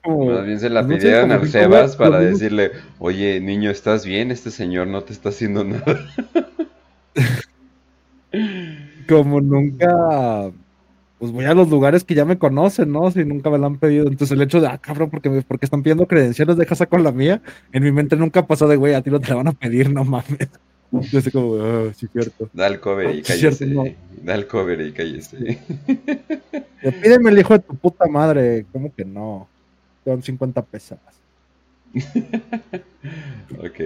Como- 0.04 0.32
Más 0.32 0.46
bien 0.46 0.60
se 0.60 0.70
la 0.70 0.82
no 0.82 0.90
pidieron 0.90 1.32
al 1.32 1.42
que 1.42 1.48
Sebas 1.48 1.96
como- 1.96 2.10
para 2.10 2.22
decirle, 2.24 2.72
oye, 3.00 3.40
niño, 3.40 3.70
¿estás 3.70 4.06
bien? 4.06 4.32
Este 4.32 4.52
señor 4.52 4.88
no 4.88 5.04
te 5.04 5.14
está 5.14 5.30
haciendo 5.30 5.64
nada. 5.64 6.06
como 9.08 9.42
nunca, 9.42 10.52
pues 11.20 11.32
voy 11.32 11.46
a 11.46 11.54
los 11.54 11.70
lugares 11.70 12.04
que 12.04 12.16
ya 12.16 12.26
me 12.26 12.38
conocen, 12.38 12.92
¿no? 12.92 13.10
Si 13.12 13.24
nunca 13.26 13.50
me 13.50 13.58
la 13.58 13.68
han 13.68 13.78
pedido. 13.78 14.08
Entonces 14.08 14.32
el 14.32 14.42
hecho 14.42 14.62
de, 14.62 14.68
ah, 14.68 14.78
cabrón, 14.78 15.10
porque, 15.10 15.30
me, 15.30 15.42
porque 15.42 15.66
están 15.66 15.84
pidiendo 15.84 16.08
credenciales, 16.08 16.58
deja 16.58 16.76
saco 16.76 16.98
la 16.98 17.12
mía. 17.12 17.42
En 17.72 17.84
mi 17.84 17.92
mente 17.92 18.16
nunca 18.16 18.46
pasó 18.46 18.68
de, 18.68 18.76
güey, 18.76 18.94
a 18.94 19.02
ti 19.02 19.10
no 19.10 19.20
te 19.20 19.30
la 19.30 19.36
van 19.36 19.48
a 19.48 19.54
pedir, 19.54 19.92
no 19.92 20.04
mames. 20.04 20.50
Yo 20.92 21.22
sé 21.22 21.32
como, 21.32 21.56
ah, 21.62 21.92
sí, 21.96 22.08
cierto. 22.12 22.50
Da 22.54 22.68
el 22.68 22.80
cover 22.80 23.16
y 23.16 23.24
Sí, 23.24 23.34
cierto, 23.34 23.60
cállese. 23.60 23.66
no. 23.68 23.86
Da 24.24 24.36
el 24.36 24.48
cover 24.48 24.82
y 24.82 24.92
cállese. 24.92 25.60
Pídeme 27.02 27.32
el 27.32 27.40
hijo 27.40 27.54
de 27.54 27.60
tu 27.60 27.76
puta 27.76 28.06
madre. 28.08 28.66
¿Cómo 28.72 28.94
que 28.94 29.04
no? 29.04 29.48
Son 30.06 30.22
50 30.24 30.62
pesos. 30.64 30.98
ok, 33.58 33.80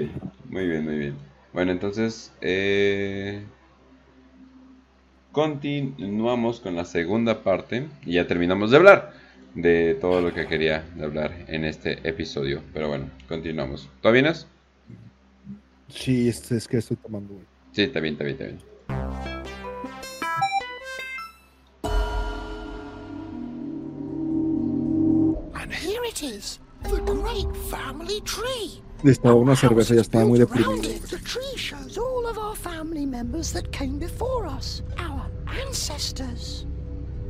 muy 0.50 0.68
bien, 0.68 0.86
muy 0.86 0.98
bien. 0.98 1.16
Bueno, 1.54 1.72
entonces, 1.72 2.32
eh, 2.42 3.44
continuamos 5.32 6.60
con 6.60 6.76
la 6.76 6.86
segunda 6.86 7.44
parte 7.44 7.88
y 8.06 8.14
ya 8.14 8.28
terminamos 8.28 8.72
de 8.72 8.78
hablar 8.78 9.14
de 9.56 9.96
todo 9.96 10.22
lo 10.22 10.34
que 10.34 10.48
quería 10.48 10.84
de 10.96 11.04
hablar 11.04 11.46
en 11.48 11.66
este 11.66 12.08
episodio. 12.08 12.62
Pero 12.74 12.88
bueno, 12.90 13.10
continuamos. 13.28 13.90
¿Todo 14.02 14.12
bien? 14.12 14.26
es? 14.28 14.48
Sí, 15.90 16.30
es, 16.30 16.52
es 16.52 16.68
que 16.68 16.78
estoy 16.78 16.98
tomando. 16.98 17.34
Sí, 17.72 17.84
está 17.84 18.00
bien, 18.00 18.14
está 18.14 18.26
bien, 18.26 18.38
está 18.38 18.46
bien. 18.46 18.72
And 25.54 25.72
here 25.72 26.04
it 26.06 26.24
is, 26.24 26.60
Necesitaba 29.04 29.36
una 29.36 29.56
cerveza, 29.56 29.94
before 29.94 30.02
estaba 30.02 30.26
muy 30.26 30.40
deprimido. 30.40 30.82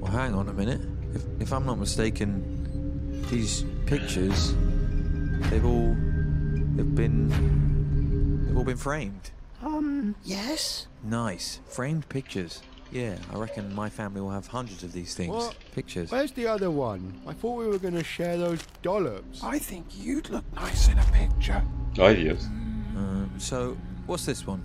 Well, 0.02 0.12
hang 0.12 0.34
on 0.34 0.50
a 0.50 0.54
minute. 0.54 0.82
If, 1.14 1.24
if 1.40 1.54
I'm 1.54 1.66
not 1.66 1.78
mistaken, 1.78 2.44
these 3.30 3.66
pictures, 3.86 4.54
they've 5.50 5.66
all, 5.66 5.96
they've 6.76 6.96
been, 6.96 7.30
they've 8.46 8.58
all 8.58 8.64
been 8.66 8.78
framed. 8.78 9.32
Um, 9.64 10.16
yes. 10.24 10.88
Nice. 11.04 11.60
Framed 11.68 12.10
pictures. 12.10 12.62
Yeah, 12.92 13.16
I 13.34 13.38
reckon 13.38 13.74
my 13.74 13.90
family 13.90 14.20
will 14.20 14.32
have 14.32 14.48
hundreds 14.48 14.84
of 14.84 14.92
these 14.92 15.16
things. 15.16 15.34
What? 15.34 15.56
Pictures. 15.74 16.12
Where's 16.12 16.34
the 16.34 16.48
other 16.48 16.70
one? 16.70 17.20
I 17.26 17.32
thought 17.34 17.58
we 17.58 17.68
were 17.68 17.80
going 17.80 17.94
to 17.94 18.04
share 18.04 18.38
those 18.38 18.62
dollops. 18.82 19.42
I 19.44 19.60
think 19.60 19.86
you'd 19.94 20.30
look 20.30 20.44
nice 20.54 20.90
in 20.90 21.00
a 21.00 21.06
picture. 21.06 21.64
Ay, 21.98 22.16
Dios. 22.16 22.48
Uh, 22.98 23.26
so, 23.38 23.78
what's 24.08 24.26
this 24.26 24.46
one? 24.46 24.64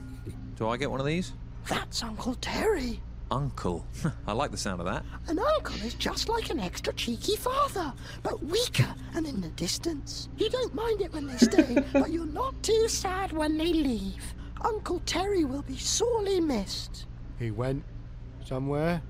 Do 0.57 0.69
I 0.69 0.77
get 0.77 0.91
one 0.91 0.99
of 0.99 1.07
these? 1.07 1.35
That's 1.69 2.03
Uncle 2.03 2.35
Terry. 2.41 3.01
Uncle. 3.31 3.87
I 4.27 4.33
like 4.33 4.51
the 4.51 4.57
sound 4.57 4.81
of 4.81 4.87
that. 4.87 5.05
An 5.29 5.39
uncle 5.39 5.77
is 5.85 5.95
just 5.95 6.29
like 6.29 6.51
an 6.51 6.59
extra 6.59 6.93
cheeky 6.95 7.37
father, 7.37 7.93
but 8.23 8.43
weaker 8.43 8.93
and 9.15 9.27
in 9.27 9.41
the 9.41 9.49
distance. 9.51 10.29
You 10.37 10.51
don't 10.51 10.75
mind 10.75 11.01
it 11.01 11.13
when 11.13 11.27
they 11.27 11.37
stay, 11.37 11.85
but 11.93 12.11
you're 12.11 12.27
not 12.27 12.61
too 12.63 12.89
sad 12.89 13.33
when 13.33 13.57
they 13.57 13.73
leave. 13.73 14.35
Uncle 14.63 15.01
Terry 15.07 15.45
will 15.45 15.63
be 15.63 15.77
sorely 15.77 16.41
missed. 16.41 17.07
He 17.39 17.51
went 17.51 17.85
somewhere? 18.47 19.03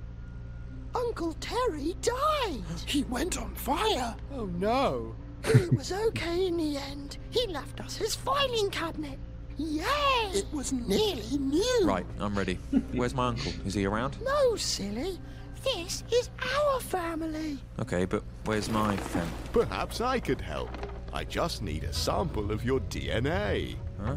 Uncle 0.94 1.34
Terry 1.34 1.94
died. 2.00 2.62
He 2.86 3.02
went 3.04 3.38
on 3.38 3.54
fire. 3.54 4.16
Oh 4.32 4.46
no. 4.46 5.14
It 5.44 5.72
was 5.76 5.92
okay 5.92 6.46
in 6.46 6.56
the 6.56 6.78
end. 6.78 7.18
He 7.30 7.46
left 7.48 7.80
us 7.80 7.96
his 7.96 8.14
filing 8.14 8.70
cabinet. 8.70 9.18
Yay! 9.58 9.84
It 10.32 10.46
was 10.52 10.72
nearly 10.72 11.38
new. 11.38 11.82
Right, 11.84 12.06
I'm 12.18 12.36
ready. 12.36 12.58
Where's 12.92 13.14
my 13.14 13.28
uncle? 13.28 13.52
Is 13.64 13.74
he 13.74 13.86
around? 13.86 14.20
No, 14.22 14.56
silly. 14.56 15.18
This 15.62 16.04
is 16.12 16.30
our 16.54 16.80
family. 16.80 17.58
Okay, 17.80 18.04
but 18.04 18.22
where's 18.44 18.68
my 18.68 18.96
fam? 18.96 19.28
Perhaps 19.52 20.00
I 20.00 20.20
could 20.20 20.40
help. 20.40 20.70
I 21.12 21.24
just 21.24 21.62
need 21.62 21.84
a 21.84 21.92
sample 21.92 22.50
of 22.52 22.64
your 22.64 22.80
DNA. 22.80 23.76
Huh? 24.02 24.16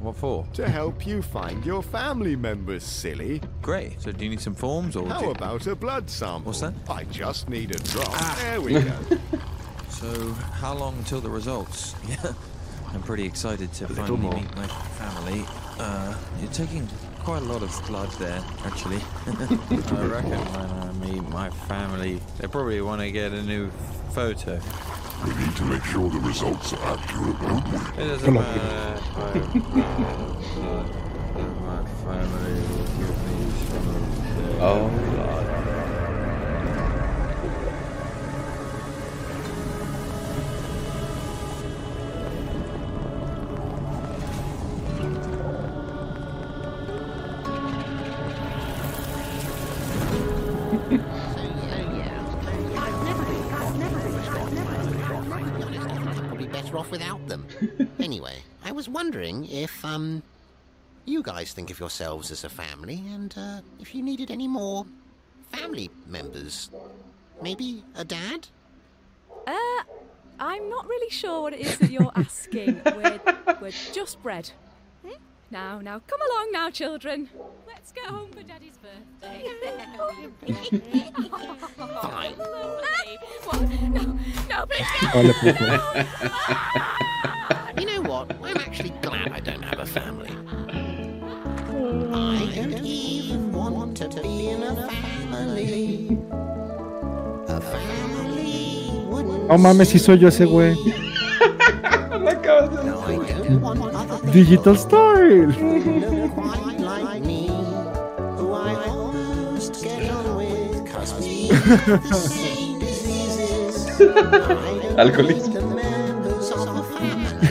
What 0.00 0.16
for? 0.16 0.46
To 0.54 0.68
help 0.68 1.06
you 1.06 1.22
find 1.22 1.64
your 1.64 1.82
family 1.82 2.36
members, 2.36 2.84
silly. 2.84 3.40
Great. 3.62 4.00
So 4.00 4.12
do 4.12 4.24
you 4.24 4.30
need 4.30 4.40
some 4.40 4.54
forms 4.54 4.94
or? 4.94 5.08
How 5.08 5.22
you- 5.22 5.30
about 5.30 5.66
a 5.66 5.74
blood 5.74 6.08
sample? 6.10 6.46
What's 6.52 6.60
that? 6.60 6.74
I 6.88 7.04
just 7.04 7.48
need 7.48 7.70
a 7.74 7.78
drop. 7.78 8.08
Ah. 8.10 8.38
There 8.42 8.60
we 8.60 8.72
go. 8.74 8.98
So 9.88 10.32
how 10.32 10.74
long 10.74 10.98
until 10.98 11.22
the 11.22 11.30
results? 11.30 11.94
Yeah, 12.06 12.16
I'm 12.92 13.02
pretty 13.02 13.24
excited 13.24 13.72
to 13.74 13.86
little 13.88 14.18
finally 14.18 14.42
meet 14.42 14.54
my 14.56 14.66
family. 14.66 15.42
Uh, 15.78 16.14
you're 16.38 16.52
taking 16.52 16.86
quite 17.26 17.42
a 17.42 17.46
lot 17.46 17.60
of 17.60 17.86
blood 17.88 18.08
there, 18.20 18.40
actually. 18.64 18.98
I 19.26 20.06
reckon 20.06 20.38
when 20.54 20.70
I 20.70 20.92
meet 20.92 21.28
my 21.28 21.50
family, 21.50 22.20
they 22.38 22.46
probably 22.46 22.80
want 22.80 23.00
to 23.00 23.10
get 23.10 23.32
a 23.32 23.42
new 23.42 23.68
photo. 24.12 24.60
We 25.26 25.34
need 25.34 25.56
to 25.56 25.64
make 25.64 25.82
sure 25.82 26.08
the 26.08 26.20
results 26.20 26.72
are 26.74 26.96
accurate, 26.96 27.40
don't 27.40 27.68
we? 27.68 27.78
It 28.00 28.06
doesn't 28.06 28.32
matter 28.32 29.00
if 29.34 29.44
my 31.66 31.82
family 32.04 32.52
will 32.62 32.86
give 32.94 33.16
me 33.26 33.36
some 33.70 33.88
of 33.88 34.02
their 34.36 34.62
Oh. 34.62 35.35
Wondering 58.96 59.46
if, 59.50 59.84
um, 59.84 60.22
you 61.04 61.22
guys 61.22 61.52
think 61.52 61.70
of 61.70 61.78
yourselves 61.78 62.30
as 62.30 62.44
a 62.44 62.48
family 62.48 63.02
and, 63.12 63.34
uh, 63.36 63.60
if 63.78 63.94
you 63.94 64.02
needed 64.02 64.30
any 64.30 64.48
more 64.48 64.86
family 65.52 65.90
members. 66.06 66.70
Maybe 67.42 67.84
a 67.94 68.06
dad? 68.06 68.48
Uh, 69.46 69.82
I'm 70.40 70.70
not 70.70 70.88
really 70.88 71.10
sure 71.10 71.42
what 71.42 71.52
it 71.52 71.60
is 71.60 71.76
that 71.76 71.90
you're 71.90 72.10
asking. 72.16 72.80
we're, 72.86 73.20
we're 73.60 73.78
just 73.92 74.22
bred. 74.22 74.50
Hmm? 75.04 75.18
Now, 75.50 75.78
now, 75.82 76.00
come 76.06 76.20
along 76.30 76.52
now, 76.52 76.70
children. 76.70 77.28
Let's 77.66 77.92
go 77.92 78.00
home 78.04 78.30
for 78.30 78.42
Daddy's 78.44 78.78
birthday. 78.78 79.50
Fine. 82.00 82.38
Lovely. 82.38 83.18
No, 83.90 84.18
no, 84.48 84.66
please 84.66 84.86
Vale, 85.12 85.34
puto. 85.34 85.64
You 85.64 85.70
know 87.26 87.32
what? 88.16 88.36
I'm 88.42 88.56
actually 88.56 88.90
glad 89.02 89.32
I 89.32 89.40
don't 89.40 89.62
have 89.62 89.78
a 89.80 89.86
family. 89.86 90.30
I 92.12 92.50
don't 92.54 92.84
even 92.84 93.52
want 93.52 93.96
to 93.98 94.08
be 94.22 94.48
in 94.48 94.62
a 94.62 94.88
family. 94.90 96.18
A 97.48 97.60
family 97.60 98.90
wouldn't 99.08 99.48
No 99.48 99.58
mames, 99.58 99.88
si 99.88 99.98
soy 99.98 100.16
yo 100.18 100.28
ese 100.28 100.44
güey. 100.46 100.74
Lo 102.10 102.28
acabas 102.34 102.70
de 102.70 102.84
No, 102.84 103.00
I 103.02 103.16
don't 103.16 103.60
want 103.60 103.94
other 103.94 104.18
people 104.18 104.32
Digital 104.32 104.76
Style. 104.76 105.50
who 105.52 106.00
look 106.00 106.32
quite 106.34 106.78
like 106.80 107.22
me, 107.22 107.48
who 108.38 108.52
I 108.52 108.74
almost 108.88 109.82
get 109.84 110.10
on 110.10 110.36
with, 110.36 110.92
cause 110.92 111.12
we 111.20 111.48
have 111.48 112.02
the 112.02 112.12
same 112.36 112.78
diseases. 112.80 114.00
I 114.00 114.04
don't 114.04 114.98
Alcoholismo. 114.98 115.46
need 115.46 115.52
the 115.52 115.60
I 117.36 117.44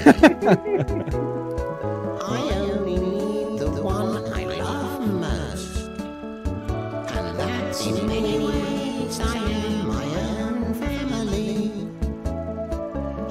only 2.56 2.98
need 2.98 3.60
the 3.60 3.70
one 3.84 4.34
I 4.34 4.46
love 4.46 5.02
most. 5.08 5.78
And 7.12 7.40
that's 7.40 7.86
in 7.86 8.08
many 8.08 8.40
ways 8.40 9.20
I 9.20 9.38
am 9.38 9.88
my 9.88 10.06
own 10.42 10.74
family. 10.74 11.72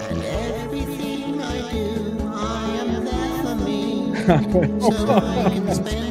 And 0.08 0.22
everything 0.22 1.42
I 1.42 1.56
do, 1.72 1.86
I 2.32 2.70
am 2.82 3.04
there 3.04 3.34
for 3.42 3.56
me. 3.56 4.14
so 4.80 5.08
I 5.10 5.50
can 5.52 5.74
spend 5.74 6.03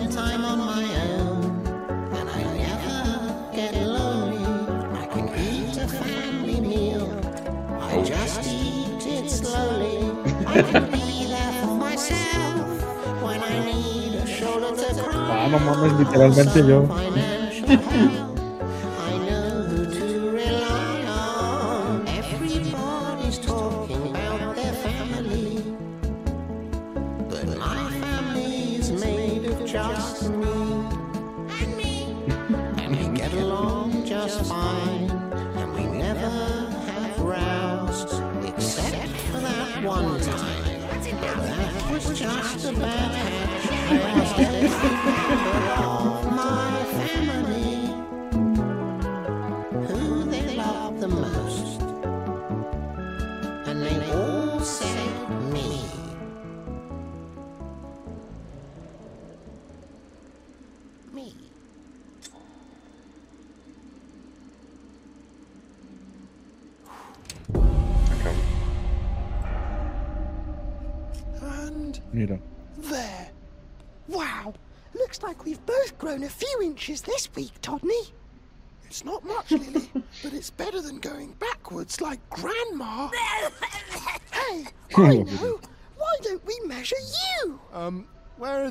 Ah, 15.25 15.47
no 15.49 15.59
mames, 15.59 15.93
literalmente 15.93 16.63
yo. 16.65 16.87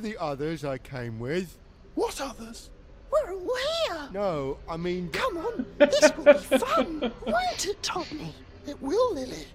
the 0.03 0.21
others 0.21 0.65
I 0.65 0.79
came 0.79 1.19
with? 1.19 1.57
What 1.95 2.21
others? 2.21 2.71
We're 3.11 3.33
all 3.33 3.57
here. 3.89 4.09
No, 4.13 4.59
I 4.69 4.77
mean. 4.77 5.11
Come 5.11 5.37
on, 5.39 5.67
this 5.79 6.11
will 6.17 6.25
be 6.25 6.59
fun, 6.59 7.13
won't 7.27 7.67
it, 7.67 7.83
Tommy? 7.83 8.35
It 8.67 8.81
will, 8.81 9.15
Lily. 9.15 9.47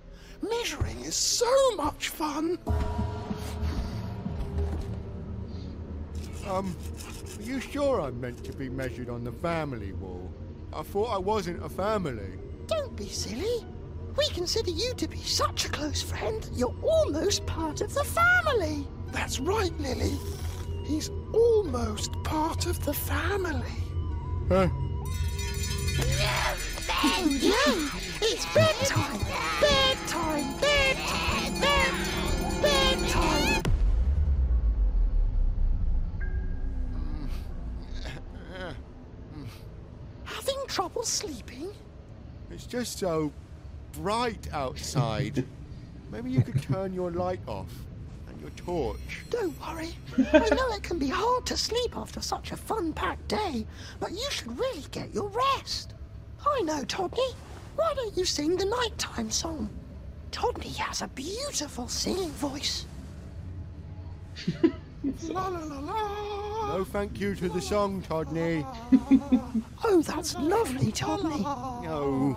Measuring 0.41 0.99
is 1.01 1.15
so 1.15 1.75
much 1.75 2.09
fun. 2.09 2.59
Um, 6.47 6.75
are 7.37 7.41
you 7.41 7.59
sure 7.59 8.01
I'm 8.01 8.21
meant 8.21 8.43
to 8.45 8.53
be 8.53 8.69
measured 8.69 9.09
on 9.09 9.23
the 9.23 9.31
family 9.31 9.91
wall? 9.93 10.31
I 10.73 10.83
thought 10.83 11.13
I 11.13 11.17
wasn't 11.17 11.63
a 11.63 11.69
family. 11.69 12.37
Don't 12.67 12.95
be 12.95 13.07
silly. 13.07 13.65
We 14.15 14.27
consider 14.29 14.71
you 14.71 14.93
to 14.95 15.07
be 15.07 15.17
such 15.17 15.65
a 15.65 15.69
close 15.69 16.01
friend 16.01 16.47
you're 16.53 16.75
almost 16.81 17.45
part 17.45 17.81
of 17.81 17.93
the 17.93 18.03
family. 18.03 18.87
That's 19.11 19.39
right, 19.39 19.71
Lily. 19.79 20.17
He's 20.85 21.09
almost 21.34 22.11
part 22.23 22.65
of 22.65 22.84
the 22.85 22.93
family. 22.93 23.61
Huh? 24.49 24.69
Oh, 26.89 27.38
yeah. 27.41 27.89
It's 28.21 28.45
bedtime. 28.53 29.19
Bedtime. 29.59 30.59
Bedtime. 30.59 31.59
Bedtime. 31.59 32.61
Bedtime. 32.61 33.63
Having 40.23 40.57
trouble 40.67 41.03
sleeping? 41.03 41.71
It's 42.49 42.65
just 42.65 42.99
so 42.99 43.31
bright 43.93 44.47
outside. 44.53 45.45
Maybe 46.11 46.31
you 46.31 46.41
could 46.41 46.61
turn 46.61 46.93
your 46.93 47.11
light 47.11 47.41
off 47.47 47.86
your 48.47 48.55
torch. 48.65 49.23
Don't 49.29 49.59
worry. 49.61 49.89
I 50.33 50.55
know 50.55 50.71
it 50.71 50.83
can 50.83 50.97
be 50.97 51.07
hard 51.07 51.45
to 51.47 51.57
sleep 51.57 51.95
after 51.95 52.21
such 52.21 52.51
a 52.51 52.57
fun-packed 52.57 53.27
day, 53.27 53.65
but 53.99 54.11
you 54.11 54.25
should 54.29 54.57
really 54.57 54.85
get 54.91 55.13
your 55.13 55.29
rest. 55.29 55.93
I 56.45 56.61
know, 56.61 56.83
Todney. 56.83 57.33
Why 57.75 57.93
don't 57.93 58.17
you 58.17 58.25
sing 58.25 58.55
the 58.55 58.65
nighttime 58.65 59.31
song? 59.31 59.69
Todney 60.31 60.75
has 60.77 61.01
a 61.01 61.07
beautiful 61.09 61.87
singing 61.87 62.29
voice. 62.31 62.85
la 65.23 65.47
la 65.47 65.59
la. 65.59 66.77
No 66.77 66.83
thank 66.83 67.19
you 67.19 67.35
to 67.35 67.49
the 67.49 67.61
song, 67.61 68.01
Todney. 68.03 68.65
Oh, 69.83 70.01
that's 70.01 70.35
lovely, 70.37 70.91
Todney. 70.91 71.41
No. 71.83 72.35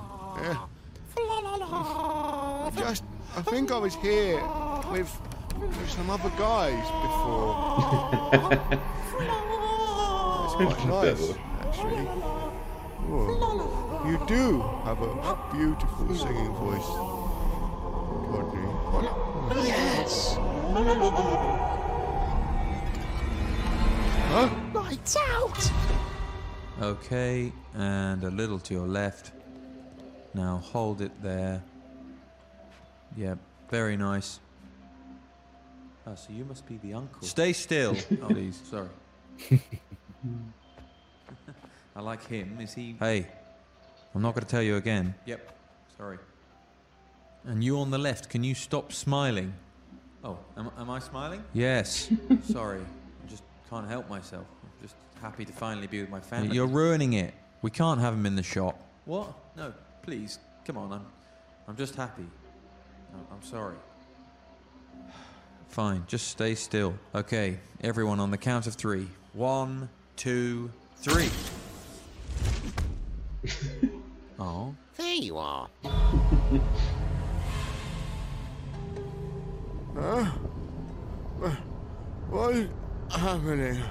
I 1.17 2.71
just, 2.77 3.03
I 3.37 3.43
think 3.43 3.73
I 3.73 3.79
was 3.79 3.95
here 3.97 4.43
with, 4.93 5.11
with 5.61 5.91
some 5.91 6.11
other 6.11 6.31
guys 6.31 6.85
before. 7.03 7.55
That's 10.41 10.55
quite 10.55 10.87
nice, 10.87 11.35
actually. 11.61 12.05
Whoa. 13.07 14.09
You 14.11 14.19
do 14.27 14.61
have 14.85 15.01
a 15.03 15.37
beautiful 15.53 16.15
singing 16.15 16.53
voice, 16.55 16.91
Todney. 18.27 18.67
Yes. 19.67 20.37
Huh? 24.29 24.49
Lights 24.73 25.17
out. 25.17 25.73
Okay, 26.81 27.53
and 27.75 28.25
a 28.25 28.31
little 28.31 28.59
to 28.61 28.75
your 28.75 28.87
left. 28.87 29.33
Now 30.35 30.59
hold 30.59 31.01
it 31.01 31.13
there. 31.23 31.63
Yep, 33.17 33.39
very 33.69 33.97
nice. 33.97 34.41
Oh, 36.11 36.15
so 36.17 36.33
you 36.33 36.45
must 36.45 36.67
be 36.67 36.77
the 36.79 36.95
uncle. 36.95 37.23
Stay 37.23 37.53
still, 37.53 37.97
oh, 38.23 38.27
please. 38.27 38.61
Sorry. 38.69 38.89
I 41.97 42.01
like 42.01 42.27
him. 42.27 42.59
Is 42.61 42.75
he? 42.75 42.97
Hey, 42.99 43.29
I'm 44.15 44.23
not 44.23 44.35
going 44.35 44.45
to 44.45 44.51
tell 44.51 44.63
you 44.63 44.77
again. 44.77 45.15
Yep. 45.27 45.57
Sorry. 45.97 46.19
And 47.45 47.63
you 47.63 47.79
on 47.79 47.91
the 47.91 47.99
left, 47.99 48.29
can 48.29 48.43
you 48.43 48.55
stop 48.55 48.93
smiling? 48.93 49.55
Oh, 50.25 50.39
am, 50.57 50.71
am 50.79 50.91
I 50.91 50.99
smiling? 50.99 51.45
Yes. 51.53 52.11
Sorry. 52.45 52.81
I 52.81 53.31
just 53.31 53.45
can't 53.69 53.89
help 53.89 54.11
myself. 54.11 54.47
I'm 54.65 54.83
just 54.83 54.97
happy 55.23 55.45
to 55.45 55.53
finally 55.53 55.87
be 55.87 56.01
with 56.01 56.11
my 56.11 56.21
family. 56.21 56.55
You're 56.55 56.67
ruining 56.67 57.13
it. 57.13 57.35
We 57.63 57.71
can't 57.71 58.01
have 58.01 58.15
him 58.15 58.27
in 58.27 58.35
the 58.35 58.43
shop. 58.43 58.81
What? 59.05 59.33
No, 59.57 59.73
please. 60.03 60.41
Come 60.65 60.77
on. 60.77 60.93
I'm, 60.93 61.07
I'm 61.69 61.77
just 61.77 61.95
happy. 61.95 62.27
No, 63.13 63.21
I'm 63.33 63.43
sorry. 63.43 63.77
Fine. 65.71 66.05
Just 66.07 66.29
stay 66.29 66.55
still. 66.55 66.95
Okay. 67.15 67.59
Everyone 67.83 68.21
on 68.21 68.31
the 68.31 68.39
count 68.39 68.67
of 68.67 68.75
three. 68.75 69.09
One, 69.33 69.89
two, 70.17 70.71
three. 70.97 71.31
oh. 74.39 74.75
There 74.97 75.15
you 75.15 75.39
are. 75.39 75.69
Huh? 79.97 80.31
Wha- 81.41 81.57
What 82.31 82.55
is 82.57 82.69
happening? 83.11 83.83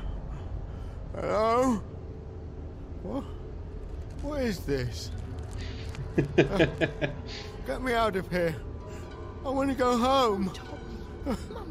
Hello? 1.15 1.81
What? 3.03 3.23
What 4.21 4.41
is 4.41 4.59
this? 4.59 5.11
Uh, 6.37 6.65
get 7.65 7.81
me 7.81 7.93
out 7.93 8.15
of 8.17 8.29
here. 8.29 8.55
I 9.45 9.49
want 9.49 9.69
to 9.69 9.75
go 9.75 9.97
home. 9.97 10.51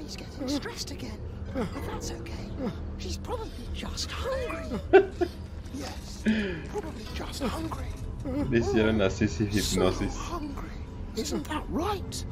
Mummy's 0.08 0.16
getting 0.16 0.48
stressed 0.48 0.90
again. 0.90 1.18
But 1.54 1.68
that's 1.86 2.12
okay. 2.12 2.50
She's 2.98 3.18
probably 3.18 3.50
just 3.74 4.10
hungry. 4.10 4.80
yes, 5.74 6.22
probably 6.70 7.04
just 7.14 7.42
hungry. 7.42 7.86
Le 8.24 8.58
hicieron 8.58 9.02
así 9.02 9.28
sí, 9.28 9.46
hipnosis. 9.46 10.16
Hungry. 10.16 10.70
Isn't 11.16 11.46
that 11.48 11.64
right, 11.68 12.24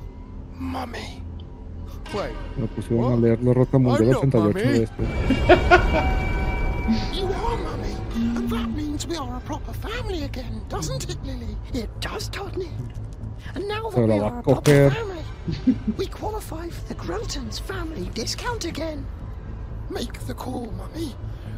Mummy? 0.55 1.23
Wait. 2.15 2.35
Me 2.57 2.67
pusieron 2.69 3.13
a 3.13 3.17
leer 3.17 3.39
los 3.43 3.55
Rotamundos 3.55 4.01
88 4.01 4.55
de 4.55 4.83
este. 4.83 5.03
You 7.13 7.27
are, 7.27 7.57
Mummy. 7.59 7.95
And 8.15 8.49
that 8.51 8.69
means 8.71 9.07
we 9.07 9.17
are 9.17 9.37
a 9.37 9.41
proper 9.41 9.73
family 9.75 10.25
again, 10.25 10.63
doesn't 10.69 11.11
it, 11.11 11.19
Lily? 11.25 11.57
It 11.75 11.91
does, 12.01 12.31
Todney. 12.31 12.71
And 13.55 13.69
now 13.69 13.91
that 13.91 13.97
Se 13.97 14.05
we 14.05 14.19
are 14.19 14.35
a 14.35 14.39
a 14.39 14.43
proper 14.43 14.91
family, 14.91 15.25
we 15.97 16.07
qualify 16.07 16.69
for 16.69 16.89
the 16.89 16.95
Grotons 16.95 17.59
family 17.59 18.11
discount 18.15 18.65
again. 18.65 19.07
Make 19.91 20.21
the 20.27 20.35
call, 20.35 20.73
Mummy. 20.73 21.15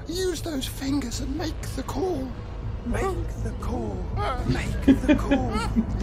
Use 0.06 0.42
those 0.42 0.66
fingers 0.66 1.20
and 1.20 1.36
make 1.36 1.60
the 1.76 1.82
call. 1.82 2.28
Make 2.86 3.28
the 3.42 3.50
call. 3.60 3.96
Make 4.46 4.84
the 4.86 5.14
call. 5.14 5.50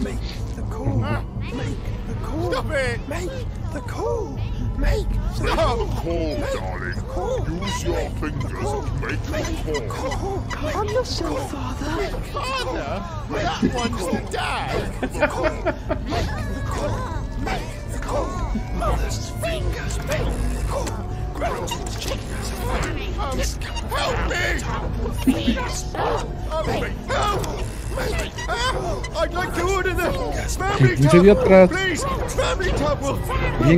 Make 0.02 0.18
the 0.54 0.62
call. 0.62 0.96
Make 1.52 1.78
the 2.06 2.14
call. 2.22 2.52
Stop 2.52 2.70
it! 2.70 3.08
Make 3.08 3.30
the 3.72 3.80
call. 3.80 4.38
Make 4.78 5.08
the 5.38 5.48
call. 5.48 5.86
Call, 5.86 6.36
darling. 6.54 7.62
Use 7.62 7.84
your 7.84 8.10
fingers 8.10 8.72
and 8.72 9.30
make 9.30 9.56
the 9.64 9.86
call. 9.88 10.44
Calm 10.50 10.88
yourself, 10.88 11.50
Father. 11.50 12.08
Father? 12.32 13.02
That 13.30 13.74
one's 13.74 14.06
the 14.06 14.20
dad. 14.30 15.02
Make 15.02 15.12
the 15.12 15.26
call. 15.26 15.50
Make 16.04 16.26
the 16.54 16.62
call. 16.66 17.22
Make 17.40 17.75
call. 18.06 18.26
Mother's 18.78 19.30
fingers 19.42 19.98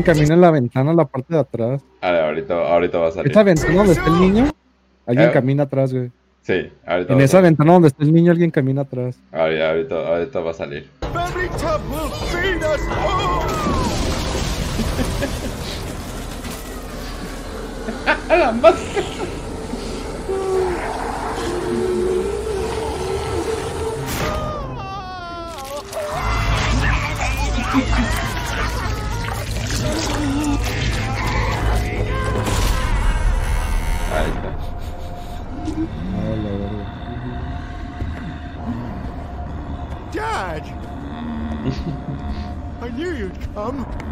camina 0.03 0.35
en 0.35 0.41
la 0.41 0.51
ventana 0.51 0.91
a 0.91 0.95
la 0.95 1.05
parte 1.05 1.35
de 1.35 1.41
atrás. 1.41 1.83
A 2.01 2.11
ver, 2.11 2.25
ahorita, 2.25 2.55
ahorita 2.55 2.99
va 2.99 3.09
a 3.09 3.13
salir. 3.13 3.31
¿Esa 3.31 3.43
ventana 3.43 3.75
donde 3.75 3.93
está 3.93 4.07
el 4.07 4.21
niño? 4.21 4.51
Alguien 5.07 5.29
Eh. 5.29 5.33
camina 5.33 5.63
atrás, 5.65 5.93
güey. 5.93 6.11
Sí, 6.43 6.71
ahorita 6.87 7.13
En 7.13 7.19
va 7.19 7.23
a 7.23 7.25
esa 7.25 7.33
salir. 7.39 7.45
ventana 7.45 7.73
donde 7.73 7.89
está 7.89 8.03
el 8.05 8.13
niño, 8.13 8.33
alguien 8.33 8.51
camina 8.51 8.83
atrás. 8.83 9.17
Ahorita, 9.33 9.69
ahorita, 9.71 9.95
ahorita 10.09 10.41
va 10.41 10.51
a 10.51 10.55
salir. 10.55 10.91
La 18.29 18.53
máscara. 18.53 19.07
Ahí. 34.15 34.33
Dad! 40.13 40.63
I 42.81 42.89
knew 42.91 43.13
you'd 43.13 43.55
come. 43.55 44.08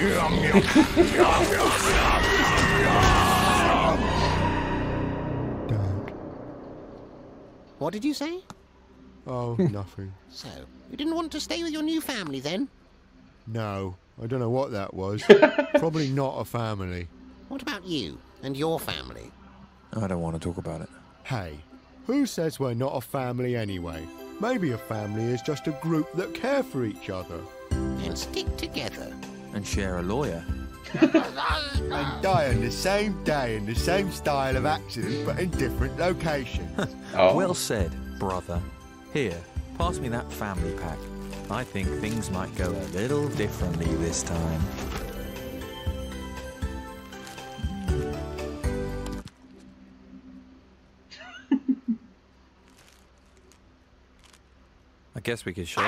Yum, 0.00 0.36
Dad. 5.68 6.12
What 7.78 7.94
did 7.94 8.04
you 8.04 8.12
say? 8.12 8.40
Oh, 9.26 9.56
nothing. 9.58 10.12
So, 10.28 10.48
you 10.90 10.98
didn't 10.98 11.14
want 11.14 11.32
to 11.32 11.40
stay 11.40 11.62
with 11.62 11.72
your 11.72 11.82
new 11.82 12.02
family 12.02 12.40
then? 12.40 12.68
No, 13.46 13.96
I 14.22 14.26
don't 14.26 14.38
know 14.38 14.50
what 14.50 14.70
that 14.72 14.92
was. 14.92 15.22
Probably 15.76 16.10
not 16.10 16.38
a 16.38 16.44
family. 16.44 17.08
What 17.48 17.62
about 17.62 17.86
you 17.86 18.18
and 18.42 18.54
your 18.54 18.78
family? 18.78 19.30
I 19.94 20.06
don't 20.06 20.20
want 20.20 20.36
to 20.36 20.40
talk 20.40 20.58
about 20.58 20.82
it. 20.82 20.90
Hey, 21.24 21.58
who 22.06 22.26
says 22.26 22.58
we're 22.58 22.74
not 22.74 22.96
a 22.96 23.00
family 23.00 23.56
anyway? 23.56 24.06
Maybe 24.40 24.72
a 24.72 24.78
family 24.78 25.24
is 25.24 25.42
just 25.42 25.66
a 25.66 25.72
group 25.82 26.10
that 26.14 26.34
care 26.34 26.62
for 26.62 26.84
each 26.84 27.10
other. 27.10 27.40
And 27.70 28.16
stick 28.16 28.56
together. 28.56 29.12
And 29.52 29.66
share 29.66 29.98
a 29.98 30.02
lawyer. 30.02 30.44
and 31.00 31.12
die 32.22 32.48
on 32.48 32.60
the 32.60 32.70
same 32.70 33.22
day 33.22 33.56
in 33.56 33.66
the 33.66 33.74
same 33.74 34.10
style 34.10 34.56
of 34.56 34.66
accident 34.66 35.24
but 35.24 35.38
in 35.38 35.50
different 35.50 35.98
locations. 35.98 36.68
Oh. 37.12 37.34
Well 37.34 37.54
said, 37.54 37.90
brother. 38.20 38.62
Here, 39.12 39.36
pass 39.76 39.98
me 39.98 40.08
that 40.10 40.30
family 40.32 40.72
pack. 40.74 40.98
I 41.50 41.64
think 41.64 41.88
things 42.00 42.30
might 42.30 42.54
go 42.54 42.70
a 42.70 42.86
little 42.94 43.28
differently 43.30 43.92
this 43.96 44.22
time. 44.22 44.62
I 55.20 55.22
guess 55.22 55.44
we 55.44 55.52
could 55.52 55.66
share. 55.66 55.84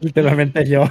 Literalmente 0.00 0.66
yo. 0.66 0.88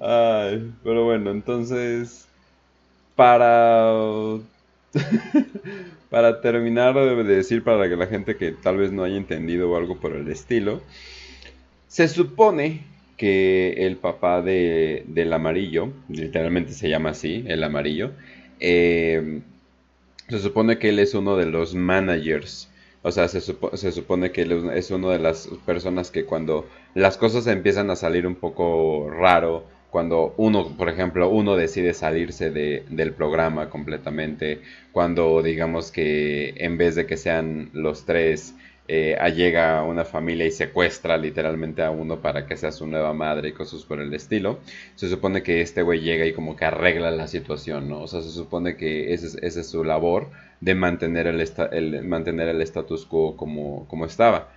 Ay, 0.00 0.72
pero 0.84 1.04
bueno, 1.04 1.32
entonces, 1.32 2.28
para, 3.16 3.92
para 6.10 6.40
terminar 6.40 6.94
de 6.94 7.24
decir 7.24 7.64
para 7.64 7.88
que 7.88 7.96
la 7.96 8.06
gente 8.06 8.36
que 8.36 8.52
tal 8.52 8.76
vez 8.76 8.92
no 8.92 9.02
haya 9.02 9.16
entendido 9.16 9.68
o 9.68 9.76
algo 9.76 9.98
por 9.98 10.12
el 10.12 10.28
estilo, 10.28 10.80
se 11.88 12.06
supone 12.06 12.91
que 13.22 13.86
el 13.86 13.96
papá 13.98 14.42
de, 14.42 15.04
del 15.06 15.32
amarillo, 15.32 15.92
literalmente 16.08 16.72
se 16.72 16.88
llama 16.88 17.10
así, 17.10 17.44
el 17.46 17.62
amarillo, 17.64 18.12
eh, 18.60 19.42
se 20.28 20.38
supone 20.38 20.78
que 20.78 20.88
él 20.90 20.98
es 20.98 21.14
uno 21.14 21.36
de 21.36 21.46
los 21.46 21.74
managers. 21.74 22.68
O 23.02 23.10
sea, 23.10 23.28
se, 23.28 23.40
se 23.40 23.92
supone 23.92 24.30
que 24.32 24.42
él 24.42 24.70
es 24.74 24.90
una 24.90 25.10
de 25.10 25.18
las 25.18 25.48
personas 25.66 26.10
que 26.10 26.24
cuando 26.24 26.68
las 26.94 27.16
cosas 27.16 27.46
empiezan 27.48 27.90
a 27.90 27.96
salir 27.96 28.26
un 28.26 28.36
poco 28.36 29.10
raro, 29.10 29.66
cuando 29.90 30.34
uno, 30.38 30.76
por 30.76 30.88
ejemplo, 30.88 31.28
uno 31.28 31.56
decide 31.56 31.94
salirse 31.94 32.50
de- 32.50 32.84
del 32.90 33.12
programa 33.12 33.68
completamente, 33.70 34.60
cuando 34.92 35.42
digamos 35.42 35.90
que 35.92 36.54
en 36.56 36.78
vez 36.78 36.94
de 36.94 37.06
que 37.06 37.16
sean 37.16 37.70
los 37.74 38.06
tres, 38.06 38.54
eh, 38.88 39.16
llega 39.34 39.82
una 39.84 40.04
familia 40.04 40.46
y 40.46 40.50
secuestra 40.50 41.16
literalmente 41.16 41.82
a 41.82 41.90
uno 41.90 42.20
para 42.20 42.46
que 42.46 42.56
sea 42.56 42.72
su 42.72 42.86
nueva 42.86 43.12
madre 43.14 43.48
y 43.50 43.52
cosas 43.52 43.84
por 43.84 44.00
el 44.00 44.12
estilo, 44.14 44.60
se 44.94 45.08
supone 45.08 45.42
que 45.42 45.60
este 45.60 45.82
güey 45.82 46.00
llega 46.00 46.26
y 46.26 46.32
como 46.32 46.56
que 46.56 46.64
arregla 46.64 47.10
la 47.10 47.26
situación, 47.28 47.88
¿no? 47.88 48.02
O 48.02 48.06
sea, 48.08 48.22
se 48.22 48.30
supone 48.30 48.76
que 48.76 49.12
esa 49.14 49.38
es 49.60 49.70
su 49.70 49.84
labor 49.84 50.30
de 50.60 50.74
mantener 50.74 51.26
el, 51.26 51.40
esta- 51.40 51.66
el- 51.66 52.04
mantener 52.04 52.48
el 52.48 52.60
status 52.62 53.06
quo 53.06 53.36
como, 53.36 53.86
como 53.88 54.06
estaba. 54.06 54.48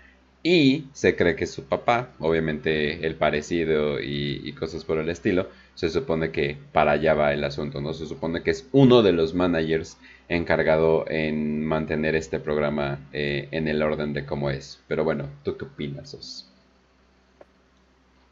Y 0.43 0.89
se 0.93 1.15
cree 1.15 1.35
que 1.35 1.47
su 1.47 1.65
papá, 1.67 2.13
obviamente 2.19 3.05
el 3.07 3.15
parecido 3.15 3.99
y, 3.99 4.41
y 4.47 4.53
cosas 4.53 4.85
por 4.85 4.99
el 4.99 5.09
estilo, 5.09 5.49
se 5.73 5.89
supone 5.89 6.31
que 6.31 6.55
para 6.71 6.91
allá 6.93 7.15
va 7.15 7.33
el 7.33 7.43
asunto, 7.43 7.81
¿no? 7.81 7.93
Se 7.93 8.05
supone 8.05 8.43
que 8.43 8.51
es 8.51 8.69
uno 8.71 9.01
de 9.01 9.11
los 9.11 9.33
managers 9.33 9.97
encargado 10.27 11.05
en 11.07 11.65
mantener 11.65 12.15
este 12.15 12.39
programa 12.39 12.99
eh, 13.13 13.47
en 13.51 13.67
el 13.67 13.81
orden 13.81 14.13
de 14.13 14.25
cómo 14.25 14.49
es. 14.49 14.79
Pero 14.87 15.03
bueno, 15.03 15.25
¿tú 15.43 15.57
qué 15.57 15.65
opinas, 15.65 16.13
Os? 16.13 16.49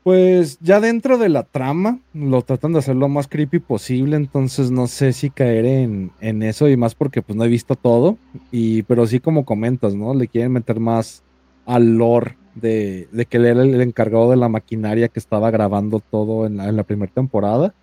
Pues 0.04 0.60
ya 0.60 0.82
dentro 0.82 1.18
de 1.18 1.30
la 1.30 1.44
trama 1.44 2.00
lo 2.14 2.42
tratan 2.42 2.74
de 2.74 2.80
hacer 2.80 2.96
lo 2.98 3.08
más 3.08 3.30
creepy 3.30 3.60
posible, 3.60 4.18
entonces 4.18 4.70
no 4.70 4.88
sé 4.88 5.14
si 5.14 5.30
caer 5.30 5.66
en, 5.66 6.12
en 6.20 6.44
eso 6.44 6.68
y 6.68 6.76
más 6.76 6.94
porque 6.94 7.22
pues 7.22 7.38
no 7.38 7.46
he 7.46 7.48
visto 7.48 7.76
todo, 7.76 8.18
y, 8.52 8.84
pero 8.84 9.08
sí 9.08 9.22
como 9.22 9.46
comentas, 9.46 9.96
¿no? 9.96 10.14
Le 10.14 10.28
quieren 10.28 10.52
meter 10.52 10.82
más 10.82 11.24
al 11.66 11.96
lore 11.96 12.36
de, 12.54 13.08
de 13.14 13.26
que 13.26 13.38
él 13.38 13.46
era 13.46 13.64
el 13.64 13.80
encargado 13.80 14.30
de 14.30 14.36
la 14.36 14.50
maquinaria 14.50 15.08
que 15.08 15.20
estaba 15.20 15.50
grabando 15.52 16.02
todo 16.02 16.46
en 16.48 16.58
la, 16.58 16.68
en 16.68 16.76
la 16.76 16.84
primera 16.84 17.12
temporada, 17.14 17.74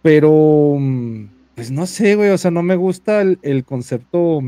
pero 0.00 0.76
mm, 0.78 1.24
pues 1.58 1.72
no 1.72 1.86
sé, 1.86 2.14
güey, 2.14 2.30
o 2.30 2.38
sea, 2.38 2.52
no 2.52 2.62
me 2.62 2.76
gusta 2.76 3.20
el, 3.20 3.64
concepto, 3.64 4.40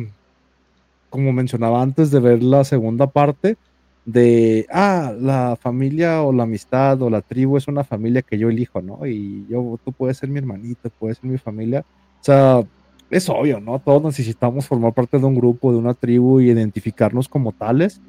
como 1.11 1.32
mencionaba 1.32 1.82
antes 1.82 2.12
de 2.12 2.20
ver 2.20 2.41
la 2.41 2.62
segunda 2.62 3.09
parte, 3.09 3.57
de, 4.05 4.65
ah, 4.70 5.12
la 5.19 5.59
familia 5.61 6.23
o 6.23 6.32
la 6.32 6.45
amistad 6.45 7.03
o 7.03 7.11
la 7.11 7.20
tribu 7.20 7.57
es 7.57 7.66
una 7.66 7.82
familia 7.82 8.23
que 8.23 8.39
yo 8.39 8.49
elijo, 8.49 8.81
¿no? 8.81 9.05
Y 9.09 9.45
yo, 9.51 9.77
tú 9.85 9.91
puedes 9.91 10.19
ser 10.19 10.28
mi 10.28 10.39
hermanito, 10.39 10.89
puedes 11.01 11.19
ser 11.19 11.28
mi 11.28 11.39
familia. 11.39 11.85
O 12.20 12.24
sea, 12.24 12.62
es 13.11 13.28
obvio, 13.28 13.59
¿no? 13.59 13.81
Todos 13.81 14.05
necesitamos 14.05 14.69
formar 14.69 14.93
parte 14.93 15.19
de 15.19 15.27
un 15.27 15.35
grupo, 15.35 15.73
de 15.73 15.78
una 15.78 15.95
tribu 15.95 16.39
y 16.39 16.51
identificarnos 16.51 17.28
como 17.28 17.51
tales, 17.51 18.01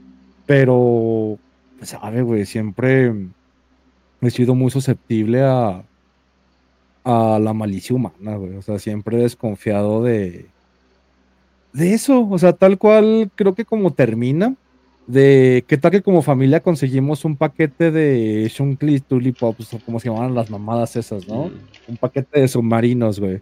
pero, 0.46 1.40
pues, 1.80 1.90
sabe, 1.90 2.22
güey, 2.22 2.46
siempre 2.46 3.16
he 4.22 4.30
sido 4.30 4.54
muy 4.54 4.70
susceptible 4.70 5.42
a, 5.42 5.86
a 7.04 7.40
la 7.40 7.54
malicia 7.54 7.96
humana, 7.96 8.36
güey. 8.36 8.56
O 8.56 8.62
sea, 8.62 8.80
siempre 8.80 9.18
desconfiado 9.18 10.04
de, 10.04 10.48
de 11.74 11.94
eso. 11.94 12.28
O 12.30 12.38
sea, 12.38 12.54
tal 12.54 12.78
cual 12.78 13.32
creo 13.36 13.56
que 13.56 13.66
como 13.66 13.94
termina, 13.94 14.56
de 15.08 15.66
qué 15.68 15.78
tal 15.78 15.92
que 15.92 16.02
como 16.02 16.22
familia 16.22 16.62
conseguimos 16.62 17.26
un 17.26 17.36
paquete 17.36 17.92
de 17.92 18.50
Shunkly 18.54 19.02
Tulipops, 19.02 19.74
o 19.74 19.80
como 19.80 20.00
se 20.00 20.10
llamaban 20.10 20.36
las 20.36 20.50
mamadas 20.50 20.96
esas, 20.96 21.28
¿no? 21.28 21.52
Un 21.88 21.98
paquete 21.98 22.42
de 22.42 22.48
submarinos, 22.48 23.20
güey. 23.20 23.42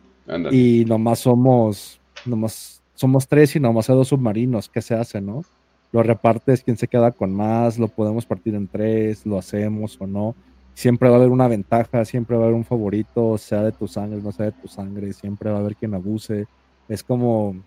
Y 0.52 0.86
nomás 0.86 1.20
somos, 1.20 2.00
nomás 2.26 2.82
somos 2.96 3.28
tres 3.28 3.56
y 3.56 3.60
nomás 3.60 3.90
hay 3.90 3.96
dos 3.96 4.10
submarinos. 4.10 4.70
¿Qué 4.70 4.82
se 4.82 4.96
hace, 4.96 5.22
no? 5.22 5.44
Lo 5.92 6.04
repartes, 6.04 6.64
quién 6.64 6.78
se 6.78 6.88
queda 6.88 7.12
con 7.12 7.34
más, 7.34 7.80
lo 7.80 7.88
podemos 7.88 8.26
partir 8.26 8.54
en 8.54 8.68
tres, 8.68 9.26
lo 9.26 9.40
hacemos 9.40 9.98
o 10.00 10.06
no. 10.06 10.36
Siempre 10.80 11.10
va 11.10 11.16
a 11.16 11.18
haber 11.18 11.30
una 11.30 11.50
ventaja, 11.50 12.06
siempre 12.06 12.38
va 12.38 12.44
a 12.44 12.46
haber 12.46 12.56
un 12.56 12.64
favorito, 12.64 13.38
sea 13.38 13.64
de 13.64 13.74
tu 13.74 13.86
sangre, 13.86 14.22
no 14.22 14.32
sea 14.32 14.46
de 14.46 14.54
tu 14.54 14.70
sangre, 14.70 15.12
siempre 15.12 15.52
va 15.52 15.58
a 15.58 15.60
haber 15.60 15.76
quien 15.76 15.94
abuse. 15.94 16.48
Es 16.88 17.04
como, 17.04 17.58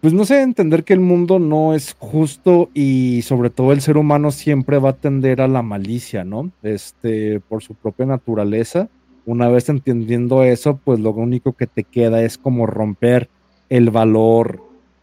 pues 0.00 0.14
no 0.14 0.24
sé, 0.24 0.40
entender 0.40 0.84
que 0.84 0.94
el 0.94 1.00
mundo 1.00 1.38
no 1.38 1.74
es 1.74 1.94
justo 1.98 2.70
y 2.72 3.20
sobre 3.20 3.50
todo 3.50 3.72
el 3.72 3.82
ser 3.82 3.98
humano 3.98 4.30
siempre 4.30 4.78
va 4.78 4.88
a 4.88 4.96
tender 4.96 5.42
a 5.42 5.46
la 5.46 5.60
malicia, 5.60 6.24
¿no? 6.24 6.50
Este, 6.62 7.40
por 7.40 7.62
su 7.62 7.74
propia 7.74 8.06
naturaleza. 8.06 8.88
Una 9.26 9.48
vez 9.48 9.68
entendiendo 9.68 10.42
eso, 10.42 10.80
pues 10.82 11.00
lo 11.00 11.10
único 11.10 11.52
que 11.52 11.66
te 11.66 11.84
queda 11.84 12.22
es 12.22 12.38
como 12.38 12.64
romper 12.64 13.28
el 13.68 13.90
valor 13.90 14.62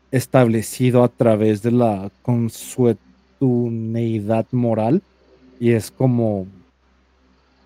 establecido 0.10 1.04
a 1.04 1.10
través 1.10 1.62
de 1.62 1.74
la 1.74 2.12
consuetuneidad 2.24 4.48
moral 4.52 5.04
y 5.60 5.74
es 5.74 5.92
como 5.92 6.48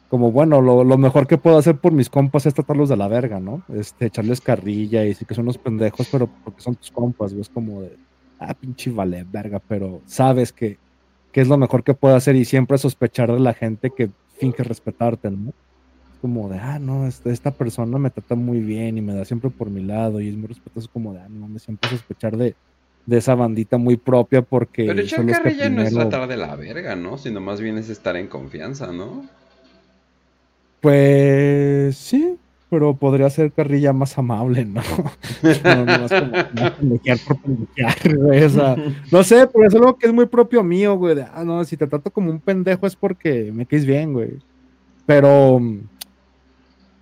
como 0.07 0.32
bueno, 0.32 0.61
lo, 0.61 0.84
lo 0.84 0.98
mejor 0.98 1.27
que 1.27 1.38
puedo 1.38 1.57
hacer 1.57 1.77
por 1.77 1.91
mis 1.91 2.10
compas 2.10 2.45
es 2.45 2.53
tratarlos 2.53 2.90
de 2.90 2.98
la 2.98 3.07
verga, 3.07 3.40
¿no? 3.40 3.64
Este, 3.69 4.06
echarles 4.07 4.40
carrilla 4.41 5.03
y 5.03 5.10
decir 5.10 5.27
que 5.27 5.34
son 5.36 5.45
unos 5.45 5.57
pendejos, 5.57 6.07
pero 6.11 6.30
porque 6.44 6.61
son 6.61 6.76
tus 6.76 6.91
compas, 6.91 7.32
güey. 7.32 7.41
Es 7.41 7.49
como 7.49 7.82
de, 7.82 7.98
ah, 8.40 8.53
pinche 8.53 8.91
vale, 8.91 9.26
verga, 9.27 9.60
pero 9.68 10.02
sabes 10.06 10.53
que, 10.53 10.77
que 11.32 11.41
es 11.41 11.48
lo 11.48 11.57
mejor 11.57 11.84
que 11.84 11.94
puede 11.95 12.15
hacer 12.15 12.36
y 12.36 12.45
siempre 12.45 12.77
sospechar 12.77 13.32
de 13.32 13.40
la 13.40 13.53
gente 13.53 13.91
que 13.95 14.11
finge 14.38 14.64
respetarte, 14.64 15.32
¿no? 15.32 15.52
Como 16.22 16.49
de, 16.49 16.57
ah, 16.60 16.80
no, 16.80 17.07
este- 17.07 17.32
esta 17.32 17.52
persona 17.52 17.98
me 17.98 18.10
trata 18.10 18.36
muy 18.36 18.60
bien 18.60 18.98
y 18.98 19.02
me 19.02 19.14
da 19.14 19.26
siempre 19.26 19.49
por 19.49 19.69
mi 19.69 19.84
lado 19.84 20.22
y 20.22 20.30
es 20.30 20.36
muy 20.38 20.48
respetuoso, 20.48 20.88
como 20.94 21.14
de, 21.14 21.19
ah, 21.22 21.27
no, 21.30 21.48
me 21.48 21.60
siempre 21.60 21.90
sospechar 21.90 22.38
de, 22.38 22.56
de 23.06 23.18
esa 23.18 23.36
bandita 23.36 23.77
muy 23.77 23.98
propia 23.98 24.41
porque 24.41 24.86
Pero 24.86 25.02
echar 25.02 25.26
carrilla 25.26 25.69
no 25.69 25.82
es 25.82 25.90
primero- 25.90 26.10
tratar 26.10 26.27
de 26.30 26.38
la 26.38 26.56
verga, 26.56 26.95
¿no? 26.95 27.18
Sino 27.18 27.41
más 27.41 27.60
bien 27.60 27.77
es 27.77 27.90
estar 27.90 28.15
en 28.15 28.27
confianza, 28.27 28.91
¿no? 28.91 29.26
Pues 30.86 31.98
sí, 31.98 32.38
pero 32.70 32.95
podría 32.95 33.28
ser 33.32 33.52
carrilla 33.52 33.91
más 33.91 34.16
amable, 34.20 34.66
¿no? 34.66 34.84
no, 35.41 35.86
como 39.12 39.24
sé, 39.24 39.48
pero 39.48 39.68
es 39.68 39.74
algo 39.74 39.98
que 39.98 40.06
es 40.06 40.14
muy 40.14 40.28
propio 40.28 40.64
mío, 40.64 40.95
güey. 40.95 41.16
de, 41.16 41.24
ah, 41.24 41.44
no, 41.44 41.66
si 41.66 41.76
te 41.76 41.88
trato 41.88 42.12
como 42.12 42.30
un 42.30 42.40
pendejo 42.40 42.86
es 42.86 42.95
porque 42.95 43.52
me 43.52 43.66
caes 43.66 43.88
bien, 43.88 44.14
güey. 44.14 44.34
Pero, 45.07 45.60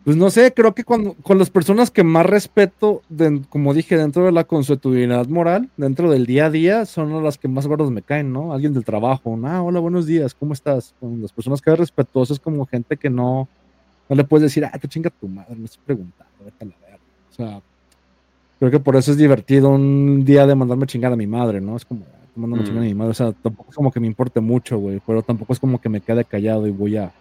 pues 0.06 0.16
no 0.16 0.30
sé, 0.30 0.54
creo 0.54 0.74
que 0.74 0.86
cuando, 0.86 1.16
con 1.16 1.38
las 1.38 1.50
personas 1.50 1.92
que 1.92 2.06
más 2.06 2.26
respeto, 2.26 3.02
de- 3.10 3.42
como 3.50 3.74
dije, 3.74 3.98
dentro 3.98 4.24
de 4.24 4.32
la 4.32 4.46
consuetudinidad 4.46 5.28
moral, 5.28 5.70
dentro 5.76 6.10
del 6.10 6.26
día 6.26 6.46
a 6.46 6.50
día, 6.50 6.86
son 6.86 7.22
las 7.22 7.38
que 7.38 7.50
más 7.50 7.68
gordos 7.68 7.92
me 7.92 8.02
caen, 8.02 8.32
¿no? 8.32 8.54
Alguien 8.54 8.74
del 8.74 8.86
trabajo, 8.86 9.38
ah, 9.44 9.62
hola, 9.62 9.82
buenos 9.82 10.06
días, 10.06 10.34
¿cómo 10.34 10.54
estás? 10.54 10.96
Con 11.02 11.22
las 11.22 11.34
personas 11.34 11.62
que 11.62 11.70
eres 11.70 11.82
respetuoso 11.82 12.32
es 12.32 12.40
como 12.40 12.66
gente 12.66 12.96
que 12.96 13.10
no, 13.10 13.50
no 14.10 14.16
le 14.16 14.24
puedes 14.24 14.44
decir, 14.44 14.66
ah, 14.66 14.78
tú 14.80 14.88
chinga 14.88 15.10
tu 15.10 15.28
madre, 15.28 15.56
me 15.56 15.66
estoy 15.66 15.82
preguntando, 15.86 16.44
vete 16.46 16.66
a 16.66 16.68
la 16.68 16.78
verga. 16.80 16.98
O 17.30 17.34
sea, 17.34 17.62
creo 18.60 18.72
que 18.72 18.80
por 18.80 18.96
eso 18.96 19.12
es 19.12 19.18
divertido 19.18 19.70
un 19.70 20.24
día 20.26 20.46
de 20.48 20.56
mandarme 20.56 20.86
chingar 20.88 21.14
a 21.14 21.16
mi 21.18 21.28
madre, 21.28 21.62
¿no? 21.62 21.76
Es 21.76 21.86
como, 21.86 22.06
ah, 22.14 22.26
una 22.36 22.58
Mm. 22.58 22.64
chingada 22.64 22.82
a 22.86 22.90
mi 22.90 22.94
madre. 22.96 23.12
O 23.12 23.16
sea, 23.16 23.34
tampoco 23.34 23.70
es 23.72 23.76
como 23.76 23.92
que 23.92 24.00
me 24.00 24.08
importe 24.08 24.40
mucho, 24.42 24.78
güey, 24.78 25.00
pero 25.06 25.22
tampoco 25.24 25.54
es 25.54 25.60
como 25.60 25.80
que 25.80 25.90
me 25.90 26.02
quede 26.02 26.26
callado 26.26 26.68
y 26.68 26.72
voy 26.72 26.98
a 26.98 27.14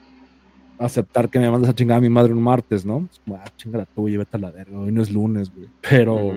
aceptar 0.78 1.30
que 1.30 1.38
me 1.38 1.50
mandes 1.50 1.70
a 1.70 1.74
chingar 1.74 1.98
a 1.98 2.00
mi 2.00 2.08
madre 2.08 2.32
un 2.32 2.42
martes, 2.42 2.84
¿no? 2.84 3.08
Es 3.10 3.18
como, 3.20 3.36
ah, 3.36 3.44
chingada 3.56 3.86
tú 3.94 4.08
y 4.08 4.16
vete 4.16 4.36
a 4.36 4.40
la 4.40 4.50
verga, 4.50 4.78
hoy 4.78 4.92
no 4.92 5.02
es 5.02 5.10
lunes, 5.10 5.50
güey. 5.52 5.68
Pero. 5.80 6.32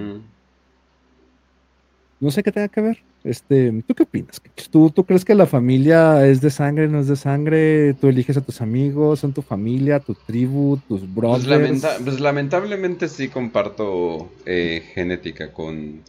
No 2.19 2.31
sé 2.31 2.43
qué 2.43 2.51
tenga 2.51 2.67
que 2.69 2.81
ver. 2.81 2.97
Este, 3.23 3.71
¿tú 3.87 3.95
qué 3.95 4.03
opinas? 4.03 4.39
¿Tú, 4.69 4.91
¿Tú 4.91 5.03
crees 5.03 5.25
que 5.25 5.33
la 5.33 5.47
familia 5.47 6.27
es 6.27 6.41
de 6.41 6.51
sangre, 6.51 6.87
no 6.87 6.99
es 6.99 7.07
de 7.07 7.15
sangre? 7.15 7.95
¿Tú 7.95 8.07
eliges 8.07 8.37
a 8.37 8.41
tus 8.41 8.61
amigos? 8.61 9.19
¿Son 9.19 9.33
tu 9.33 9.41
familia, 9.41 9.99
tu 9.99 10.13
tribu, 10.13 10.77
tus 10.87 11.01
brothers? 11.11 11.45
Pues, 11.45 11.59
lamenta- 11.59 11.97
pues, 12.03 12.19
lamentablemente 12.19 13.07
sí 13.07 13.27
comparto 13.29 14.29
eh, 14.45 14.83
genética 14.93 15.51
con, 15.51 16.01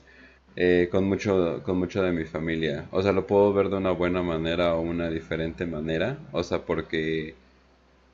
eh, 0.56 0.88
con, 0.90 1.04
mucho, 1.04 1.62
con 1.64 1.78
mucho 1.78 2.02
de 2.02 2.12
mi 2.12 2.24
familia. 2.24 2.84
O 2.90 3.02
sea, 3.02 3.12
lo 3.12 3.26
puedo 3.26 3.52
ver 3.54 3.70
de 3.70 3.76
una 3.76 3.92
buena 3.92 4.22
manera 4.22 4.74
o 4.74 4.82
una 4.82 5.08
diferente 5.08 5.64
manera. 5.66 6.18
O 6.32 6.42
sea, 6.42 6.58
porque... 6.60 7.34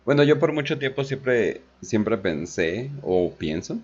Bueno, 0.05 0.23
yo 0.25 0.39
por 0.39 0.53
mucho 0.53 0.79
tiempo 0.79 1.05
siempre, 1.05 1.61
siempre 1.81 2.17
pensé 2.19 2.91
o 3.03 3.33
pienso 3.37 3.79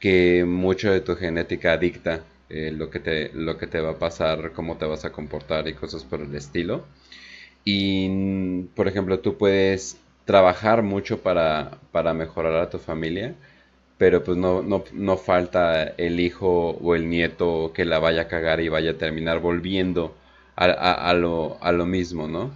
que 0.00 0.44
mucho 0.44 0.90
de 0.92 1.00
tu 1.00 1.14
genética 1.14 1.76
dicta 1.76 2.20
eh, 2.50 2.72
lo, 2.72 2.90
que 2.90 3.00
te, 3.00 3.30
lo 3.34 3.58
que 3.58 3.66
te 3.66 3.80
va 3.80 3.92
a 3.92 3.98
pasar, 3.98 4.52
cómo 4.52 4.76
te 4.78 4.86
vas 4.86 5.04
a 5.04 5.12
comportar 5.12 5.68
y 5.68 5.74
cosas 5.74 6.04
por 6.04 6.20
el 6.20 6.34
estilo. 6.34 6.84
Y, 7.64 8.64
por 8.74 8.88
ejemplo, 8.88 9.20
tú 9.20 9.36
puedes 9.38 9.98
trabajar 10.24 10.82
mucho 10.82 11.22
para, 11.22 11.78
para 11.92 12.14
mejorar 12.14 12.54
a 12.56 12.70
tu 12.70 12.78
familia, 12.78 13.34
pero 13.98 14.24
pues 14.24 14.36
no, 14.38 14.62
no, 14.62 14.84
no 14.92 15.16
falta 15.16 15.82
el 15.84 16.20
hijo 16.20 16.70
o 16.70 16.94
el 16.94 17.08
nieto 17.08 17.72
que 17.74 17.84
la 17.84 17.98
vaya 17.98 18.22
a 18.22 18.28
cagar 18.28 18.60
y 18.60 18.68
vaya 18.68 18.92
a 18.92 18.98
terminar 18.98 19.40
volviendo 19.40 20.16
a, 20.56 20.66
a- 20.66 21.10
a 21.10 21.14
lo, 21.14 21.62
a 21.62 21.72
lo 21.72 21.86
mismo, 21.86 22.26
¿no? 22.28 22.54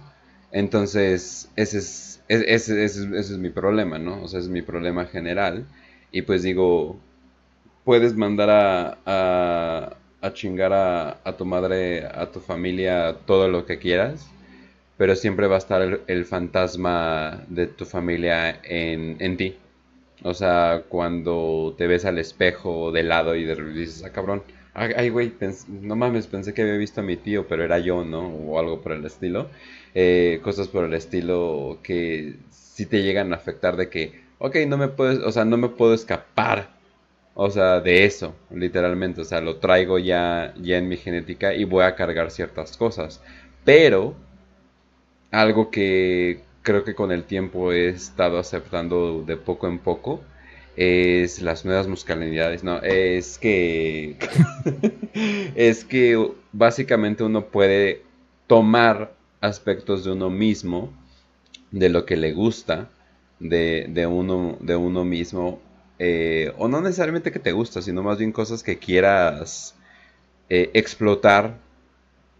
Entonces, 0.51 1.51
ese 1.55 1.77
es, 1.79 2.23
es- 2.27 2.41
ese, 2.47 2.83
ese 2.85 2.85
es, 2.85 2.97
ese 2.97 3.33
es 3.33 3.37
mi 3.39 3.49
problema, 3.49 3.99
¿no? 3.99 4.23
O 4.23 4.27
sea, 4.27 4.39
es 4.39 4.47
mi 4.49 4.61
problema 4.61 5.05
general. 5.05 5.67
Y 6.11 6.23
pues 6.23 6.43
digo, 6.43 6.99
puedes 7.85 8.15
mandar 8.15 8.49
a, 8.49 9.95
a, 10.21 10.33
chingar 10.33 10.73
a, 10.73 11.19
a 11.23 11.37
tu 11.37 11.45
madre, 11.45 12.05
a 12.05 12.31
tu 12.31 12.41
familia, 12.41 13.15
todo 13.25 13.47
lo 13.47 13.65
que 13.65 13.77
quieras, 13.77 14.27
pero 14.97 15.15
siempre 15.15 15.47
va 15.47 15.55
a 15.55 15.59
estar 15.59 16.01
el, 16.07 16.25
fantasma 16.25 17.45
de 17.47 17.67
tu 17.67 17.85
familia 17.85 18.59
en, 18.63 19.17
en 19.19 19.37
ti. 19.37 19.55
O 20.23 20.33
sea, 20.33 20.83
cuando 20.89 21.75
te 21.77 21.87
ves 21.87 22.05
al 22.05 22.17
espejo 22.17 22.91
de 22.91 23.03
lado 23.03 23.35
y 23.35 23.45
de 23.45 23.55
dices, 23.73 24.03
ah, 24.03 24.11
cabrón, 24.11 24.43
ay, 24.73 25.09
güey, 25.09 25.31
no 25.67 25.95
mames, 25.95 26.27
pensé 26.27 26.53
que 26.53 26.63
había 26.63 26.77
visto 26.77 27.01
a 27.01 27.03
mi 27.03 27.15
tío, 27.17 27.47
pero 27.47 27.63
era 27.63 27.79
yo, 27.79 28.03
¿no? 28.03 28.27
O 28.27 28.59
algo 28.59 28.81
por 28.81 28.93
el 28.93 29.05
estilo. 29.05 29.47
Eh, 29.93 30.39
cosas 30.43 30.67
por 30.67 30.85
el 30.85 30.93
estilo 30.93 31.79
que 31.83 32.35
sí 32.49 32.85
te 32.85 33.03
llegan 33.03 33.31
a 33.31 33.37
afectar 33.37 33.77
de 33.77 33.89
que, 33.89 34.21
ok, 34.39 34.57
no 34.67 34.77
me 34.77 34.89
puedes, 34.89 35.19
o 35.19 35.31
sea, 35.31 35.45
no 35.45 35.57
me 35.57 35.69
puedo 35.69 35.93
escapar 35.93 36.74
o 37.35 37.49
sea, 37.51 37.81
de 37.81 38.05
eso, 38.05 38.33
literalmente. 38.49 39.21
O 39.21 39.25
sea, 39.25 39.41
lo 39.41 39.57
traigo 39.57 39.99
ya, 39.99 40.53
ya 40.61 40.77
en 40.77 40.87
mi 40.87 40.97
genética 40.97 41.53
y 41.53 41.65
voy 41.65 41.83
a 41.83 41.95
cargar 41.95 42.31
ciertas 42.31 42.77
cosas. 42.77 43.21
Pero, 43.65 44.15
algo 45.31 45.69
que 45.69 46.41
creo 46.63 46.83
que 46.83 46.95
con 46.95 47.11
el 47.11 47.25
tiempo 47.25 47.71
he 47.73 47.89
estado 47.89 48.39
aceptando 48.39 49.23
de 49.23 49.37
poco 49.37 49.67
en 49.67 49.79
poco 49.79 50.21
es 50.77 51.41
las 51.41 51.65
nuevas 51.65 51.87
musicalidades. 51.87 52.63
No, 52.63 52.81
es 52.81 53.37
que. 53.37 54.15
es 55.55 55.83
que 55.83 56.31
básicamente 56.53 57.23
uno 57.23 57.45
puede 57.47 58.03
tomar 58.47 59.13
aspectos 59.41 60.05
de 60.05 60.11
uno 60.13 60.29
mismo, 60.29 60.89
de 61.71 61.89
lo 61.89 62.05
que 62.05 62.15
le 62.15 62.31
gusta, 62.33 62.89
de, 63.39 63.87
de 63.89 64.07
uno, 64.07 64.57
de 64.61 64.75
uno 64.77 65.03
mismo, 65.03 65.59
eh, 65.99 66.53
o 66.57 66.67
no 66.67 66.81
necesariamente 66.81 67.31
que 67.31 67.39
te 67.39 67.51
gusta, 67.51 67.81
sino 67.81 68.03
más 68.03 68.17
bien 68.17 68.31
cosas 68.31 68.63
que 68.63 68.79
quieras 68.79 69.75
eh, 70.49 70.71
explotar 70.73 71.57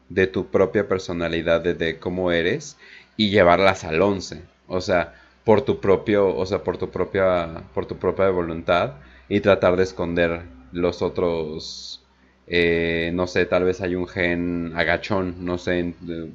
de 0.09 0.27
tu 0.27 0.47
propia 0.47 0.87
personalidad, 0.87 1.61
de, 1.61 1.73
de 1.73 1.99
cómo 1.99 2.31
eres, 2.31 2.77
y 3.17 3.29
llevarlas 3.29 3.83
al 3.83 4.01
11. 4.01 4.43
O 4.67 4.81
sea, 4.81 5.15
por 5.43 5.61
tu 5.61 5.79
propio, 5.79 6.35
o 6.35 6.45
sea, 6.45 6.63
por 6.63 6.77
tu 6.77 6.89
propia, 6.91 7.63
por 7.73 7.85
tu 7.85 7.97
propia 7.97 8.29
voluntad, 8.29 8.95
y 9.29 9.39
tratar 9.41 9.75
de 9.77 9.83
esconder 9.83 10.43
los 10.71 11.01
otros. 11.01 12.04
Eh, 12.47 13.11
no 13.13 13.27
sé, 13.27 13.45
tal 13.45 13.63
vez 13.63 13.81
hay 13.81 13.95
un 13.95 14.07
gen 14.07 14.73
agachón, 14.75 15.43
no 15.45 15.57
sé, 15.57 15.79
eh, 15.79 16.31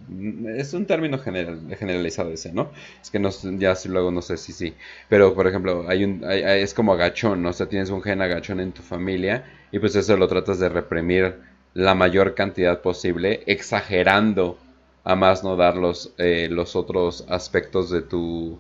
es 0.57 0.73
un 0.75 0.87
término 0.87 1.19
general, 1.19 1.61
generalizado 1.79 2.31
ese, 2.33 2.53
¿no? 2.53 2.73
Es 3.03 3.11
que 3.11 3.19
no, 3.19 3.31
ya 3.59 3.75
luego 3.87 4.11
no 4.11 4.23
sé 4.23 4.37
si 4.37 4.53
sí, 4.53 4.75
pero 5.09 5.35
por 5.35 5.47
ejemplo, 5.47 5.85
hay 5.89 6.05
un, 6.05 6.25
hay- 6.25 6.43
es 6.63 6.75
como 6.75 6.93
agachón, 6.93 7.43
¿no? 7.43 7.51
o 7.51 7.53
sea, 7.53 7.69
tienes 7.69 7.91
un 7.91 8.03
gen 8.03 8.23
agachón 8.23 8.61
en 8.61 8.73
tu 8.73 8.83
familia 8.83 9.45
y 9.71 9.79
pues 9.79 9.95
eso 9.97 10.17
lo 10.17 10.29
tratas 10.29 10.59
de 10.59 10.69
reprimir 10.69 11.41
la 11.75 11.95
mayor 11.95 12.35
cantidad 12.35 12.81
posible, 12.83 13.43
exagerando 13.47 14.59
a 15.05 15.15
más 15.17 15.45
no 15.45 15.57
dar 15.57 15.77
los, 15.77 16.15
eh, 16.19 16.49
los 16.51 16.77
otros 16.77 17.25
aspectos 17.29 17.91
de 17.91 18.03
tu, 18.03 18.59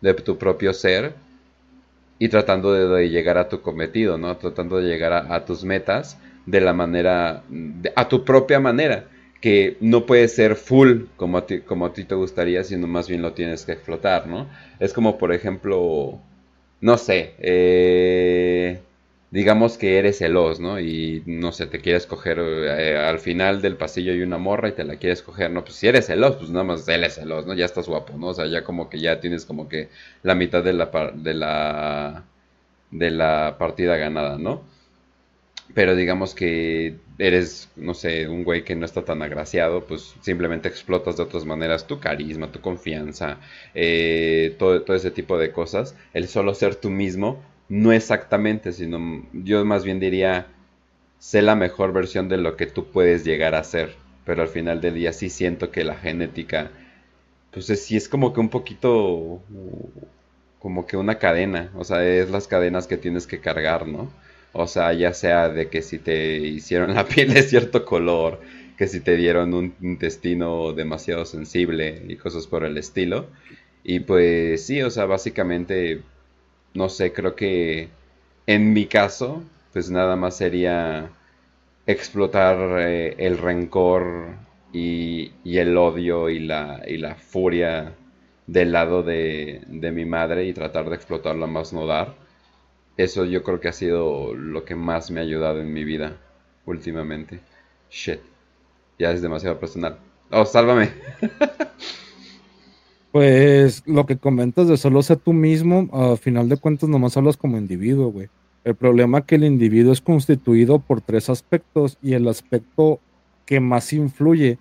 de 0.00 0.14
tu 0.14 0.36
propio 0.38 0.72
ser 0.72 1.14
y 2.18 2.28
tratando 2.28 2.72
de, 2.72 3.08
llegar 3.08 3.38
a 3.38 3.48
tu 3.48 3.62
cometido, 3.62 4.18
¿no? 4.18 4.36
Tratando 4.36 4.78
de 4.78 4.88
llegar 4.88 5.12
a 5.12 5.44
tus 5.44 5.64
metas 5.64 6.18
de 6.50 6.60
la 6.60 6.72
manera, 6.72 7.42
a 7.94 8.08
tu 8.08 8.24
propia 8.24 8.58
manera, 8.60 9.06
que 9.40 9.76
no 9.80 10.06
puede 10.06 10.28
ser 10.28 10.56
full 10.56 11.04
como 11.16 11.38
a, 11.38 11.46
ti, 11.46 11.60
como 11.60 11.86
a 11.86 11.92
ti 11.92 12.04
te 12.04 12.14
gustaría, 12.14 12.64
sino 12.64 12.86
más 12.86 13.08
bien 13.08 13.22
lo 13.22 13.32
tienes 13.34 13.64
que 13.64 13.72
explotar, 13.72 14.26
¿no? 14.26 14.48
Es 14.80 14.92
como, 14.92 15.18
por 15.18 15.32
ejemplo, 15.32 16.18
no 16.80 16.98
sé, 16.98 17.34
eh, 17.38 18.80
digamos 19.30 19.76
que 19.78 19.98
eres 19.98 20.18
celos, 20.18 20.58
¿no? 20.58 20.80
Y 20.80 21.22
no 21.26 21.52
sé, 21.52 21.66
te 21.66 21.80
quieres 21.80 22.06
coger 22.06 22.38
eh, 22.40 22.96
al 22.96 23.18
final 23.18 23.60
del 23.62 23.76
pasillo 23.76 24.12
hay 24.12 24.22
una 24.22 24.38
morra 24.38 24.70
y 24.70 24.72
te 24.72 24.84
la 24.84 24.96
quieres 24.96 25.22
coger, 25.22 25.50
¿no? 25.50 25.62
Pues 25.64 25.76
si 25.76 25.86
eres 25.86 26.06
celos, 26.06 26.36
pues 26.36 26.50
nada 26.50 26.64
más 26.64 26.88
él 26.88 27.04
es 27.04 27.22
¿no? 27.24 27.54
Ya 27.54 27.66
estás 27.66 27.88
guapo, 27.88 28.14
¿no? 28.16 28.28
O 28.28 28.34
sea, 28.34 28.46
ya 28.46 28.64
como 28.64 28.88
que 28.88 29.00
ya 29.00 29.20
tienes 29.20 29.44
como 29.44 29.68
que 29.68 29.88
la 30.22 30.34
mitad 30.34 30.64
de 30.64 30.72
la 30.72 30.90
de 31.14 31.34
la 31.34 32.24
de 32.90 33.10
la 33.10 33.56
partida 33.58 33.96
ganada, 33.96 34.38
¿no? 34.38 34.62
Pero 35.74 35.94
digamos 35.94 36.34
que 36.34 36.96
eres, 37.18 37.68
no 37.76 37.94
sé, 37.94 38.26
un 38.28 38.42
güey 38.44 38.64
que 38.64 38.74
no 38.74 38.84
está 38.86 39.04
tan 39.04 39.22
agraciado, 39.22 39.84
pues 39.86 40.14
simplemente 40.22 40.68
explotas 40.68 41.16
de 41.16 41.22
otras 41.24 41.44
maneras 41.44 41.86
tu 41.86 42.00
carisma, 42.00 42.50
tu 42.50 42.60
confianza, 42.60 43.38
eh, 43.74 44.56
todo, 44.58 44.82
todo 44.82 44.96
ese 44.96 45.10
tipo 45.10 45.38
de 45.38 45.52
cosas. 45.52 45.94
El 46.14 46.26
solo 46.28 46.54
ser 46.54 46.74
tú 46.76 46.90
mismo, 46.90 47.44
no 47.68 47.92
exactamente, 47.92 48.72
sino 48.72 48.98
yo 49.32 49.64
más 49.64 49.84
bien 49.84 50.00
diría, 50.00 50.46
sé 51.18 51.42
la 51.42 51.56
mejor 51.56 51.92
versión 51.92 52.28
de 52.28 52.38
lo 52.38 52.56
que 52.56 52.66
tú 52.66 52.90
puedes 52.90 53.24
llegar 53.24 53.54
a 53.54 53.64
ser. 53.64 53.96
Pero 54.24 54.42
al 54.42 54.48
final 54.48 54.80
del 54.80 54.94
día 54.94 55.12
sí 55.12 55.30
siento 55.30 55.70
que 55.70 55.84
la 55.84 55.96
genética, 55.96 56.72
pues 57.52 57.70
es- 57.70 57.84
sí 57.86 57.96
es 57.96 58.08
como 58.08 58.32
que 58.34 58.40
un 58.40 58.50
poquito, 58.50 59.42
como 60.58 60.86
que 60.86 60.96
una 60.96 61.18
cadena, 61.18 61.70
o 61.76 61.84
sea, 61.84 62.04
es 62.04 62.30
las 62.30 62.48
cadenas 62.48 62.86
que 62.86 62.96
tienes 62.96 63.26
que 63.26 63.40
cargar, 63.40 63.86
¿no? 63.86 64.10
O 64.52 64.66
sea, 64.66 64.92
ya 64.92 65.12
sea 65.14 65.48
de 65.48 65.68
que 65.68 65.82
si 65.82 65.98
te 65.98 66.38
hicieron 66.38 66.94
la 66.94 67.04
piel 67.08 67.34
de 67.34 67.42
cierto 67.42 67.84
color, 67.84 68.40
que 68.76 68.86
si 68.88 69.00
te 69.00 69.16
dieron 69.16 69.54
un 69.54 69.74
intestino 69.82 70.72
demasiado 70.72 71.24
sensible 71.24 72.02
y 72.08 72.16
cosas 72.16 72.46
por 72.46 72.64
el 72.64 72.78
estilo. 72.78 73.26
Y 73.84 74.00
pues 74.00 74.64
sí, 74.66 74.82
o 74.82 74.90
sea, 74.90 75.06
básicamente, 75.06 76.02
no 76.74 76.88
sé, 76.88 77.12
creo 77.12 77.34
que 77.36 77.88
en 78.46 78.72
mi 78.72 78.86
caso, 78.86 79.42
pues 79.72 79.90
nada 79.90 80.16
más 80.16 80.36
sería 80.36 81.10
explotar 81.86 82.80
eh, 82.80 83.14
el 83.18 83.38
rencor 83.38 84.36
y, 84.72 85.32
el 85.44 85.76
odio 85.76 86.28
y 86.30 86.38
la, 86.40 86.82
y 86.86 86.98
la 86.98 87.14
furia 87.16 87.94
del 88.46 88.72
lado 88.72 89.02
de, 89.02 89.62
de 89.68 89.92
mi 89.92 90.04
madre 90.04 90.44
y 90.46 90.52
tratar 90.52 90.88
de 90.88 90.96
explotarla 90.96 91.46
más 91.46 91.72
no 91.72 91.86
dar. 91.86 92.14
Eso 92.98 93.24
yo 93.24 93.44
creo 93.44 93.60
que 93.60 93.68
ha 93.68 93.72
sido 93.72 94.34
lo 94.34 94.64
que 94.64 94.74
más 94.74 95.10
me 95.10 95.20
ha 95.20 95.22
ayudado 95.22 95.60
en 95.60 95.72
mi 95.72 95.84
vida 95.84 96.18
últimamente. 96.66 97.40
Shit. 97.90 98.18
Ya 98.98 99.12
es 99.12 99.22
demasiado 99.22 99.58
personal. 99.58 99.98
Oh, 100.30 100.44
sálvame. 100.44 100.90
Pues 103.10 103.82
lo 103.86 104.04
que 104.04 104.18
comentas 104.18 104.68
de 104.68 104.76
solo 104.76 105.02
ser 105.02 105.16
tú 105.16 105.32
mismo, 105.32 105.88
a 105.92 106.16
final 106.18 106.46
de 106.50 106.58
cuentas 106.58 106.90
nomás 106.90 107.16
hablas 107.16 107.38
como 107.38 107.56
individuo, 107.56 108.12
güey. 108.12 108.28
El 108.64 108.74
problema 108.74 109.18
es 109.18 109.24
que 109.24 109.36
el 109.36 109.44
individuo 109.44 109.94
es 109.94 110.02
constituido 110.02 110.78
por 110.78 111.00
tres 111.00 111.30
aspectos 111.30 111.96
y 112.02 112.12
el 112.12 112.28
aspecto 112.28 113.00
que 113.46 113.60
más 113.60 113.94
influye 113.94 114.58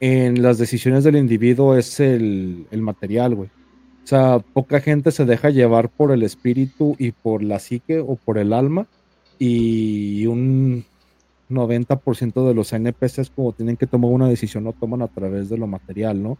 en 0.00 0.42
las 0.42 0.58
decisiones 0.58 1.04
del 1.04 1.14
individuo 1.14 1.76
es 1.76 2.00
el, 2.00 2.66
el 2.72 2.82
material, 2.82 3.36
güey. 3.36 3.50
O 4.06 4.08
sea, 4.08 4.38
poca 4.38 4.80
gente 4.80 5.10
se 5.10 5.24
deja 5.24 5.50
llevar 5.50 5.88
por 5.88 6.12
el 6.12 6.22
espíritu 6.22 6.94
y 6.96 7.10
por 7.10 7.42
la 7.42 7.58
psique 7.58 7.98
o 7.98 8.14
por 8.14 8.38
el 8.38 8.52
alma 8.52 8.86
y 9.36 10.24
un 10.26 10.84
90% 11.50 12.46
de 12.46 12.54
los 12.54 12.72
NPCs 12.72 13.30
como 13.30 13.50
tienen 13.50 13.76
que 13.76 13.88
tomar 13.88 14.12
una 14.12 14.28
decisión 14.28 14.62
lo 14.62 14.74
toman 14.74 15.02
a 15.02 15.08
través 15.08 15.48
de 15.48 15.58
lo 15.58 15.66
material, 15.66 16.22
¿no? 16.22 16.38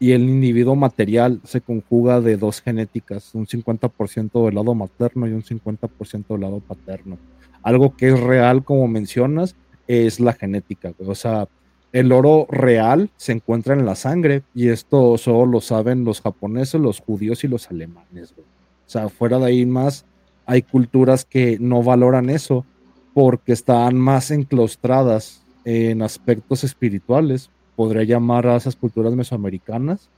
Y 0.00 0.10
el 0.10 0.28
individuo 0.28 0.74
material 0.74 1.40
se 1.44 1.60
conjuga 1.60 2.20
de 2.20 2.36
dos 2.36 2.60
genéticas, 2.60 3.32
un 3.32 3.46
50% 3.46 4.46
del 4.46 4.56
lado 4.56 4.74
materno 4.74 5.28
y 5.28 5.34
un 5.34 5.44
50% 5.44 6.26
del 6.26 6.40
lado 6.40 6.58
paterno. 6.58 7.16
Algo 7.62 7.94
que 7.94 8.08
es 8.08 8.18
real, 8.18 8.64
como 8.64 8.88
mencionas, 8.88 9.54
es 9.86 10.18
la 10.18 10.32
genética. 10.32 10.92
O 11.06 11.14
sea, 11.14 11.46
el 11.94 12.10
oro 12.10 12.48
real 12.50 13.08
se 13.16 13.30
encuentra 13.30 13.72
en 13.72 13.86
la 13.86 13.94
sangre 13.94 14.42
y 14.52 14.70
esto 14.70 15.16
solo 15.16 15.46
lo 15.46 15.60
saben 15.60 16.04
los 16.04 16.20
japoneses, 16.20 16.80
los 16.80 16.98
judíos 16.98 17.44
y 17.44 17.48
los 17.48 17.70
alemanes. 17.70 18.34
O 18.36 18.90
sea, 18.90 19.08
fuera 19.08 19.38
de 19.38 19.46
ahí 19.46 19.64
más, 19.64 20.04
hay 20.44 20.62
culturas 20.62 21.24
que 21.24 21.56
no 21.60 21.84
valoran 21.84 22.30
eso 22.30 22.66
porque 23.14 23.52
están 23.52 23.96
más 23.96 24.32
enclaustradas 24.32 25.40
en 25.64 26.02
aspectos 26.02 26.64
espirituales. 26.64 27.48
Podría 27.76 28.02
llamar 28.02 28.48
a 28.48 28.56
esas 28.56 28.74
culturas 28.74 29.14
mesoamericanas, 29.14 30.08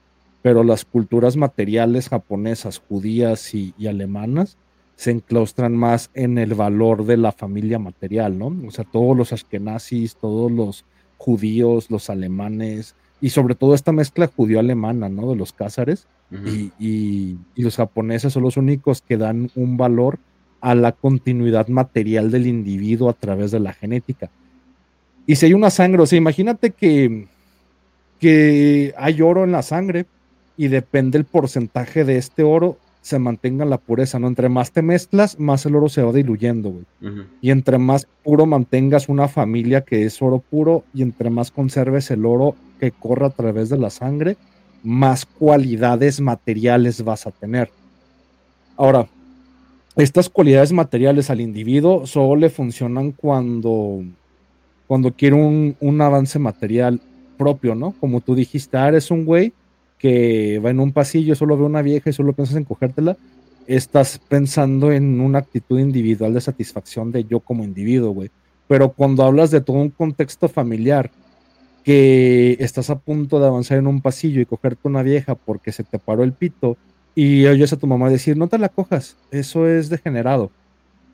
pero 0.41 0.65
las 0.65 0.87
culturas 0.87 1.37
materiales 1.37 2.09
japonesas, 2.09 2.83
judías 2.89 3.55
y, 3.55 3.75
alemanas 3.87 4.57
se 4.95 5.11
enclaustran 5.11 5.77
más 5.77 6.09
en 6.15 6.39
el 6.39 6.55
valor 6.55 7.05
de 7.05 7.19
la 7.19 7.33
familia 7.33 7.79
material, 7.79 8.39
¿no? 8.39 8.47
O 8.67 8.71
sea, 8.71 8.87
todos 8.91 9.15
los 9.15 9.35
ashkenazis, 9.35 10.17
todos 10.17 10.51
los 10.51 10.87
judíos, 11.19 11.91
los 11.91 12.11
alemanes, 12.11 12.95
y 13.21 13.31
sobre 13.31 13.55
todo 13.55 13.75
esta 13.75 13.93
mezcla 13.93 14.27
judío-alemana, 14.29 15.09
¿no? 15.09 15.31
De 15.31 15.37
los 15.37 15.53
cázares, 15.53 16.07
y, 16.45 16.73
y- 16.79 17.39
y 17.55 17.63
los 17.63 17.77
japoneses 17.77 18.33
son 18.33 18.43
los 18.43 18.57
únicos 18.57 19.01
que 19.01 19.17
dan 19.17 19.49
un 19.55 19.77
valor 19.77 20.19
a 20.61 20.75
la 20.75 20.91
continuidad 20.93 21.69
material 21.69 22.31
del 22.33 22.47
individuo 22.49 23.09
a 23.09 23.13
través 23.13 23.53
de 23.53 23.61
la 23.61 23.73
genética. 23.73 24.29
Y 25.27 25.37
si 25.37 25.47
hay 25.47 25.55
una 25.55 25.71
sangre, 25.71 26.03
o 26.03 26.07
sea, 26.07 26.19
imagínate 26.19 26.73
que, 26.73 27.27
que 28.21 28.93
hay 28.97 29.23
oro 29.23 29.45
en 29.45 29.53
la 29.53 29.63
sangre 29.63 30.07
y 30.57 30.69
depende 30.69 31.19
el 31.19 31.25
porcentaje 31.25 32.05
de 32.05 32.17
este 32.17 32.43
oro 32.43 32.77
se 33.07 33.21
mantenga 33.21 33.65
la 33.65 33.79
pureza, 33.79 34.19
¿no? 34.19 34.27
Entre 34.27 34.49
más 34.49 34.73
te 34.73 34.83
mezclas, 34.83 35.39
más 35.39 35.65
el 35.65 35.77
oro 35.77 35.89
se 35.89 36.03
va 36.03 36.13
diluyendo, 36.13 36.71
güey. 36.71 36.85
Y 37.41 37.53
entre 37.53 37.79
más 37.79 38.09
puro 38.25 38.47
mantengas 38.47 39.09
una 39.09 39.29
familia 39.29 39.83
que 39.83 40.05
es 40.05 40.21
oro 40.21 40.41
puro 40.41 40.83
y 40.93 41.03
entre 41.03 41.31
más 41.31 41.53
conserves 41.53 42.11
el 42.11 42.27
oro 42.27 42.57
que 42.81 42.91
corre 42.91 43.27
a 43.27 43.31
través 43.31 43.69
de 43.69 43.79
la 43.79 43.91
sangre, 43.91 44.37
más 44.83 45.25
cualidades 45.25 46.21
materiales 46.21 47.05
vas 47.05 47.29
a 47.29 47.31
tener. 47.31 47.71
Ahora, 48.77 49.07
estas 49.95 50.29
cualidades 50.29 50.73
materiales 50.73 51.31
al 51.31 51.41
individuo 51.41 52.09
solo 52.09 52.35
le 52.35 52.51
funcionan 52.51 53.13
cuando, 53.13 54.03
cuando 54.89 55.13
quiere 55.13 55.37
un, 55.37 55.77
un 55.79 56.01
avance 56.01 56.41
material 56.41 57.01
propio, 57.39 57.77
¿no? 57.77 57.93
Como 58.01 58.21
tú 58.21 58.35
dijiste, 58.35 58.77
ah, 58.77 58.89
eres 58.89 59.13
un 59.13 59.25
güey 59.25 59.53
que 59.99 60.61
va 60.65 60.71
en 60.71 60.81
un 60.81 60.93
pasillo, 60.93 61.35
solo 61.35 61.57
ve 61.57 61.65
una 61.65 61.83
vieja 61.83 62.11
y 62.11 62.13
solo 62.13 62.33
piensas 62.33 62.57
en 62.57 62.65
cogértela, 62.65 63.17
estás 63.67 64.21
pensando 64.29 64.93
en 64.93 65.21
una 65.21 65.39
actitud 65.39 65.79
individual 65.79 66.35
de 66.35 66.41
satisfacción 66.41 67.13
de 67.13 67.25
yo 67.25 67.41
como 67.41 67.65
individuo, 67.65 68.11
güey. 68.11 68.31
Pero 68.69 68.91
cuando 68.91 69.25
hablas 69.25 69.51
de 69.51 69.61
todo 69.61 69.77
un 69.77 69.91
contexto 69.91 70.49
familiar, 70.49 71.11
que 71.87 72.57
estás 72.59 72.91
a 72.91 72.99
punto 72.99 73.39
de 73.39 73.47
avanzar 73.47 73.79
en 73.79 73.87
un 73.87 74.01
pasillo 74.01 74.41
y 74.41 74.47
cogerte 74.47 74.89
una 74.89 75.05
vieja 75.05 75.37
porque 75.37 75.71
se 75.71 75.85
te 75.85 76.01
paró 76.01 76.25
el 76.25 76.33
pito 76.33 76.77
y 77.15 77.47
oyes 77.47 77.73
a 77.73 77.77
tu 77.77 77.87
mamá 77.87 78.11
decir, 78.11 78.37
no 78.37 78.49
te 78.49 78.59
la 78.59 78.69
cojas, 78.69 79.17
eso 79.31 79.69
es 79.69 79.89
degenerado. 79.89 80.51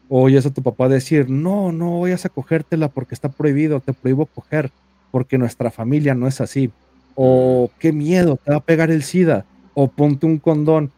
O 0.08 0.22
oyes 0.22 0.46
a 0.46 0.50
tu 0.50 0.62
papá 0.62 0.88
decir, 0.88 1.28
no, 1.28 1.72
no 1.72 2.00
vayas 2.00 2.24
a 2.24 2.30
cogértela 2.30 2.88
porque 2.88 3.14
está 3.14 3.28
prohibido, 3.28 3.80
te 3.80 3.92
prohíbo 3.92 4.24
coger, 4.24 4.70
porque 5.10 5.36
nuestra 5.36 5.70
familia 5.70 6.14
no 6.14 6.26
es 6.26 6.40
así. 6.40 6.70
O 7.14 7.70
qué 7.78 7.92
miedo, 7.92 8.38
te 8.42 8.50
va 8.50 8.58
a 8.58 8.64
pegar 8.64 8.90
el 8.90 9.02
SIDA, 9.02 9.44
o 9.74 9.88
ponte 9.88 10.26
un 10.26 10.38
condón. 10.38 10.90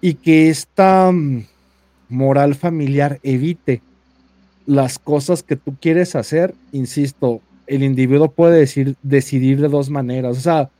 Y 0.00 0.14
que 0.14 0.48
esta 0.48 1.10
mm, 1.12 1.44
moral 2.08 2.54
familiar 2.54 3.18
evite 3.22 3.82
las 4.66 4.98
cosas 4.98 5.42
que 5.42 5.56
tú 5.56 5.76
quieres 5.80 6.14
hacer, 6.16 6.54
insisto, 6.72 7.40
el 7.66 7.82
individuo 7.82 8.30
puede 8.30 8.58
decir, 8.58 8.96
decidir 9.02 9.60
de 9.60 9.68
dos 9.68 9.90
maneras. 9.90 10.36
O 10.36 10.40
sea, 10.40 10.70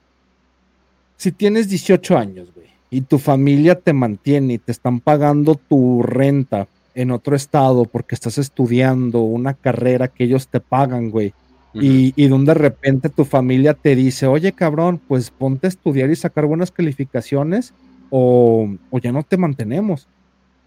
si 1.16 1.32
tienes 1.32 1.68
18 1.68 2.16
años, 2.16 2.48
güey, 2.54 2.66
y 2.90 3.00
tu 3.00 3.18
familia 3.18 3.78
te 3.78 3.92
mantiene 3.92 4.54
y 4.54 4.58
te 4.58 4.72
están 4.72 5.00
pagando 5.00 5.54
tu 5.54 6.02
renta 6.02 6.68
en 6.94 7.10
otro 7.10 7.36
estado 7.36 7.84
porque 7.84 8.14
estás 8.14 8.38
estudiando 8.38 9.20
una 9.20 9.54
carrera 9.54 10.08
que 10.08 10.24
ellos 10.24 10.48
te 10.48 10.60
pagan, 10.60 11.10
güey, 11.10 11.34
y, 11.80 12.12
y 12.16 12.28
de 12.28 12.54
repente 12.54 13.08
tu 13.08 13.24
familia 13.24 13.74
te 13.74 13.96
dice, 13.96 14.26
oye, 14.26 14.52
cabrón, 14.52 15.00
pues 15.06 15.30
ponte 15.30 15.66
a 15.66 15.68
estudiar 15.68 16.10
y 16.10 16.16
sacar 16.16 16.46
buenas 16.46 16.70
calificaciones 16.70 17.74
o, 18.10 18.68
o 18.90 18.98
ya 18.98 19.12
no 19.12 19.22
te 19.22 19.36
mantenemos. 19.36 20.08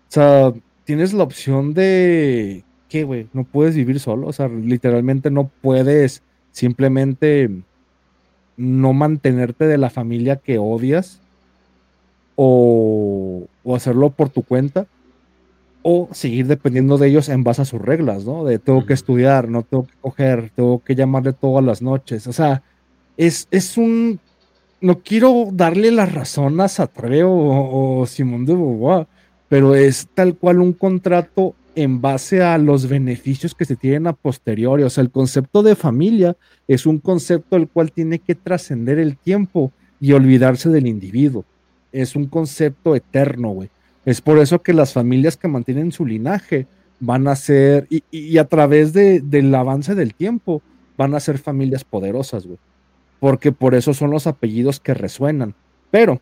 O 0.10 0.12
sea, 0.12 0.54
tienes 0.84 1.14
la 1.14 1.24
opción 1.24 1.74
de, 1.74 2.64
¿qué, 2.90 3.04
güey? 3.04 3.28
No 3.34 3.44
puedes 3.44 3.76
vivir 3.76 4.00
solo, 4.00 4.28
o 4.28 4.34
sea, 4.34 4.48
literalmente 4.48 5.32
no 5.32 5.50
puedes 5.62 6.24
simplemente 6.52 7.50
no 8.58 8.94
mantenerte 8.94 9.66
de 9.66 9.78
la 9.78 9.90
familia 9.90 10.38
que 10.38 10.58
odias 10.58 11.22
o, 12.36 13.48
o 13.64 13.76
hacerlo 13.76 14.10
por 14.10 14.30
tu 14.30 14.44
cuenta 14.44 14.88
o 15.82 16.10
seguir 16.12 16.48
dependiendo 16.48 16.98
de 16.98 17.08
ellos 17.08 17.30
en 17.30 17.44
base 17.44 17.62
a 17.62 17.66
sus 17.66 17.82
reglas, 17.82 18.26
¿no? 18.26 18.44
De 18.44 18.60
tengo 18.60 18.86
que 18.86 18.94
estudiar, 18.94 19.50
no 19.50 19.64
tengo 19.64 19.86
que 19.88 19.94
coger, 20.02 20.52
tengo 20.56 20.84
que 20.84 20.96
llamarle 20.96 21.34
todas 21.34 21.64
las 21.64 21.82
noches. 21.82 22.28
O 22.28 22.34
sea, 22.34 22.62
es, 23.18 23.48
es 23.52 23.78
un... 23.78 24.20
No 24.82 25.00
quiero 25.00 25.50
darle 25.52 25.92
la 25.92 26.06
razón 26.06 26.60
a 26.62 26.68
Sartre 26.68 27.24
o, 27.24 27.32
o 28.00 28.06
Simón 28.06 28.46
de 28.46 28.54
Beauvoir, 28.54 29.08
pero 29.50 29.76
es 29.76 30.08
tal 30.14 30.36
cual 30.36 30.62
un 30.62 30.72
contrato 30.74 31.54
en 31.76 32.02
base 32.02 32.42
a 32.42 32.58
los 32.58 32.88
beneficios 32.88 33.54
que 33.56 33.66
se 33.66 33.76
tienen 33.76 34.08
a 34.08 34.14
posteriori. 34.14 34.84
O 34.84 34.90
sea, 34.90 35.02
el 35.02 35.12
concepto 35.12 35.64
de 35.64 35.76
familia 35.76 36.36
es 36.68 36.86
un 36.86 37.00
concepto 37.00 37.56
el 37.56 37.68
cual 37.68 37.92
tiene 37.92 38.20
que 38.20 38.36
trascender 38.36 39.00
el 39.00 39.18
tiempo 39.18 39.72
y 40.00 40.14
olvidarse 40.14 40.70
del 40.70 40.88
individuo. 40.88 41.46
Es 41.92 42.16
un 42.16 42.28
concepto 42.28 42.96
eterno, 42.96 43.50
güey. 43.50 43.70
Es 44.10 44.22
por 44.22 44.40
eso 44.40 44.64
que 44.64 44.74
las 44.74 44.94
familias 44.94 45.38
que 45.38 45.48
mantienen 45.48 45.92
su 45.92 46.04
linaje 46.04 46.66
van 47.00 47.28
a 47.28 47.36
ser, 47.36 47.88
y, 47.92 48.38
a 48.40 48.46
través 48.46 48.92
de- 48.92 49.20
del 49.20 49.54
avance 49.54 49.94
del 49.94 50.16
tiempo, 50.16 50.64
van 50.98 51.14
a 51.14 51.20
ser 51.20 51.38
familias 51.38 51.84
poderosas, 51.84 52.48
güey. 52.48 52.58
Porque 53.20 53.52
por 53.52 53.76
eso 53.76 53.94
son 53.94 54.10
los 54.10 54.26
apellidos 54.26 54.80
que 54.80 54.96
resuenan. 54.96 55.54
Pero 55.92 56.22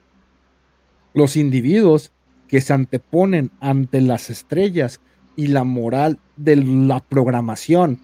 los 1.14 1.38
individuos 1.38 2.12
que 2.50 2.60
se 2.60 2.74
anteponen 2.74 3.52
ante 3.62 4.02
las 4.02 4.30
estrellas 4.30 5.00
y 5.38 5.48
la 5.48 5.64
moral 5.64 6.20
de 6.36 6.58
la 6.58 7.00
programación, 7.00 8.00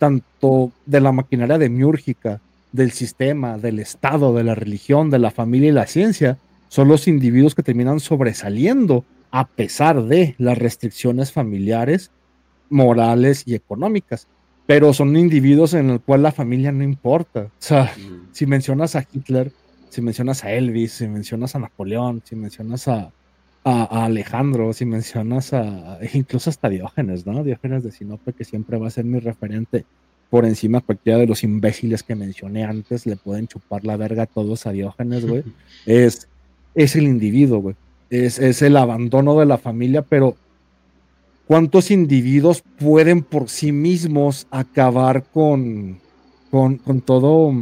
tanto 0.00 0.72
de 0.84 1.00
la 1.00 1.12
maquinaria 1.12 1.58
demiúrgica, 1.58 2.40
del 2.72 2.90
sistema, 2.90 3.56
del 3.56 3.78
Estado, 3.78 4.34
de 4.34 4.42
la 4.42 4.56
religión, 4.56 5.10
de 5.10 5.20
la 5.20 5.30
familia 5.30 5.68
y 5.68 5.72
la 5.72 5.86
ciencia, 5.86 6.38
son 6.66 6.88
los 6.88 7.06
individuos 7.06 7.54
que 7.54 7.62
terminan 7.62 8.00
sobresaliendo 8.00 9.04
a 9.30 9.46
pesar 9.46 10.04
de 10.04 10.34
las 10.38 10.58
restricciones 10.58 11.32
familiares, 11.32 12.10
morales 12.70 13.42
y 13.46 13.54
económicas. 13.54 14.28
pero 14.66 14.92
son 14.92 15.16
individuos 15.16 15.72
en 15.72 15.88
el 15.88 16.00
cual 16.00 16.22
la 16.22 16.30
familia 16.30 16.70
no 16.72 16.84
importa. 16.84 17.44
O 17.44 17.50
sea, 17.58 17.90
si 18.32 18.44
mencionas 18.44 18.96
a 18.96 19.06
Hitler, 19.10 19.50
si 19.88 20.02
mencionas 20.02 20.44
a 20.44 20.52
Elvis, 20.52 20.92
si 20.92 21.08
mencionas 21.08 21.54
a 21.54 21.58
Napoleón, 21.58 22.20
si 22.22 22.36
mencionas 22.36 22.86
a, 22.86 23.10
a, 23.64 23.82
a 23.84 24.04
Alejandro, 24.04 24.74
si 24.74 24.84
mencionas 24.84 25.54
a 25.54 25.98
incluso 26.12 26.50
hasta 26.50 26.68
Diógenes, 26.68 27.24
¿no? 27.26 27.42
Diógenes 27.44 27.82
de 27.82 27.92
Sinope, 27.92 28.34
que 28.34 28.44
siempre 28.44 28.76
va 28.78 28.88
a 28.88 28.90
ser 28.90 29.06
mi 29.06 29.20
referente 29.20 29.86
por 30.28 30.44
encima 30.44 30.80
de 30.80 30.84
cualquiera 30.84 31.18
de 31.18 31.26
los 31.26 31.42
imbéciles 31.42 32.02
que 32.02 32.14
mencioné 32.14 32.64
antes, 32.64 33.06
le 33.06 33.16
pueden 33.16 33.48
chupar 33.48 33.86
la 33.86 33.96
verga 33.96 34.24
a 34.24 34.26
todos 34.26 34.66
a 34.66 34.72
Diógenes, 34.72 35.26
güey. 35.26 35.44
Es, 35.86 36.28
es 36.74 36.94
el 36.94 37.04
individuo, 37.04 37.60
güey. 37.60 37.76
Es, 38.10 38.38
es 38.38 38.62
el 38.62 38.76
abandono 38.76 39.38
de 39.38 39.46
la 39.46 39.58
familia, 39.58 40.02
pero 40.02 40.36
¿cuántos 41.46 41.90
individuos 41.90 42.62
pueden 42.78 43.22
por 43.22 43.48
sí 43.48 43.72
mismos 43.72 44.46
acabar 44.50 45.24
con, 45.24 45.98
con, 46.50 46.76
con 46.76 47.00
todo 47.00 47.52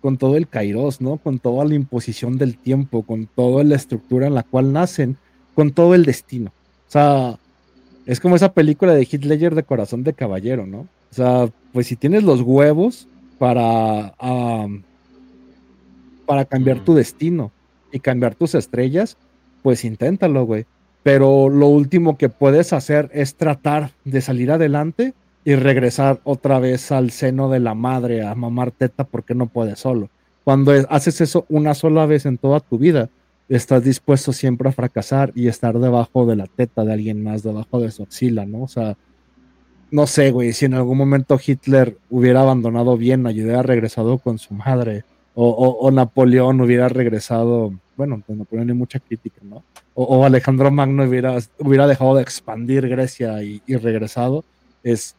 con 0.00 0.16
todo 0.16 0.36
el 0.36 0.48
kairos, 0.48 1.00
¿no? 1.00 1.18
Con 1.18 1.38
toda 1.38 1.64
la 1.64 1.74
imposición 1.74 2.38
del 2.38 2.56
tiempo, 2.56 3.02
con 3.02 3.26
toda 3.26 3.64
la 3.64 3.76
estructura 3.76 4.26
en 4.26 4.34
la 4.34 4.42
cual 4.42 4.72
nacen, 4.72 5.18
con 5.54 5.72
todo 5.72 5.94
el 5.94 6.04
destino. 6.04 6.52
O 6.88 6.90
sea, 6.90 7.38
es 8.06 8.18
como 8.18 8.36
esa 8.36 8.52
película 8.52 8.94
de 8.94 9.06
Ledger 9.06 9.54
de 9.54 9.62
Corazón 9.62 10.02
de 10.02 10.14
Caballero, 10.14 10.66
¿no? 10.66 10.80
O 11.10 11.14
sea, 11.14 11.50
pues 11.72 11.86
si 11.86 11.96
tienes 11.96 12.22
los 12.22 12.40
huevos 12.40 13.06
para, 13.38 14.14
am, 14.18 14.82
para 16.26 16.44
cambiar 16.44 16.80
tu 16.80 16.94
destino 16.94 17.50
y 17.92 18.00
cambiar 18.00 18.34
tus 18.34 18.54
estrellas, 18.54 19.16
pues 19.62 19.84
inténtalo, 19.84 20.44
güey. 20.44 20.64
Pero 21.02 21.48
lo 21.48 21.66
último 21.68 22.18
que 22.18 22.28
puedes 22.28 22.72
hacer 22.72 23.10
es 23.12 23.34
tratar 23.34 23.92
de 24.04 24.20
salir 24.20 24.50
adelante 24.50 25.14
y 25.44 25.54
regresar 25.54 26.20
otra 26.24 26.58
vez 26.58 26.92
al 26.92 27.10
seno 27.10 27.48
de 27.48 27.60
la 27.60 27.74
madre 27.74 28.26
a 28.26 28.34
mamar 28.34 28.70
teta 28.70 29.04
porque 29.04 29.34
no 29.34 29.46
puedes 29.46 29.78
solo. 29.80 30.10
Cuando 30.44 30.74
es- 30.74 30.86
haces 30.90 31.20
eso 31.22 31.46
una 31.48 31.74
sola 31.74 32.04
vez 32.06 32.26
en 32.26 32.36
toda 32.36 32.60
tu 32.60 32.76
vida, 32.78 33.08
estás 33.48 33.82
dispuesto 33.82 34.32
siempre 34.32 34.68
a 34.68 34.72
fracasar 34.72 35.32
y 35.34 35.48
estar 35.48 35.78
debajo 35.78 36.26
de 36.26 36.36
la 36.36 36.46
teta 36.46 36.84
de 36.84 36.92
alguien 36.92 37.22
más, 37.24 37.42
debajo 37.42 37.80
de 37.80 37.90
su 37.90 38.02
axila, 38.02 38.44
¿no? 38.44 38.62
O 38.62 38.68
sea, 38.68 38.96
no 39.90 40.06
sé, 40.06 40.30
güey, 40.30 40.52
si 40.52 40.66
en 40.66 40.74
algún 40.74 40.98
momento 40.98 41.38
Hitler 41.44 41.96
hubiera 42.10 42.42
abandonado 42.42 42.96
Viena 42.96 43.32
y 43.32 43.42
hubiera 43.42 43.62
regresado 43.62 44.18
con 44.18 44.38
su 44.38 44.54
madre, 44.54 45.04
o, 45.42 45.48
o- 45.48 45.78
o 45.86 45.90
Napoleón 45.90 46.60
hubiera 46.60 46.88
regresado, 46.88 47.72
bueno, 47.96 48.22
pues 48.26 48.38
Napoleón 48.38 48.68
hay 48.68 48.74
mucha 48.76 48.98
crítica, 49.00 49.38
¿no? 49.42 49.62
O, 49.94 50.04
o 50.04 50.24
Alejandro 50.24 50.70
Magno 50.70 51.04
hubiera, 51.04 51.38
hubiera 51.58 51.86
dejado 51.86 52.14
de 52.16 52.22
expandir 52.22 52.86
Grecia 52.88 53.42
y, 53.42 53.62
regresado, 53.76 54.44
es... 54.82 55.14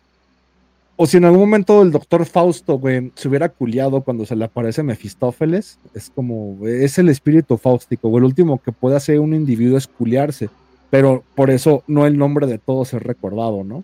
O 0.98 1.08
si 1.08 1.18
en 1.18 1.26
algún 1.26 1.40
momento 1.40 1.82
el 1.82 1.92
doctor 1.92 2.26
Fausto, 2.28 2.78
güey, 2.78 3.12
se 3.16 3.28
hubiera 3.28 3.50
culiado 3.50 4.02
cuando 4.02 4.24
se 4.26 4.36
le 4.36 4.46
aparece 4.46 4.84
Mefistófeles, 4.84 5.80
es 5.96 6.12
como, 6.14 6.58
es 6.68 7.00
el 7.00 7.10
espíritu 7.10 7.58
fáustico, 7.58 8.10
güey, 8.10 8.20
el 8.20 8.26
último 8.26 8.60
que 8.64 8.72
puede 8.72 8.98
hacer 8.98 9.20
un 9.20 9.34
individuo 9.34 9.78
es 9.80 9.88
culiarse, 9.88 10.50
pero 10.92 11.24
por 11.34 11.50
eso 11.50 11.84
no 11.88 12.06
el 12.06 12.18
nombre 12.20 12.46
de 12.46 12.60
todos 12.60 12.94
es 12.94 13.02
recordado, 13.02 13.64
¿no? 13.64 13.84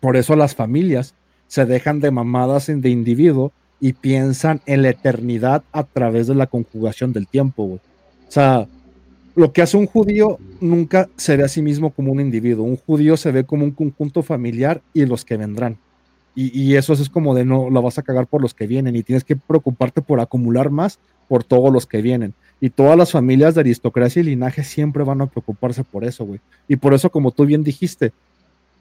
Por 0.00 0.16
eso 0.16 0.34
las 0.34 0.56
familias 0.56 1.14
se 1.46 1.64
dejan 1.64 2.00
de 2.00 2.10
mamadas 2.10 2.66
de 2.66 2.90
individuo 2.90 3.52
y 3.80 3.92
piensan 3.92 4.60
en 4.66 4.82
la 4.82 4.90
eternidad 4.90 5.62
a 5.72 5.84
través 5.84 6.26
de 6.26 6.34
la 6.34 6.46
conjugación 6.46 7.12
del 7.12 7.26
tiempo, 7.26 7.64
güey. 7.64 7.80
O 8.28 8.30
sea, 8.30 8.66
lo 9.34 9.52
que 9.52 9.62
hace 9.62 9.76
un 9.76 9.86
judío 9.86 10.38
nunca 10.60 11.08
se 11.16 11.36
ve 11.36 11.44
a 11.44 11.48
sí 11.48 11.62
mismo 11.62 11.90
como 11.90 12.12
un 12.12 12.20
individuo. 12.20 12.64
Un 12.64 12.78
judío 12.78 13.16
se 13.16 13.30
ve 13.32 13.44
como 13.44 13.64
un 13.64 13.70
conjunto 13.70 14.22
familiar 14.22 14.80
y 14.94 15.04
los 15.04 15.24
que 15.24 15.36
vendrán. 15.36 15.76
Y, 16.34 16.58
y 16.58 16.76
eso 16.76 16.94
es 16.94 17.08
como 17.08 17.34
de 17.34 17.44
no, 17.44 17.70
lo 17.70 17.82
vas 17.82 17.98
a 17.98 18.02
cagar 18.02 18.26
por 18.26 18.42
los 18.42 18.54
que 18.54 18.66
vienen 18.66 18.96
y 18.96 19.02
tienes 19.02 19.24
que 19.24 19.36
preocuparte 19.36 20.02
por 20.02 20.20
acumular 20.20 20.70
más 20.70 20.98
por 21.28 21.44
todos 21.44 21.72
los 21.72 21.86
que 21.86 22.02
vienen. 22.02 22.34
Y 22.60 22.70
todas 22.70 22.96
las 22.96 23.12
familias 23.12 23.54
de 23.54 23.60
aristocracia 23.60 24.20
y 24.20 24.24
linaje 24.24 24.64
siempre 24.64 25.04
van 25.04 25.20
a 25.20 25.26
preocuparse 25.26 25.84
por 25.84 26.04
eso, 26.04 26.24
güey. 26.24 26.40
Y 26.68 26.76
por 26.76 26.94
eso, 26.94 27.10
como 27.10 27.30
tú 27.30 27.44
bien 27.44 27.62
dijiste, 27.62 28.12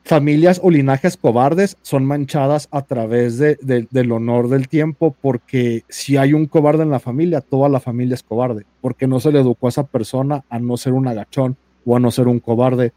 familias 0.06 0.61
o 0.64 0.69
linajes 0.69 1.18
cobardes 1.18 1.77
son 1.82 2.06
manchadas 2.06 2.68
a 2.72 2.84
través 2.84 3.38
de, 3.40 3.57
de- 3.61 3.88
del 3.90 4.11
honor 4.11 4.49
del 4.49 4.68
tiempo, 4.68 5.15
porque 5.19 5.84
si 5.90 6.15
hay 6.18 6.34
un 6.34 6.45
cobarde 6.45 6.84
en 6.84 6.91
la 6.91 6.99
familia, 6.99 7.41
toda 7.41 7.68
la 7.69 7.80
familia 7.80 8.14
es 8.14 8.23
cobarde, 8.23 8.65
porque 8.82 9.07
no 9.07 9.19
se 9.19 9.32
le 9.32 9.40
educó 9.40 9.65
a 9.65 9.69
esa 9.69 9.84
persona 9.88 10.44
a 10.49 10.60
no 10.60 10.77
ser 10.77 10.94
un 10.94 11.07
agachón 11.07 11.57
o 11.86 11.95
a 11.95 11.99
no 11.99 12.11
ser 12.11 12.27
un 12.27 12.40
cobarde. 12.40 12.94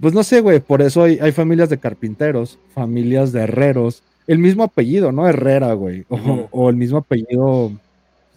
Pues 0.00 0.14
no 0.14 0.22
sé, 0.24 0.40
güey, 0.40 0.60
por 0.60 0.82
eso 0.82 1.04
hay, 1.04 1.18
hay 1.20 1.32
familias 1.32 1.70
de 1.70 1.78
carpinteros, 1.78 2.58
familias 2.74 3.32
de 3.32 3.40
herreros, 3.42 4.02
el 4.26 4.38
mismo 4.38 4.62
apellido, 4.64 5.10
¿no? 5.12 5.26
Herrera, 5.28 5.72
güey, 5.74 6.04
o, 6.08 6.48
o 6.50 6.70
el 6.70 6.76
mismo 6.76 6.98
apellido, 6.98 7.72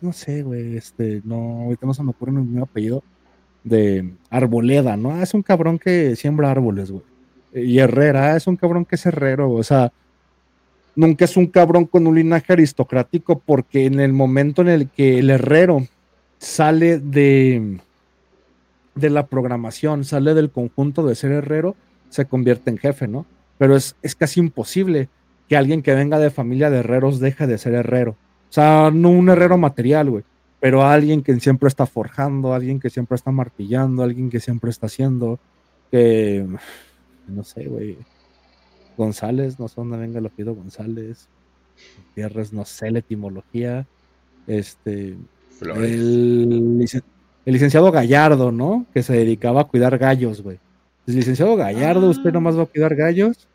no 0.01 0.13
sé, 0.13 0.43
güey, 0.43 0.77
este, 0.77 1.21
no, 1.25 1.63
ahorita 1.63 1.85
no 1.87 1.93
se 1.93 2.03
me 2.03 2.11
ocurre 2.11 2.31
el 2.31 2.37
mismo 2.39 2.63
apellido 2.63 3.03
de 3.63 4.13
Arboleda, 4.29 4.97
¿no? 4.97 5.11
Ah, 5.11 5.23
es 5.23 5.33
un 5.33 5.43
cabrón 5.43 5.79
que 5.79 6.15
siembra 6.15 6.51
árboles, 6.51 6.91
güey. 6.91 7.03
Y 7.53 7.79
Herrera 7.79 8.35
es 8.35 8.47
un 8.47 8.55
cabrón 8.55 8.85
que 8.85 8.95
es 8.95 9.05
herrero, 9.05 9.51
o 9.51 9.63
sea, 9.63 9.91
nunca 10.95 11.25
es 11.25 11.37
un 11.37 11.47
cabrón 11.47 11.85
con 11.85 12.07
un 12.07 12.15
linaje 12.15 12.53
aristocrático 12.53 13.39
porque 13.39 13.85
en 13.85 13.99
el 13.99 14.13
momento 14.13 14.61
en 14.61 14.69
el 14.69 14.89
que 14.89 15.19
el 15.19 15.29
herrero 15.29 15.87
sale 16.37 16.99
de, 16.99 17.79
de 18.95 19.09
la 19.09 19.27
programación, 19.27 20.03
sale 20.03 20.33
del 20.33 20.51
conjunto 20.51 21.05
de 21.05 21.15
ser 21.15 21.31
herrero, 21.31 21.75
se 22.09 22.25
convierte 22.25 22.69
en 22.69 22.77
jefe, 22.77 23.07
¿no? 23.07 23.25
Pero 23.57 23.75
es, 23.75 23.95
es 24.01 24.15
casi 24.15 24.39
imposible 24.39 25.09
que 25.47 25.57
alguien 25.57 25.81
que 25.81 25.93
venga 25.93 26.19
de 26.19 26.31
familia 26.31 26.69
de 26.69 26.79
herreros 26.79 27.19
deje 27.19 27.47
de 27.47 27.57
ser 27.57 27.73
herrero. 27.73 28.11
O 28.49 28.53
sea, 28.53 28.89
no 28.91 29.09
un 29.09 29.29
herrero 29.29 29.57
material, 29.57 30.09
güey, 30.09 30.23
pero 30.59 30.83
alguien 30.83 31.23
que 31.23 31.39
siempre 31.39 31.67
está 31.67 31.85
forjando, 31.85 32.53
alguien 32.53 32.79
que 32.79 32.89
siempre 32.89 33.15
está 33.15 33.31
martillando, 33.31 34.03
alguien 34.03 34.29
que 34.29 34.39
siempre 34.39 34.69
está 34.69 34.87
haciendo, 34.87 35.39
que, 35.89 36.45
no 37.27 37.43
sé, 37.43 37.65
güey. 37.65 37.97
González, 38.97 39.59
no 39.59 39.67
sé 39.67 39.75
dónde 39.77 39.97
venga 39.97 40.19
el 40.19 40.25
apellido 40.25 40.53
González. 40.55 41.27
Gutiérrez, 42.09 42.53
no 42.53 42.65
sé 42.65 42.91
la 42.91 42.99
etimología. 42.99 43.87
Este. 44.47 45.15
Flores. 45.57 45.91
El, 45.91 46.77
licen- 46.79 47.03
el 47.45 47.53
licenciado 47.53 47.91
Gallardo, 47.91 48.51
¿no? 48.51 48.85
Que 48.93 49.03
se 49.03 49.13
dedicaba 49.13 49.61
a 49.61 49.65
cuidar 49.65 49.97
gallos, 49.97 50.41
güey. 50.41 50.59
El 51.07 51.15
licenciado 51.15 51.55
Gallardo, 51.55 52.09
¿usted 52.09 52.31
nomás 52.31 52.57
va 52.57 52.63
a 52.63 52.67
cuidar 52.67 52.95
gallos? 52.95 53.47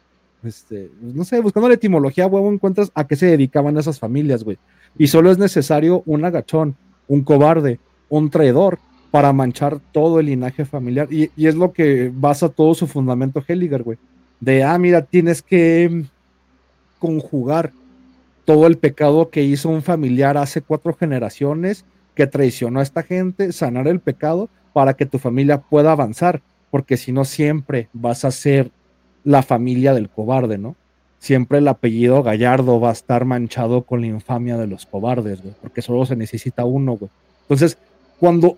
Este, 0.43 0.90
pues, 1.01 1.14
no 1.14 1.24
sé, 1.24 1.40
buscando 1.40 1.68
la 1.68 1.74
etimología, 1.74 2.26
huevo, 2.26 2.52
encuentras 2.52 2.90
a 2.94 3.06
qué 3.06 3.16
se 3.16 3.26
dedicaban 3.26 3.76
esas 3.78 3.98
familias, 3.98 4.43
güey. 4.44 4.59
Y 4.98 5.06
solo 5.09 5.30
es 5.30 5.38
necesario 5.38 6.02
un 6.06 6.24
agachón, 6.24 6.76
un 7.09 7.22
cobarde, 7.22 7.78
un 8.09 8.30
traidor 8.30 8.78
para 9.10 9.32
manchar 9.32 9.80
todo 9.92 10.20
el 10.20 10.26
linaje 10.26 10.64
familiar. 10.64 11.08
Y, 11.10 11.30
es 11.36 11.54
lo 11.54 11.72
que 11.72 12.10
basa 12.14 12.48
todo 12.48 12.74
su 12.74 12.86
fundamento 12.86 13.42
Helliger, 13.46 13.82
güey. 13.82 13.98
De, 14.40 14.62
ah, 14.62 14.78
mira, 14.78 15.02
tienes 15.02 15.42
que 15.42 15.88
mm, 15.90 16.02
conjugar 16.98 17.72
todo 18.44 18.66
el 18.66 18.78
pecado 18.78 19.30
que 19.30 19.42
hizo 19.42 19.68
un 19.68 19.82
familiar 19.82 20.36
hace 20.36 20.60
cuatro 20.60 20.94
generaciones, 20.94 21.84
que 22.14 22.26
traicionó 22.26 22.80
a 22.80 22.82
esta 22.82 23.02
gente, 23.02 23.52
sanar 23.52 23.88
el 23.88 24.00
pecado 24.00 24.48
para 24.72 24.94
que 24.94 25.06
tu 25.06 25.18
familia 25.18 25.58
pueda 25.58 25.92
avanzar, 25.92 26.42
porque 26.70 26.96
si 26.96 27.12
no 27.12 27.24
siempre 27.24 27.88
vas 27.92 28.24
a 28.24 28.30
ser 28.30 28.70
la 29.24 29.42
familia 29.42 29.94
del 29.94 30.08
cobarde, 30.08 30.58
¿no? 30.58 30.76
Siempre 31.18 31.58
el 31.58 31.68
apellido 31.68 32.22
Gallardo 32.22 32.78
va 32.78 32.90
a 32.90 32.92
estar 32.92 33.24
manchado 33.24 33.82
con 33.82 34.02
la 34.02 34.06
infamia 34.06 34.56
de 34.56 34.66
los 34.66 34.86
cobardes, 34.86 35.42
güey, 35.42 35.54
porque 35.60 35.82
solo 35.82 36.06
se 36.06 36.14
necesita 36.14 36.64
uno, 36.64 36.92
güey. 36.92 37.10
Entonces, 37.42 37.78
cuando 38.20 38.56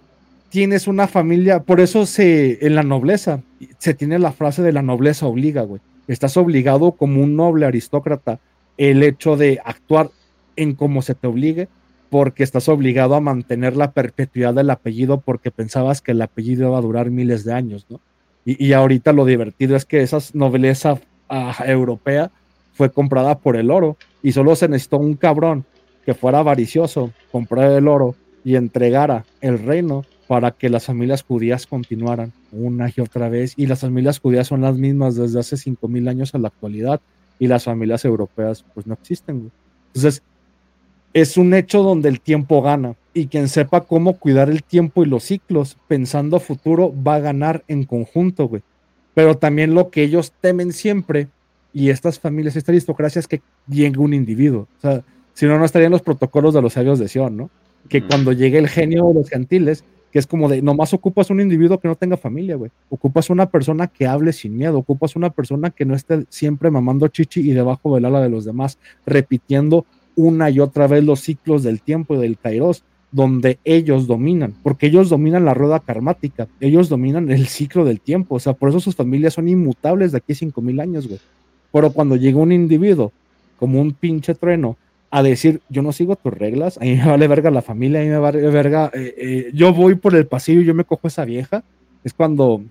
tienes 0.48 0.88
una 0.88 1.06
familia, 1.06 1.60
por 1.60 1.80
eso 1.80 2.06
se, 2.06 2.66
en 2.66 2.74
la 2.74 2.82
nobleza, 2.82 3.42
se 3.78 3.94
tiene 3.94 4.18
la 4.18 4.32
frase 4.32 4.62
de 4.62 4.72
la 4.72 4.82
nobleza 4.82 5.26
obliga, 5.26 5.62
güey. 5.62 5.80
Estás 6.06 6.36
obligado 6.36 6.92
como 6.92 7.22
un 7.22 7.36
noble 7.36 7.66
aristócrata 7.66 8.40
el 8.78 9.02
hecho 9.02 9.36
de 9.36 9.60
actuar 9.64 10.10
en 10.56 10.74
como 10.74 11.02
se 11.02 11.14
te 11.14 11.26
obligue, 11.26 11.68
porque 12.10 12.42
estás 12.42 12.68
obligado 12.68 13.14
a 13.14 13.20
mantener 13.20 13.76
la 13.76 13.92
perpetuidad 13.92 14.54
del 14.54 14.70
apellido 14.70 15.20
porque 15.20 15.50
pensabas 15.50 16.00
que 16.00 16.12
el 16.12 16.22
apellido 16.22 16.68
iba 16.68 16.78
a 16.78 16.82
durar 16.82 17.10
miles 17.10 17.44
de 17.44 17.52
años, 17.52 17.86
¿no? 17.90 18.00
Y, 18.46 18.64
y 18.64 18.72
ahorita 18.72 19.12
lo 19.12 19.26
divertido 19.26 19.76
es 19.76 19.84
que 19.84 20.00
esa 20.00 20.18
nobleza 20.32 20.98
ah, 21.28 21.54
europea 21.66 22.30
fue 22.72 22.90
comprada 22.90 23.38
por 23.38 23.56
el 23.56 23.70
oro 23.70 23.98
y 24.22 24.32
solo 24.32 24.56
se 24.56 24.68
necesitó 24.68 24.96
un 24.96 25.14
cabrón 25.14 25.66
que 26.06 26.14
fuera 26.14 26.38
avaricioso, 26.38 27.12
comprar 27.30 27.72
el 27.72 27.88
oro 27.88 28.14
y 28.42 28.54
entregara 28.54 29.26
el 29.42 29.58
reino 29.58 30.06
para 30.28 30.52
que 30.52 30.68
las 30.68 30.84
familias 30.84 31.24
judías 31.24 31.66
continuaran 31.66 32.32
una 32.52 32.92
y 32.94 33.00
otra 33.00 33.28
vez. 33.28 33.54
Y 33.56 33.66
las 33.66 33.80
familias 33.80 34.20
judías 34.20 34.46
son 34.46 34.60
las 34.60 34.76
mismas 34.76 35.16
desde 35.16 35.40
hace 35.40 35.56
5.000 35.56 36.08
años 36.08 36.34
a 36.34 36.38
la 36.38 36.48
actualidad 36.48 37.00
y 37.38 37.48
las 37.48 37.64
familias 37.64 38.04
europeas 38.04 38.64
pues 38.74 38.86
no 38.86 38.94
existen. 38.94 39.38
güey. 39.38 39.50
Entonces, 39.94 40.22
es 41.14 41.38
un 41.38 41.54
hecho 41.54 41.82
donde 41.82 42.10
el 42.10 42.20
tiempo 42.20 42.60
gana 42.60 42.94
y 43.14 43.26
quien 43.26 43.48
sepa 43.48 43.80
cómo 43.80 44.18
cuidar 44.18 44.50
el 44.50 44.62
tiempo 44.62 45.02
y 45.02 45.06
los 45.06 45.24
ciclos 45.24 45.78
pensando 45.88 46.36
a 46.36 46.40
futuro 46.40 46.94
va 47.02 47.16
a 47.16 47.20
ganar 47.20 47.64
en 47.66 47.84
conjunto, 47.84 48.48
güey. 48.48 48.62
Pero 49.14 49.38
también 49.38 49.74
lo 49.74 49.90
que 49.90 50.02
ellos 50.02 50.32
temen 50.42 50.72
siempre, 50.72 51.28
y 51.72 51.88
estas 51.88 52.20
familias, 52.20 52.54
esta 52.54 52.70
aristocracia 52.70 53.18
es 53.18 53.26
que 53.26 53.40
llegue 53.66 53.98
un 53.98 54.14
individuo. 54.14 54.68
O 54.78 54.80
sea, 54.80 55.02
si 55.32 55.46
no, 55.46 55.58
no 55.58 55.64
estarían 55.64 55.90
los 55.90 56.02
protocolos 56.02 56.54
de 56.54 56.62
los 56.62 56.74
sabios 56.74 56.98
de 56.98 57.08
Sion, 57.08 57.36
¿no? 57.36 57.50
Que 57.88 58.02
cuando 58.02 58.32
llegue 58.32 58.58
el 58.58 58.68
genio 58.68 59.08
de 59.08 59.14
los 59.14 59.30
gentiles, 59.30 59.84
que 60.12 60.18
es 60.18 60.26
como 60.26 60.48
de, 60.48 60.62
nomás 60.62 60.94
ocupas 60.94 61.30
un 61.30 61.40
individuo 61.40 61.78
que 61.78 61.88
no 61.88 61.94
tenga 61.94 62.16
familia, 62.16 62.56
güey. 62.56 62.70
Ocupas 62.88 63.30
una 63.30 63.46
persona 63.46 63.86
que 63.86 64.06
hable 64.06 64.32
sin 64.32 64.56
miedo, 64.56 64.78
ocupas 64.78 65.16
una 65.16 65.30
persona 65.30 65.70
que 65.70 65.84
no 65.84 65.94
esté 65.94 66.24
siempre 66.28 66.70
mamando 66.70 67.08
chichi 67.08 67.40
y 67.40 67.52
debajo 67.52 67.94
del 67.94 68.06
ala 68.06 68.20
de 68.20 68.30
los 68.30 68.44
demás, 68.44 68.78
repitiendo 69.06 69.84
una 70.16 70.50
y 70.50 70.60
otra 70.60 70.86
vez 70.86 71.04
los 71.04 71.20
ciclos 71.20 71.62
del 71.62 71.80
tiempo 71.80 72.14
y 72.14 72.18
del 72.18 72.38
kairos, 72.38 72.84
donde 73.10 73.58
ellos 73.64 74.06
dominan, 74.06 74.54
porque 74.62 74.86
ellos 74.86 75.08
dominan 75.08 75.44
la 75.44 75.54
rueda 75.54 75.80
karmática, 75.80 76.48
ellos 76.60 76.88
dominan 76.88 77.30
el 77.30 77.46
ciclo 77.46 77.84
del 77.84 78.00
tiempo, 78.00 78.34
o 78.34 78.40
sea, 78.40 78.52
por 78.52 78.68
eso 78.68 78.80
sus 78.80 78.96
familias 78.96 79.34
son 79.34 79.48
inmutables 79.48 80.12
de 80.12 80.18
aquí 80.18 80.32
a 80.32 80.36
5000 80.36 80.80
años, 80.80 81.06
güey. 81.06 81.20
Pero 81.72 81.90
cuando 81.92 82.16
llega 82.16 82.38
un 82.38 82.52
individuo, 82.52 83.12
como 83.58 83.80
un 83.80 83.92
pinche 83.92 84.34
trueno, 84.34 84.76
a 85.10 85.22
decir, 85.22 85.60
yo 85.68 85.82
no 85.82 85.92
sigo 85.92 86.16
tus 86.16 86.32
reglas, 86.32 86.76
a 86.78 86.80
mí 86.80 86.96
me 86.96 87.06
vale 87.06 87.28
verga 87.28 87.50
la 87.50 87.62
familia, 87.62 88.00
a 88.00 88.04
mí 88.04 88.10
me 88.10 88.18
vale 88.18 88.40
verga, 88.50 88.90
eh, 88.92 89.14
eh, 89.16 89.50
yo 89.54 89.72
voy 89.72 89.94
por 89.94 90.14
el 90.14 90.26
pasillo 90.26 90.60
yo 90.60 90.74
me 90.74 90.84
cojo 90.84 91.02
a 91.04 91.08
esa 91.08 91.24
vieja, 91.24 91.64
es 92.04 92.12
cuando, 92.12 92.62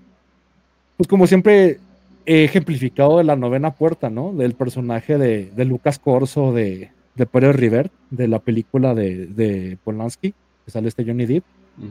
pues 0.96 1.08
como 1.08 1.26
siempre 1.26 1.78
he 2.26 2.44
ejemplificado 2.44 3.18
de 3.18 3.24
la 3.24 3.36
novena 3.36 3.72
puerta, 3.72 4.10
¿no? 4.10 4.32
Del 4.32 4.54
personaje 4.54 5.18
de, 5.18 5.50
de 5.54 5.64
Lucas 5.64 5.98
Corso, 5.98 6.52
de, 6.52 6.90
de 7.16 7.26
Pérez 7.26 7.56
River, 7.56 7.90
de 8.10 8.28
la 8.28 8.38
película 8.38 8.94
de, 8.94 9.26
de 9.26 9.78
Polanski, 9.82 10.34
que 10.64 10.70
sale 10.70 10.88
este 10.88 11.04
Johnny 11.04 11.26
Depp. 11.26 11.44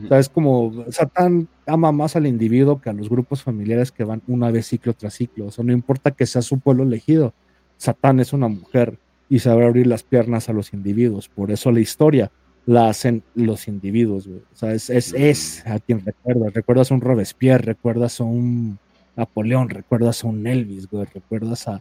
O 0.04 0.08
sea, 0.08 0.18
es 0.18 0.28
como 0.28 0.84
Satán 0.90 1.48
ama 1.66 1.92
más 1.92 2.14
al 2.14 2.26
individuo 2.26 2.78
que 2.80 2.90
a 2.90 2.92
los 2.92 3.08
grupos 3.08 3.42
familiares 3.42 3.90
que 3.90 4.04
van 4.04 4.20
una 4.26 4.50
vez 4.50 4.66
ciclo 4.66 4.92
tras 4.92 5.14
ciclo. 5.14 5.46
O 5.46 5.50
sea, 5.50 5.64
no 5.64 5.72
importa 5.72 6.10
que 6.10 6.26
sea 6.26 6.42
su 6.42 6.60
pueblo 6.60 6.82
elegido, 6.82 7.32
Satán 7.78 8.20
es 8.20 8.32
una 8.32 8.48
mujer 8.48 8.98
y 9.28 9.38
sabe 9.40 9.64
abrir 9.66 9.86
las 9.86 10.02
piernas 10.02 10.48
a 10.48 10.52
los 10.52 10.72
individuos. 10.72 11.28
Por 11.28 11.50
eso 11.50 11.70
la 11.72 11.80
historia 11.80 12.30
la 12.66 12.88
hacen 12.88 13.22
los 13.34 13.68
individuos, 13.68 14.26
güey. 14.26 14.40
O 14.52 14.56
sea, 14.56 14.72
es, 14.72 14.90
es, 14.90 15.12
es 15.14 15.66
a 15.66 15.78
quien 15.78 16.04
recuerdas. 16.04 16.52
Recuerdas 16.54 16.90
a 16.90 16.94
un 16.94 17.00
Robespierre, 17.00 17.64
recuerdas 17.64 18.20
a 18.20 18.24
un 18.24 18.78
Napoleón, 19.16 19.68
recuerdas 19.70 20.22
a 20.24 20.28
un 20.28 20.46
Elvis, 20.46 20.88
güey. 20.88 21.06
Recuerdas 21.12 21.66
a, 21.68 21.80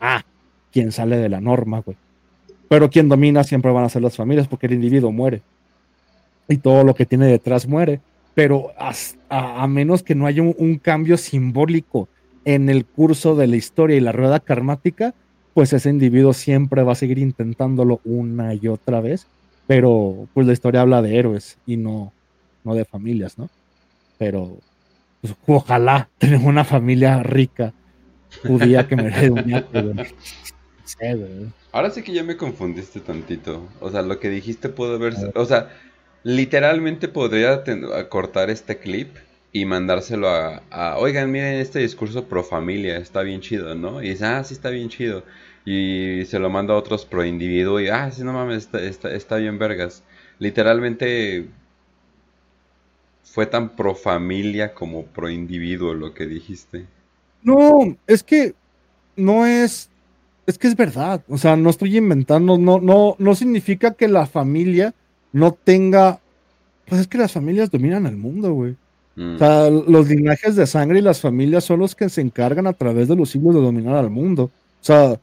a 0.00 0.24
quien 0.72 0.92
sale 0.92 1.16
de 1.16 1.28
la 1.28 1.40
norma, 1.40 1.80
güey. 1.80 1.96
Pero 2.68 2.90
quien 2.90 3.08
domina 3.08 3.44
siempre 3.44 3.70
van 3.72 3.84
a 3.84 3.88
ser 3.88 4.02
las 4.02 4.16
familias 4.16 4.46
porque 4.48 4.66
el 4.66 4.74
individuo 4.74 5.10
muere. 5.12 5.42
Y 6.48 6.58
todo 6.58 6.84
lo 6.84 6.94
que 6.94 7.06
tiene 7.06 7.26
detrás 7.26 7.66
muere. 7.66 8.00
Pero 8.34 8.70
hasta- 8.78 9.18
a, 9.28 9.62
a 9.62 9.66
menos 9.66 10.02
que 10.02 10.14
no 10.14 10.26
haya 10.26 10.42
un, 10.42 10.54
un 10.58 10.78
cambio 10.78 11.16
simbólico 11.16 12.08
en 12.44 12.68
el 12.68 12.86
curso 12.86 13.34
de 13.36 13.46
la 13.46 13.56
historia 13.56 13.96
y 13.96 14.00
la 14.00 14.12
rueda 14.12 14.40
karmática, 14.40 15.14
pues 15.58 15.72
ese 15.72 15.90
individuo 15.90 16.34
siempre 16.34 16.84
va 16.84 16.92
a 16.92 16.94
seguir 16.94 17.18
intentándolo 17.18 18.00
una 18.04 18.54
y 18.54 18.68
otra 18.68 19.00
vez. 19.00 19.26
Pero 19.66 20.28
pues 20.32 20.46
la 20.46 20.52
historia 20.52 20.82
habla 20.82 21.02
de 21.02 21.18
héroes 21.18 21.58
y 21.66 21.76
no, 21.76 22.12
no 22.62 22.76
de 22.76 22.84
familias, 22.84 23.38
¿no? 23.38 23.50
Pero 24.18 24.56
pues, 25.20 25.34
ojalá 25.48 26.10
tener 26.18 26.38
una 26.46 26.62
familia 26.62 27.24
rica 27.24 27.72
judía 28.46 28.86
que 28.86 28.94
me 28.94 29.30
un 29.30 29.64
güey. 31.00 31.52
Ahora 31.72 31.90
sí 31.90 32.04
que 32.04 32.12
ya 32.12 32.22
me 32.22 32.36
confundiste 32.36 33.00
tantito. 33.00 33.66
O 33.80 33.90
sea, 33.90 34.02
lo 34.02 34.20
que 34.20 34.30
dijiste 34.30 34.68
pudo 34.68 34.94
haber... 34.94 35.14
O 35.34 35.44
sea, 35.44 35.70
literalmente 36.22 37.08
podría 37.08 37.64
cortar 38.08 38.48
este 38.48 38.78
clip 38.78 39.08
y 39.50 39.64
mandárselo 39.64 40.28
a, 40.28 40.62
a, 40.70 40.98
Oigan, 40.98 41.32
miren 41.32 41.54
este 41.54 41.80
discurso 41.80 42.26
pro 42.26 42.44
familia, 42.44 42.96
está 42.98 43.22
bien 43.22 43.40
chido, 43.40 43.74
¿no? 43.74 44.00
Y 44.00 44.10
dice, 44.10 44.24
ah, 44.24 44.44
sí 44.44 44.54
está 44.54 44.70
bien 44.70 44.88
chido. 44.88 45.24
Y 45.70 46.24
se 46.24 46.38
lo 46.38 46.48
manda 46.48 46.72
a 46.72 46.78
otros 46.78 47.04
pro 47.04 47.26
individuo 47.26 47.78
y, 47.78 47.88
ah, 47.88 48.10
sí, 48.10 48.24
no 48.24 48.32
mames, 48.32 48.64
está, 48.64 48.80
está, 48.80 49.14
está 49.14 49.36
bien 49.36 49.58
vergas. 49.58 50.02
Literalmente 50.38 51.46
fue 53.22 53.44
tan 53.44 53.76
pro 53.76 53.94
familia 53.94 54.72
como 54.72 55.04
pro 55.04 55.28
individuo 55.28 55.92
lo 55.92 56.14
que 56.14 56.24
dijiste. 56.24 56.86
No, 57.42 57.98
es 58.06 58.22
que 58.22 58.54
no 59.14 59.44
es, 59.44 59.90
es 60.46 60.56
que 60.56 60.68
es 60.68 60.74
verdad. 60.74 61.20
O 61.28 61.36
sea, 61.36 61.54
no 61.54 61.68
estoy 61.68 61.98
inventando, 61.98 62.56
no, 62.56 62.80
no, 62.80 63.14
no 63.18 63.34
significa 63.34 63.92
que 63.92 64.08
la 64.08 64.24
familia 64.24 64.94
no 65.34 65.52
tenga, 65.52 66.18
pues 66.86 67.02
es 67.02 67.08
que 67.08 67.18
las 67.18 67.32
familias 67.32 67.70
dominan 67.70 68.06
el 68.06 68.16
mundo, 68.16 68.54
güey. 68.54 68.74
Mm. 69.16 69.34
O 69.34 69.38
sea, 69.38 69.68
los 69.68 70.08
linajes 70.08 70.56
de 70.56 70.66
sangre 70.66 71.00
y 71.00 71.02
las 71.02 71.20
familias 71.20 71.64
son 71.64 71.80
los 71.80 71.94
que 71.94 72.08
se 72.08 72.22
encargan 72.22 72.66
a 72.66 72.72
través 72.72 73.06
de 73.06 73.16
los 73.16 73.28
siglos 73.28 73.54
de 73.54 73.60
dominar 73.60 73.96
al 73.96 74.08
mundo. 74.08 74.44
O 74.44 74.84
sea, 74.84 75.20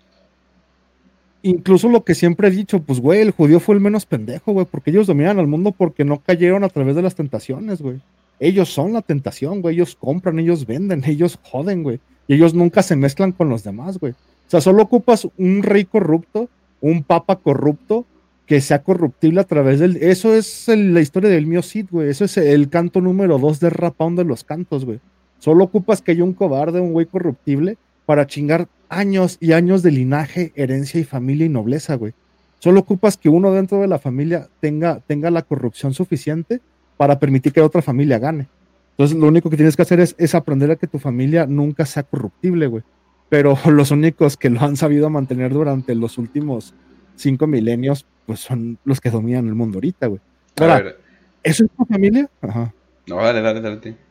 incluso 1.45 1.89
lo 1.89 2.03
que 2.03 2.15
siempre 2.15 2.47
he 2.47 2.51
dicho, 2.51 2.81
pues, 2.81 2.99
güey, 2.99 3.21
el 3.21 3.31
judío 3.31 3.59
fue 3.59 3.75
el 3.75 3.81
menos 3.81 4.05
pendejo, 4.05 4.51
güey, 4.51 4.65
porque 4.65 4.89
ellos 4.89 5.07
dominan 5.07 5.37
al 5.37 5.47
mundo 5.47 5.71
porque 5.71 6.03
no 6.03 6.19
cayeron 6.19 6.63
a 6.63 6.69
través 6.69 6.95
de 6.95 7.03
las 7.03 7.15
tentaciones, 7.15 7.81
güey. 7.81 8.01
Ellos 8.39 8.69
son 8.69 8.93
la 8.93 9.01
tentación, 9.01 9.61
güey, 9.61 9.75
ellos 9.75 9.95
compran, 9.95 10.39
ellos 10.39 10.65
venden, 10.65 11.03
ellos 11.07 11.39
joden, 11.43 11.83
güey. 11.83 11.99
Y 12.27 12.33
ellos 12.33 12.53
nunca 12.55 12.81
se 12.81 12.95
mezclan 12.95 13.31
con 13.31 13.49
los 13.49 13.63
demás, 13.63 13.99
güey. 13.99 14.13
O 14.13 14.49
sea, 14.49 14.59
solo 14.59 14.81
ocupas 14.81 15.27
un 15.37 15.61
rey 15.61 15.85
corrupto, 15.85 16.49
un 16.81 17.03
papa 17.03 17.35
corrupto, 17.35 18.05
que 18.47 18.61
sea 18.61 18.83
corruptible 18.83 19.41
a 19.41 19.45
través 19.45 19.79
del... 19.79 19.97
Eso 19.97 20.33
es 20.33 20.67
la 20.67 21.01
historia 21.01 21.29
del 21.29 21.47
mío 21.47 21.61
Cid, 21.61 21.87
güey. 21.91 22.09
Eso 22.09 22.25
es 22.25 22.37
el 22.37 22.69
canto 22.69 23.01
número 23.01 23.37
dos 23.39 23.59
de 23.59 23.69
Rapound 23.69 24.17
de 24.17 24.25
los 24.25 24.43
cantos, 24.43 24.85
güey. 24.85 24.99
Solo 25.39 25.63
ocupas 25.63 26.01
que 26.01 26.11
haya 26.11 26.23
un 26.23 26.33
cobarde, 26.33 26.79
un 26.79 26.93
güey 26.93 27.05
corruptible, 27.05 27.77
para 28.05 28.27
chingar 28.27 28.67
años 28.89 29.37
y 29.39 29.53
años 29.53 29.83
de 29.83 29.91
linaje, 29.91 30.51
herencia 30.55 30.99
y 30.99 31.03
familia 31.03 31.45
y 31.45 31.49
nobleza, 31.49 31.95
güey. 31.95 32.13
Solo 32.59 32.79
ocupas 32.79 33.17
que 33.17 33.29
uno 33.29 33.51
dentro 33.51 33.79
de 33.79 33.87
la 33.87 33.99
familia 33.99 34.47
tenga, 34.59 34.99
tenga 35.07 35.29
la 35.29 35.41
corrupción 35.41 35.93
suficiente 35.93 36.61
para 36.97 37.19
permitir 37.19 37.53
que 37.53 37.61
otra 37.61 37.81
familia 37.81 38.19
gane. 38.19 38.47
Entonces, 38.91 39.17
lo 39.17 39.27
único 39.27 39.49
que 39.49 39.57
tienes 39.57 39.75
que 39.75 39.81
hacer 39.81 39.99
es, 39.99 40.15
es 40.17 40.33
aprender 40.35 40.71
a 40.71 40.75
que 40.77 40.87
tu 40.87 40.99
familia 40.99 41.45
nunca 41.45 41.85
sea 41.85 42.03
corruptible, 42.03 42.67
güey. 42.67 42.83
Pero 43.29 43.57
los 43.69 43.91
únicos 43.91 44.37
que 44.37 44.49
lo 44.49 44.61
han 44.61 44.77
sabido 44.77 45.09
mantener 45.09 45.53
durante 45.53 45.93
los 45.95 46.17
últimos 46.17 46.73
cinco 47.15 47.47
milenios, 47.47 48.05
pues 48.25 48.39
son 48.39 48.77
los 48.85 49.01
que 49.01 49.11
dominan 49.11 49.47
el 49.47 49.55
mundo 49.55 49.77
ahorita, 49.77 50.07
güey. 50.07 50.21
Ahora, 50.57 50.95
¿eso 51.43 51.65
es 51.65 51.71
tu 51.71 51.85
familia? 51.85 52.29
Ajá. 52.41 52.73
no, 53.07 53.17
dale, 53.17 53.41
dale, 53.41 53.61
dale. 53.61 54.04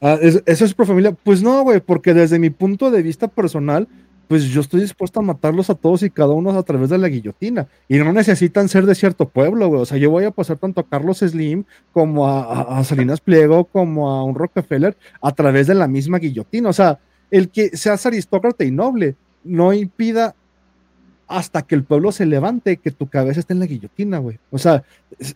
Ah, 0.00 0.18
¿es- 0.20 0.42
¿Eso 0.46 0.64
es 0.64 0.74
pro 0.74 0.86
familia? 0.86 1.12
Pues 1.12 1.42
no, 1.42 1.62
güey, 1.62 1.80
porque 1.80 2.14
desde 2.14 2.38
mi 2.38 2.50
punto 2.50 2.90
de 2.90 3.02
vista 3.02 3.28
personal, 3.28 3.88
pues 4.28 4.44
yo 4.44 4.60
estoy 4.62 4.80
dispuesto 4.80 5.20
a 5.20 5.22
matarlos 5.22 5.68
a 5.70 5.74
todos 5.74 6.02
y 6.02 6.10
cada 6.10 6.30
uno 6.32 6.50
a 6.50 6.62
través 6.62 6.88
de 6.90 6.98
la 6.98 7.08
guillotina. 7.08 7.68
Y 7.88 7.98
no 7.98 8.12
necesitan 8.12 8.68
ser 8.68 8.86
de 8.86 8.94
cierto 8.94 9.28
pueblo, 9.28 9.68
güey. 9.68 9.82
O 9.82 9.86
sea, 9.86 9.98
yo 9.98 10.10
voy 10.10 10.24
a 10.24 10.30
pasar 10.30 10.56
tanto 10.58 10.80
a 10.80 10.88
Carlos 10.88 11.18
Slim 11.18 11.64
como 11.92 12.26
a- 12.26 12.78
a 12.78 12.84
Salinas 12.84 13.20
Pliego 13.20 13.64
como 13.66 14.10
a 14.10 14.24
un 14.24 14.34
Rockefeller 14.34 14.96
a 15.22 15.32
través 15.32 15.66
de 15.66 15.74
la 15.74 15.88
misma 15.88 16.18
guillotina. 16.18 16.70
O 16.70 16.72
sea, 16.72 16.98
el 17.30 17.50
que 17.50 17.76
seas 17.76 18.04
aristócrata 18.06 18.64
y 18.64 18.70
noble 18.70 19.16
no 19.44 19.72
impida 19.74 20.34
hasta 21.36 21.62
que 21.62 21.74
el 21.74 21.84
pueblo 21.84 22.12
se 22.12 22.26
levante 22.26 22.76
que 22.76 22.90
tu 22.90 23.08
cabeza 23.08 23.40
esté 23.40 23.52
en 23.52 23.60
la 23.60 23.66
guillotina, 23.66 24.18
güey. 24.18 24.38
O 24.50 24.58
sea, 24.58 24.84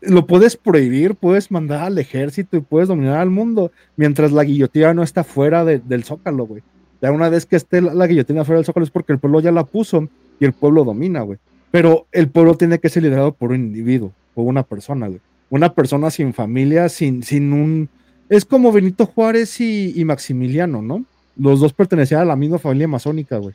lo 0.03 0.27
puedes 0.27 0.57
prohibir, 0.57 1.15
puedes 1.15 1.51
mandar 1.51 1.83
al 1.83 1.99
ejército 1.99 2.57
y 2.57 2.61
puedes 2.61 2.89
dominar 2.89 3.19
al 3.19 3.31
mundo 3.31 3.73
mientras 3.97 4.33
la 4.33 4.45
guillotina 4.45 4.95
no 4.95 5.03
está 5.03 5.25
fuera 5.25 5.65
de- 5.65 5.79
del 5.81 6.05
zócalo, 6.05 6.47
güey. 6.47 6.63
Ya 7.01 7.13
una 7.13 7.29
vez 7.29 7.47
que 7.47 7.57
esté 7.57 7.81
la, 7.81 7.95
la 7.95 8.07
guillotina 8.07 8.45
fuera 8.45 8.59
del 8.59 8.65
zócalo 8.67 8.85
es 8.85 8.91
porque 8.91 9.13
el 9.13 9.19
pueblo 9.19 9.41
ya 9.41 9.53
la 9.53 9.65
puso 9.65 10.09
y 10.41 10.45
el 10.45 10.53
pueblo 10.53 10.85
domina, 10.85 11.23
güey. 11.23 11.39
Pero 11.71 12.07
el 12.13 12.29
pueblo 12.29 12.57
tiene 12.57 12.79
que 12.79 12.89
ser 12.89 13.03
liderado 13.03 13.33
por 13.33 13.51
un 13.51 13.57
individuo, 13.57 14.13
por 14.35 14.47
una 14.47 14.63
persona, 14.63 15.07
güey. 15.09 15.21
Una 15.51 15.73
persona 15.75 16.11
sin 16.11 16.33
familia, 16.35 16.89
sin, 16.89 17.23
sin 17.23 17.53
un... 17.53 17.89
Es 18.29 18.45
como 18.45 18.73
Benito 18.73 19.07
Juárez 19.07 19.61
y, 19.61 19.93
y 19.99 20.05
Maximiliano, 20.05 20.83
¿no? 20.83 21.05
Los 21.37 21.61
dos 21.61 21.73
pertenecían 21.73 22.21
a 22.21 22.25
la 22.25 22.37
misma 22.37 22.59
familia 22.59 22.89
masónica, 22.89 23.39
güey. 23.39 23.55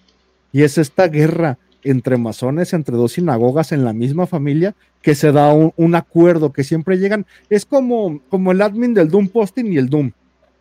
Y 0.52 0.62
es 0.64 0.78
esta 0.78 1.08
guerra 1.08 1.58
entre 1.84 2.18
masones, 2.18 2.74
entre 2.74 2.96
dos 2.96 3.14
sinagogas 3.14 3.72
en 3.72 3.86
la 3.86 3.94
misma 3.94 4.28
familia, 4.28 4.76
que 5.02 5.16
se 5.16 5.32
da 5.32 5.54
un, 5.54 5.96
acuerdo, 5.96 6.54
que 6.54 6.64
siempre 6.64 6.98
llegan. 6.98 7.26
Es 7.50 7.66
como, 7.66 8.22
como 8.30 8.52
el 8.52 8.62
admin 8.62 8.94
del 8.94 9.10
Doom 9.10 9.28
Posting 9.28 9.72
y 9.72 9.78
el 9.78 9.90
Doom. 9.90 10.12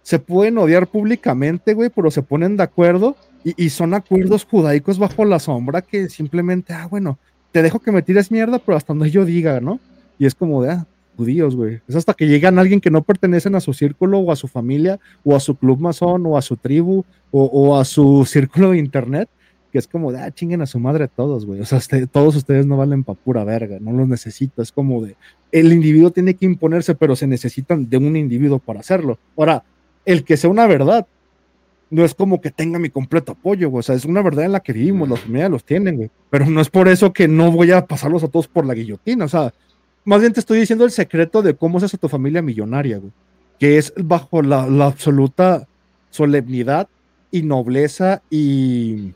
Se 0.03 0.19
pueden 0.19 0.59
odiar 0.59 0.89
públicamente, 0.89 1.75
güey, 1.75 1.91
pero 1.91 2.11
se 2.11 2.23
ponen 2.23 2.57
de 2.57 2.65
acuerdo 2.65 3.17
y, 3.45 3.67
y 3.67 3.71
son 3.71 3.95
acuerdos 3.95 4.45
judaicos 4.45 4.99
bajo 4.99 5.25
la 5.25 5.39
sombra 5.39 5.81
que 5.83 6.09
simplemente, 6.09 6.73
ah, 6.73 6.89
bueno, 6.91 7.19
te 7.53 7.63
dejo 7.63 7.79
que 7.79 7.93
me 7.93 8.03
tires 8.03 8.31
mierda, 8.31 8.59
pero 8.59 8.77
hasta 8.77 8.93
donde 8.93 9.11
yo 9.11 9.25
diga, 9.25 9.61
¿no? 9.61 9.79
Y 10.19 10.27
es 10.27 10.35
como 10.35 10.63
de, 10.63 10.71
ah, 10.71 10.87
judíos, 11.17 11.55
güey. 11.55 11.81
Es 11.87 11.97
hasta 11.97 12.15
que 12.15 12.27
llegan 12.27 12.59
alguien 12.59 12.81
que 12.81 12.91
no 12.91 13.03
pertenecen 13.03 13.55
a 13.55 13.61
su 13.61 13.73
círculo 13.75 14.19
o 14.19 14.33
a 14.33 14.37
su 14.37 14.49
familia 14.49 14.99
o 15.25 15.37
a 15.37 15.41
su 15.41 15.57
club 15.57 15.79
masón 15.79 16.27
o 16.27 16.37
a 16.37 16.43
su 16.43 16.57
tribu 16.57 17.05
o, 17.31 17.45
o 17.45 17.79
a 17.79 17.85
su 17.85 18.25
círculo 18.27 18.71
de 18.71 18.79
internet, 18.79 19.29
que 19.73 19.79
es 19.79 19.89
como 19.89 20.13
de, 20.13 20.21
ah, 20.21 20.31
chinguen 20.31 20.61
a 20.61 20.67
su 20.67 20.79
madre 20.79 21.09
todos, 21.09 21.47
güey. 21.47 21.61
O 21.61 21.65
sea, 21.65 21.79
este- 21.79 22.07
todos 22.07 22.37
ustedes 22.37 22.67
no 22.67 22.77
valen 22.77 23.03
pa' 23.05 23.15
pura 23.15 23.43
verga, 23.43 23.79
no 23.81 23.91
los 23.93 24.07
necesito. 24.07 24.61
Es 24.61 24.71
como 24.71 25.03
de, 25.03 25.17
el 25.51 25.73
individuo 25.73 26.11
tiene 26.11 26.35
que 26.35 26.45
imponerse, 26.45 26.95
pero 26.95 27.17
se 27.17 27.27
necesitan 27.27 27.89
de 27.89 27.97
un 27.97 28.17
individuo 28.17 28.59
para 28.59 28.81
hacerlo. 28.81 29.19
Ahora, 29.37 29.65
el 30.05 30.25
que 30.25 30.37
sea 30.37 30.51
una 30.51 30.67
verdad 30.67 31.07
no 31.91 32.05
es 32.05 32.15
como 32.15 32.41
que 32.41 32.51
tenga 32.51 32.79
mi 32.79 32.91
completo 32.91 33.33
apoyo, 33.33 33.71
güey. 33.71 33.81
O 33.81 33.83
sea, 33.83 33.95
es 33.95 34.05
una 34.05 34.23
verdad 34.23 34.45
en 34.45 34.53
la 34.53 34.61
que 34.61 34.73
vivimos, 34.73 35.09
las 35.09 35.21
familias 35.21 35.51
los 35.51 35.65
tienen, 35.65 35.97
güey. 35.97 36.11
Pero 36.31 36.47
no 36.47 36.61
es 36.61 36.71
por 36.71 36.89
eso 36.89 37.13
que 37.13 37.29
no 37.29 37.51
voy 37.51 37.71
a 37.73 37.87
pasarlos 37.87 38.23
a 38.25 38.29
todos 38.29 38.49
por 38.49 38.65
la 38.67 38.75
guillotina. 38.75 39.25
O 39.25 39.29
sea, 39.29 39.53
más 40.05 40.21
bien 40.21 40.33
te 40.33 40.41
estoy 40.41 40.59
diciendo 40.61 40.85
el 40.85 40.91
secreto 40.91 41.43
de 41.43 41.55
cómo 41.55 41.79
es 41.79 41.85
esa 41.85 41.99
tu 41.99 42.09
familia 42.09 42.43
millonaria, 42.43 42.99
güey. 42.99 43.13
Que 43.59 43.79
es 43.79 43.93
bajo 43.97 44.43
la, 44.43 44.67
la 44.67 44.87
absoluta 44.87 45.67
solemnidad 46.11 46.89
y 47.31 47.43
nobleza 47.43 48.23
y, 48.31 49.13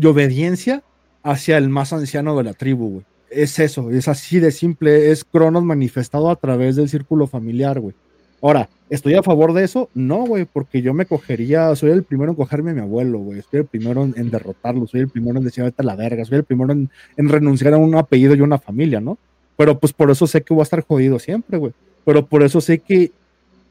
y 0.00 0.06
obediencia 0.06 0.82
hacia 1.22 1.58
el 1.58 1.68
más 1.68 1.92
anciano 1.92 2.36
de 2.36 2.44
la 2.44 2.52
tribu, 2.52 2.90
güey. 2.90 3.04
Es 3.30 3.58
eso, 3.58 3.90
es 3.90 4.06
así 4.06 4.38
de 4.38 4.52
simple, 4.52 5.10
es 5.10 5.24
Cronos 5.24 5.64
manifestado 5.64 6.30
a 6.30 6.36
través 6.36 6.76
del 6.76 6.88
círculo 6.88 7.26
familiar, 7.26 7.80
güey. 7.80 7.94
Ahora, 8.40 8.68
¿estoy 8.88 9.14
a 9.14 9.22
favor 9.22 9.52
de 9.52 9.64
eso? 9.64 9.88
No, 9.94 10.26
güey, 10.26 10.44
porque 10.44 10.80
yo 10.80 10.94
me 10.94 11.06
cogería, 11.06 11.74
soy 11.74 11.90
el 11.90 12.04
primero 12.04 12.30
en 12.30 12.36
cogerme 12.36 12.70
a 12.70 12.74
mi 12.74 12.80
abuelo, 12.80 13.18
güey. 13.18 13.42
Soy 13.42 13.60
el 13.60 13.66
primero 13.66 14.04
en, 14.04 14.30
derrotarlo, 14.30 14.86
soy 14.86 15.00
el 15.00 15.08
primero 15.08 15.38
en 15.38 15.44
decir 15.44 15.64
vete 15.64 15.82
la 15.82 15.96
verga, 15.96 16.24
soy 16.24 16.38
el 16.38 16.44
primero 16.44 16.72
en, 16.72 16.90
en 17.16 17.28
renunciar 17.28 17.74
a 17.74 17.78
un 17.78 17.94
apellido 17.96 18.34
y 18.34 18.42
una 18.42 18.58
familia, 18.58 19.00
¿no? 19.00 19.18
Pero 19.56 19.78
pues 19.80 19.92
por 19.92 20.10
eso 20.10 20.26
sé 20.26 20.42
que 20.42 20.54
voy 20.54 20.60
a 20.60 20.64
estar 20.64 20.82
jodido 20.82 21.18
siempre, 21.18 21.58
güey. 21.58 21.72
Pero 22.04 22.26
por 22.26 22.44
eso 22.44 22.60
sé 22.60 22.78
que, 22.78 23.10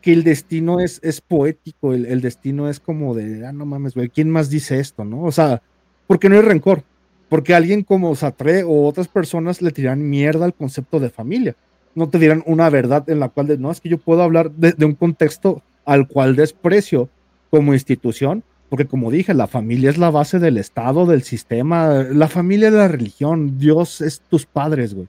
que 0.02 0.12
el 0.12 0.24
destino 0.24 0.82
es, 0.82 1.00
es 1.04 1.22
poético, 1.22 1.94
el, 1.94 2.08
el 2.08 2.20
destino 2.20 2.68
es 2.68 2.80
como 2.82 3.16
de, 3.16 3.46
ah, 3.46 3.54
no 3.54 3.66
mames, 3.66 3.94
güey, 3.94 4.10
¿quién 4.10 4.30
más 4.30 4.50
dice 4.50 4.80
esto, 4.80 5.06
no? 5.06 5.24
O 5.24 5.32
sea, 5.32 5.62
porque 6.08 6.30
no 6.30 6.36
hay 6.36 6.42
rencor, 6.42 6.84
porque 7.30 7.56
alguien 7.56 7.84
como 7.84 8.16
Satre 8.16 8.64
o 8.64 8.88
otras 8.88 9.08
personas 9.08 9.62
le 9.62 9.72
tiran 9.72 10.10
mierda 10.10 10.46
al 10.46 10.54
concepto 10.54 11.00
de 11.00 11.10
familia. 11.10 11.56
No 11.94 12.10
te 12.10 12.20
dirán 12.20 12.44
una 12.46 12.70
verdad 12.70 13.10
en 13.10 13.20
la 13.20 13.30
cual, 13.30 13.48
de, 13.48 13.58
no, 13.58 13.72
es 13.72 13.80
que 13.80 13.90
yo 13.90 13.98
puedo 13.98 14.22
hablar 14.22 14.52
de, 14.52 14.74
de 14.74 14.86
un 14.86 14.96
contexto 14.96 15.62
al 15.86 16.08
cual 16.08 16.36
desprecio 16.36 17.10
como 17.50 17.74
institución, 17.74 18.44
porque 18.70 18.86
como 18.86 19.12
dije, 19.12 19.34
la 19.34 19.48
familia 19.48 19.90
es 19.90 19.98
la 19.98 20.10
base 20.10 20.40
del 20.40 20.58
Estado, 20.58 21.06
del 21.06 21.24
sistema, 21.24 22.04
la 22.12 22.28
familia 22.28 22.68
es 22.68 22.74
la 22.74 22.88
religión, 22.88 23.58
Dios 23.58 24.02
es 24.02 24.22
tus 24.22 24.46
padres, 24.46 24.94
güey. 24.94 25.08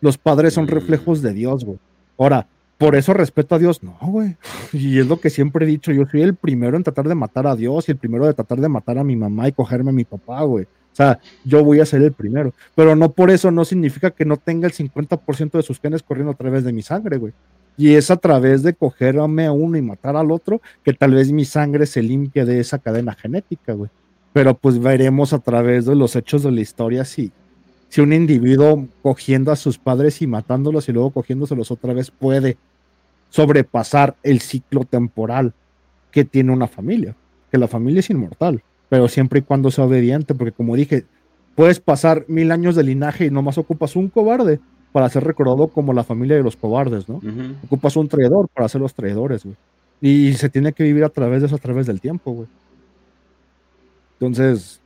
Los 0.00 0.18
padres 0.18 0.54
son 0.54 0.68
reflejos 0.68 1.22
de 1.22 1.32
Dios, 1.32 1.64
güey. 1.64 1.78
Ahora, 2.18 2.46
por 2.78 2.94
eso 2.94 3.12
respeto 3.12 3.56
a 3.56 3.58
Dios, 3.58 3.82
no, 3.82 3.98
güey. 4.00 4.36
Y 4.72 5.00
es 5.00 5.06
lo 5.08 5.20
que 5.20 5.30
siempre 5.30 5.66
he 5.66 5.68
dicho, 5.68 5.90
yo 5.90 6.06
soy 6.06 6.22
el 6.22 6.36
primero 6.36 6.76
en 6.76 6.84
tratar 6.84 7.08
de 7.08 7.16
matar 7.16 7.48
a 7.48 7.56
Dios 7.56 7.88
y 7.88 7.92
el 7.92 7.98
primero 7.98 8.24
de 8.24 8.34
tratar 8.34 8.60
de 8.60 8.68
matar 8.68 8.98
a 8.98 9.04
mi 9.04 9.16
mamá 9.16 9.48
y 9.48 9.52
cogerme 9.52 9.90
a 9.90 9.92
mi 9.92 10.04
papá, 10.04 10.42
güey. 10.42 10.64
O 10.64 10.96
sea, 10.98 11.18
yo 11.44 11.64
voy 11.64 11.80
a 11.80 11.86
ser 11.86 12.02
el 12.02 12.12
primero. 12.12 12.54
Pero 12.76 12.94
no 12.94 13.10
por 13.10 13.30
eso 13.30 13.50
no 13.50 13.64
significa 13.64 14.12
que 14.12 14.24
no 14.24 14.36
tenga 14.36 14.68
el 14.68 14.72
50% 14.72 15.50
de 15.52 15.62
sus 15.62 15.80
genes 15.80 16.04
corriendo 16.04 16.32
a 16.32 16.36
través 16.36 16.62
de 16.62 16.72
mi 16.72 16.82
sangre, 16.82 17.16
güey. 17.18 17.32
Y 17.76 17.94
es 17.94 18.10
a 18.12 18.16
través 18.16 18.62
de 18.62 18.74
cogerme 18.74 19.46
a 19.46 19.52
uno 19.52 19.76
y 19.76 19.82
matar 19.82 20.16
al 20.16 20.30
otro 20.30 20.60
que 20.84 20.92
tal 20.92 21.14
vez 21.14 21.32
mi 21.32 21.44
sangre 21.44 21.84
se 21.86 22.02
limpie 22.02 22.44
de 22.44 22.60
esa 22.60 22.78
cadena 22.78 23.14
genética, 23.14 23.72
güey. 23.72 23.90
Pero 24.32 24.54
pues 24.54 24.78
veremos 24.78 25.32
a 25.32 25.40
través 25.40 25.84
de 25.84 25.96
los 25.96 26.14
hechos 26.14 26.44
de 26.44 26.52
la 26.52 26.60
historia 26.60 27.04
si, 27.04 27.32
si 27.88 28.00
un 28.00 28.12
individuo 28.12 28.86
cogiendo 29.02 29.50
a 29.50 29.56
sus 29.56 29.78
padres 29.78 30.22
y 30.22 30.28
matándolos 30.28 30.88
y 30.88 30.92
luego 30.92 31.10
cogiéndoselos 31.10 31.70
otra 31.70 31.92
vez 31.92 32.10
puede 32.10 32.56
sobrepasar 33.30 34.16
el 34.22 34.40
ciclo 34.40 34.84
temporal 34.84 35.52
que 36.10 36.24
tiene 36.24 36.52
una 36.52 36.66
familia. 36.66 37.14
Que 37.50 37.58
la 37.58 37.68
familia 37.68 38.00
es 38.00 38.10
inmortal, 38.10 38.62
pero 38.88 39.08
siempre 39.08 39.40
y 39.40 39.42
cuando 39.42 39.70
sea 39.70 39.84
obediente, 39.84 40.34
porque 40.34 40.52
como 40.52 40.76
dije, 40.76 41.04
puedes 41.54 41.80
pasar 41.80 42.24
mil 42.28 42.52
años 42.52 42.76
de 42.76 42.84
linaje 42.84 43.26
y 43.26 43.30
nomás 43.30 43.58
ocupas 43.58 43.96
un 43.96 44.08
cobarde 44.08 44.60
para 44.92 45.08
ser 45.08 45.24
recordado 45.24 45.68
como 45.68 45.92
la 45.92 46.04
familia 46.04 46.36
de 46.36 46.42
los 46.42 46.56
cobardes, 46.56 47.08
¿no? 47.08 47.20
Ocupas 47.64 47.96
un 47.96 48.08
traidor 48.08 48.48
para 48.48 48.68
ser 48.68 48.80
los 48.80 48.94
traidores, 48.94 49.44
güey. 49.44 49.56
Y 50.00 50.34
se 50.34 50.48
tiene 50.48 50.72
que 50.72 50.84
vivir 50.84 51.04
a 51.04 51.08
través 51.08 51.40
de 51.40 51.46
eso, 51.46 51.56
a 51.56 51.58
través 51.58 51.86
del 51.86 52.00
tiempo, 52.00 52.32
güey. 52.32 52.48
Entonces, 54.20 54.80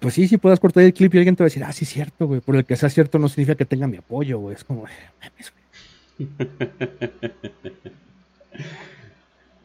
pues 0.00 0.14
sí, 0.14 0.28
sí 0.28 0.38
puedes 0.38 0.60
cortar 0.60 0.82
el 0.82 0.94
clip 0.94 1.14
y 1.14 1.18
alguien 1.18 1.36
te 1.36 1.42
va 1.42 1.46
a 1.46 1.50
decir, 1.50 1.64
ah, 1.64 1.72
sí, 1.72 1.84
cierto, 1.84 2.26
güey. 2.26 2.40
Por 2.40 2.56
el 2.56 2.64
que 2.64 2.76
sea 2.76 2.88
cierto 2.88 3.18
no 3.18 3.28
significa 3.28 3.54
que 3.54 3.64
tenga 3.64 3.86
mi 3.86 3.98
apoyo, 3.98 4.38
güey. 4.38 4.56
Es 4.56 4.64
como, 4.64 4.82
mames, 4.82 5.52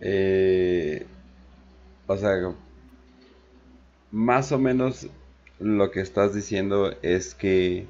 Eh, 0.08 1.06
o 2.06 2.16
sea, 2.18 2.54
más 4.12 4.52
o 4.52 4.60
menos 4.60 5.08
lo 5.60 5.90
que 5.90 6.02
estás 6.02 6.36
diciendo 6.36 6.94
es 7.02 7.34
que 7.34 7.88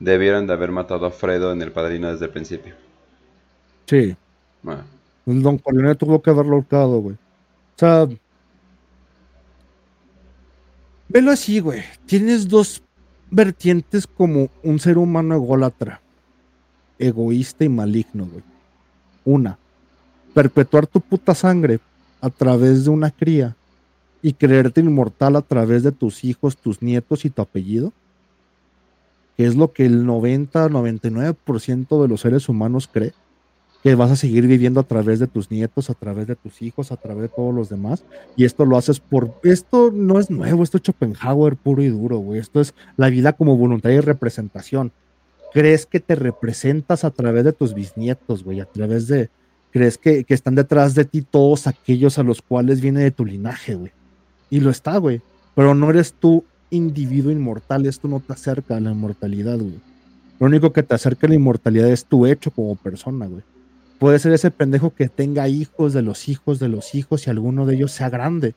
debieron 0.00 0.46
de 0.46 0.52
haber 0.54 0.72
matado 0.72 1.06
a 1.06 1.10
Fredo 1.10 1.52
en 1.52 1.62
el 1.62 1.70
padrino 1.70 2.10
desde 2.10 2.24
el 2.24 2.32
principio. 2.32 2.74
Sí. 3.86 4.16
Ah. 4.66 4.82
El 5.26 5.42
Don 5.42 5.58
Corleone 5.58 5.94
tuvo 5.94 6.20
que 6.20 6.30
haberlo 6.30 6.56
ahorcado, 6.56 7.00
güey. 7.00 7.14
O 7.14 7.78
sea, 7.78 8.08
velo 11.08 11.30
así, 11.30 11.60
güey. 11.60 11.82
Tienes 12.06 12.48
dos 12.48 12.82
vertientes 13.30 14.06
como 14.06 14.50
un 14.62 14.78
ser 14.78 14.98
humano 14.98 15.36
ególatra, 15.36 16.01
egoísta 16.98 17.64
y 17.64 17.68
maligno, 17.68 18.26
güey. 18.26 18.42
Una, 19.24 19.58
perpetuar 20.34 20.86
tu 20.86 21.00
puta 21.00 21.34
sangre 21.34 21.80
a 22.20 22.30
través 22.30 22.84
de 22.84 22.90
una 22.90 23.10
cría 23.10 23.56
y 24.22 24.32
creerte 24.32 24.80
inmortal 24.80 25.36
a 25.36 25.42
través 25.42 25.82
de 25.82 25.92
tus 25.92 26.24
hijos, 26.24 26.56
tus 26.56 26.80
nietos 26.80 27.24
y 27.24 27.30
tu 27.30 27.42
apellido, 27.42 27.92
que 29.36 29.46
es 29.46 29.56
lo 29.56 29.72
que 29.72 29.84
el 29.86 30.04
90-99% 30.06 32.02
de 32.02 32.08
los 32.08 32.20
seres 32.20 32.48
humanos 32.48 32.88
cree, 32.90 33.12
que 33.82 33.96
vas 33.96 34.12
a 34.12 34.16
seguir 34.16 34.46
viviendo 34.46 34.78
a 34.78 34.84
través 34.84 35.18
de 35.18 35.26
tus 35.26 35.50
nietos, 35.50 35.90
a 35.90 35.94
través 35.94 36.28
de 36.28 36.36
tus 36.36 36.62
hijos, 36.62 36.92
a 36.92 36.96
través 36.96 37.22
de 37.22 37.28
todos 37.28 37.52
los 37.52 37.68
demás, 37.68 38.04
y 38.36 38.44
esto 38.44 38.64
lo 38.64 38.76
haces 38.76 39.00
por, 39.00 39.34
esto 39.42 39.90
no 39.92 40.20
es 40.20 40.30
nuevo, 40.30 40.62
esto 40.62 40.76
es 40.76 40.84
Schopenhauer 40.84 41.56
puro 41.56 41.82
y 41.82 41.88
duro, 41.88 42.18
güey, 42.18 42.38
esto 42.38 42.60
es 42.60 42.74
la 42.96 43.10
vida 43.10 43.32
como 43.32 43.56
voluntaria 43.56 43.98
y 43.98 44.02
representación. 44.02 44.92
Crees 45.52 45.86
que 45.86 46.00
te 46.00 46.14
representas 46.14 47.04
a 47.04 47.10
través 47.10 47.44
de 47.44 47.52
tus 47.52 47.74
bisnietos, 47.74 48.42
güey, 48.42 48.60
a 48.60 48.64
través 48.64 49.06
de, 49.06 49.30
crees 49.70 49.98
que, 49.98 50.24
que 50.24 50.34
están 50.34 50.54
detrás 50.54 50.94
de 50.94 51.04
ti 51.04 51.22
todos 51.22 51.66
aquellos 51.66 52.18
a 52.18 52.22
los 52.22 52.42
cuales 52.42 52.80
viene 52.80 53.00
de 53.00 53.10
tu 53.10 53.24
linaje, 53.24 53.74
güey. 53.74 53.92
Y 54.50 54.60
lo 54.60 54.70
está, 54.70 54.96
güey. 54.98 55.20
Pero 55.54 55.74
no 55.74 55.90
eres 55.90 56.14
tú 56.14 56.44
individuo 56.70 57.30
inmortal, 57.30 57.86
esto 57.86 58.08
no 58.08 58.20
te 58.20 58.32
acerca 58.32 58.76
a 58.76 58.80
la 58.80 58.92
inmortalidad, 58.92 59.58
güey. 59.58 59.80
Lo 60.40 60.46
único 60.46 60.72
que 60.72 60.82
te 60.82 60.94
acerca 60.94 61.26
a 61.26 61.30
la 61.30 61.36
inmortalidad 61.36 61.88
es 61.88 62.04
tu 62.04 62.26
hecho 62.26 62.50
como 62.50 62.74
persona, 62.76 63.26
güey. 63.26 63.42
Puede 63.98 64.18
ser 64.18 64.32
ese 64.32 64.50
pendejo 64.50 64.92
que 64.92 65.08
tenga 65.08 65.46
hijos 65.48 65.92
de 65.92 66.02
los 66.02 66.28
hijos 66.28 66.58
de 66.58 66.68
los 66.68 66.94
hijos 66.96 67.26
y 67.26 67.30
alguno 67.30 67.66
de 67.66 67.76
ellos 67.76 67.92
sea 67.92 68.10
grande. 68.10 68.54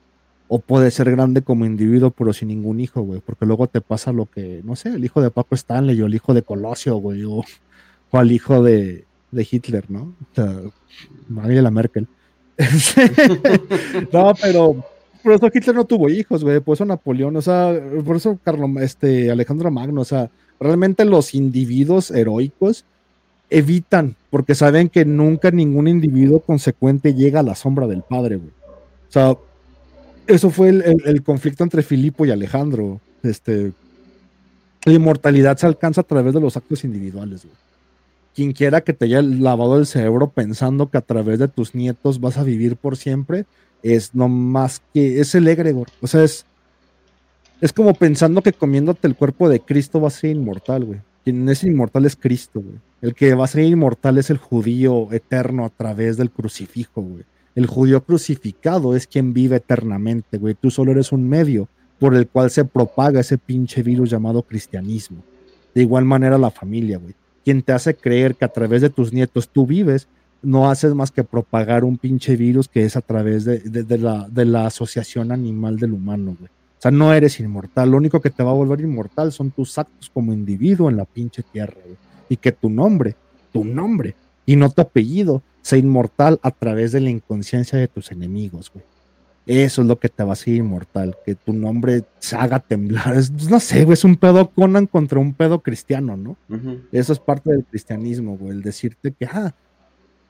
O 0.47 0.59
puede 0.59 0.91
ser 0.91 1.09
grande 1.09 1.41
como 1.41 1.65
individuo, 1.65 2.11
pero 2.11 2.31
sin 2.33 2.49
ningún 2.49 2.79
hijo, 2.79 3.01
güey. 3.01 3.19
Porque 3.19 3.45
luego 3.45 3.67
te 3.67 3.81
pasa 3.81 4.11
lo 4.11 4.27
que, 4.27 4.61
no 4.63 4.75
sé, 4.75 4.89
el 4.89 5.03
hijo 5.03 5.21
de 5.21 5.31
Paco 5.31 5.55
Stanley 5.55 5.99
o 6.01 6.05
el 6.05 6.15
hijo 6.15 6.33
de 6.33 6.43
Colosio, 6.43 6.97
güey. 6.97 7.23
O, 7.23 7.43
o 8.11 8.17
al 8.17 8.31
hijo 8.31 8.61
de, 8.61 9.05
de 9.31 9.47
Hitler, 9.49 9.85
¿no? 9.89 10.13
O 10.31 10.35
sea, 10.35 10.61
Angela 11.41 11.71
Merkel. 11.71 12.07
no, 14.13 14.33
pero 14.41 14.83
por 15.23 15.33
eso 15.33 15.49
Hitler 15.53 15.75
no 15.75 15.85
tuvo 15.85 16.09
hijos, 16.09 16.43
güey. 16.43 16.59
Por 16.59 16.75
eso 16.75 16.85
Napoleón, 16.85 17.35
o 17.35 17.41
sea, 17.41 17.73
por 18.05 18.15
eso 18.15 18.39
Carlos, 18.43 18.69
este, 18.81 19.31
Alejandro 19.31 19.71
Magno, 19.71 20.01
o 20.01 20.05
sea, 20.05 20.29
realmente 20.59 21.03
los 21.03 21.33
individuos 21.33 22.11
heroicos 22.11 22.85
evitan, 23.49 24.15
porque 24.29 24.55
saben 24.55 24.89
que 24.89 25.05
nunca 25.05 25.51
ningún 25.51 25.87
individuo 25.87 26.39
consecuente 26.39 27.13
llega 27.13 27.41
a 27.41 27.43
la 27.43 27.55
sombra 27.55 27.87
del 27.87 28.03
padre, 28.03 28.37
güey. 28.37 28.51
O 29.07 29.11
sea, 29.11 29.35
eso 30.27 30.49
fue 30.49 30.69
el, 30.69 31.01
el, 31.05 31.23
conflicto 31.23 31.63
entre 31.63 31.83
Filipo 31.83 32.25
y 32.25 32.31
Alejandro. 32.31 32.99
Este, 33.23 33.71
la 34.85 34.93
inmortalidad 34.93 35.57
se 35.57 35.65
alcanza 35.65 36.01
a 36.01 36.05
través 36.05 36.33
de 36.33 36.41
los 36.41 36.57
actos 36.57 36.83
individuales, 36.83 37.43
güey 37.43 37.55
quien 38.35 38.51
quiera 38.51 38.81
que 38.81 38.93
te 38.93 39.05
haya 39.05 39.21
lavado 39.21 39.79
el 39.79 39.85
cerebro 39.85 40.29
pensando 40.29 40.89
que 40.89 40.97
a 40.97 41.01
través 41.01 41.39
de 41.39 41.47
tus 41.47 41.73
nietos 41.73 42.19
vas 42.19 42.37
a 42.37 42.43
vivir 42.43 42.75
por 42.75 42.97
siempre, 42.97 43.45
es 43.81 44.13
no 44.13 44.27
más 44.27 44.81
que, 44.93 45.21
es 45.21 45.33
el 45.35 45.47
egregor. 45.47 45.87
O 46.01 46.07
sea, 46.07 46.23
es, 46.23 46.45
es 47.61 47.71
como 47.71 47.93
pensando 47.93 48.41
que 48.41 48.51
comiéndote 48.51 49.07
el 49.07 49.15
cuerpo 49.15 49.47
de 49.47 49.61
Cristo 49.61 50.01
vas 50.01 50.17
a 50.17 50.19
ser 50.19 50.31
inmortal, 50.31 50.83
güey. 50.83 50.99
Quien 51.23 51.47
es 51.47 51.63
inmortal 51.63 52.05
es 52.05 52.15
Cristo, 52.17 52.59
güey. 52.59 52.75
El 53.01 53.15
que 53.15 53.33
va 53.33 53.45
a 53.45 53.47
ser 53.47 53.63
inmortal 53.63 54.17
es 54.17 54.29
el 54.29 54.37
judío 54.37 55.11
eterno 55.13 55.65
a 55.65 55.69
través 55.69 56.17
del 56.17 56.29
crucifijo, 56.29 57.01
güey. 57.01 57.23
El 57.55 57.67
judío 57.67 58.03
crucificado 58.03 58.95
es 58.95 59.07
quien 59.07 59.33
vive 59.33 59.57
eternamente, 59.57 60.37
güey. 60.37 60.55
Tú 60.55 60.69
solo 60.69 60.91
eres 60.91 61.11
un 61.11 61.27
medio 61.27 61.67
por 61.99 62.13
el 62.13 62.27
cual 62.27 62.51
se 62.51 62.65
propaga 62.65 63.21
ese 63.21 63.37
pinche 63.37 63.81
virus 63.81 64.09
llamado 64.09 64.43
cristianismo. 64.43 65.23
De 65.73 65.81
igual 65.81 66.05
manera 66.05 66.37
la 66.37 66.51
familia, 66.51 66.97
güey 66.97 67.15
quien 67.45 67.61
te 67.61 67.71
hace 67.71 67.95
creer 67.95 68.35
que 68.35 68.43
a 68.43 68.49
través 68.49 68.81
de 68.81 68.89
tus 68.89 69.13
nietos 69.13 69.47
tú 69.47 69.67
vives, 69.67 70.07
no 70.41 70.69
haces 70.69 70.95
más 70.95 71.11
que 71.11 71.23
propagar 71.23 71.83
un 71.83 71.97
pinche 71.97 72.35
virus 72.35 72.67
que 72.67 72.83
es 72.83 72.97
a 72.97 73.01
través 73.01 73.45
de, 73.45 73.97
la, 73.99 74.27
la 74.33 74.65
asociación 74.65 75.31
animal 75.31 75.77
del 75.77 75.93
humano, 75.93 76.35
güey. 76.37 76.49
O 76.49 76.81
sea, 76.81 76.91
no 76.91 77.13
eres 77.13 77.39
inmortal. 77.39 77.91
Lo 77.91 77.97
único 77.97 78.19
que 78.19 78.31
te 78.31 78.43
va 78.43 78.49
a 78.49 78.55
volver 78.55 78.81
inmortal 78.81 79.31
son 79.31 79.51
tus 79.51 79.77
actos 79.77 80.09
como 80.09 80.33
individuo 80.33 80.89
en 80.89 80.97
la 80.97 81.05
pinche 81.05 81.43
tierra, 81.43 81.77
güey. 81.83 81.97
Y 82.27 82.37
que 82.37 82.51
tu 82.51 82.69
nombre, 82.69 83.15
tu 83.53 83.63
nombre, 83.63 84.15
y 84.45 84.55
no 84.55 84.71
tu 84.71 84.81
apellido, 84.81 85.43
sea 85.65 85.79
inmortal 85.79 86.39
a 86.43 86.51
través 86.51 86.91
de 86.91 87.01
la 87.01 87.09
inconsciencia 87.09 87.79
de 87.79 87.87
tus 87.87 88.11
enemigos, 88.11 88.71
güey. 88.71 88.85
Eso 89.47 89.81
es 89.81 89.87
lo 89.87 89.97
que 89.97 90.09
te 90.09 90.23
va 90.23 90.29
a 90.29 90.33
hacer 90.33 90.53
inmortal, 90.53 91.17
que 91.25 91.33
tu 91.33 91.53
nombre 91.53 92.03
se 92.19 92.35
haga 92.35 92.59
temblar. 92.59 93.15
Es, 93.17 93.31
no 93.49 93.59
sé, 93.59 93.83
güey, 93.83 93.95
es 93.95 94.03
un 94.03 94.15
pedo 94.15 94.51
Conan 94.51 94.85
contra 94.85 95.19
un 95.19 95.33
pedo 95.33 95.63
cristiano, 95.63 96.15
¿no? 96.17 96.37
Eso 96.91 97.13
es 97.13 97.19
parte 97.19 97.49
del 97.51 97.65
cristianismo, 97.65 98.37
güey, 98.37 98.51
el 98.51 98.61
decirte 98.61 99.11
que, 99.11 99.25
ah, 99.25 99.55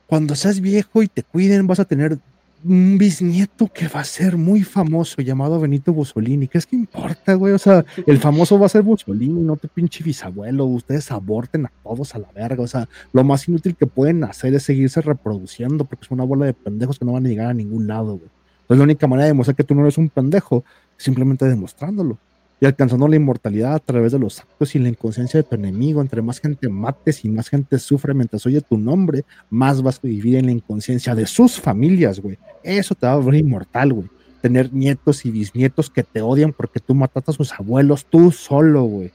cuando 0.08 0.36
seas 0.36 0.62
viejo 0.62 1.04
y 1.04 1.10
te 1.10 1.24
cuiden, 1.24 1.68
vas 1.68 1.82
a 1.82 1.86
tener 1.86 2.18
un 2.64 2.98
bisnieto 2.98 3.68
que 3.68 3.88
va 3.88 4.00
a 4.00 4.04
ser 4.04 4.38
muy 4.38 4.64
famoso, 4.64 5.22
llamado 5.22 5.60
Benito 5.60 5.94
Mussolini. 5.94 6.48
¿Qué 6.48 6.58
es 6.58 6.66
que 6.66 6.76
importa, 6.76 7.36
güey? 7.36 7.54
O 7.54 7.60
sea, 7.60 7.86
el 8.08 8.18
famoso 8.18 8.58
va 8.60 8.66
a 8.66 8.70
ser 8.70 8.84
Mussolini, 8.84 9.42
no 9.42 9.56
tu 9.56 9.68
pinche 9.68 10.04
bisabuelo. 10.04 10.66
Ustedes 10.66 11.12
aborten 11.12 11.68
a 11.68 11.72
todos 11.84 12.16
a 12.16 12.20
la 12.20 12.32
verga. 12.32 12.64
O 12.64 12.68
sea, 12.68 12.88
lo 13.14 13.24
más 13.24 13.48
inútil 13.48 13.76
que 13.76 13.86
pueden 13.86 14.24
hacer 14.24 14.54
es 14.56 14.64
seguirse 14.64 15.02
reproduciendo, 15.02 15.86
porque 15.86 16.06
es 16.06 16.12
una 16.12 16.24
bola 16.24 16.46
de 16.46 16.54
pendejos 16.54 16.98
que 16.98 17.06
no 17.06 17.14
van 17.14 17.26
a 17.26 17.30
llegar 17.30 17.48
a 17.48 17.54
ningún 17.54 17.88
lado, 17.88 18.18
güey. 18.18 18.30
Entonces, 18.62 18.80
la 18.80 18.84
única 18.84 19.08
manera 19.08 19.26
de 19.26 19.32
demostrar 19.32 19.56
que 19.56 19.64
tú 19.64 19.76
no 19.76 19.82
eres 19.82 19.98
un 19.98 20.10
pendejo 20.10 20.64
simplemente 20.98 21.46
demostrándolo 21.46 22.18
y 22.60 22.66
alcanzando 22.66 23.08
la 23.08 23.18
inmortalidad 23.18 23.76
a 23.76 23.80
través 23.80 24.14
de 24.14 24.20
los 24.20 24.40
actos 24.40 24.76
y 24.76 24.80
la 24.80 24.90
inconsciencia 24.90 25.42
de 25.42 25.44
tu 25.48 25.56
enemigo. 25.56 26.02
Entre 26.02 26.22
más 26.22 26.40
gente 26.40 26.70
mates 26.70 27.26
y 27.26 27.30
más 27.30 27.50
gente 27.50 27.78
sufre 27.80 28.14
mientras 28.14 28.46
oye 28.46 28.62
tu 28.62 28.78
nombre, 28.78 29.26
más 29.50 29.82
vas 29.82 29.98
a 29.98 30.08
vivir 30.08 30.38
en 30.38 30.46
la 30.46 30.52
inconsciencia 30.52 31.14
de 31.16 31.26
sus 31.26 31.60
familias, 31.60 32.20
güey. 32.20 32.38
Eso 32.64 32.96
te 32.96 33.06
va 33.06 33.14
a 33.14 33.18
volver 33.18 33.36
inmortal, 33.36 33.94
güey. 33.94 34.08
Tener 34.42 34.72
nietos 34.72 35.26
y 35.26 35.32
bisnietos 35.32 35.90
que 35.90 36.04
te 36.04 36.22
odian 36.22 36.54
porque 36.54 36.80
tú 36.80 36.94
mataste 36.94 37.32
a 37.32 37.34
sus 37.34 37.52
abuelos 37.52 38.06
tú 38.06 38.32
solo, 38.32 38.84
güey. 38.84 39.12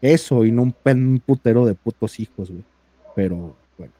Eso 0.00 0.44
y 0.44 0.52
no 0.52 0.62
un, 0.62 1.22
putero 1.24 1.66
de 1.66 1.74
putos 1.74 2.20
hijos, 2.20 2.50
güey. 2.50 2.62
Pero, 3.16 3.56
bueno. 3.78 3.92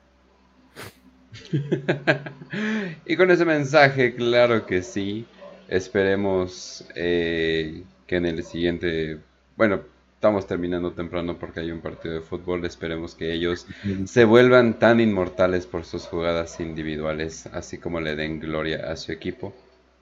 Y 3.07 3.17
con 3.17 3.31
ese 3.31 3.45
mensaje, 3.45 4.15
claro 4.15 4.67
que 4.67 4.83
sí. 4.83 5.27
Esperemos 5.69 6.87
eh, 6.95 7.83
que 8.07 8.17
en 8.17 8.27
el 8.27 8.43
siguiente. 8.45 9.19
Bueno, 9.57 9.81
estamos 10.15 10.47
terminando 10.47 10.93
temprano 10.93 11.39
porque 11.39 11.61
hay 11.61 11.71
un 11.71 11.81
partido 11.81 12.15
de 12.15 12.21
fútbol. 12.21 12.65
Esperemos 12.65 13.15
que 13.15 13.33
ellos 13.33 13.67
se 14.07 14.25
vuelvan 14.25 14.79
tan 14.79 15.01
inmortales 15.01 15.67
por 15.67 15.85
sus 15.85 16.07
jugadas 16.07 16.59
individuales, 16.61 17.47
así 17.53 17.79
como 17.79 18.01
le 18.01 18.17
den 18.17 18.41
gloria 18.41 18.91
a 18.91 18.97
su 18.97 19.13
equipo, 19.13 19.55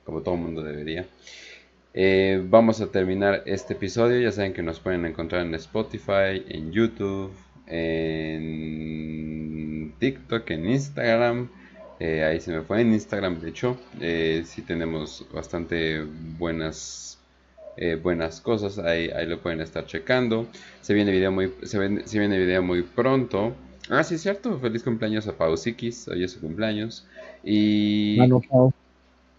como 0.05 0.23
todo 0.23 0.35
el 0.37 0.41
mundo 0.41 0.63
debería. 0.63 1.07
Eh, 1.97 2.43
vamos 2.45 2.81
a 2.81 2.87
terminar 2.91 3.45
este 3.47 3.75
episodio. 3.75 4.21
Ya 4.21 4.33
saben 4.33 4.53
que 4.53 4.63
nos 4.63 4.81
pueden 4.81 5.05
encontrar 5.07 5.47
en 5.47 5.55
Spotify, 5.55 6.43
en 6.49 6.73
YouTube, 6.73 7.33
en 7.67 8.75
TikTok, 9.99 10.51
en 10.51 10.71
Instagram. 10.71 11.49
Eh, 12.01 12.25
ahí 12.25 12.41
se 12.41 12.51
me 12.53 12.63
fue 12.63 12.81
en 12.81 12.93
Instagram, 12.93 13.41
de 13.41 13.49
hecho. 13.49 13.79
Eh, 14.01 14.43
sí 14.45 14.63
tenemos 14.63 15.25
bastante 15.33 16.03
buenas 16.39 17.14
eh, 17.77 17.99
buenas 18.01 18.41
cosas. 18.41 18.79
Ahí, 18.79 19.09
ahí 19.11 19.27
lo 19.27 19.41
pueden 19.41 19.61
estar 19.61 19.87
checando. 19.87 20.47
Se 20.81 20.95
viene 20.95 21.11
video 21.13 21.33
muy, 21.33 21.53
se, 21.63 21.79
ven- 21.79 22.03
se 22.05 22.19
viene 22.19 22.39
video 22.39 22.63
muy 22.63 22.83
pronto. 22.83 23.55
Ah, 23.91 24.03
sí, 24.03 24.15
es 24.15 24.23
cierto. 24.23 24.59
Feliz 24.61 24.83
cumpleaños 24.83 25.27
a 25.29 25.33
Pausikis. 25.37 26.09
Hoy 26.09 26.25
es 26.25 26.33
su 26.33 26.41
cumpleaños. 26.41 27.07
Y. 27.43 28.17
Mano, 28.19 28.41
Pau. 28.49 28.73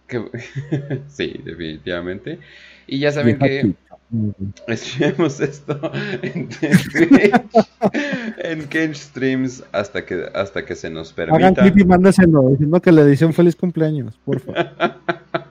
que- 0.06 0.30
sí, 1.08 1.40
definitivamente. 1.44 2.38
Y 2.86 3.00
ya 3.00 3.10
saben 3.10 3.38
que 3.38 3.74
escribimos 4.68 5.40
esto 5.40 5.80
en 6.22 6.48
en 8.38 8.68
Kench 8.68 8.94
Streams 8.96 9.64
hasta 9.72 10.04
que, 10.06 10.26
hasta 10.34 10.64
que 10.64 10.76
se 10.76 10.88
nos 10.90 11.12
Hagan 11.18 11.30
permita. 11.54 11.62
clip 11.62 11.78
y 11.78 11.84
mándeselo 11.84 12.50
diciendo 12.50 12.80
que 12.80 12.92
le 12.92 13.04
dicen 13.06 13.32
feliz 13.32 13.56
cumpleaños, 13.56 14.16
por 14.24 14.38
favor. 14.40 14.66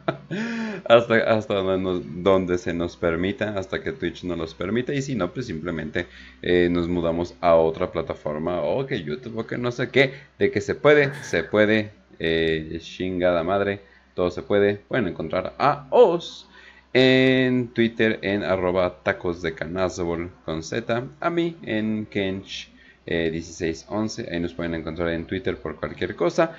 hasta, 0.88 1.16
hasta 1.16 1.56
donde, 1.56 2.06
donde 2.22 2.58
se 2.58 2.74
nos 2.74 2.96
permita, 2.96 3.58
hasta 3.58 3.82
que 3.82 3.92
Twitch 3.92 4.24
nos 4.24 4.38
los 4.38 4.54
permita, 4.54 4.94
y 4.94 5.02
si 5.02 5.16
no, 5.16 5.34
pues 5.34 5.48
simplemente 5.48 6.08
eh, 6.42 6.70
nos 6.72 6.88
mudamos 6.88 7.36
a 7.42 7.56
otra 7.56 7.92
plataforma, 7.92 8.62
o 8.62 8.86
que 8.86 9.04
YouTube, 9.04 9.38
o 9.40 9.48
que 9.48 9.58
no 9.58 9.72
sé 9.72 9.90
qué, 9.90 10.14
de 10.40 10.52
que 10.52 10.62
se 10.62 10.76
puede, 10.76 11.14
se 11.24 11.44
puede, 11.44 11.92
eh, 12.20 12.78
chingada 12.82 13.44
madre, 13.44 13.82
todo 14.14 14.32
se 14.32 14.42
puede, 14.44 14.76
pueden 14.76 15.08
encontrar 15.08 15.54
a 15.58 15.88
Os 15.90 16.48
en 16.94 17.68
Twitter 17.70 18.20
en 18.22 18.44
arroba 18.44 19.04
tacos 19.04 19.42
de 19.42 19.54
con 19.54 20.64
Z, 20.64 21.04
a 21.20 21.30
mí 21.30 21.58
en 21.64 22.06
Kench 22.06 22.70
eh, 23.06 23.30
1611, 23.32 24.30
ahí 24.32 24.40
nos 24.40 24.54
pueden 24.54 24.76
encontrar 24.76 25.10
en 25.10 25.26
Twitter 25.26 25.58
por 25.58 25.76
cualquier 25.78 26.16
cosa. 26.16 26.56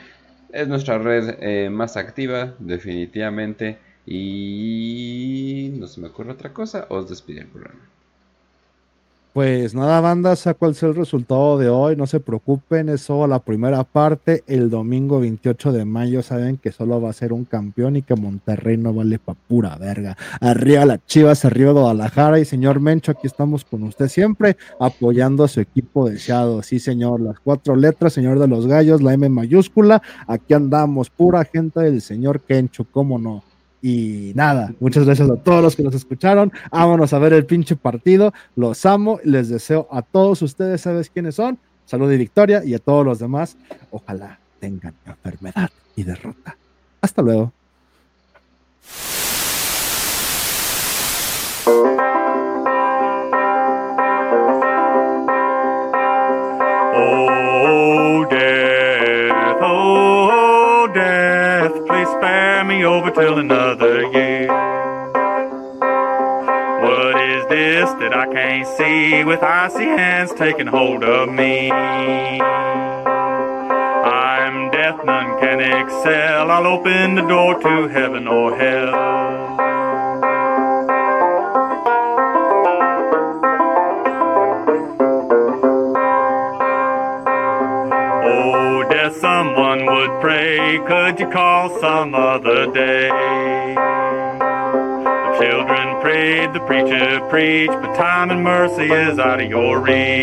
Es 0.52 0.68
nuestra 0.68 0.98
red 0.98 1.70
más 1.70 1.96
activa, 1.96 2.54
definitivamente. 2.58 3.78
Y 4.06 5.72
no 5.78 5.86
se 5.88 6.00
me 6.00 6.08
ocurre 6.08 6.32
otra 6.32 6.52
cosa. 6.52 6.86
Os 6.88 7.08
despide 7.08 7.40
el 7.40 7.48
programa. 7.48 7.80
Pues 9.36 9.74
nada, 9.74 10.00
banda, 10.00 10.34
sea 10.34 10.54
cual 10.54 10.74
sea 10.74 10.88
el 10.88 10.94
resultado 10.94 11.58
de 11.58 11.68
hoy, 11.68 11.94
no 11.94 12.06
se 12.06 12.20
preocupen, 12.20 12.88
es 12.88 13.02
solo 13.02 13.26
la 13.26 13.38
primera 13.38 13.84
parte. 13.84 14.42
El 14.46 14.70
domingo 14.70 15.20
28 15.20 15.72
de 15.72 15.84
mayo 15.84 16.22
saben 16.22 16.56
que 16.56 16.72
solo 16.72 17.02
va 17.02 17.10
a 17.10 17.12
ser 17.12 17.34
un 17.34 17.44
campeón 17.44 17.96
y 17.96 18.02
que 18.02 18.14
Monterrey 18.14 18.78
no 18.78 18.94
vale 18.94 19.18
pa' 19.18 19.34
pura 19.34 19.76
verga. 19.76 20.16
Arriba 20.40 20.86
las 20.86 21.04
chivas, 21.04 21.44
arriba 21.44 21.72
Guadalajara 21.72 22.40
y 22.40 22.46
señor 22.46 22.80
Mencho, 22.80 23.12
aquí 23.12 23.26
estamos 23.26 23.66
con 23.66 23.82
usted 23.82 24.08
siempre 24.08 24.56
apoyando 24.80 25.44
a 25.44 25.48
su 25.48 25.60
equipo 25.60 26.08
deseado. 26.08 26.62
Sí, 26.62 26.78
señor, 26.78 27.20
las 27.20 27.38
cuatro 27.38 27.76
letras, 27.76 28.14
señor 28.14 28.38
de 28.38 28.48
los 28.48 28.66
gallos, 28.66 29.02
la 29.02 29.12
M 29.12 29.28
mayúscula, 29.28 30.00
aquí 30.26 30.54
andamos, 30.54 31.10
pura 31.10 31.44
gente 31.44 31.80
del 31.80 32.00
señor 32.00 32.40
Kencho, 32.40 32.86
cómo 32.90 33.18
no. 33.18 33.42
Y 33.82 34.32
nada, 34.34 34.72
muchas 34.80 35.04
gracias 35.04 35.30
a 35.30 35.36
todos 35.36 35.62
los 35.62 35.76
que 35.76 35.82
nos 35.82 35.94
escucharon. 35.94 36.52
Vámonos 36.70 37.12
a 37.12 37.18
ver 37.18 37.32
el 37.32 37.46
pinche 37.46 37.76
partido. 37.76 38.32
Los 38.56 38.84
amo. 38.86 39.20
Les 39.24 39.48
deseo 39.48 39.86
a 39.90 40.02
todos 40.02 40.42
ustedes, 40.42 40.80
¿sabes 40.80 41.10
quiénes 41.10 41.34
son? 41.34 41.58
Salud 41.84 42.10
y 42.10 42.16
victoria. 42.16 42.64
Y 42.64 42.74
a 42.74 42.78
todos 42.78 43.04
los 43.04 43.18
demás, 43.18 43.56
ojalá 43.90 44.38
tengan 44.60 44.94
enfermedad 45.06 45.70
y 45.94 46.02
derrota. 46.02 46.56
Hasta 47.00 47.22
luego. 47.22 47.52
Oh, 56.98 57.28
oh, 59.60 60.06
over 62.86 63.10
till 63.10 63.38
another 63.38 63.56
year. 63.58 63.65
I 68.56 68.62
see 68.62 69.22
with 69.22 69.42
icy 69.42 69.84
hands 69.84 70.32
taking 70.32 70.66
hold 70.66 71.04
of 71.04 71.28
me? 71.28 71.70
I'm 71.70 72.40
death, 74.70 75.04
none 75.04 75.38
can 75.38 75.60
excel. 75.60 76.50
I'll 76.50 76.66
open 76.66 77.16
the 77.16 77.28
door 77.28 77.60
to 77.60 77.88
heaven 77.88 78.26
or 78.26 78.56
hell. 78.56 78.94
Oh, 88.24 88.88
someone 89.20 89.84
would 89.84 90.18
pray. 90.22 90.78
Could 90.88 91.20
you 91.20 91.28
call 91.28 91.78
some 91.78 92.14
other 92.14 92.72
day? 92.72 93.10
Prayed, 96.06 96.54
the 96.54 96.60
preacher 96.60 97.18
preached, 97.28 97.72
but 97.72 97.96
time 97.96 98.30
and 98.30 98.44
mercy 98.44 98.84
is 98.84 99.18
out 99.18 99.40
of 99.40 99.50
your 99.50 99.80
reach. 99.80 100.22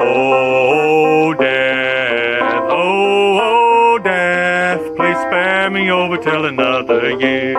Oh, 0.00 1.32
death, 1.38 2.62
oh, 2.68 3.38
oh, 3.40 4.00
death, 4.02 4.80
please 4.96 5.16
spare 5.18 5.70
me 5.70 5.88
over 5.88 6.16
till 6.16 6.46
another 6.46 7.10
year. 7.10 7.56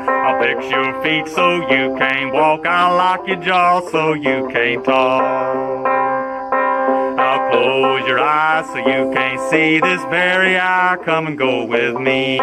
I'll 0.00 0.40
fix 0.40 0.64
your 0.70 1.02
feet 1.02 1.28
so 1.28 1.56
you 1.70 1.94
can't 1.98 2.32
walk. 2.32 2.66
I'll 2.66 2.96
lock 2.96 3.28
your 3.28 3.36
jaw 3.42 3.86
so 3.90 4.14
you 4.14 4.48
can't 4.50 4.82
talk. 4.86 5.86
I'll 7.18 7.50
close 7.50 8.08
your 8.08 8.20
eyes 8.20 8.64
so 8.68 8.78
you 8.78 9.12
can't 9.12 9.50
see 9.50 9.80
this 9.80 10.00
very 10.04 10.56
hour. 10.56 10.96
Come 10.96 11.26
and 11.26 11.36
go 11.36 11.66
with 11.66 11.96
me. 11.96 12.38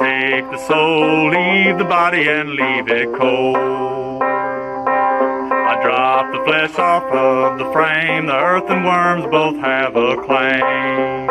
Take 0.00 0.50
the 0.50 0.56
soul, 0.66 1.28
leave 1.28 1.76
the 1.76 1.84
body 1.84 2.26
and 2.26 2.48
leave 2.50 2.88
it 2.88 3.12
cold. 3.14 4.22
I 4.22 5.78
drop 5.82 6.32
the 6.32 6.42
flesh 6.44 6.78
off 6.78 7.04
of 7.12 7.58
the 7.58 7.70
frame, 7.70 8.24
the 8.24 8.34
earth 8.34 8.64
and 8.70 8.86
worms 8.86 9.26
both 9.30 9.56
have 9.56 9.96
a 9.96 10.16
claim. 10.24 11.28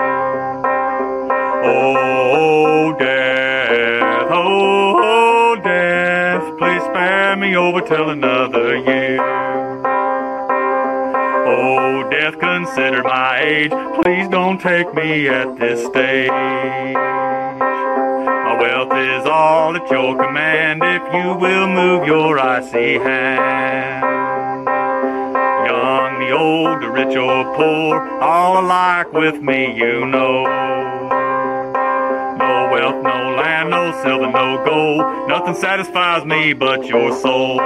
Oh, 1.65 2.95
death, 2.99 4.27
oh, 4.29 4.95
oh 4.99 5.55
death, 5.63 6.57
please 6.59 6.83
spare 6.83 7.35
me 7.37 7.55
over 7.55 7.81
till 7.81 8.11
another 8.11 8.77
year. 8.77 9.19
Oh, 11.47 12.07
death, 12.11 12.37
consider 12.39 13.01
my 13.01 13.39
age. 13.39 13.71
Please 14.03 14.27
don't 14.29 14.61
take 14.61 14.93
me 14.93 15.27
at 15.27 15.57
this 15.57 15.83
stage. 15.87 16.29
Wealth 18.59 18.91
is 18.91 19.25
all 19.25 19.73
at 19.73 19.89
your 19.89 20.17
command 20.21 20.81
if 20.83 21.01
you 21.13 21.33
will 21.39 21.67
move 21.69 22.05
your 22.05 22.37
icy 22.37 22.99
hand. 22.99 24.65
Young, 25.65 26.19
the 26.19 26.31
old, 26.31 26.81
the 26.81 26.89
rich 26.89 27.15
or 27.15 27.55
poor, 27.55 27.97
all 28.21 28.59
alike 28.59 29.13
with 29.13 29.41
me, 29.41 29.77
you 29.77 30.05
know. 30.05 30.43
No 32.37 32.69
wealth, 32.69 33.01
no 33.01 33.35
land, 33.37 33.69
no 33.69 33.93
silver, 34.03 34.29
no 34.29 34.61
gold. 34.65 35.29
Nothing 35.29 35.55
satisfies 35.55 36.25
me 36.25 36.51
but 36.51 36.85
your 36.85 37.13
soul. 37.13 37.61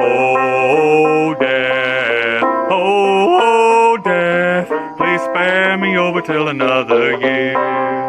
Oh, 0.00 1.34
death, 1.38 2.42
oh, 2.42 3.38
oh, 3.42 3.98
death, 4.02 4.68
please 4.96 5.20
spare 5.20 5.76
me 5.76 5.98
over 5.98 6.22
till 6.22 6.48
another 6.48 7.18
year. 7.20 8.01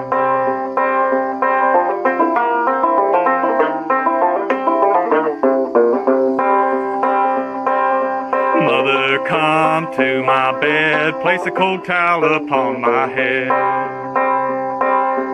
To 9.96 10.24
my 10.24 10.60
bed, 10.60 11.22
place 11.22 11.46
a 11.46 11.52
cold 11.52 11.86
towel 11.86 12.24
upon 12.24 12.82
my 12.82 13.08
head. 13.08 13.48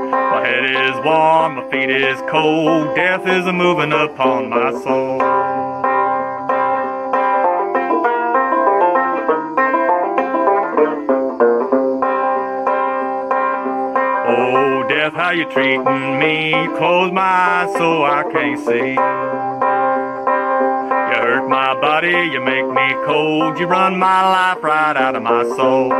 My 0.03 0.45
head 0.45 0.65
is 0.65 0.95
warm, 1.05 1.55
my 1.55 1.71
feet 1.71 1.89
is 1.89 2.19
cold, 2.29 2.93
death 2.93 3.25
is 3.25 3.45
a 3.45 3.53
moving 3.53 3.93
upon 3.93 4.49
my 4.49 4.71
soul. 4.71 5.21
Oh, 14.27 14.85
death, 14.89 15.13
how 15.13 15.31
you 15.31 15.45
treating 15.51 16.19
me? 16.19 16.51
Close 16.77 17.13
my 17.13 17.21
eyes 17.21 17.73
so 17.77 18.03
I 18.03 18.23
can't 18.29 18.59
see. 18.59 19.48
You 21.09 21.15
hurt 21.15 21.49
my 21.49 21.73
body, 21.81 22.29
you 22.31 22.39
make 22.39 22.67
me 22.67 22.93
cold, 23.03 23.57
you 23.57 23.65
run 23.65 23.97
my 23.97 24.21
life 24.29 24.61
right 24.61 24.95
out 24.95 25.15
of 25.15 25.23
my 25.23 25.43
soul. 25.55 25.91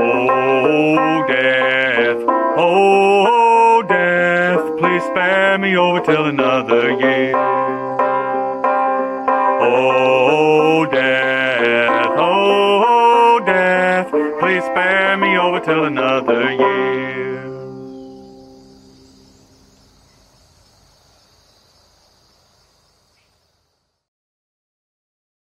Oh, 0.00 1.22
death, 1.28 2.16
oh, 2.56 3.82
death, 3.86 4.78
please 4.78 5.02
spare 5.02 5.58
me 5.58 5.76
over 5.76 6.00
till 6.00 6.24
another 6.24 6.92
year. 6.98 7.36
Oh, 9.60 10.86
death, 10.90 12.06
oh, 12.16 13.42
death, 13.44 14.10
please 14.40 14.64
spare 14.64 15.18
me 15.18 15.36
over 15.36 15.60
till 15.60 15.84
another 15.84 16.52
year. 16.52 16.97